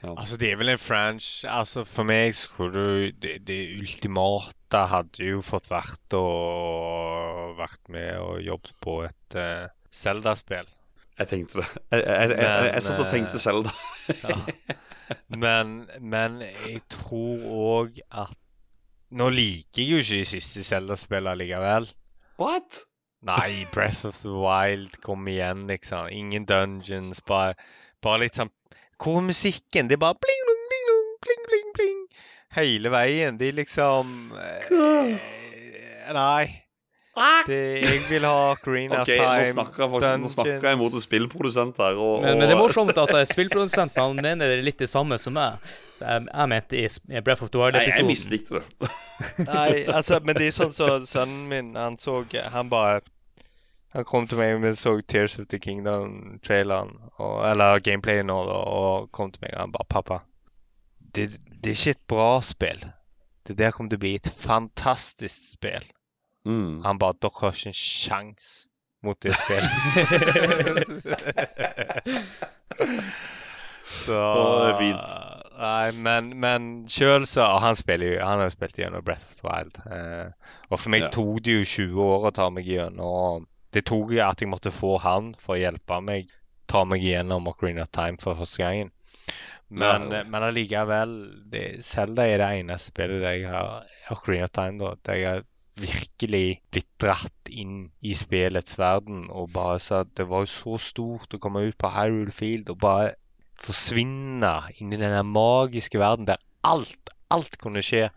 Altså, 0.03 0.39
det 0.41 0.49
er 0.49 0.57
vel 0.57 0.73
en 0.73 0.81
franch 0.81 1.45
Altså, 1.45 1.83
for 1.85 2.09
meg 2.09 2.33
skulle 2.33 2.71
du 2.73 3.19
Det, 3.21 3.35
det 3.45 3.59
ultimate 3.77 4.85
hadde 4.89 5.27
jo 5.27 5.43
fått 5.45 5.69
vært 5.69 6.17
å 6.17 6.25
vært 7.59 7.91
med 7.93 8.15
og 8.23 8.39
jobbet 8.41 8.77
på 8.81 8.95
et 9.05 9.37
uh, 9.37 9.67
Zelda-spill. 9.93 10.69
Jeg 11.19 11.29
tenkte 11.29 11.61
det. 11.61 11.67
Jeg, 11.91 12.05
jeg, 12.07 12.31
jeg, 12.31 12.39
jeg, 12.39 12.69
jeg 12.71 12.85
satt 12.87 13.03
og 13.03 13.11
tenkte 13.11 13.37
eh, 13.37 13.43
selv, 13.43 13.67
da. 13.67 13.73
Ja. 14.23 14.77
Men, 15.43 15.73
men 16.01 16.39
jeg 16.47 16.85
tror 16.93 17.43
òg 17.51 17.99
at 18.09 18.37
Nå 19.11 19.27
liker 19.35 19.83
jeg 19.83 19.91
jo 19.91 19.99
ikke 20.05 20.21
de 20.21 20.29
siste 20.31 20.63
Zelda-spillene 20.63 21.35
likevel. 21.41 21.89
What? 22.39 22.85
Nei, 23.27 23.67
Breath 23.75 24.07
of 24.07 24.21
the 24.23 24.31
Wild, 24.31 25.01
kom 25.03 25.27
igjen, 25.29 25.67
liksom. 25.67 26.07
Ingen 26.15 26.47
dungeons, 26.47 27.19
bare, 27.27 27.57
bare 28.07 28.23
litt 28.23 28.39
sånn 28.39 28.53
Hvor 29.01 29.21
er 29.21 29.27
musikken? 29.31 29.89
Det 29.89 29.97
er 29.97 30.03
bare 30.03 30.19
bling, 30.21 30.43
bling, 30.49 30.65
bling, 30.71 30.89
bling, 30.89 31.13
bling, 31.25 31.45
bling, 31.51 31.71
bling. 31.79 32.01
Hele 32.57 32.91
veien. 32.93 33.39
Det 33.41 33.49
er 33.53 33.61
liksom 33.61 34.33
eh, 34.37 35.31
Nei. 36.17 36.49
Det, 37.47 37.57
jeg 37.83 37.99
vil 38.09 38.25
ha 38.25 38.55
Green 38.63 38.93
Ok, 38.95 39.09
Time. 39.11 39.25
nå 39.27 39.53
snakker 39.53 39.83
jeg 39.83 39.91
faktisk 39.93 40.21
Nå 40.23 40.29
snakker 40.33 40.69
jeg 40.71 40.79
mot 40.79 40.95
en 40.95 41.03
spillprodusent 41.05 41.81
her, 41.83 41.99
og, 42.01 42.23
Men, 42.23 42.39
men 42.39 42.47
det 42.49 42.55
er 42.55 42.61
morsomt 42.61 42.93
at 42.95 43.11
spillprodusentene 43.11 43.27
spillprodusenten 43.35 44.23
mener 44.23 44.47
det 44.53 44.59
er 44.61 44.65
litt 44.65 44.79
det 44.81 44.89
samme 44.89 45.19
som 45.21 45.35
meg. 45.37 45.59
Jeg, 46.01 46.27
jeg 46.31 46.51
mente 46.55 46.81
i 46.81 47.21
Breath 47.27 47.45
of 47.45 47.51
the 47.53 47.59
Nei, 47.61 47.67
jeg 47.67 47.75
Wild-episoden. 47.75 48.09
mislikte 48.09 48.61
det. 48.61 48.91
Nei, 49.51 49.85
altså, 49.91 50.21
men 50.25 50.39
det 50.39 50.47
er 50.49 50.57
sånn 50.57 50.73
som 50.73 51.05
sønnen 51.09 51.43
min, 51.51 51.73
han 51.77 51.99
så 52.01 52.23
Han 52.55 52.71
bare 52.73 53.03
Han 53.93 54.05
kom 54.07 54.27
til 54.31 54.39
meg 54.39 54.55
og 54.63 54.77
så 54.79 54.93
Tears 55.03 55.39
of 55.39 55.47
the 55.51 55.59
Kingdom-traileren, 55.59 56.93
eller 57.19 57.79
gameplayen, 57.83 58.31
og, 58.31 58.47
og 58.49 59.11
kom 59.13 59.33
til 59.35 59.43
meg 59.43 59.55
og 59.57 59.61
han 59.61 59.73
bare 59.73 59.89
'Pappa, 59.91 60.19
det, 61.15 61.31
det 61.63 61.73
er 61.73 61.79
ikke 61.79 61.91
et 61.91 62.07
bra 62.09 62.41
spill. 62.41 62.85
Det 63.49 63.59
der 63.59 63.71
kommer 63.75 63.91
til 63.91 63.99
å 63.99 64.05
bli 64.05 64.15
et 64.15 64.31
fantastisk 64.31 65.53
spill.' 65.57 65.91
Mm. 66.45 66.83
Han 66.85 66.99
bare 66.99 67.15
'Dere 67.19 67.41
har 67.41 67.53
ikke 67.53 67.69
en 67.69 67.75
sjans 67.75 68.69
mot 69.03 69.19
det 69.23 69.35
spillet'. 69.35 69.75
så 74.05 74.21
det 74.63 74.71
er 74.71 74.79
fint. 74.79 75.05
Nei, 75.61 75.91
men, 75.93 76.31
men 76.41 76.69
sjøl 76.89 77.27
så 77.29 77.45
Han 77.61 77.77
spiller 77.77 78.15
jo 78.15 78.21
Han 78.25 78.39
har 78.41 78.47
jo 78.49 78.55
spilt 78.55 78.79
gjennom 78.79 79.05
Breath 79.05 79.27
of 79.29 79.37
the 79.37 79.45
Wild. 79.45 79.75
Eh, 79.93 80.31
og 80.71 80.81
for 80.81 80.89
meg 80.95 81.03
Ja. 81.03 81.11
tok 81.13 81.43
det 81.45 81.59
jo 81.59 81.65
20 81.65 82.03
år 82.07 82.29
å 82.31 82.33
ta 82.33 82.47
meg 82.55 82.65
gjennom 82.71 83.45
Det 83.73 83.85
tok 83.87 84.13
at 84.19 84.43
jeg 84.43 84.51
måtte 84.51 84.73
få 84.75 84.97
han 85.03 85.35
for 85.39 85.55
å 85.55 85.61
hjelpe 85.61 86.01
meg 86.03 86.31
ta 86.71 86.85
meg 86.87 87.03
gjennom 87.03 87.49
Ocarina 87.51 87.85
of 87.87 87.93
Time 87.95 88.19
for 88.21 88.39
første 88.39 88.63
gangen. 88.63 88.91
Men, 89.71 90.11
eh, 90.13 90.25
men 90.27 90.43
allikevel 90.43 91.15
det- 91.51 91.85
Zelda 91.85 92.27
er 92.27 92.39
det 92.39 92.49
eneste 92.61 92.91
spillet 92.93 93.23
der 93.23 93.33
jeg 93.39 93.49
har 93.51 93.87
Ocarina 94.11 94.45
of 94.45 94.53
Time 94.55 94.79
da, 94.79 94.95
der 95.07 95.15
jeg 95.15 95.27
har 95.27 95.45
virkelig 95.81 96.61
blitt 96.71 96.89
dratt 96.99 97.51
inn 97.51 97.91
i 98.03 98.15
spillets 98.15 98.79
verden. 98.79 99.29
Og 99.31 99.53
bare 99.53 99.79
så 99.79 100.01
at 100.01 100.15
Det 100.15 100.29
var 100.29 100.41
jo 100.41 100.47
så 100.47 100.79
stort 100.79 101.35
å 101.35 101.39
komme 101.39 101.67
ut 101.67 101.79
på 101.79 101.91
Hyrule 101.91 102.33
Field 102.33 102.71
og 102.71 102.79
bare 102.79 103.15
forsvinne 103.61 104.73
inn 104.81 104.93
i 104.93 104.97
denne 104.97 105.23
magiske 105.23 105.99
verden 105.99 106.27
der 106.27 106.39
alt, 106.65 107.11
alt 107.31 107.59
kunne 107.59 107.83
skje. 107.83 108.11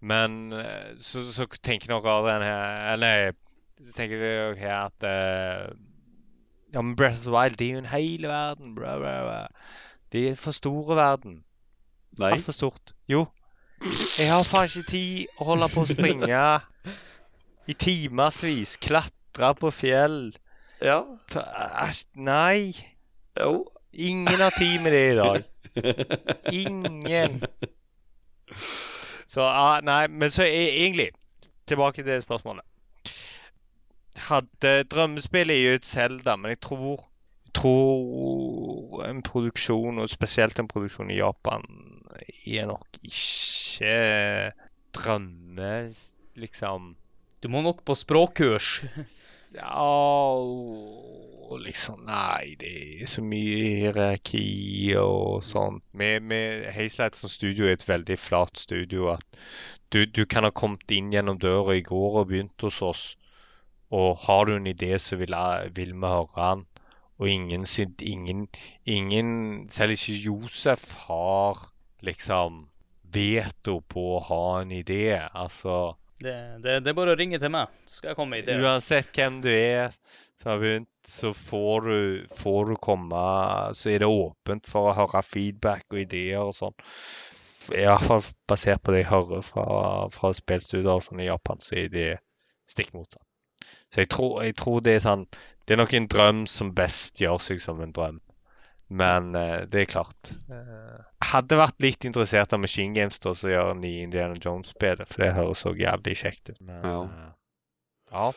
Men 0.00 0.52
eh, 0.52 0.94
så, 0.96 1.22
så 1.32 1.46
tenker 1.62 1.88
nok 1.88 2.06
Adrian 2.06 2.42
her 2.42 2.94
Eller 2.94 3.32
så 3.86 3.92
tenker 3.96 4.24
jeg 4.24 4.56
her 4.60 4.88
at 4.88 5.06
uh, 5.06 5.76
Ja, 6.74 6.82
men 6.82 6.96
Breath 6.96 7.18
of 7.18 7.24
the 7.24 7.32
Wild, 7.34 7.56
det 7.56 7.66
er 7.66 7.72
jo 7.72 7.78
en 7.78 7.86
hel 7.90 8.22
verden. 8.22 8.74
Bra, 8.74 8.98
bra, 8.98 9.10
bra. 9.10 9.46
Det 10.12 10.28
er 10.28 10.34
for 10.34 10.54
store 10.54 10.96
verden. 10.96 11.42
Nei. 12.18 12.32
Altfor 12.32 12.52
stort. 12.52 12.94
Jo. 13.08 13.26
Jeg 14.18 14.28
har 14.30 14.44
faen 14.44 14.68
ikke 14.68 14.90
tid 14.90 15.40
å 15.40 15.48
holde 15.48 15.68
på 15.72 15.82
å 15.82 15.88
springe 15.88 16.44
i 17.70 17.74
timevis. 17.74 18.76
Klatre 18.82 19.52
på 19.58 19.70
fjell. 19.74 20.20
Ja. 20.84 21.02
Æsj, 21.34 22.04
Nei. 22.14 22.74
Jo. 23.40 23.64
Ingen 23.92 24.40
har 24.40 24.54
tid 24.58 24.82
med 24.82 24.92
det 24.94 25.04
i 25.12 25.16
dag. 25.18 25.42
Ingen. 26.52 27.40
Så 29.30 29.42
ah, 29.46 29.80
Nei, 29.82 30.06
men 30.08 30.30
så 30.30 30.42
er 30.42 30.74
egentlig 30.82 31.10
Tilbake 31.70 32.02
til 32.02 32.22
spørsmålet. 32.22 32.64
Hadde 34.28 34.84
Drømmespillet 34.90 35.62
i 35.62 35.70
ut 35.70 35.80
et 35.80 35.88
Zelda, 35.88 36.36
men 36.36 36.54
jeg 36.54 36.60
tror 36.66 37.06
tror 37.54 39.02
en 39.08 39.22
produksjon, 39.26 39.98
og 39.98 40.10
spesielt 40.10 40.58
en 40.60 40.68
produksjon 40.70 41.10
i 41.10 41.18
Japan, 41.18 41.64
er 42.46 42.70
nok 42.70 43.00
ikke 43.02 44.52
drømme... 44.94 45.90
Liksom 46.40 46.94
Du 47.42 47.48
må 47.48 47.60
nok 47.60 47.84
på 47.84 47.94
språkkurs. 47.94 48.84
Ja 49.50 49.82
liksom 51.58 52.04
Nei, 52.06 52.54
det 52.60 52.70
er 53.02 53.08
så 53.10 53.22
mye 53.26 53.56
hierarki 53.80 54.94
og 55.00 55.42
sånt. 55.42 55.82
Med, 55.92 56.22
med 56.22 56.68
Hazelight 56.74 57.18
som 57.18 57.32
studio 57.32 57.66
er 57.66 57.74
et 57.74 57.88
veldig 57.88 58.18
flat 58.18 58.58
studio. 58.58 59.08
At 59.16 59.26
du, 59.90 60.04
du 60.06 60.24
kan 60.30 60.46
ha 60.46 60.52
kommet 60.54 60.90
inn 60.94 61.10
gjennom 61.10 61.40
døra 61.42 61.74
i 61.74 61.82
går 61.82 62.20
og 62.22 62.30
begynt 62.30 62.66
hos 62.66 62.78
oss. 62.86 63.04
Og 63.90 64.18
har 64.26 64.44
du 64.46 64.54
en 64.56 64.66
idé, 64.70 64.92
så 65.02 65.16
vil, 65.18 65.30
jeg- 65.34 65.70
vil 65.76 65.92
vi 65.94 66.06
høre 66.06 66.28
den. 66.36 66.66
Og 67.20 67.28
ingen, 67.28 67.64
ingen, 68.00 68.48
ingen 68.86 69.68
Selv 69.68 69.92
ikke 69.92 70.14
Josef 70.24 70.94
har 71.06 71.58
liksom 72.02 72.68
veto 73.12 73.80
på 73.80 74.04
å 74.16 74.22
ha 74.24 74.60
en 74.62 74.70
idé. 74.70 75.18
Altså 75.34 75.96
Det, 76.20 76.62
det, 76.62 76.78
det 76.84 76.92
er 76.92 76.96
bare 76.96 77.14
å 77.14 77.18
ringe 77.18 77.38
til 77.40 77.50
meg, 77.50 77.68
skal 77.88 78.10
jeg 78.12 78.16
komme 78.16 78.36
med 78.36 78.44
ideer. 78.44 78.62
Uansett 78.64 79.10
hvem 79.16 79.40
du 79.42 79.48
er 79.50 79.90
som 80.40 80.52
har 80.52 80.58
begynt, 80.62 80.88
så 81.04 81.32
får 81.36 81.80
du, 81.88 82.26
får 82.40 82.70
du 82.70 82.74
komme 82.80 83.20
Så 83.76 83.90
er 83.92 83.98
det 84.04 84.08
åpent 84.08 84.68
for 84.68 84.88
å 84.90 84.94
høre 84.96 85.22
feedback 85.24 85.84
og 85.92 86.00
ideer 86.06 86.40
og 86.44 86.54
sånn. 86.56 86.76
i 87.72 87.84
hvert 87.84 88.06
fall 88.08 88.22
basert 88.48 88.82
på 88.82 88.92
det 88.92 89.02
jeg 89.04 89.10
hører 89.12 89.42
fra, 89.44 89.66
fra 90.12 90.32
spillstudier 90.36 91.00
sånn 91.04 91.20
i 91.20 91.28
Japan, 91.28 91.60
så 91.60 91.76
er 91.76 91.88
det 91.92 92.08
stikk 92.70 92.94
motsatt. 92.96 93.24
Så 93.90 94.04
jeg 94.04 94.10
tror, 94.12 94.42
jeg 94.46 94.56
tror, 94.58 94.80
det 94.86 94.96
er 94.96 95.02
sånn 95.02 95.24
Det 95.66 95.74
er 95.74 95.80
nok 95.80 95.94
en 95.94 96.10
drøm 96.10 96.44
som 96.50 96.74
best 96.74 97.20
gjør 97.22 97.40
seg 97.42 97.62
som 97.62 97.80
en 97.82 97.94
drøm. 97.94 98.20
Men 98.90 99.34
uh, 99.38 99.62
det 99.70 99.84
er 99.84 99.90
klart. 99.90 100.32
Uh, 100.50 100.98
hadde 101.30 101.58
vært 101.60 101.78
litt 101.84 102.06
interessert 102.08 102.54
av 102.56 102.62
Machine 102.62 102.96
Games 102.96 103.22
da, 103.22 103.36
så 103.38 103.52
gjør 103.52 103.76
nye 103.78 104.06
Indiana 104.08 104.34
Jones-spillet, 104.34 105.06
for 105.06 105.22
det 105.22 105.34
høres 105.36 105.62
så 105.62 105.74
jævlig 105.78 106.16
kjekt 106.18 106.50
ut. 106.50 106.58
Men, 106.58 106.80
ja. 106.82 106.96
Uh, 107.04 107.28
ja. 108.10 108.30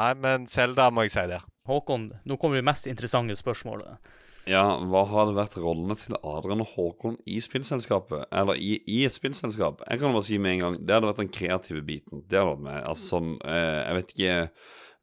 Nei, 0.00 0.10
men 0.22 0.48
Selda 0.50 0.88
må 0.94 1.06
jeg 1.06 1.14
si 1.14 1.26
det. 1.30 1.38
Håkon, 1.70 2.08
nå 2.26 2.38
kommer 2.42 2.58
det 2.58 2.66
mest 2.66 2.90
interessante 2.90 3.38
spørsmålet. 3.38 4.10
Ja, 4.48 4.64
hva 4.88 5.04
hadde 5.06 5.36
vært 5.36 5.58
rollene 5.60 5.94
til 6.00 6.16
Adrian 6.26 6.62
og 6.64 6.72
Håkon 6.72 7.18
i 7.28 7.38
spillselskapet? 7.44 8.26
Eller 8.34 8.58
i, 8.58 8.78
i, 8.88 9.02
et 9.06 9.14
spillselskap? 9.14 9.84
Jeg 9.86 10.00
kan 10.00 10.14
bare 10.16 10.26
si 10.26 10.38
med 10.42 10.56
en 10.56 10.62
gang, 10.64 10.78
det 10.80 10.96
hadde 10.96 11.10
vært 11.10 11.22
den 11.22 11.34
kreative 11.34 11.82
biten. 11.86 12.24
Det 12.26 12.40
hadde 12.40 12.54
vært 12.54 12.64
med. 12.64 12.78
Altså 12.88 13.10
sånn, 13.14 13.34
eh, 13.44 13.80
jeg 13.84 13.98
vet 13.98 14.14
ikke 14.16 14.38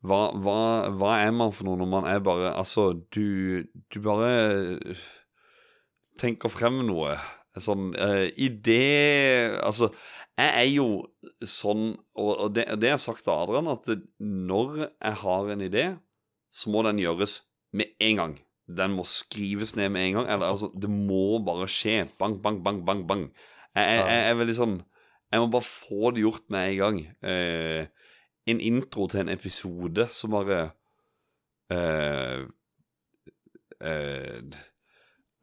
hva, 0.08 0.22
hva, 0.34 0.60
hva, 0.98 1.14
er 1.22 1.34
man 1.36 1.54
for 1.56 1.68
noe 1.68 1.80
når 1.80 1.90
man 1.92 2.08
er 2.10 2.22
bare 2.24 2.54
Altså, 2.56 2.92
du, 3.14 3.68
du 3.94 3.98
bare 4.04 4.96
tenker 6.22 6.54
frem 6.54 6.82
noe. 6.88 7.18
Sånn 7.58 7.90
uh, 7.98 8.28
idé 8.38 9.58
Altså, 9.66 9.90
jeg 10.38 10.52
er 10.54 10.68
jo 10.70 10.88
sånn, 11.42 11.96
og, 12.14 12.32
og 12.32 12.52
det, 12.54 12.68
det 12.78 12.92
jeg 12.92 12.98
har 13.00 13.02
sagt 13.02 13.24
til 13.26 13.34
Adrian, 13.34 13.70
at 13.72 13.88
når 14.22 14.84
jeg 14.86 15.16
har 15.24 15.50
en 15.54 15.64
idé, 15.66 15.86
så 16.54 16.70
må 16.74 16.84
den 16.86 17.02
gjøres 17.02 17.40
med 17.74 17.96
en 18.06 18.22
gang. 18.22 18.36
Den 18.68 18.94
må 18.98 19.06
skrives 19.08 19.76
ned 19.78 19.90
med 19.96 20.06
en 20.06 20.20
gang. 20.20 20.30
Eller 20.36 20.52
altså, 20.52 20.70
det 20.76 20.92
må 20.92 21.40
bare 21.46 21.70
skje. 21.72 22.04
Bang, 22.20 22.38
bang, 22.44 22.62
bang, 22.66 22.84
bang, 22.86 23.06
bang. 23.10 23.26
Jeg, 23.74 23.86
jeg, 23.86 24.04
jeg 24.10 24.30
er 24.32 24.38
veldig 24.40 24.54
sånn 24.58 24.78
Jeg 25.28 25.42
må 25.44 25.50
bare 25.54 25.68
få 25.68 26.12
det 26.16 26.24
gjort 26.24 26.46
med 26.54 26.70
en 26.70 26.78
gang. 26.82 27.00
Eh, 27.32 27.97
en 28.48 28.62
intro 28.64 29.08
til 29.12 29.24
en 29.24 29.34
episode 29.34 30.08
som 30.16 30.34
bare 30.36 30.62
uh, 31.74 32.46
uh, 33.84 34.58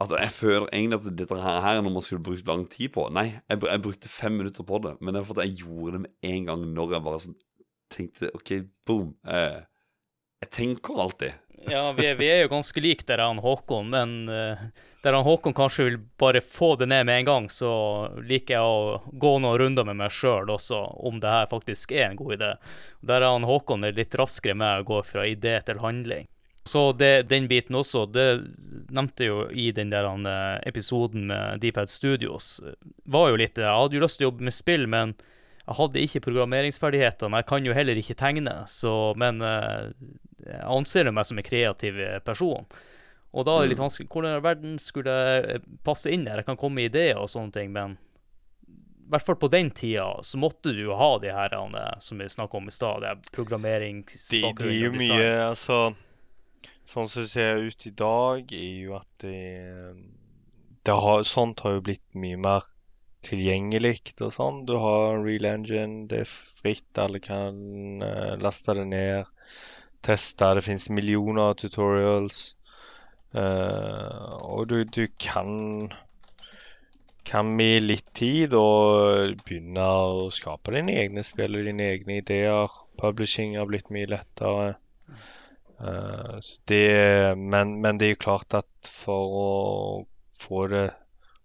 at 0.04 0.10
jeg 0.20 0.32
føler 0.34 0.66
egentlig 0.72 0.98
at 0.98 1.18
dette 1.18 1.38
her 1.40 1.68
er 1.70 1.82
noe 1.82 1.94
man 1.94 2.04
skulle 2.04 2.24
brukt 2.24 2.46
lang 2.48 2.64
tid 2.70 2.90
på. 2.94 3.06
Nei, 3.14 3.28
jeg, 3.48 3.60
jeg, 3.62 3.82
brukte 3.82 4.10
fem 4.10 4.34
minutter 4.40 4.66
på 4.66 4.80
det, 4.84 4.96
men 5.00 5.14
det 5.14 5.22
er 5.22 5.28
fordi 5.28 5.46
jeg 5.46 5.62
gjorde 5.62 5.92
det 5.96 6.00
med 6.04 6.30
en 6.30 6.48
gang 6.50 6.64
når 6.76 6.96
jeg 6.96 7.06
bare 7.06 7.22
sånn 7.24 7.38
tenkte 7.94 8.30
OK, 8.34 8.52
boom. 8.86 9.14
Eh, 9.28 9.60
jeg 10.42 10.50
tenker 10.56 11.00
alltid. 11.00 11.38
Ja, 11.68 11.92
vi 11.92 12.06
er, 12.06 12.18
vi 12.18 12.30
er, 12.30 12.42
jo 12.44 12.52
ganske 12.52 12.82
like 12.82 13.06
der 13.08 13.22
han 13.24 13.40
Håkon, 13.42 13.88
men 13.92 14.28
uh, 14.28 14.60
der 15.04 15.16
han 15.16 15.24
Håkon 15.24 15.54
kanskje 15.56 15.88
vil 15.88 15.98
bare 16.20 16.42
få 16.44 16.74
det 16.80 16.88
ned 16.90 17.06
med 17.06 17.22
en 17.22 17.28
gang, 17.28 17.48
så 17.52 17.72
liker 18.24 18.56
jeg 18.56 18.74
å 18.74 19.00
gå 19.12 19.32
noen 19.38 19.58
runder 19.60 19.88
med 19.88 19.98
meg 20.00 20.14
sjøl 20.14 20.50
også, 20.54 20.80
om 21.08 21.20
det 21.20 21.32
her 21.32 21.50
faktisk 21.50 21.92
er 21.92 22.10
en 22.10 22.20
god 22.20 22.36
idé. 22.38 22.52
Der 23.04 23.26
han 23.26 23.48
Håkon 23.48 23.84
er 23.84 23.96
litt 23.96 24.16
raskere 24.18 24.56
med 24.58 24.82
å 24.82 24.88
gå 24.94 25.02
fra 25.08 25.26
idé 25.28 25.58
til 25.66 25.82
handling. 25.84 26.28
Så 26.64 26.92
det, 26.96 27.26
den 27.28 27.44
biten 27.48 27.76
også, 27.76 28.06
det 28.08 28.28
nevnte 28.88 29.26
jo 29.26 29.42
i 29.52 29.68
den 29.76 29.90
der 29.92 30.08
uh, 30.08 30.56
episoden 30.64 31.26
med 31.28 31.60
Deephead 31.60 31.92
Studios, 31.92 32.56
var 33.04 33.28
jo 33.30 33.40
litt 33.40 33.60
Jeg 33.60 33.68
hadde 33.68 33.98
jo 33.98 34.04
lyst 34.04 34.20
til 34.20 34.26
å 34.26 34.30
jobbe 34.30 34.48
med 34.48 34.56
spill, 34.56 34.86
men 34.88 35.12
jeg 35.64 35.78
hadde 35.78 36.02
ikke 36.04 36.24
programmeringsferdighetene. 36.26 37.40
Jeg 37.40 37.48
kan 37.48 37.64
jo 37.64 37.76
heller 37.76 37.96
ikke 37.96 38.16
tegne, 38.20 38.58
så, 38.68 39.14
men 39.20 39.40
uh, 39.40 39.88
jeg 40.44 40.60
anser 40.76 41.08
meg 41.14 41.28
som 41.28 41.40
en 41.40 41.46
kreativ 41.46 42.00
person. 42.26 42.66
Og 43.34 43.46
da 43.46 43.56
er 43.56 43.64
det 43.64 43.72
litt 43.72 43.80
mm. 43.80 43.84
vanskelig 43.88 44.10
Hvordan 44.12 44.36
i 44.36 44.42
verden 44.44 44.74
skulle 44.78 45.14
jeg 45.14 45.62
passe 45.86 46.12
inn 46.14 46.26
der? 46.26 46.42
Jeg 46.42 46.48
kan 46.50 46.58
komme 46.60 46.78
med 46.78 46.92
ideer 46.92 47.18
og 47.18 47.30
sånne 47.32 47.54
ting, 47.56 47.72
men 47.74 47.96
i 49.04 49.10
hvert 49.12 49.26
fall 49.26 49.36
på 49.36 49.50
den 49.52 49.68
tida 49.76 50.06
så 50.24 50.38
måtte 50.40 50.72
du 50.72 50.80
jo 50.86 50.94
ha 50.96 51.10
de 51.20 51.32
her 51.34 51.54
som 52.00 52.20
vi 52.20 52.28
snakka 52.30 52.56
om 52.56 52.70
i 52.70 52.72
stad, 52.72 53.04
programmeringsbakgrunn 53.34 54.56
Det, 54.56 54.70
det 54.70 54.78
er 54.78 54.86
jo 54.86 54.92
mye, 54.96 55.32
altså 55.50 55.80
Sånn 56.88 57.08
som 57.08 57.24
det 57.24 57.30
ser 57.32 57.62
ut 57.64 57.86
i 57.88 57.92
dag, 57.96 58.50
er 58.52 58.72
jo 58.84 58.96
at 58.98 59.08
det, 59.24 59.36
det 60.84 60.96
har, 61.04 61.22
Sånt 61.24 61.62
har 61.64 61.78
jo 61.78 61.84
blitt 61.84 62.04
mye 62.16 62.40
mer 62.40 62.66
tilgjengelig 63.26 63.98
og 64.20 64.32
sånn. 64.34 64.62
Du 64.68 64.76
har 64.80 65.20
Real 65.24 65.48
Engine, 65.48 66.04
det 66.10 66.24
er 66.24 66.30
fritt, 66.30 66.90
alle 67.00 67.20
kan 67.22 67.56
uh, 68.04 68.34
laste 68.40 68.76
det 68.78 68.86
ned, 68.90 69.32
teste. 70.04 70.52
Det 70.58 70.64
finnes 70.66 70.90
millioner 70.92 71.50
av 71.50 71.58
tutorials. 71.60 72.46
Uh, 73.34 74.38
og 74.46 74.68
du, 74.70 74.82
du, 74.84 75.06
kan 75.18 75.90
kan 77.24 77.48
med 77.56 77.82
litt 77.82 78.10
tid 78.14 78.52
og 78.54 79.40
begynne 79.46 79.84
å 79.84 80.26
skape 80.34 80.74
dine 80.74 80.92
egne 81.00 81.24
spill 81.24 81.56
og 81.56 81.68
dine 81.70 81.88
egne 81.96 82.20
ideer. 82.20 82.72
Publishing 83.00 83.56
har 83.58 83.68
blitt 83.70 83.90
mye 83.94 84.10
lettere. 84.12 84.74
Uh, 85.80 86.38
det, 86.70 86.84
men, 87.40 87.78
men, 87.80 87.98
det 87.98 88.06
er 88.06 88.14
jo 88.14 88.24
klart 88.28 88.54
at 88.60 88.92
for 88.92 89.38
å 89.40 89.48
få 90.38 90.66
det 90.70 90.84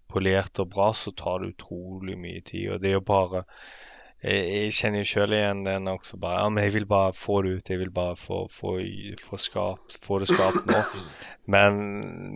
polert 0.10 0.60
og 0.61 0.72
bra, 0.73 0.90
så 0.94 1.14
tar 1.15 1.44
det 1.44 1.53
utrolig 1.56 2.18
mye 2.19 2.41
tid. 2.45 2.72
Og 2.73 2.81
det 2.81 2.91
er 2.91 2.99
jo 2.99 3.06
bare 3.06 3.45
Jeg, 4.19 4.48
jeg 4.52 4.73
kjenner 4.76 4.99
jo 4.99 5.07
sjøl 5.07 5.34
igjen 5.38 5.61
den 5.64 5.88
også 5.88 6.18
bare 6.19 6.41
Ja, 6.41 6.49
men 6.52 6.64
jeg 6.65 6.73
vil 6.73 6.88
bare 6.90 7.14
få 7.15 7.41
det 7.45 7.53
ut. 7.56 7.69
Jeg 7.69 7.80
vil 7.80 7.91
bare 7.95 8.18
få, 8.19 8.41
få, 8.52 8.73
få, 9.23 9.38
skap, 9.40 9.94
få 10.03 10.19
det 10.19 10.27
skapt 10.34 10.68
nå. 10.68 10.81
Men, 11.53 11.80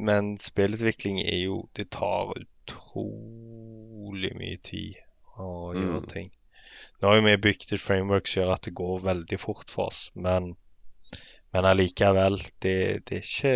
men 0.05 0.37
spillutvikling 0.41 1.19
er 1.21 1.43
jo 1.43 1.67
Det 1.77 1.91
tar 1.93 2.31
utrolig 2.33 4.31
mye 4.39 4.57
tid 4.57 4.95
å 5.37 5.73
gjøre 5.75 5.99
mm. 5.99 6.07
ting. 6.09 6.31
Nå 7.01 7.11
har 7.11 7.21
vi 7.25 7.35
bygd 7.45 7.75
et 7.75 7.81
framework 7.83 8.29
som 8.31 8.41
gjør 8.41 8.55
at 8.55 8.65
det 8.65 8.73
går 8.79 9.03
veldig 9.03 9.39
fort 9.41 9.69
for 9.69 9.91
oss, 9.91 10.07
men 10.15 10.53
men 11.53 11.65
allikevel, 11.69 12.39
det, 12.65 13.05
det, 13.09 13.17
er 13.19 13.25
ikke 13.27 13.53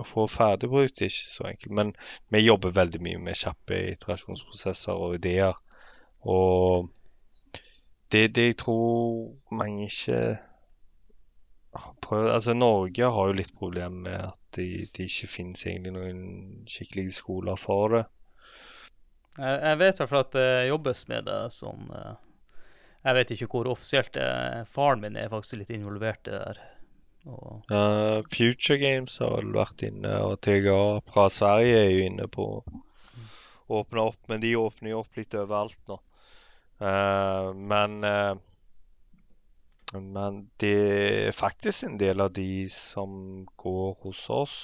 Å 0.00 0.04
få 0.04 0.26
ferdigbrukt 0.28 1.00
er 1.00 1.08
ikke 1.08 1.30
så 1.32 1.46
enkelt. 1.48 1.72
Men 1.78 1.92
vi 2.28 2.42
jobber 2.44 2.76
veldig 2.76 3.00
mye 3.06 3.20
med 3.24 3.38
kjappe 3.40 3.78
iterasjonsprosesser 3.94 4.92
og 4.92 5.16
ideer. 5.16 5.56
Og 6.28 6.90
det, 8.12 8.26
det 8.36 8.46
jeg 8.50 8.58
tror 8.60 9.32
mange 9.54 9.88
ikke 9.88 10.20
prøver 12.04 12.34
Altså, 12.34 12.52
Norge 12.52 13.12
har 13.16 13.30
jo 13.30 13.40
litt 13.40 13.56
problemer 13.56 14.04
med 14.04 14.20
at 14.28 14.38
det 14.56 14.90
de 14.96 15.06
ikke 15.08 15.30
finnes 15.30 15.64
egentlig 15.64 15.94
noen 15.94 16.24
skikkelige 16.68 17.16
skoler 17.16 17.56
for 17.60 17.94
det. 17.94 18.04
Jeg, 19.38 19.56
jeg 19.62 19.78
vet 19.78 19.94
i 19.94 20.02
hvert 20.02 20.10
fall 20.10 20.26
at 20.26 20.34
det 20.36 20.68
jobbes 20.68 21.08
med 21.08 21.30
det 21.30 21.42
sånn 21.54 21.86
jeg 23.00 23.16
vet 23.16 23.30
ikke 23.32 23.48
hvor 23.48 23.70
offisielt 23.72 24.12
det 24.16 24.26
er. 24.26 24.66
Faren 24.68 25.00
min 25.00 25.16
er 25.16 25.30
faktisk 25.32 25.62
litt 25.62 25.72
involvert 25.72 26.28
i 26.28 26.34
det 26.34 26.42
der. 26.42 26.60
Og... 27.28 27.62
Uh, 27.72 28.20
Future 28.32 28.76
Games 28.80 29.16
har 29.20 29.38
vel 29.38 29.54
vært 29.56 29.84
inne, 29.86 30.12
og 30.24 30.40
TGA 30.44 31.00
fra 31.08 31.26
Sverige 31.32 31.78
er 31.80 31.90
jo 31.94 32.04
inne 32.10 32.28
på 32.32 32.46
å 32.58 32.60
åpne 33.80 34.04
opp. 34.10 34.20
Men 34.28 34.44
de 34.44 34.52
åpner 34.60 34.92
jo 34.92 35.02
opp 35.04 35.20
litt 35.20 35.36
overalt 35.36 35.80
nå. 35.88 35.96
Uh, 36.80 37.50
men 37.56 37.98
uh, 38.04 38.36
Men 39.92 40.36
det 40.62 40.76
er 41.26 41.32
faktisk 41.36 41.84
en 41.88 41.98
del 41.98 42.20
av 42.22 42.30
de 42.32 42.68
som 42.70 43.42
går 43.58 43.96
hos 44.04 44.20
oss, 44.30 44.58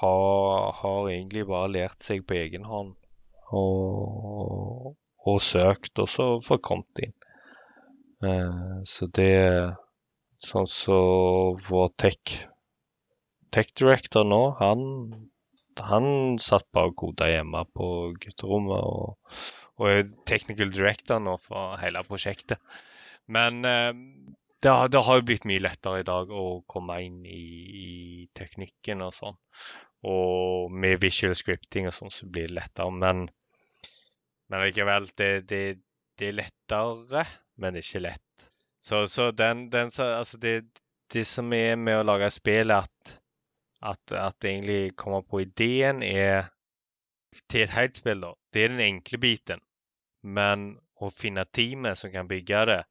har, 0.00 0.72
har 0.82 1.08
egentlig 1.08 1.46
bare 1.48 1.72
lært 1.72 2.04
seg 2.04 2.26
på 2.28 2.36
egen 2.36 2.66
hånd. 2.68 2.92
Og 3.56 4.94
og 5.30 5.40
søkt, 5.42 5.98
og 5.98 6.10
så 6.10 6.28
får 6.44 6.60
kommet 6.64 7.06
inn. 7.06 7.16
Eh, 8.24 8.76
så 8.88 9.08
det 9.16 9.32
Sånn 10.44 10.66
som 10.68 10.76
så 10.76 10.96
vår 11.70 11.92
tech, 11.96 12.32
tech 13.54 13.70
director 13.80 14.26
nå, 14.28 14.40
han, 14.58 14.82
han 15.80 16.08
satt 16.42 16.66
bare 16.74 16.90
og 16.90 16.98
koda 17.00 17.30
hjemme 17.30 17.62
på 17.72 17.86
gutterommet. 18.20 18.82
Og, 18.84 19.38
og 19.80 19.88
er 19.88 20.10
technical 20.28 20.72
director 20.74 21.22
nå 21.22 21.38
for 21.46 21.78
hele 21.80 22.02
prosjektet. 22.04 22.60
Men 23.24 23.64
eh, 23.64 23.94
det, 24.60 24.74
det, 24.92 25.00
har 25.06 25.20
jo 25.20 25.26
blitt 25.30 25.48
mye 25.48 25.62
lettere 25.64 26.02
i 26.02 26.08
dag 26.10 26.28
å 26.28 26.44
komme 26.68 26.98
inn 27.06 27.22
i, 27.24 27.46
i 27.86 27.94
teknikken 28.36 29.06
og 29.06 29.16
sånn. 29.16 29.40
Og 30.04 30.72
med 30.72 31.00
visual 31.00 31.32
scripting 31.38 31.88
og 31.88 31.96
sånn 31.96 32.12
så 32.12 32.28
blir 32.28 32.50
det 32.50 32.58
lettere. 32.58 32.92
Men 32.92 33.26
men 34.50 34.64
likevel, 34.66 35.08
det, 35.18 35.30
det, 35.48 35.62
det, 36.18 36.30
er 36.30 36.38
lettere, 36.38 37.24
men 37.60 37.78
ikke 37.80 38.02
lett. 38.04 38.48
Så, 38.84 39.06
så 39.08 39.30
den, 39.32 39.68
den 39.72 39.90
så, 39.90 40.10
altså 40.18 40.38
det, 40.38 40.54
det, 41.12 41.24
som 41.28 41.52
er 41.56 41.76
med 41.80 42.02
å 42.02 42.06
lage 42.06 42.30
spill, 42.34 42.74
at, 42.74 43.14
at, 43.80 44.12
at 44.12 44.44
egentlig 44.44 44.94
kommer 45.00 45.24
på 45.24 45.44
ideen, 45.46 46.02
er 46.04 46.50
til 47.48 47.64
et 47.64 47.74
helt 47.74 47.96
spill, 47.98 48.20
da. 48.26 48.34
Det 48.52 48.64
er 48.64 48.74
den 48.74 48.84
enkle 48.84 49.20
biten. 49.22 49.62
Men 50.24 50.74
å 51.02 51.10
finne 51.12 51.44
teamet 51.52 51.98
som 51.98 52.12
kan 52.12 52.28
bygge 52.28 52.66
det, 52.70 52.82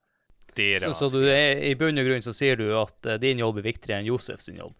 det 0.53 0.65
er 0.75 0.83
det 0.83 0.93
Så, 0.93 1.09
så 1.09 1.21
er, 1.25 1.63
i 1.65 1.73
bunn 1.79 1.97
og 1.97 2.05
grunn 2.05 2.25
så 2.25 2.33
sier 2.35 2.59
du 2.59 2.67
at 2.77 3.09
uh, 3.09 3.15
din 3.21 3.41
jobb 3.41 3.61
er 3.61 3.69
viktigere 3.71 4.01
enn 4.01 4.09
Josef 4.11 4.43
sin 4.43 4.59
jobb? 4.59 4.75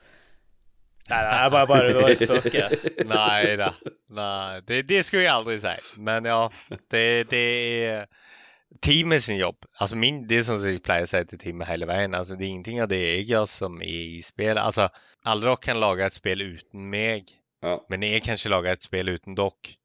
Nei, 1.10 1.18
nei, 1.20 1.32
jeg 1.44 1.52
bare, 1.52 1.68
bare, 1.68 1.94
bare 1.98 2.16
spøker. 2.16 2.76
Nei 3.12 3.56
da. 3.60 3.72
Nei, 4.16 4.62
det, 4.70 4.78
det 4.88 5.02
skulle 5.04 5.26
jeg 5.26 5.34
aldri 5.34 5.58
si. 5.60 5.74
Men 6.00 6.30
ja, 6.30 6.38
det, 6.94 7.04
det 7.34 7.42
er 7.90 8.06
teamet 8.84 9.26
sin 9.26 9.38
jobb. 9.42 9.68
Altså 9.84 9.98
min, 10.00 10.22
Det 10.30 10.40
er 10.40 10.46
sånn 10.48 10.62
som 10.64 10.72
jeg 10.72 10.82
pleier 10.86 11.06
å 11.06 11.12
si 11.12 11.20
til 11.34 11.42
teamet 11.44 11.68
hele 11.70 11.90
veien. 11.90 12.16
altså 12.16 12.38
Det 12.40 12.48
er 12.48 12.54
ingenting 12.54 12.80
av 12.86 12.90
det 12.94 13.02
jeg 13.04 13.28
gjør 13.34 13.50
som 13.52 13.76
er 13.84 13.92
i 14.16 14.22
spillet. 14.24 14.62
Altså, 14.64 14.88
Alle 15.28 15.46
dere 15.50 15.60
kan 15.68 15.80
lage 15.84 16.08
et 16.08 16.16
spill 16.18 16.46
uten 16.48 16.88
meg, 16.96 17.36
Ja. 17.64 17.78
men 17.92 18.04
jeg 18.08 18.24
kan 18.26 18.40
ikke 18.40 18.52
lage 18.56 18.72
et 18.78 18.88
spill 18.88 19.12
uten 19.14 19.36
dere. 19.40 19.76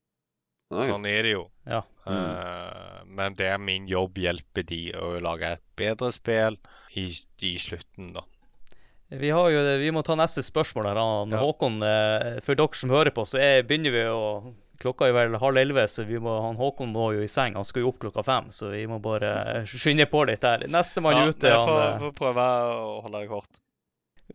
Nei. 0.70 0.86
Sånn 0.86 1.06
er 1.08 1.22
det 1.24 1.30
jo. 1.32 1.44
Ja. 1.66 1.82
Eh, 2.06 3.04
men 3.18 3.34
det 3.38 3.46
er 3.48 3.58
min 3.62 3.86
jobb 3.88 4.18
hjelper 4.20 4.66
de 4.68 4.80
å 5.00 5.14
lage 5.24 5.54
et 5.56 5.62
bedre 5.80 6.10
spill 6.12 6.58
i, 6.94 7.06
i 7.42 7.52
slutten, 7.58 8.10
da. 8.16 8.24
Vi, 9.08 9.30
har 9.32 9.50
jo, 9.50 9.60
vi 9.80 9.90
må 9.94 10.02
ta 10.04 10.16
neste 10.18 10.42
spørsmål 10.44 10.90
her. 10.90 10.98
Han, 11.00 11.30
Ja. 11.32 11.40
Håkon, 11.40 11.78
eh, 11.82 12.40
for 12.44 12.58
dere 12.58 12.76
som 12.76 12.90
hører 12.92 13.10
på, 13.14 13.24
så 13.24 13.40
er, 13.40 13.62
begynner 13.62 13.94
vi 13.94 14.04
å 14.08 14.54
Klokka 14.78 15.08
er 15.08 15.14
vel 15.16 15.32
halv 15.42 15.58
elleve, 15.58 15.88
så 15.90 16.04
vi 16.06 16.20
må, 16.22 16.36
han 16.38 16.54
Håkon 16.54 16.92
må 16.94 17.08
jo 17.16 17.24
i 17.24 17.26
seng. 17.26 17.56
Han 17.58 17.66
skal 17.66 17.82
jo 17.82 17.88
opp 17.90 17.98
klokka 17.98 18.22
fem, 18.22 18.52
så 18.54 18.68
vi 18.70 18.84
må 18.86 19.00
bare 19.02 19.64
skynde 19.66 20.06
på 20.06 20.20
litt 20.28 20.44
her. 20.46 20.62
Nestemann 20.70 21.16
Ja, 21.18 21.24
ute 21.32 21.50
får, 21.50 21.66
han, 21.66 21.96
eh, 21.96 22.04
får 22.04 22.12
prøve 22.20 22.44
å 22.76 23.00
holde 23.02 23.24
det 23.24 23.28
kort. 23.32 23.58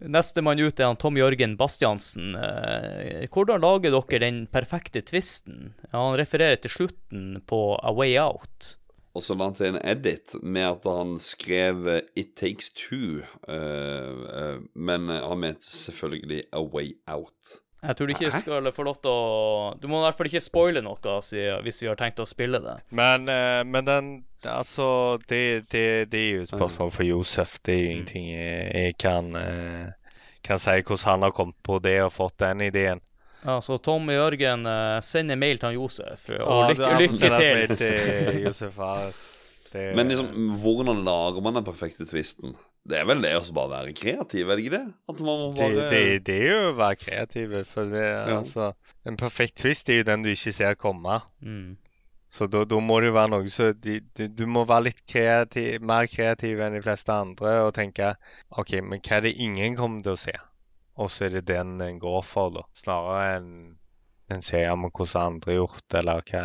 Nestemann 0.02 0.60
ut 0.60 0.82
er 0.82 0.90
han 0.90 1.00
Tom 1.00 1.16
Jørgen 1.16 1.56
Bastiansen. 1.56 2.36
Eh, 2.36 3.24
hvordan 3.32 3.64
lager 3.64 3.96
dere 3.96 4.20
den 4.26 4.44
perfekte 4.52 5.00
tvisten? 5.06 5.76
Han 5.94 6.18
refererer 6.20 6.60
til 6.60 6.74
slutten 6.76 7.40
på 7.48 7.80
A 7.80 7.94
Way 7.96 8.18
Out. 8.20 8.74
Og 9.14 9.22
så 9.22 9.36
la 9.38 9.46
han 9.46 9.54
til 9.58 9.68
en 9.70 9.82
edit 9.86 10.34
med 10.42 10.66
at 10.66 10.88
han 10.90 11.20
skrev 11.22 11.86
'It 12.18 12.34
Takes 12.36 12.72
Two', 12.74 13.22
uh, 13.48 14.24
uh, 14.26 14.64
men 14.74 15.10
han 15.10 15.40
mente 15.40 15.70
selvfølgelig 15.70 16.44
'A 16.52 16.62
Way 16.62 16.96
Out'. 17.10 17.60
Jeg 17.84 17.96
tror 17.98 18.08
du 18.08 18.14
ikke 18.14 18.32
Hæ? 18.32 18.40
skal 18.40 18.72
få 18.72 18.84
lov 18.84 18.96
til 18.96 19.12
å 19.12 19.74
Du 19.82 19.88
må 19.92 20.00
i 20.00 20.06
hvert 20.06 20.16
fall 20.16 20.30
ikke 20.32 20.40
spoile 20.40 20.82
noe 20.82 21.22
si- 21.22 21.50
hvis 21.64 21.82
vi 21.82 21.88
har 21.88 21.96
tenkt 22.00 22.22
å 22.24 22.26
spille 22.26 22.60
det. 22.64 22.78
Men, 22.92 23.28
uh, 23.28 23.64
men 23.64 23.86
den 23.86 24.26
Altså, 24.46 25.18
det, 25.30 25.72
det, 25.72 26.12
det 26.12 26.20
er 26.20 26.32
jo 26.36 26.42
et 26.42 26.52
spørsmål 26.52 26.92
for 26.92 27.04
Josef. 27.04 27.60
Det 27.66 27.76
er 27.76 27.92
ingenting 27.92 28.26
jeg, 28.28 28.72
jeg 28.74 28.98
kan, 29.00 29.36
eh, 29.36 29.92
kan 30.44 30.60
si 30.60 30.82
hvordan 30.82 31.10
han 31.10 31.22
har 31.22 31.32
kommet 31.32 31.56
på 31.64 31.80
det 31.80 32.02
og 32.04 32.12
fått 32.12 32.40
den 32.40 32.62
ideen. 32.62 33.00
Ja, 33.44 33.58
Så 33.62 33.78
Tom 33.84 34.08
Jørgen 34.12 34.66
eh, 34.66 35.00
sender 35.04 35.36
mail 35.40 35.58
til 35.60 35.70
han 35.72 35.76
Josef, 35.80 36.30
og 36.30 36.38
Ja, 36.40 36.68
lykke, 36.70 36.84
det 36.84 36.92
er 36.92 37.02
lykke 37.02 37.38
til. 37.38 37.78
til 37.78 38.42
Josef 38.46 38.78
Det- 39.74 39.96
Men 39.96 40.08
liksom, 40.08 40.28
hvordan 40.62 41.04
lager 41.04 41.42
man 41.42 41.56
den 41.56 41.64
perfekte 41.66 42.06
tvisten? 42.06 42.56
Det 42.88 43.00
er 43.00 43.06
vel 43.08 43.22
det 43.24 43.32
å 43.36 43.54
bare 43.56 43.70
være 43.72 43.94
kreativ, 43.96 44.50
er 44.50 44.56
det 44.56 44.66
ikke 44.66 44.78
det? 44.78 44.94
At 45.10 45.20
man 45.24 45.40
må 45.40 45.52
det, 45.54 45.60
bare 45.60 45.90
det, 45.90 46.24
det 46.28 46.36
er 46.42 46.50
jo 46.52 46.72
å 46.74 46.76
være 46.78 46.96
kreativ. 47.00 47.54
For 47.66 47.86
det, 47.86 48.04
Ja. 48.04 48.38
altså, 48.42 48.74
en 49.06 49.18
perfekt 49.18 49.56
twist 49.64 49.90
er 49.90 50.02
jo 50.02 50.04
den 50.04 50.22
du 50.24 50.30
ikke 50.30 50.52
ser 50.54 50.76
komme. 50.76 51.22
Mm. 51.42 51.78
Så 52.30 52.48
da, 52.50 52.64
da 52.66 52.80
må 52.82 53.00
det 53.00 53.08
jo 53.12 53.14
være 53.14 53.30
noe 53.30 53.50
så 53.54 53.72
de, 53.80 54.00
de, 54.18 54.28
Du 54.28 54.46
må 54.50 54.66
være 54.66 54.84
litt 54.90 55.02
kreativ, 55.08 55.82
mer 55.82 56.08
kreativ 56.08 56.60
enn 56.66 56.74
de 56.74 56.82
fleste 56.82 57.14
andre 57.14 57.60
og 57.68 57.74
tenke 57.76 58.16
OK, 58.58 58.82
men 58.82 59.00
hva 59.00 59.18
er 59.18 59.22
det 59.22 59.36
ingen 59.38 59.76
kommer 59.78 60.02
til 60.04 60.14
å 60.16 60.18
se? 60.18 60.34
Og 61.02 61.10
så 61.12 61.26
er 61.28 61.38
det 61.38 61.48
den 61.50 61.80
en 61.82 62.02
går 62.02 62.22
for, 62.28 62.54
da. 62.54 62.68
Snarere 62.78 63.38
enn 63.38 63.54
en 64.34 64.42
ser 64.42 64.72
om 64.72 64.86
hvordan 64.88 65.34
andre 65.36 65.52
har 65.52 65.58
gjort 65.58 65.84
det, 65.88 66.00
eller 66.00 66.22
hva, 66.30 66.44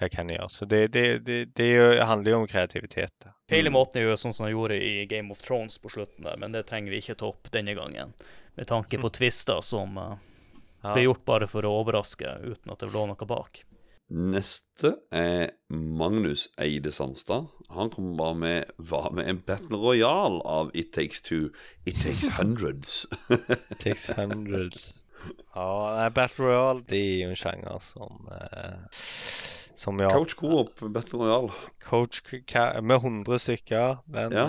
hva 0.00 0.08
kan 0.12 0.30
gjøre. 0.32 0.48
Så 0.48 0.66
det, 0.66 0.80
det, 0.94 1.04
det, 1.26 1.40
det 1.56 1.68
er 1.76 2.02
handler 2.08 2.32
jo 2.32 2.40
om 2.42 2.48
kreativitet. 2.50 3.14
da. 3.22 3.34
i 3.56 3.72
måten 3.72 4.00
er 4.00 4.08
jo 4.08 4.16
sånn 4.18 4.34
som 4.34 4.46
han 4.46 4.54
gjorde 4.54 4.78
i 4.80 5.06
Game 5.10 5.32
of 5.32 5.42
Thrones 5.44 5.78
på 5.78 5.92
slutten 5.92 6.26
der, 6.26 6.38
men 6.40 6.56
det 6.56 6.66
trenger 6.70 6.94
vi 6.94 7.02
ikke 7.02 7.18
ta 7.20 7.30
opp 7.30 7.50
denne 7.52 7.74
gangen. 7.78 8.14
Med 8.58 8.70
tanke 8.70 9.00
på 9.00 9.12
twister 9.18 9.60
som 9.64 9.98
uh, 9.98 10.16
ble 10.82 11.06
gjort 11.06 11.26
bare 11.28 11.50
for 11.50 11.66
å 11.66 11.74
overraske, 11.82 12.38
uten 12.46 12.72
at 12.72 12.82
det 12.82 12.92
lå 12.94 13.06
noe 13.10 13.28
bak. 13.28 13.64
Neste 14.10 14.96
er 15.14 15.52
Magnus 15.70 16.48
Eide 16.58 16.90
Sandstad. 16.90 17.46
Han 17.70 17.90
kommer 17.90 18.16
bare 18.18 18.34
med 18.34 18.72
Hva 18.78 19.04
med 19.14 19.28
en 19.30 19.38
Battle 19.46 19.78
Royale 19.78 20.40
av 20.44 20.72
It 20.74 20.92
Takes 20.96 21.22
Two? 21.22 21.50
It 21.86 22.00
Takes 22.02 22.26
Hundreds. 22.40 23.06
It 23.30 23.78
Takes 23.78 24.08
hundreds. 24.16 25.04
Ja, 25.54 26.08
Battle 26.14 26.44
Royale 26.48 26.82
det 26.90 27.00
er 27.00 27.16
jo 27.22 27.30
en 27.30 27.38
sjanger 27.38 27.78
som 27.84 28.26
eh, 28.34 29.00
Som 29.80 30.00
ja 30.00 30.10
Coach 30.10 30.34
Coop 30.40 30.80
Battle 30.92 31.20
Royale. 31.22 31.52
Coach 31.84 32.22
med 32.82 32.96
100 32.96 33.38
stykker. 33.38 34.02
Den, 34.10 34.32
Ja. 34.32 34.48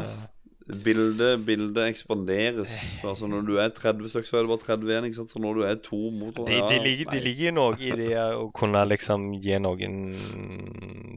Eh, 0.69 1.37
Bildet 1.45 1.81
ekspanderes. 1.87 2.73
Altså 3.07 3.27
Når 3.27 3.41
du 3.47 3.55
er 3.57 3.69
30 3.69 4.09
stykker, 4.09 4.27
så 4.27 4.37
er 4.37 4.45
det 4.45 4.51
bare 4.51 4.65
30 4.77 4.91
igjen. 4.91 5.05
ikke 5.09 5.19
sant? 5.21 5.33
Så 5.33 5.39
når 5.39 5.53
du 5.59 5.61
er 5.67 5.75
to 5.75 5.99
mot 6.11 6.35
Det 6.47 6.61
de, 6.69 6.79
ligger, 6.83 7.11
de 7.11 7.19
ligger 7.19 7.55
noe 7.55 7.77
i 7.79 7.91
det 7.97 8.15
å 8.37 8.49
kunne 8.55 8.83
liksom 8.87 9.31
gi 9.41 9.59
noen 9.59 9.99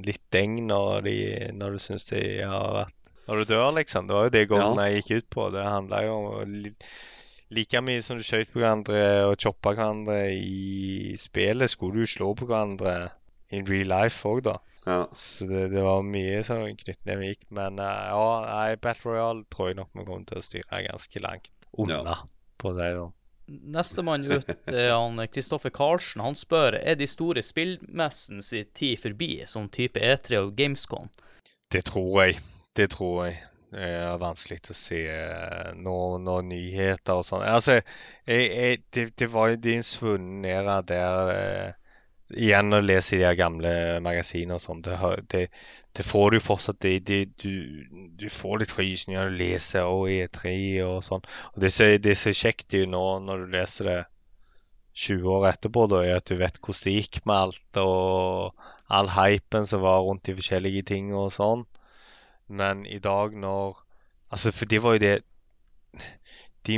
litt 0.04 0.22
deng 0.34 0.60
når, 0.68 1.00
de, 1.06 1.16
når 1.54 1.76
du 1.76 1.82
syns 1.82 2.08
de 2.10 2.22
har 2.42 2.70
vært 2.80 2.94
Når 3.28 3.40
du 3.40 3.52
dør, 3.54 3.72
liksom. 3.80 4.06
Det 4.06 4.16
var 4.16 4.28
jo 4.28 4.36
det 4.36 4.46
Golden 4.48 4.84
jeg 4.84 5.02
gikk 5.02 5.10
ut 5.16 5.28
på. 5.36 5.50
Det 5.54 5.64
handla 5.64 6.04
jo 6.04 6.16
om 6.20 6.56
li, 6.64 6.74
like 7.54 7.80
mye 7.84 8.02
som 8.04 8.18
du 8.18 8.24
skjøt 8.26 8.50
på 8.52 8.60
hverandre 8.60 9.00
og 9.28 9.36
choppa 9.40 9.74
hverandre 9.76 10.32
i 10.34 11.14
spillet, 11.20 11.70
skulle 11.70 12.02
du 12.02 12.10
slå 12.10 12.32
på 12.36 12.48
hverandre 12.48 13.12
in 13.54 13.66
real 13.68 13.90
life 13.92 14.26
òg, 14.28 14.42
da. 14.48 14.58
Ja. 14.84 15.08
Så 15.16 15.46
det, 15.48 15.68
det 15.72 15.82
var 15.84 16.04
mye 16.06 16.40
som 16.46 16.64
knyttneve 16.84 17.32
gikk. 17.32 17.44
Men 17.54 17.80
uh, 17.80 17.90
ja, 18.12 18.24
nei, 18.48 18.76
Battle 18.82 19.14
Royale 19.14 19.44
tror 19.52 19.70
jeg 19.70 19.80
nok 19.80 19.92
vi 19.92 20.06
kommer 20.06 20.30
til 20.30 20.40
å 20.40 20.44
styre 20.44 20.86
ganske 20.88 21.22
langt 21.24 21.68
unna 21.80 22.18
på 22.60 22.74
det. 22.76 22.90
da. 22.98 23.06
Nestemann 23.46 24.24
ut 24.24 24.48
er 24.72 24.92
han 24.94 25.20
Kristoffer 25.32 25.72
Karlsen. 25.74 26.22
Han 26.24 26.36
spør 26.38 26.78
er 26.80 26.96
de 27.00 27.08
store 27.08 27.42
spillmessen 27.44 28.42
sin 28.44 28.70
tid 28.76 29.00
forbi, 29.02 29.32
som 29.48 29.68
type 29.68 30.00
E3 30.00 30.40
og 30.46 30.54
Gamescom. 30.56 31.10
Det 31.72 31.84
tror 31.90 32.22
jeg. 32.22 32.38
Det 32.76 32.90
tror 32.94 33.26
jeg. 33.26 33.42
Det 33.74 33.88
er 33.90 34.20
vanskelig 34.22 34.60
å 34.70 34.76
se 34.78 35.00
noen 35.74 36.22
nå, 36.22 36.30
nå 36.30 36.34
nyheter 36.46 37.18
og 37.18 37.26
sånn. 37.26 37.42
Altså, 37.42 37.80
jeg, 38.28 38.44
jeg, 38.46 38.82
det, 38.94 39.08
det 39.18 39.28
var 39.32 39.50
jo 39.50 39.62
din 39.64 39.82
en 39.82 39.88
svunnen 39.88 40.46
æra 40.46 40.76
der 40.86 41.32
eh, 41.32 41.72
Igjen 42.32 42.72
å 42.72 42.80
lese 42.80 43.18
i 43.18 43.20
de 43.20 43.30
gamle 43.36 43.70
magasinene 44.00 44.56
og 44.56 44.62
sånn, 44.62 44.80
det, 44.86 44.96
det, 45.28 45.42
det 45.92 46.06
får 46.08 46.32
du 46.32 46.38
fortsatt 46.40 46.78
det, 46.80 46.94
det, 47.04 47.18
du, 47.42 47.84
du 48.16 48.26
får 48.32 48.62
litt 48.62 48.72
frysninger 48.72 49.20
når 49.20 49.34
du 49.34 49.42
leser 49.42 49.90
og 49.90 50.08
E3 50.08 50.54
og 50.86 51.02
sånn. 51.04 51.26
Og 51.52 51.60
det 51.60 51.72
som 51.74 51.92
er 52.32 52.38
kjekt 52.38 52.78
jo 52.78 52.86
nå 52.88 53.04
når 53.26 53.44
du 53.44 53.56
leser 53.58 53.90
det 53.90 54.00
20 55.04 55.36
år 55.36 55.48
etterpå, 55.50 55.84
da, 55.90 56.00
er 56.06 56.16
at 56.22 56.30
du 56.30 56.38
vet 56.38 56.56
hvordan 56.62 56.86
det 56.86 56.96
gikk 56.96 57.20
med 57.26 57.36
alt, 57.36 57.80
og 57.82 58.66
all 58.94 59.10
hypen 59.10 59.66
som 59.66 59.82
var 59.84 60.04
rundt 60.06 60.24
de 60.28 60.36
forskjellige 60.38 60.86
tingene 60.94 61.26
og 61.26 61.34
sånn. 61.34 61.64
Men 62.48 62.86
i 62.86 63.00
dag 63.02 63.36
når 63.36 63.82
Altså, 64.34 64.50
for 64.50 64.66
det 64.66 64.80
var 64.82 64.96
jo 64.96 64.98
det 64.98 65.10
De 66.64 66.76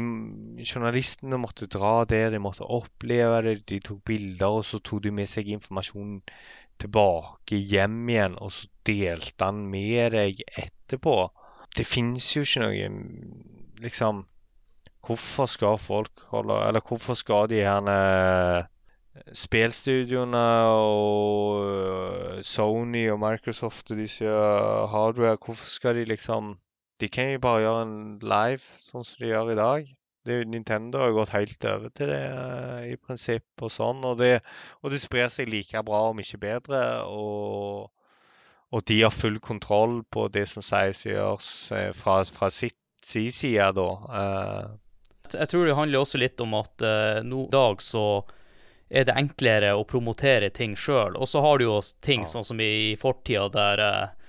journalistene 0.67 1.39
måtte 1.39 1.69
dra 1.71 2.01
der, 2.09 2.33
de 2.35 2.41
måtte 2.43 2.67
oppleve 2.67 3.43
det, 3.47 3.57
de 3.71 3.81
tok 3.85 4.03
bilder, 4.09 4.59
og 4.59 4.65
så 4.67 4.81
tok 4.83 5.05
de 5.05 5.13
med 5.15 5.31
seg 5.31 5.53
informasjonen 5.55 6.21
tilbake 6.83 7.57
hjem 7.57 8.01
igjen, 8.11 8.39
og 8.43 8.53
så 8.53 8.67
delte 8.87 9.47
han 9.49 9.63
med 9.71 10.17
deg 10.17 10.43
etterpå. 10.51 11.17
Det 11.77 11.87
fins 11.87 12.33
jo 12.37 12.45
ikke 12.47 12.65
noe 12.65 12.89
Liksom 13.85 14.23
Hvorfor 15.05 15.49
skal 15.51 15.77
folk 15.79 16.23
holde 16.31 16.55
Eller 16.65 16.81
hvorfor 16.81 17.19
skal 17.19 17.51
de 17.51 17.59
gjerne 17.61 17.97
spillstudioene 19.33 20.45
og 20.69 21.65
øh, 21.67 22.43
Sony 22.45 23.07
og 23.11 23.21
Microsoft 23.21 23.91
og 23.91 23.97
disse 23.97 24.25
hardware, 24.93 25.39
hvorfor 25.41 25.71
skal 25.71 25.97
de 25.97 26.05
liksom 26.05 26.59
De 27.03 27.09
kan 27.13 27.29
jo 27.35 27.39
bare 27.45 27.61
gjøre 27.65 27.83
en 27.85 27.97
live, 28.25 28.63
sånn 28.87 29.05
som 29.05 29.21
de 29.21 29.29
gjør 29.33 29.51
i 29.53 29.59
dag. 29.59 29.91
Det, 30.27 30.37
Nintendo 30.51 30.99
har 31.05 31.13
gått 31.15 31.35
helt 31.35 31.65
over 31.71 31.91
til 31.95 32.09
det 32.11 32.23
øh, 32.33 32.87
i 32.91 32.97
prinsipp 32.99 33.63
og 33.63 33.71
sånn. 33.71 34.01
Og 34.09 34.17
det, 34.19 34.41
og 34.83 34.91
det 34.95 34.99
sprer 35.03 35.29
seg 35.31 35.51
like 35.53 35.83
bra, 35.87 36.01
om 36.11 36.19
ikke 36.23 36.41
bedre. 36.43 36.81
Og, 37.07 37.91
og 38.75 38.87
de 38.91 38.97
har 39.05 39.15
full 39.15 39.37
kontroll 39.45 40.01
på 40.11 40.27
det 40.35 40.47
som 40.51 40.65
sies 40.67 41.05
og 41.07 41.13
gjøres 41.13 41.51
eh, 41.77 41.93
fra, 41.95 42.17
fra 42.27 42.51
sitt, 42.51 42.79
sin 43.07 43.29
side, 43.31 43.69
da. 43.77 43.89
Eh, 44.23 44.67
Jeg 45.37 45.49
tror 45.53 45.67
det 45.69 45.77
handler 45.79 46.03
også 46.03 46.19
litt 46.23 46.41
om 46.43 46.53
at 46.59 46.83
uh, 46.87 47.21
nå 47.27 47.45
i 47.47 47.53
dag 47.55 47.81
så 47.83 48.03
er 48.89 49.07
det 49.09 49.15
enklere 49.19 49.73
å 49.75 49.85
promotere 49.87 50.51
ting 50.55 50.77
sjøl. 50.79 51.17
Og 51.19 51.27
så 51.31 51.41
har 51.43 51.59
du 51.59 51.65
jo 51.69 51.81
ting 52.07 52.23
Ja. 52.23 52.31
sånn 52.31 52.47
som 52.47 52.61
i 52.63 52.95
fortida 52.99 53.49
der 53.55 53.83
eh, 53.83 54.05
S- 54.07 54.26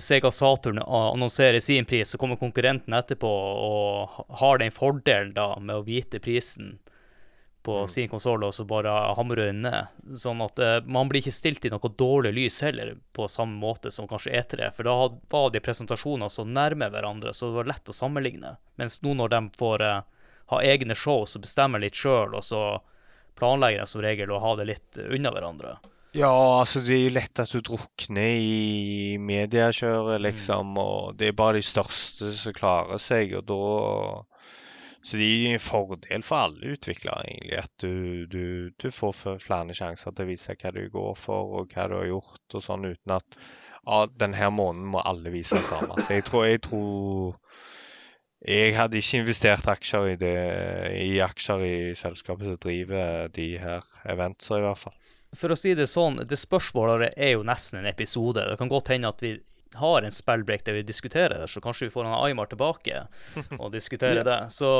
Sega 0.00 0.30
Saturn 0.32 0.78
annonserer 0.82 1.60
sin 1.60 1.84
pris, 1.88 2.08
så 2.14 2.18
kommer 2.18 2.38
konkurrenten 2.40 2.94
etterpå 2.96 3.28
og 3.28 4.08
ha- 4.16 4.26
har 4.42 4.58
den 4.62 4.70
fordelen 4.74 5.34
da 5.36 5.50
med 5.60 5.76
å 5.76 5.84
vite 5.86 6.20
prisen 6.24 6.78
på 7.66 7.74
Mm. 7.82 7.88
sin 7.88 8.08
konsoll, 8.08 8.44
og 8.46 8.52
så 8.54 8.64
bare 8.64 8.92
hamrer 9.18 9.50
den 9.50 9.60
ned. 9.62 9.88
Sånn 10.16 10.40
at 10.44 10.58
uh, 10.62 10.80
man 10.86 11.08
blir 11.10 11.20
ikke 11.20 11.34
stilt 11.36 11.64
i 11.66 11.72
noe 11.74 11.90
dårlig 12.00 12.32
lys 12.36 12.60
heller, 12.64 12.94
på 13.12 13.26
samme 13.28 13.58
måte 13.60 13.90
som 13.92 14.08
kanskje 14.08 14.32
E3. 14.38 14.70
For 14.72 14.84
da 14.88 14.94
var 15.28 15.50
de 15.50 15.60
presentasjonene 15.60 16.30
så 16.32 16.46
nærme 16.48 16.88
hverandre, 16.88 17.34
så 17.34 17.50
det 17.50 17.58
var 17.58 17.68
lett 17.74 17.90
å 17.92 17.96
sammenligne. 17.98 18.54
Mens 18.78 19.02
nå 19.02 19.12
når 19.18 19.28
de 19.34 19.42
får 19.58 19.82
uh, 19.84 20.00
ha 20.54 20.62
egne 20.64 20.94
show 20.96 21.26
så 21.28 21.42
bestemmer 21.42 21.82
litt 21.82 21.98
sjøl, 21.98 22.32
og 22.38 22.46
så 22.46 22.62
planlegger 23.36 23.84
de 23.84 23.86
som 23.86 24.00
regel 24.06 24.30
å 24.32 24.40
ha 24.40 24.54
det 24.56 24.64
litt 24.70 24.98
unna 25.04 25.30
hverandre. 25.34 25.76
Ja, 26.16 26.30
altså 26.60 26.80
det 26.80 26.94
er 26.94 27.02
jo 27.02 27.12
lett 27.12 27.40
at 27.42 27.50
du 27.52 27.60
drukner 27.60 28.38
i 28.40 29.18
mediekjøret, 29.20 30.22
liksom. 30.24 30.72
Og 30.80 31.18
det 31.20 31.28
er 31.28 31.36
bare 31.36 31.58
de 31.58 31.66
største 31.66 32.32
som 32.32 32.56
klarer 32.56 33.02
seg, 33.02 33.34
og 33.36 33.44
da 33.48 34.24
Så 35.04 35.16
det 35.16 35.26
er 35.28 35.54
en 35.54 35.62
fordel 35.62 36.22
for 36.26 36.36
alle 36.42 36.72
utviklere, 36.74 37.28
egentlig, 37.28 37.58
at 37.60 37.70
du, 37.80 38.26
du, 38.26 38.70
du 38.82 38.90
får 38.90 39.38
flere 39.38 39.74
sjanser 39.76 40.10
til 40.10 40.24
å 40.24 40.28
vise 40.28 40.56
hva 40.58 40.72
du 40.74 40.88
går 40.90 41.14
for, 41.14 41.52
og 41.60 41.70
hva 41.72 41.86
du 41.88 41.94
har 42.00 42.08
gjort, 42.08 42.42
og 42.54 42.64
sånn, 42.64 42.88
uten 42.88 43.14
at 43.14 43.38
ja, 43.38 44.00
denne 44.20 44.50
måneden 44.50 44.90
må 44.90 45.00
alle 45.04 45.30
vise 45.32 45.60
det 45.60 45.68
samme. 45.68 46.00
Så 46.02 46.18
jeg 46.18 46.24
tror, 46.24 46.44
jeg 46.48 46.62
tror 46.66 47.38
Jeg 48.46 48.74
hadde 48.76 48.98
ikke 48.98 49.18
investert 49.18 49.68
aksjer 49.68 50.12
i, 50.12 50.16
det, 50.16 50.34
i 51.02 51.18
aksjer 51.20 51.62
i 51.66 51.94
selskapet 51.98 52.46
som 52.46 52.58
driver 52.62 53.28
de 53.34 53.48
her 53.58 53.86
eventene, 54.06 54.58
i 54.60 54.66
hvert 54.66 54.78
fall. 54.78 54.94
For 55.36 55.52
å 55.52 55.56
si 55.58 55.74
det 55.76 55.86
sånn, 55.90 56.22
det 56.28 56.38
spørsmålet 56.40 57.12
er 57.16 57.34
jo 57.36 57.42
nesten 57.44 57.80
en 57.82 57.90
episode. 57.90 58.40
Det 58.48 58.56
kan 58.58 58.70
godt 58.72 58.88
hende 58.94 59.10
at 59.12 59.20
vi 59.22 59.34
har 59.76 60.02
en 60.02 60.14
spillbreak 60.14 60.62
der 60.64 60.78
vi 60.78 60.82
diskuterer 60.88 61.42
det, 61.42 61.48
så 61.52 61.60
kanskje 61.60 61.86
vi 61.88 61.92
får 61.92 62.06
han 62.08 62.16
Aymar 62.24 62.48
tilbake 62.48 63.02
og 63.60 63.72
diskuterer 63.74 64.22
Ja. 64.22 64.24
det. 64.24 64.38
Så, 64.56 64.70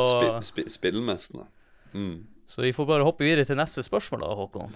sp 0.40 0.40
sp 0.48 0.64
spillmesterne. 0.72 1.44
Mm. 1.92 2.26
så 2.48 2.62
vi 2.64 2.72
får 2.72 2.86
bare 2.88 3.04
hoppe 3.04 3.24
videre 3.24 3.44
til 3.48 3.56
neste 3.60 3.82
spørsmål 3.84 4.20
da, 4.24 4.30
Håkon. 4.36 4.72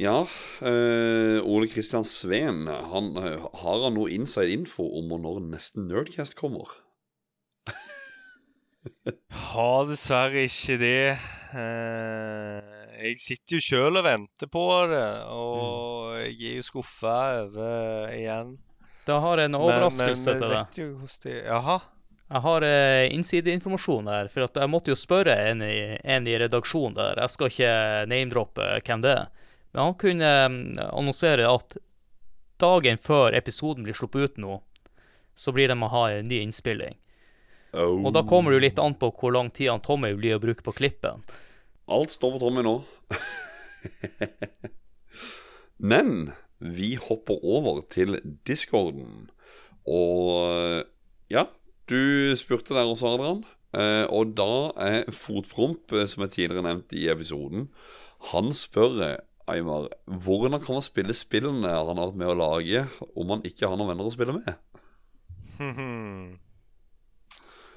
Ja, 0.00 0.22
eh, 0.64 1.38
Ole 1.44 1.68
Kristian 1.68 2.04
Sveen, 2.08 2.64
han, 2.66 3.12
eh, 3.20 3.44
har 3.62 3.84
han 3.84 3.94
noe 3.94 4.10
inside 4.10 4.50
info 4.56 4.88
om 4.98 5.12
når 5.20 5.44
neste 5.52 5.84
Nerdcast 5.84 6.34
kommer? 6.40 6.72
Har 9.52 9.86
dessverre 9.88 10.42
ikke 10.48 10.76
det. 10.80 11.18
Eh, 11.54 12.71
jeg 13.02 13.18
sitter 13.18 13.58
jo 13.58 13.64
sjøl 13.64 13.98
og 13.98 14.06
venter 14.06 14.50
på 14.50 14.66
det, 14.90 15.06
og 15.32 16.20
jeg 16.22 16.36
er 16.52 16.60
jo 16.60 16.66
skuffa 16.66 17.16
over 17.42 18.12
igjen. 18.14 18.54
Da 19.06 19.18
har 19.24 19.42
jeg 19.42 19.50
en 19.50 19.58
overraskelse 19.58 20.36
men, 20.36 20.44
men, 20.46 20.70
til 20.76 20.94
deg. 20.94 21.16
De, 21.24 21.34
Jaha. 21.48 21.80
Jeg 22.32 22.40
har 22.46 22.64
eh, 22.64 23.06
innsideinformasjon 23.12 24.06
der, 24.08 24.28
for 24.32 24.46
jeg 24.46 24.70
måtte 24.72 24.92
jo 24.92 24.96
spørre 24.96 25.34
en 25.50 25.64
i, 25.66 25.98
en 26.00 26.28
i 26.30 26.36
redaksjonen 26.40 26.94
der. 26.96 27.18
Jeg 27.20 27.34
skal 27.34 27.50
ikke 27.50 27.72
name-droppe 28.08 28.68
hvem 28.86 29.02
det 29.04 29.16
er. 29.18 29.48
Men 29.74 29.82
han 29.88 29.98
kunne 30.00 30.30
eh, 30.30 30.56
annonsere 30.86 31.50
at 31.50 31.76
dagen 32.62 33.00
før 33.02 33.36
episoden 33.36 33.84
blir 33.84 33.98
sluppet 33.98 34.30
ut 34.30 34.40
nå, 34.40 34.58
så 35.34 35.52
blir 35.52 35.68
det 35.68 35.76
med 35.76 35.90
å 35.90 35.96
ha 35.96 36.04
en 36.14 36.28
ny 36.30 36.40
innspilling. 36.46 36.96
Oh. 37.72 38.00
Og 38.04 38.12
da 38.16 38.22
kommer 38.28 38.52
det 38.52 38.60
jo 38.60 38.66
litt 38.66 38.80
an 38.80 38.96
på 39.00 39.10
hvor 39.18 39.32
lang 39.34 39.50
tid 39.50 39.72
han 39.72 39.84
Tommy 39.84 40.12
blir 40.16 40.36
å 40.36 40.42
bruke 40.42 40.64
på 40.64 40.76
klippen. 40.76 41.24
Alt 41.90 42.14
står 42.14 42.36
for 42.36 42.44
Tommy 42.44 42.62
nå. 42.66 42.76
Men 45.92 46.32
vi 46.62 46.94
hopper 47.00 47.42
over 47.42 47.82
til 47.90 48.20
discorden. 48.46 49.30
Og 49.88 50.86
ja, 51.32 51.48
du 51.90 52.36
spurte 52.38 52.76
der 52.76 52.86
også, 52.86 53.16
Adrian. 53.16 53.42
Eh, 53.72 54.04
og 54.12 54.34
da 54.36 54.52
er 54.84 55.10
Fotpromp, 55.16 55.92
eh, 55.96 56.06
som 56.08 56.24
er 56.24 56.32
tidligere 56.32 56.64
nevnt 56.66 56.92
i 56.92 57.06
episoden, 57.08 57.70
han 58.32 58.52
spør 58.52 59.00
eh, 59.00 59.20
Aymar 59.50 59.88
hvordan 60.06 60.60
kan 60.62 60.76
man 60.76 60.84
spille 60.84 61.16
spillene 61.16 61.66
han 61.72 61.96
har 61.98 62.12
vært 62.12 62.20
med 62.20 62.30
å 62.30 62.36
lage, 62.38 62.84
om 63.16 63.32
han 63.32 63.42
ikke 63.48 63.66
har 63.66 63.80
noen 63.80 63.90
venner 63.94 64.06
å 64.06 64.12
spille 64.14 64.36
med? 64.36 64.52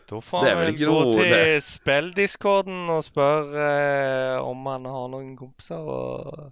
Da 0.09 0.19
får 0.21 0.43
Det 0.45 0.49
er 0.51 0.55
han 0.55 0.65
vel 0.65 0.73
ikke 0.75 0.85
gå 0.91 0.97
noe- 1.01 1.13
til 1.17 1.29
det- 1.33 1.63
spelldiscorden 1.65 2.89
og 2.93 3.03
spørre 3.03 3.69
eh, 4.35 4.37
om 4.45 4.65
han 4.69 4.85
har 4.85 5.07
noen 5.09 5.31
kompiser 5.39 5.81
og 5.81 6.51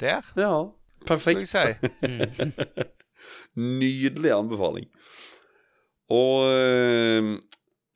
der, 0.00 0.22
Ja, 0.36 0.70
skal 1.04 1.04
jeg 1.04 1.06
perfekt. 1.06 1.48
si. 1.48 2.08
Mm. 2.08 2.52
Nydelig 3.80 4.32
anbefaling. 4.36 4.88
Og 6.12 6.46
eh, 6.52 7.36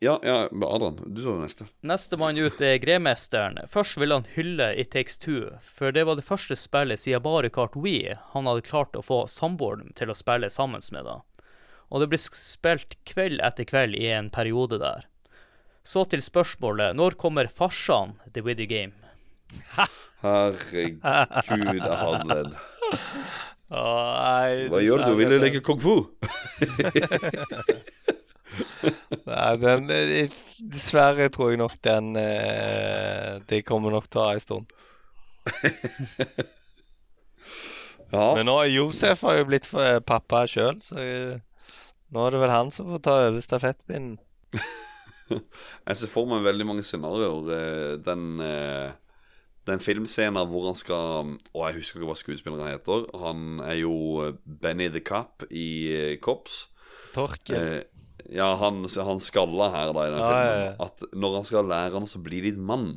Ja, 0.01 0.15
ja, 0.25 0.37
Adrian, 0.49 0.97
du 1.13 1.19
så 1.21 1.35
det 1.37 1.43
neste. 1.45 1.67
Nestemann 1.85 2.39
ut 2.41 2.61
er 2.65 2.79
Gremesteren. 2.81 3.59
Først 3.69 3.99
vil 4.01 4.15
han 4.15 4.25
hylle 4.35 4.71
It 4.81 4.89
Takes 4.95 5.19
Two, 5.21 5.51
for 5.61 5.93
det 5.93 6.07
var 6.09 6.17
det 6.17 6.25
første 6.25 6.57
spillet 6.57 6.99
siden 7.03 7.21
bare 7.23 7.51
Kart 7.53 7.77
Wii 7.77 8.15
han 8.33 8.49
hadde 8.49 8.65
klart 8.65 8.97
å 8.97 9.03
få 9.05 9.27
samboeren 9.29 9.93
til 9.95 10.09
å 10.09 10.17
spille 10.17 10.49
sammen 10.49 10.81
med. 10.93 11.05
da. 11.05 11.19
Og 11.91 12.03
det 12.03 12.11
ble 12.13 12.19
spilt 12.23 12.95
kveld 13.09 13.41
etter 13.43 13.67
kveld 13.67 13.97
i 13.99 14.07
en 14.15 14.31
periode 14.31 14.79
der. 14.83 15.07
Så 15.83 16.05
til 16.11 16.23
spørsmålet 16.23 16.95
når 16.99 17.17
kommer 17.19 17.51
farsan 17.51 18.15
The 18.35 18.45
Video 18.47 18.69
Game? 18.71 18.93
Herregud, 20.23 21.01
den. 22.31 22.55
Hva 23.71 24.83
gjør 24.83 25.05
du? 25.07 25.13
Vil 25.19 25.35
du 25.35 25.39
leke 25.41 25.63
kung 25.65 25.81
fu? 25.83 25.97
Nei, 29.31 29.51
den, 29.63 29.91
eh, 29.95 30.33
dessverre 30.73 31.29
tror 31.33 31.53
jeg 31.53 31.61
nok 31.61 31.77
den 31.87 32.17
eh, 32.19 33.39
Det 33.49 33.61
kommer 33.69 33.95
nok 33.95 34.09
til 34.11 34.21
å 34.21 34.25
ha 34.27 34.33
en 34.35 34.43
stund. 34.43 34.67
Ja, 38.11 38.35
Men 38.35 38.49
nå 38.49 38.57
Josef 38.67 39.23
har 39.23 39.39
jo 39.39 39.47
blitt 39.47 39.69
eh, 39.79 40.01
pappa 40.03 40.43
sjøl, 40.51 40.81
så 40.83 40.99
nå 42.11 42.25
er 42.27 42.35
det 42.35 42.41
vel 42.43 42.53
han 42.55 42.71
som 42.75 42.89
får 42.93 43.03
ta 43.07 43.15
over 43.29 43.41
stafettpinnen. 43.45 44.17
jeg 45.31 45.97
ser 46.01 46.11
for 46.11 46.27
meg 46.31 46.43
veldig 46.47 46.67
mange 46.67 46.83
scenarioer. 46.87 47.51
eh, 47.55 47.93
Den, 48.07 48.25
eh, 48.43 48.91
den 49.71 49.83
filmscenen 49.85 50.49
hvor 50.51 50.67
han 50.71 50.79
skal 50.79 51.35
Å, 51.55 51.67
jeg 51.69 51.79
husker 51.81 52.01
ikke 52.01 52.09
hva 52.11 52.19
skuespilleren 52.19 52.73
heter. 52.73 53.07
Han 53.23 53.61
er 53.63 53.79
jo 53.83 53.95
Benny 54.45 54.89
the 54.91 55.03
Cop 55.07 55.47
i 55.51 55.69
eh, 55.95 56.17
Cops. 56.23 56.65
Torkel. 57.15 57.57
Eh, 57.57 57.83
ja, 58.37 58.53
han, 58.61 58.85
han 58.87 59.23
skalla 59.23 59.71
her 59.75 59.93
da 59.97 60.03
i 60.07 60.11
den 60.13 60.21
Ja, 60.23 60.27
filmen. 60.31 60.51
ja, 60.51 60.67
ja. 60.67 60.75
At 60.87 61.07
når 61.19 61.39
han 61.41 61.47
skal 61.49 61.71
lære 61.71 61.97
han 61.99 62.07
å 62.11 62.23
bli 62.27 62.43
litt 62.45 62.59
mann 62.59 62.93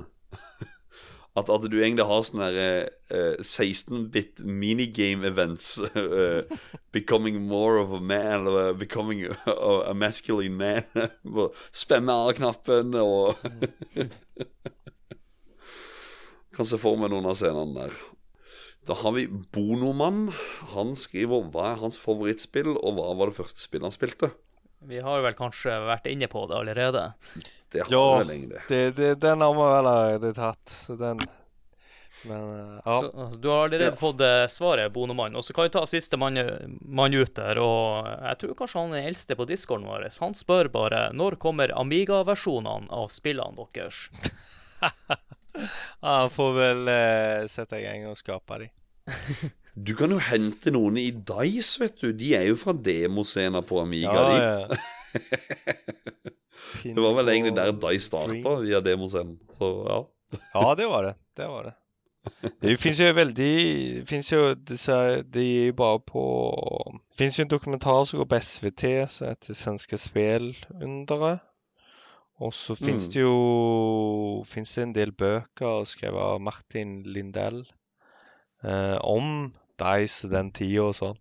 At, 1.33 1.49
at 1.49 1.63
du 1.65 1.79
egentlig 1.79 2.05
har 2.05 2.21
sånne 2.27 2.47
der, 2.53 2.89
eh, 3.09 3.39
16-bit 3.41 4.43
minigame 4.45 5.25
events. 5.25 5.79
Uh, 5.81 6.45
becoming 6.93 7.41
more 7.47 7.79
of 7.81 7.91
a 7.91 7.99
man, 7.99 8.45
eller 8.45 8.73
becoming 8.77 9.25
a, 9.47 9.93
masculine 9.97 10.53
man. 10.57 10.83
Spenne 11.83 12.13
A-knappen 12.27 12.93
og 13.01 13.33
Kan 16.53 16.69
se 16.69 16.77
for 16.77 16.99
meg 17.01 17.09
noen 17.09 17.25
av 17.25 17.39
scenene 17.39 17.73
der. 17.79 17.97
Da 18.85 18.93
har 18.99 19.15
vi 19.15 19.25
Bonomann. 19.25 20.27
Han 20.75 20.93
skriver 20.99 21.47
hva 21.49 21.71
er 21.71 21.81
hans 21.81 21.97
favorittspill, 21.97 22.75
og 22.75 22.99
hva 22.99 23.13
var 23.17 23.31
det 23.31 23.39
første 23.39 23.63
spillet 23.63 23.89
han 23.89 23.95
spilte. 23.95 24.29
Vi 24.83 24.99
har 24.99 25.21
vel 25.23 25.35
kanskje 25.37 25.77
vært 25.87 26.09
inne 26.11 26.27
på 26.27 26.43
det 26.49 26.57
allerede. 26.59 27.03
Det 27.73 27.81
har 27.87 27.91
Ja. 27.91 28.21
egentlig. 28.23 28.61
Det, 28.69 28.81
det, 28.95 29.11
den 29.23 29.41
har 29.41 29.53
vi 29.57 29.63
vel 29.67 29.87
allerede 29.91 30.33
tatt, 30.37 30.75
så 30.85 30.95
den 30.99 31.19
Men 32.23 32.43
eh, 32.55 32.81
ja. 32.85 32.99
Så, 33.01 33.07
altså, 33.19 33.37
du 33.43 33.47
har 33.51 33.65
allerede 33.65 33.89
Ja. 33.91 33.99
fått 33.99 34.21
eh, 34.23 34.45
svaret, 34.47 34.93
Bonemann. 34.95 35.35
Og 35.35 35.43
så 35.43 35.51
kan 35.57 35.65
vi 35.67 35.73
ta 35.73 35.81
siste 35.89 36.15
mann, 36.17 36.37
mann 36.87 37.13
ut 37.17 37.33
der. 37.35 37.59
Og 37.59 38.05
jeg 38.07 38.37
tror 38.39 38.53
kanskje 38.61 38.79
han 38.85 38.93
er 38.95 39.07
eldste 39.09 39.35
på 39.35 39.47
discorden 39.49 39.89
vår. 39.89 40.05
Han 40.21 40.33
spør 40.37 40.69
bare 40.71 41.01
når 41.11 41.35
kommer 41.41 41.73
Amiga-versjonene 41.75 42.87
av 42.95 43.09
spillene 43.11 43.67
deres? 43.75 44.05
Han 46.01 46.29
får 46.33 46.53
vel 46.55 46.87
eh, 46.89 47.43
sette 47.51 47.77
i 47.77 47.83
gang 47.85 48.07
og 48.09 48.17
skape 48.17 48.57
de. 48.63 48.69
Du 49.75 49.91
kan 49.99 50.09
jo 50.15 50.17
hente 50.21 50.71
noen 50.73 50.97
i 51.01 51.09
Dice, 51.11 51.75
vet 51.83 51.99
du. 52.01 52.11
De 52.13 52.31
er 52.39 52.47
jo 52.49 52.55
fra 52.55 52.73
demoscena 52.73 53.61
på 53.61 53.81
Amiga. 53.83 54.13
Ja, 54.15 54.23
de. 54.31 54.39
ja. 54.39 56.31
Det 56.83 56.97
var 57.03 57.13
vel 57.19 57.29
egentlig 57.33 57.55
der 57.55 57.71
Dice 57.71 58.05
starta, 58.09 58.55
via 58.63 58.79
demoscenen. 58.81 59.39
Så 59.57 59.69
ja. 59.89 60.01
Ja, 60.53 60.73
det 60.75 60.87
var 60.89 61.03
det. 61.03 61.15
Det 61.37 61.47
var 61.47 61.63
det. 61.69 61.73
Det 62.63 62.77
fins 62.79 62.99
jo 63.03 63.09
veldig 63.13 63.47
Det 63.97 64.07
fins 64.07 64.29
jo 64.31 64.53
disse 64.55 64.95
De 65.27 65.41
er 65.43 65.65
jo 65.67 65.73
bare 65.75 65.99
på 65.99 66.21
Det 67.11 67.17
fins 67.19 67.35
jo 67.37 67.43
en 67.43 67.49
dokumentar 67.51 68.05
som 68.07 68.21
går 68.21 68.29
på 68.31 68.39
SVT 68.39 68.83
som 69.11 69.27
heter 69.27 69.53
'Svenske 69.53 69.97
spelundere'. 69.99 71.39
Og 72.39 72.53
så 72.53 72.75
fins 72.75 73.07
Mm. 73.07 73.11
det 73.13 73.21
jo 73.21 74.43
Fins 74.47 74.73
det 74.75 74.83
en 74.83 74.93
del 74.93 75.11
bøker 75.11 75.83
skrevet 75.85 76.19
av 76.21 76.39
Martin 76.41 77.03
Lindell 77.03 77.65
eh, 78.63 78.97
om 79.03 79.53
Dice 79.79 80.25
og 80.27 80.31
den 80.31 80.51
tida 80.51 80.81
og 80.81 80.95
sånn. 80.95 81.17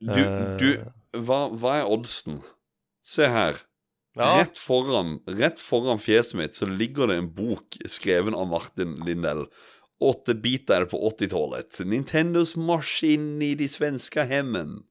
Du, 0.00 0.20
Eh, 0.20 0.58
du 0.58 0.84
hva, 1.24 1.48
hva 1.48 1.80
er 1.80 1.88
oddsen? 1.90 2.42
Se 3.02 3.26
her. 3.26 3.54
Ja, 4.20 4.30
Rett 4.42 4.58
foran, 4.60 5.18
rett 5.24 5.62
foran 5.64 6.00
fjeset 6.02 6.36
mitt 6.36 6.58
så 6.58 6.68
ligger 6.68 7.08
det 7.08 7.16
en 7.22 7.30
bok 7.32 7.78
skrevet 7.88 8.36
av 8.36 8.50
Martin 8.50 8.98
Lindell. 9.06 9.46
Åtte 10.00 10.34
bit 10.36 10.70
er 10.72 10.84
på 10.88 11.00
80-tallet. 11.10 11.80
Nintendos 11.88 12.54
maskin 12.56 13.40
i 13.44 13.54
de 13.56 13.68
svenske 13.68 14.24
hemmen. 14.28 14.82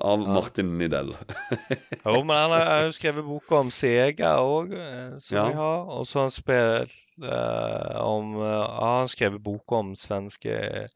Av 0.00 0.22
Ja. 0.24 0.32
Martin 0.34 0.72
Nidell. 0.78 1.14
Jo, 2.04 2.22
men 2.24 2.36
han 2.36 2.52
har 2.54 2.84
jo 2.86 2.92
skrevet 2.96 3.26
boka 3.26 3.58
om 3.60 3.70
Sega 3.74 4.30
òg, 4.40 4.72
som 5.20 5.36
Ja. 5.36 5.44
vi 5.48 5.54
har. 5.58 5.82
Og 5.92 6.06
så 6.08 6.18
har 6.20 6.28
han 6.28 6.34
spilt 6.34 6.94
eh, 7.22 8.00
om 8.00 8.34
eh, 8.40 8.64
har 8.80 8.98
han 9.02 9.12
skrevet 9.12 9.42
boka 9.44 9.80
om 9.82 9.92
svensk 9.98 10.46
eh, 10.46 10.88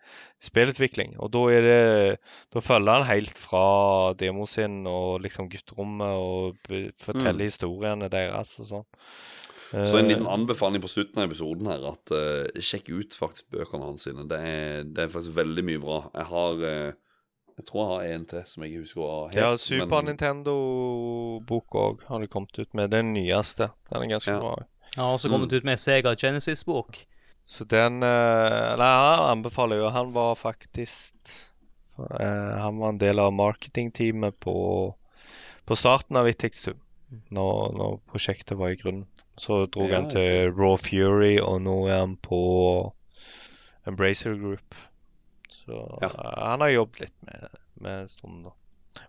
spillutvikling. 0.45 1.17
Og 1.21 1.31
da 1.35 1.45
er 1.53 1.63
det 1.69 2.19
Da 2.55 2.61
følger 2.65 2.99
han 3.01 3.09
helt 3.09 3.39
fra 3.39 4.13
demo 4.19 4.47
sin 4.47 4.87
og 4.87 5.23
liksom 5.25 5.49
gutterommet 5.53 6.19
og 6.19 6.59
forteller 6.67 6.93
forteller 7.05 7.45
historiene 7.51 8.09
deres 8.13 8.59
og 8.61 8.71
sånn. 8.71 8.87
Mm. 9.75 9.87
Så 9.91 9.97
en 9.99 10.05
Eh, 10.05 10.11
liten 10.13 10.27
anbefaling 10.31 10.83
på 10.85 10.89
slutten 10.93 11.19
av 11.19 11.27
episoden 11.31 11.67
her, 11.67 11.83
at 11.89 12.13
uh, 12.15 12.61
sjekk 12.63 12.91
ut 12.95 13.17
faktisk 13.17 13.49
bøkene 13.51 13.89
hans 13.89 14.05
sine. 14.07 14.27
Det 14.31 14.39
er, 14.39 14.85
det 14.87 15.03
er 15.07 15.11
faktisk 15.11 15.35
veldig 15.35 15.65
mye 15.67 15.81
bra. 15.83 15.97
Jeg 16.15 16.29
har 16.31 16.63
eh, 16.69 16.93
Jeg 17.57 17.67
tror 17.69 17.81
jeg 17.81 17.91
har 18.11 18.15
en 18.17 18.25
til 18.27 18.43
som 18.51 18.63
jeg 18.65 18.73
ikke 18.73 18.83
husker 18.83 19.01
hva 19.01 19.17
het. 19.29 19.37
Ja, 19.39 19.51
Super 19.63 20.03
men- 20.03 20.09
Nintendo-bok 20.17 21.77
òg 21.79 22.01
har 22.09 22.21
de 22.21 22.27
kommet 22.27 22.59
ut 22.59 22.75
med. 22.75 22.91
Den 22.91 23.13
nyeste. 23.15 23.71
Den 23.91 24.03
er 24.03 24.07
ganske 24.17 24.33
Ja. 24.33 24.41
bra. 24.41 24.55
Han 24.97 25.05
har 25.05 25.15
også 25.19 25.29
kommet 25.31 25.53
ut 25.53 25.65
med 25.65 25.79
Sega 25.79 26.15
Genesis-bok. 26.15 27.05
Så 27.47 27.65
den 27.69 28.03
eh, 28.03 28.77
Nei, 28.77 28.91
han 29.17 29.39
anbefaler 29.39 29.77
jo. 29.77 29.89
Han 29.91 30.13
var 30.15 30.35
faktisk 30.35 31.15
eh, 31.99 32.59
Han 32.59 32.79
var 32.79 32.89
en 32.89 32.99
del 32.99 33.19
av 33.19 33.33
marketingteamet 33.33 34.39
på, 34.41 34.95
på 35.67 35.77
starten 35.77 36.17
av 36.17 36.27
It 36.29 36.39
Takes 36.39 36.69
Når, 37.31 37.75
når 37.77 38.01
prosjektet 38.11 38.57
var 38.59 38.69
i 38.73 38.77
grunnen. 38.77 39.07
Så 39.39 39.67
dro 39.71 39.87
Ja, 39.87 40.01
han 40.01 40.11
til 40.11 40.51
Raw 40.57 40.77
Fury, 40.77 41.39
og 41.39 41.61
nå 41.63 41.87
er 41.89 41.99
han 42.01 42.17
på 42.17 42.93
Embracer 43.87 44.35
Group. 44.41 44.75
Så 45.65 45.99
Ja. 46.03 46.09
eh, 46.11 46.45
han 46.49 46.61
har 46.61 46.69
jobbet 46.75 47.01
litt 47.07 47.17
med, 47.29 47.49
med 47.81 47.93
en 48.05 48.09
stund, 48.09 48.45
da. 48.45 48.51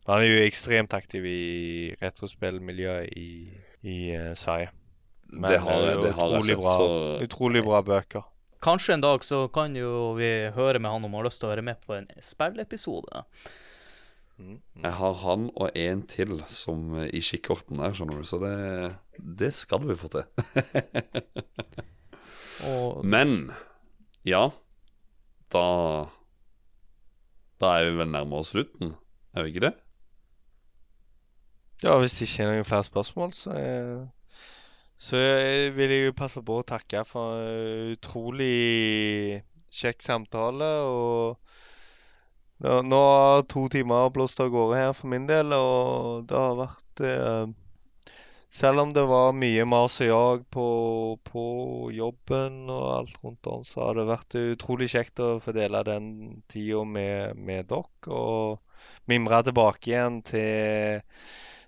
Men 0.05 0.13
han 0.15 0.21
er 0.23 0.27
jo 0.31 0.45
ekstremt 0.47 0.93
aktiv 0.97 1.25
i 1.29 1.95
retrospillmiljøet 2.01 3.09
i, 3.21 3.27
i 3.85 3.97
uh, 4.17 4.31
Sverige. 4.39 4.69
Men 5.29 5.51
det 5.51 5.59
har, 5.61 5.81
det 5.81 6.01
det 6.07 6.13
har 6.17 6.27
utrolig 6.37 6.55
bra. 6.57 6.77
så 6.77 6.87
Utrolig 7.25 7.61
bra 7.65 7.81
bøker. 7.85 8.23
Kanskje 8.65 8.93
en 8.95 9.01
dag 9.03 9.21
så 9.23 9.43
kan 9.53 9.75
jo 9.77 10.13
vi 10.17 10.29
høre 10.55 10.79
med 10.81 10.89
han 10.89 11.03
om 11.05 11.13
han 11.13 11.19
har 11.21 11.27
lyst 11.27 11.39
til 11.43 11.49
å 11.49 11.53
være 11.53 11.61
med 11.67 11.77
på 11.85 11.93
en 11.99 12.07
spillepisode. 12.17 13.23
Mm. 14.35 14.57
jeg 14.83 14.91
har 14.91 15.13
han 15.21 15.45
og 15.55 15.69
en 15.79 16.01
til 16.11 16.41
som 16.51 16.89
eh, 16.99 17.05
i 17.15 17.21
kikkerten 17.23 17.77
der, 17.79 17.93
skjønner 17.95 18.17
du. 18.19 18.25
Så 18.27 18.35
det, 18.41 18.55
det 19.21 19.53
skal 19.55 19.85
vi 19.87 19.95
få 19.95 20.09
til. 20.11 20.25
Og 22.67 23.05
Men 23.05 23.51
ja, 24.27 24.49
da 25.53 25.63
Da 27.61 27.77
er 27.79 27.89
vi 27.89 27.97
vel 27.99 28.11
nærmere 28.11 28.43
slutten, 28.47 28.95
er 29.33 29.45
vi 29.45 29.53
ikke 29.53 29.65
det? 29.67 29.73
Ja, 31.83 31.97
hvis 31.99 32.17
det 32.17 32.27
ikke 32.27 32.43
er 32.43 32.51
noen 32.51 32.67
flere 32.67 32.87
spørsmål, 32.87 33.33
så, 33.35 33.51
eh, 33.59 34.39
så 34.97 35.21
vil 35.75 35.91
jeg 35.91 36.15
passe 36.15 36.41
på 36.43 36.59
å 36.59 36.67
takke 36.67 37.03
for 37.07 37.39
en 37.39 37.95
utrolig 37.95 39.43
kjekk 39.75 40.03
samtale. 40.03 40.69
Og 40.87 41.37
nå 42.63 43.01
har 43.03 43.43
to 43.51 43.67
timer 43.71 44.09
blåst 44.15 44.39
av 44.39 44.49
gårde 44.53 44.79
her 44.79 44.93
for 44.95 45.11
min 45.11 45.27
del, 45.27 45.51
og 45.53 46.25
det 46.29 46.39
har 46.39 46.59
vært 46.61 47.03
eh, 47.03 47.45
Selv 48.55 48.79
om 48.79 48.91
det 48.95 49.03
var 49.03 49.33
mye 49.35 49.65
mas 49.67 49.97
og 49.99 50.07
jag 50.07 50.43
på, 50.55 50.67
på 51.27 51.41
jobben 51.91 52.69
og 52.71 52.85
alt 52.93 53.17
rundt 53.23 53.49
om, 53.51 53.65
så 53.67 53.81
har 53.83 53.97
det 53.97 54.05
vært 54.07 54.37
utrolig 54.39 54.87
kjekt 54.93 55.19
å 55.19 55.33
fordele 55.43 55.81
den 55.83 56.05
tida 56.47 56.85
med, 56.87 57.35
med 57.35 57.67
dere. 57.67 58.13
Og 58.15 59.11
mimre 59.11 59.41
tilbake 59.43 59.91
igjen 59.91 60.21
til 60.23 61.03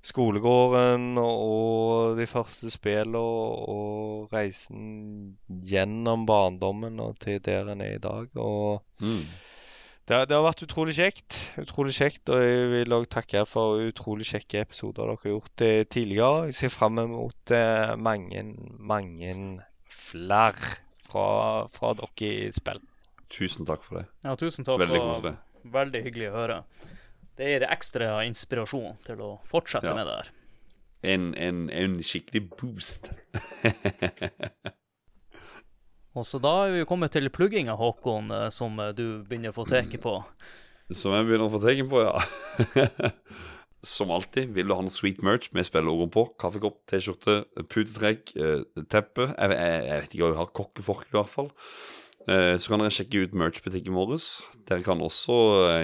skolegården 0.07 1.19
og, 1.19 2.15
de 2.21 2.29
første 2.29 2.71
spillene 2.71 3.19
og 3.19 4.31
reisen 4.31 5.35
gjennom 5.49 6.23
barndommen 6.29 7.03
og 7.03 7.19
til 7.19 7.43
der 7.43 7.73
en 7.73 7.83
er 7.83 7.97
i 7.97 8.03
dag. 8.07 8.31
Og 8.39 8.79
Mm. 9.03 9.27
Det, 10.07 10.15
har- 10.15 10.25
det 10.29 10.35
har 10.37 10.43
vært 10.45 10.63
utrolig 10.63 10.93
kjekt. 10.97 11.37
Utrolig 11.59 11.93
kjekt, 11.97 12.29
og 12.31 12.39
jeg 12.41 12.67
vil 12.71 12.95
òg 12.95 13.07
takke 13.11 13.41
for 13.49 13.81
utrolig 13.89 14.27
kjekke 14.29 14.61
episoder 14.63 15.03
dere 15.09 15.17
har 15.23 15.31
gjort 15.33 15.63
eh, 15.67 15.81
tidligere. 15.91 16.45
Jeg 16.49 16.55
ser 16.61 16.73
fram 16.75 16.99
mot 17.11 17.51
eh, 17.55 17.95
mange, 17.99 18.43
mange 18.79 19.33
flere 19.91 20.77
fra, 21.07 21.27
fra 21.75 21.93
dere 21.99 22.31
i 22.47 22.51
spill. 22.55 22.79
Tusen 23.27 23.67
takk 23.67 23.83
for 23.83 23.99
det. 23.99 24.05
ja, 24.23 24.35
tusen 24.39 24.63
takk. 24.67 24.79
Veldig 24.85 25.01
koselig. 25.03 25.35
Veldig 25.67 26.03
hyggelig 26.05 26.29
å 26.31 26.37
høre. 26.37 26.61
Det 27.37 27.49
gir 27.51 27.65
ekstra 27.67 28.21
inspirasjon 28.25 28.95
til 29.05 29.19
å 29.21 29.33
fortsette 29.45 29.91
Ja. 29.91 29.95
med 29.99 30.07
det 30.07 30.15
her. 30.21 30.29
En, 31.07 31.27
en, 31.37 31.59
en 31.69 31.99
skikkelig 32.01 32.47
boost. 32.57 33.11
Og 36.17 36.25
så 36.25 36.39
da 36.41 36.53
er 36.65 36.73
vi 36.73 36.87
kommet 36.89 37.13
til 37.13 37.29
plugginga, 37.33 37.75
Håkon, 37.77 38.31
eh, 38.33 38.47
som 38.53 38.79
eh, 38.81 38.93
du 38.97 39.21
begynner 39.27 39.53
å 39.53 39.57
få 39.59 39.67
teke 39.69 39.99
på. 40.01 40.17
Som 40.89 41.13
jeg 41.13 41.27
begynner 41.27 41.45
å 41.45 41.53
få 41.53 41.61
teke 41.61 41.85
på, 41.89 42.01
ja. 42.05 42.17
Som 43.87 44.09
alltid, 44.11 44.49
vil 44.55 44.67
du 44.67 44.73
ha 44.73 44.81
noe 44.83 44.91
sweet 44.91 45.21
merch 45.23 45.51
med 45.55 45.67
spilleordene 45.67 46.11
på, 46.11 46.23
kaffekopp, 46.41 46.79
T-skjorte, 46.89 47.43
putetrekk, 47.69 48.33
eh, 48.33 48.65
teppe 48.89 49.29
jeg, 49.29 49.53
jeg, 49.53 49.85
jeg 49.85 50.01
vet 50.01 50.17
ikke 50.17 50.25
hva 50.25 50.33
vi 50.33 50.41
har, 50.41 50.51
kokkefork 50.61 51.07
i 51.11 51.17
hvert 51.19 51.33
fall. 51.35 51.53
Så 52.27 52.67
kan 52.67 52.81
dere 52.81 52.91
sjekke 52.91 53.21
ut 53.23 53.35
merch-butikken 53.39 53.95
vår. 53.95 54.17
Dere 54.67 54.83
kan 54.83 54.99
også 54.99 55.37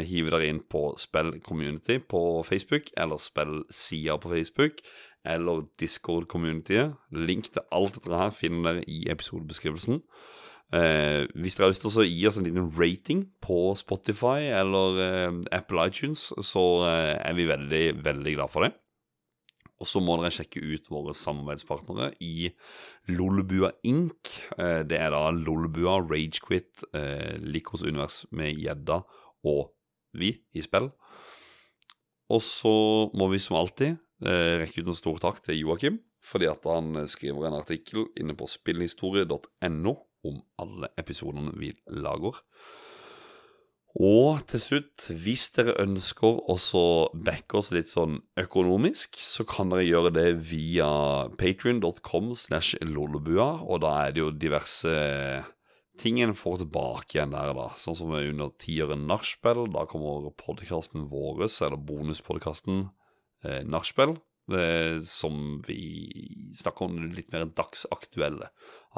hive 0.04 0.34
dere 0.34 0.50
inn 0.52 0.58
på 0.60 0.82
Spill 1.00 1.30
Community 1.46 2.02
på 2.04 2.20
Facebook, 2.44 2.90
eller 3.00 3.22
Spill 3.24 3.62
Sida 3.72 4.18
på 4.20 4.34
Facebook, 4.34 4.82
eller 5.26 5.66
Discord-communityet. 5.80 6.96
Link 7.16 7.50
til 7.52 7.66
alt 7.72 7.98
dette 8.00 8.20
her 8.20 8.34
finner 8.36 8.70
dere 8.70 8.88
i 8.92 9.04
episodebeskrivelsen. 9.12 10.02
Eh, 10.74 11.24
hvis 11.38 11.56
dere 11.56 11.68
har 11.68 11.74
lyst 11.74 11.84
til 11.86 12.02
å 12.02 12.08
gi 12.08 12.24
oss 12.28 12.40
en 12.40 12.48
liten 12.48 12.72
rating 12.74 13.28
på 13.44 13.76
Spotify 13.78 14.50
eller 14.50 15.02
eh, 15.04 15.42
Apple 15.54 15.86
iTunes, 15.88 16.32
så 16.42 16.64
eh, 16.88 17.14
er 17.20 17.36
vi 17.38 17.50
veldig, 17.50 17.84
veldig 18.04 18.36
glad 18.40 18.54
for 18.54 18.66
det. 18.66 18.74
Og 19.84 19.90
så 19.90 20.00
må 20.00 20.16
dere 20.18 20.32
sjekke 20.32 20.64
ut 20.64 20.90
våre 20.92 21.14
samarbeidspartnere 21.18 22.14
i 22.24 22.48
Lolbua 23.12 23.74
Inc. 23.90 24.32
Eh, 24.58 24.82
det 24.88 25.00
er 25.00 25.14
da 25.14 25.28
Lolbua, 25.36 26.00
Ragequit, 26.02 26.86
eh, 26.96 27.36
Likos 27.44 27.84
univers 27.84 28.24
med 28.32 28.56
gjedda 28.58 29.02
og 29.50 29.74
vi 30.16 30.32
i 30.56 30.64
spill. 30.64 30.92
Og 32.34 32.42
så 32.46 32.74
må 33.18 33.28
vi 33.34 33.42
som 33.44 33.60
alltid 33.60 33.98
rekke 34.64 34.84
ut 34.84 34.92
en 34.92 34.98
stor 34.98 35.20
takk 35.24 35.42
til 35.46 35.60
Joakim, 35.62 36.00
fordi 36.24 36.48
at 36.52 36.66
han 36.70 36.96
eh, 37.02 37.10
skriver 37.12 37.50
en 37.50 37.60
artikkel 37.60 38.08
inne 38.20 38.36
på 38.38 38.48
spillhistorie.no 38.50 39.98
om 40.24 40.40
alle 40.62 40.90
episodene 41.00 41.52
vi 41.60 41.74
lager. 41.92 42.40
Og 43.94 44.40
til 44.50 44.62
slutt, 44.64 45.04
hvis 45.22 45.52
dere 45.54 45.76
ønsker 45.84 46.40
også 46.50 47.12
backe 47.14 47.60
oss 47.60 47.70
litt 47.76 47.92
sånn 47.92 48.16
økonomisk, 48.42 49.20
så 49.22 49.46
kan 49.46 49.70
dere 49.70 49.86
gjøre 49.86 50.14
det 50.16 50.30
via 50.50 50.88
patrion.com 51.38 52.32
slash 52.40 52.80
lollebua, 52.82 53.52
og 53.62 53.84
da 53.84 53.92
er 54.08 54.16
det 54.16 54.24
jo 54.24 54.32
diverse 54.34 54.96
ting 56.02 56.18
en 56.24 56.34
får 56.34 56.64
tilbake 56.64 57.20
igjen 57.20 57.36
der, 57.36 57.54
da. 57.54 57.68
Sånn 57.78 58.00
som 58.00 58.16
under 58.18 58.50
tieren 58.58 59.06
nachspiel, 59.12 59.68
da 59.76 59.86
kommer 59.86 60.32
podkasten 60.42 61.06
vår, 61.12 61.46
eller 61.46 61.78
bonuspodkasten 61.78 62.88
eh, 63.44 63.62
nachspiel, 63.68 64.16
eh, 64.54 64.98
som 65.08 65.60
vi 65.68 65.84
snakker 66.60 66.88
om 66.90 66.98
litt 67.14 67.32
mer 67.36 67.46
dagsaktuelle. 67.52 68.50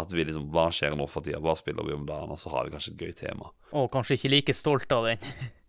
At 0.02 0.12
vi 0.12 0.26
liksom, 0.28 0.50
hva 0.52 0.70
skjer 0.76 0.98
nå 0.98 1.08
for 1.08 1.26
tida, 1.26 1.42
hva 1.44 1.56
spiller 1.58 1.86
vi 1.88 1.96
om 1.96 2.08
dagen, 2.08 2.34
og 2.34 2.40
så 2.42 2.52
har 2.56 2.66
vi 2.66 2.76
kanskje 2.76 2.96
et 2.96 3.06
gøy 3.06 3.14
tema. 3.26 3.52
Og 3.76 3.92
kanskje 3.94 4.20
ikke 4.20 4.34
like 4.34 4.58
stolt 4.58 4.92
av 4.96 5.12
den. 5.12 5.22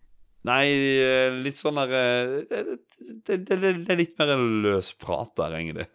Nei, 0.47 0.67
eh, 1.03 1.35
litt 1.43 1.59
sånn 1.59 1.79
der 1.81 1.93
eh, 1.97 2.35
det, 2.47 2.61
det, 3.27 3.39
det, 3.49 3.73
det 3.83 3.93
er 3.93 3.99
litt 3.99 4.15
mer 4.21 4.37
en 4.37 4.45
løs 4.63 4.93
prat 5.01 5.33
der, 5.41 5.57
egentlig. 5.59 5.87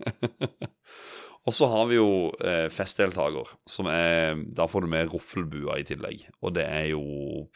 og 1.47 1.55
så 1.55 1.69
har 1.71 1.87
vi 1.91 1.99
jo 1.99 2.09
eh, 2.43 2.67
festdeltaker, 2.73 3.53
som 3.69 3.87
er 3.91 4.41
Da 4.51 4.67
får 4.67 4.83
du 4.83 4.91
med 4.91 5.13
Roffelbua 5.13 5.79
i 5.79 5.87
tillegg. 5.87 6.27
Og 6.43 6.57
det 6.57 6.67
er 6.67 6.89
jo 6.91 7.05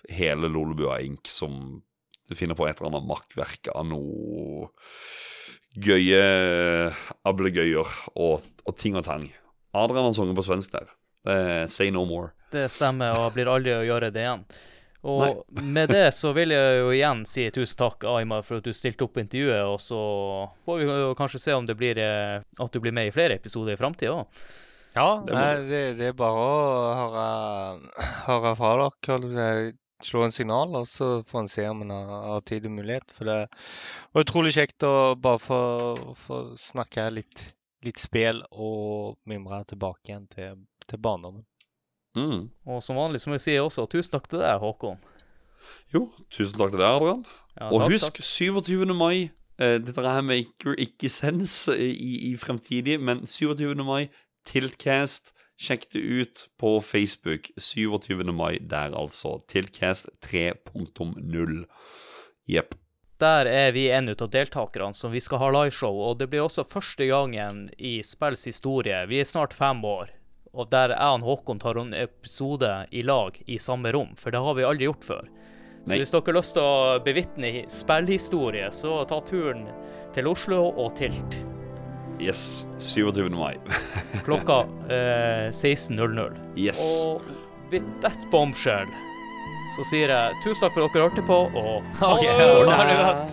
hele 0.07 0.51
Lolebua 0.51 1.01
Inc. 1.03 1.27
som 1.31 1.81
finner 2.33 2.57
på 2.57 2.65
et 2.65 2.79
eller 2.79 2.93
annet 2.93 3.09
makkverk 3.09 3.69
av 3.75 3.85
noe 3.89 4.54
gøye 5.75 6.21
ablegøyer 7.27 7.97
og, 8.15 8.45
og 8.65 8.77
ting 8.79 8.95
og 8.95 9.05
tang. 9.07 9.27
Adrian 9.75 10.07
har 10.07 10.15
sunget 10.15 10.37
på 10.37 10.45
svensk 10.45 10.71
der. 10.75 10.87
Uh, 11.25 11.65
say 11.67 11.89
no 11.91 12.05
more. 12.05 12.31
Det 12.53 12.69
stemmer, 12.71 13.15
og 13.17 13.27
jeg 13.27 13.35
blir 13.39 13.51
aldri 13.51 13.73
å 13.75 13.83
gjøre 13.83 14.11
det 14.13 14.23
igjen. 14.23 14.45
Og 15.05 15.43
med 15.75 15.91
det 15.93 16.07
så 16.17 16.31
vil 16.37 16.53
jeg 16.55 16.77
jo 16.79 16.91
igjen 16.95 17.23
si 17.29 17.47
tusen 17.53 17.79
takk, 17.81 18.05
Aymar, 18.09 18.45
for 18.45 18.61
at 18.61 18.67
du 18.67 18.73
stilte 18.73 19.05
opp 19.05 19.15
på 19.17 19.23
intervjuet. 19.25 19.65
Og 19.67 19.79
så 19.81 19.99
får 20.65 20.81
vi 20.81 20.87
jo 20.89 21.15
kanskje 21.17 21.41
se 21.43 21.57
om 21.57 21.67
det 21.67 21.77
blir 21.79 21.99
eh, 22.01 22.37
at 22.41 22.73
du 22.73 22.81
blir 22.81 22.95
med 22.95 23.09
i 23.09 23.15
flere 23.15 23.37
episoder 23.37 23.75
i 23.75 23.81
framtida 23.81 24.15
òg. 24.15 24.45
Ja, 24.95 25.09
Det 25.25 25.33
må 25.33 25.39
nei, 25.41 25.55
det, 25.67 25.81
det 25.99 26.05
er 26.07 26.13
bare 26.15 26.43
å 26.45 26.93
høre, 27.01 27.25
høre 28.29 28.53
fra 28.55 28.75
dere. 28.79 29.73
Slå 30.05 30.25
en 30.25 30.35
signal, 30.35 30.75
og 30.77 30.87
så 30.89 31.09
får 31.27 31.41
en 31.41 31.51
se 31.51 31.65
om 31.69 31.83
en 31.85 31.93
har, 31.93 32.13
har 32.29 32.45
tid 32.47 32.67
og 32.69 32.75
mulighet. 32.77 33.13
For 33.15 33.29
det 33.29 33.39
var 34.13 34.25
utrolig 34.25 34.53
kjekt 34.57 34.85
å 34.87 34.95
bare 35.19 35.41
få, 35.41 35.59
få 36.25 36.39
snakke 36.59 37.09
litt, 37.13 37.43
litt 37.85 38.01
spill 38.01 38.43
og 38.51 39.17
mimre 39.29 39.63
tilbake 39.69 40.11
igjen 40.11 40.27
til, 40.31 40.61
til 40.85 41.01
barndommen. 41.01 41.45
Mm. 42.15 42.45
Og 42.71 42.83
som 42.83 42.99
vanlig 42.99 43.19
som 43.25 43.35
jeg 43.35 43.43
sier 43.43 43.65
også 43.65 43.89
tusen 43.91 44.15
takk 44.15 44.29
til 44.31 44.43
deg, 44.45 44.61
Håkon. 44.61 45.01
Jo, 45.91 46.05
tusen 46.31 46.61
takk 46.61 46.71
til 46.71 46.79
deg, 46.79 46.87
Adrian. 46.87 47.25
Ja, 47.55 47.71
Og 47.71 47.81
takk, 47.83 47.97
husk, 47.97 48.21
27. 48.21 48.85
mai 48.95 49.31
Uh, 49.55 49.77
Dette 49.79 50.03
her 50.03 50.19
maker 50.19 50.75
ikke 50.83 51.07
sens 51.07 51.69
eh, 51.71 51.79
i, 51.79 52.31
i 52.31 52.35
fremtidig, 52.35 52.97
men 52.99 53.23
27. 53.27 53.71
mai, 53.87 54.09
Tiltcast. 54.45 55.31
Sjekk 55.57 55.87
det 55.91 55.99
ut 55.99 56.47
på 56.59 56.79
Facebook. 56.83 57.51
27. 57.57 58.23
mai 58.31 58.57
der, 58.59 58.91
altså. 58.91 59.39
Tiltcast 59.47 60.09
3.0. 60.27 61.63
Jepp. 62.45 62.75
Der 63.17 63.47
er 63.47 63.71
vi 63.71 63.87
en 63.95 64.11
av 64.11 64.27
deltakerne 64.27 64.93
som 64.93 65.13
vi 65.13 65.21
skal 65.23 65.39
ha 65.39 65.47
liveshow, 65.55 66.01
og 66.09 66.19
det 66.19 66.27
blir 66.33 66.43
også 66.43 66.67
første 66.67 67.07
gangen 67.07 67.69
i 67.79 68.01
spills 68.03 68.43
historie. 68.49 69.05
Vi 69.07 69.21
er 69.23 69.29
snart 69.29 69.55
fem 69.55 69.79
år, 69.87 70.11
og 70.51 70.67
der 70.73 70.91
jeg 70.91 71.15
og 71.15 71.23
Håkon 71.23 71.63
tar 71.63 71.79
en 71.79 71.95
episode 71.95 72.73
i 72.91 73.05
lag 73.07 73.39
i 73.47 73.57
samme 73.57 73.95
rom, 73.95 74.11
for 74.19 74.35
det 74.35 74.43
har 74.43 74.59
vi 74.59 74.67
aldri 74.67 74.89
gjort 74.89 75.07
før. 75.07 75.31
Så 75.85 75.93
Nei. 75.93 76.01
hvis 76.01 76.11
dere 76.11 76.27
har 76.27 76.39
lyst 76.41 76.57
til 76.57 76.67
å 76.67 77.01
bevitne 77.05 77.51
spillhistorie, 77.71 78.71
så 78.75 79.03
ta 79.07 79.23
turen 79.23 79.67
til 80.15 80.27
Oslo 80.27 80.65
og 80.73 80.97
Tilt. 80.99 81.45
Yes. 82.19 82.67
27. 82.79 83.29
mai. 83.35 83.55
Klokka 84.27 84.63
eh, 84.89 85.49
16.00. 85.51 86.37
Yes. 86.55 86.79
Og 86.79 87.21
with 87.71 87.85
that 88.01 88.29
bombshell 88.31 88.87
så 89.75 89.83
sier 89.89 90.11
jeg 90.13 90.35
tusen 90.43 90.61
takk 90.67 90.75
for 90.75 90.85
at 90.85 90.93
dere 90.93 91.07
hørte 91.09 91.23
på, 91.25 91.37
og 91.57 91.83
ha 91.99 92.11
det! 92.21 93.25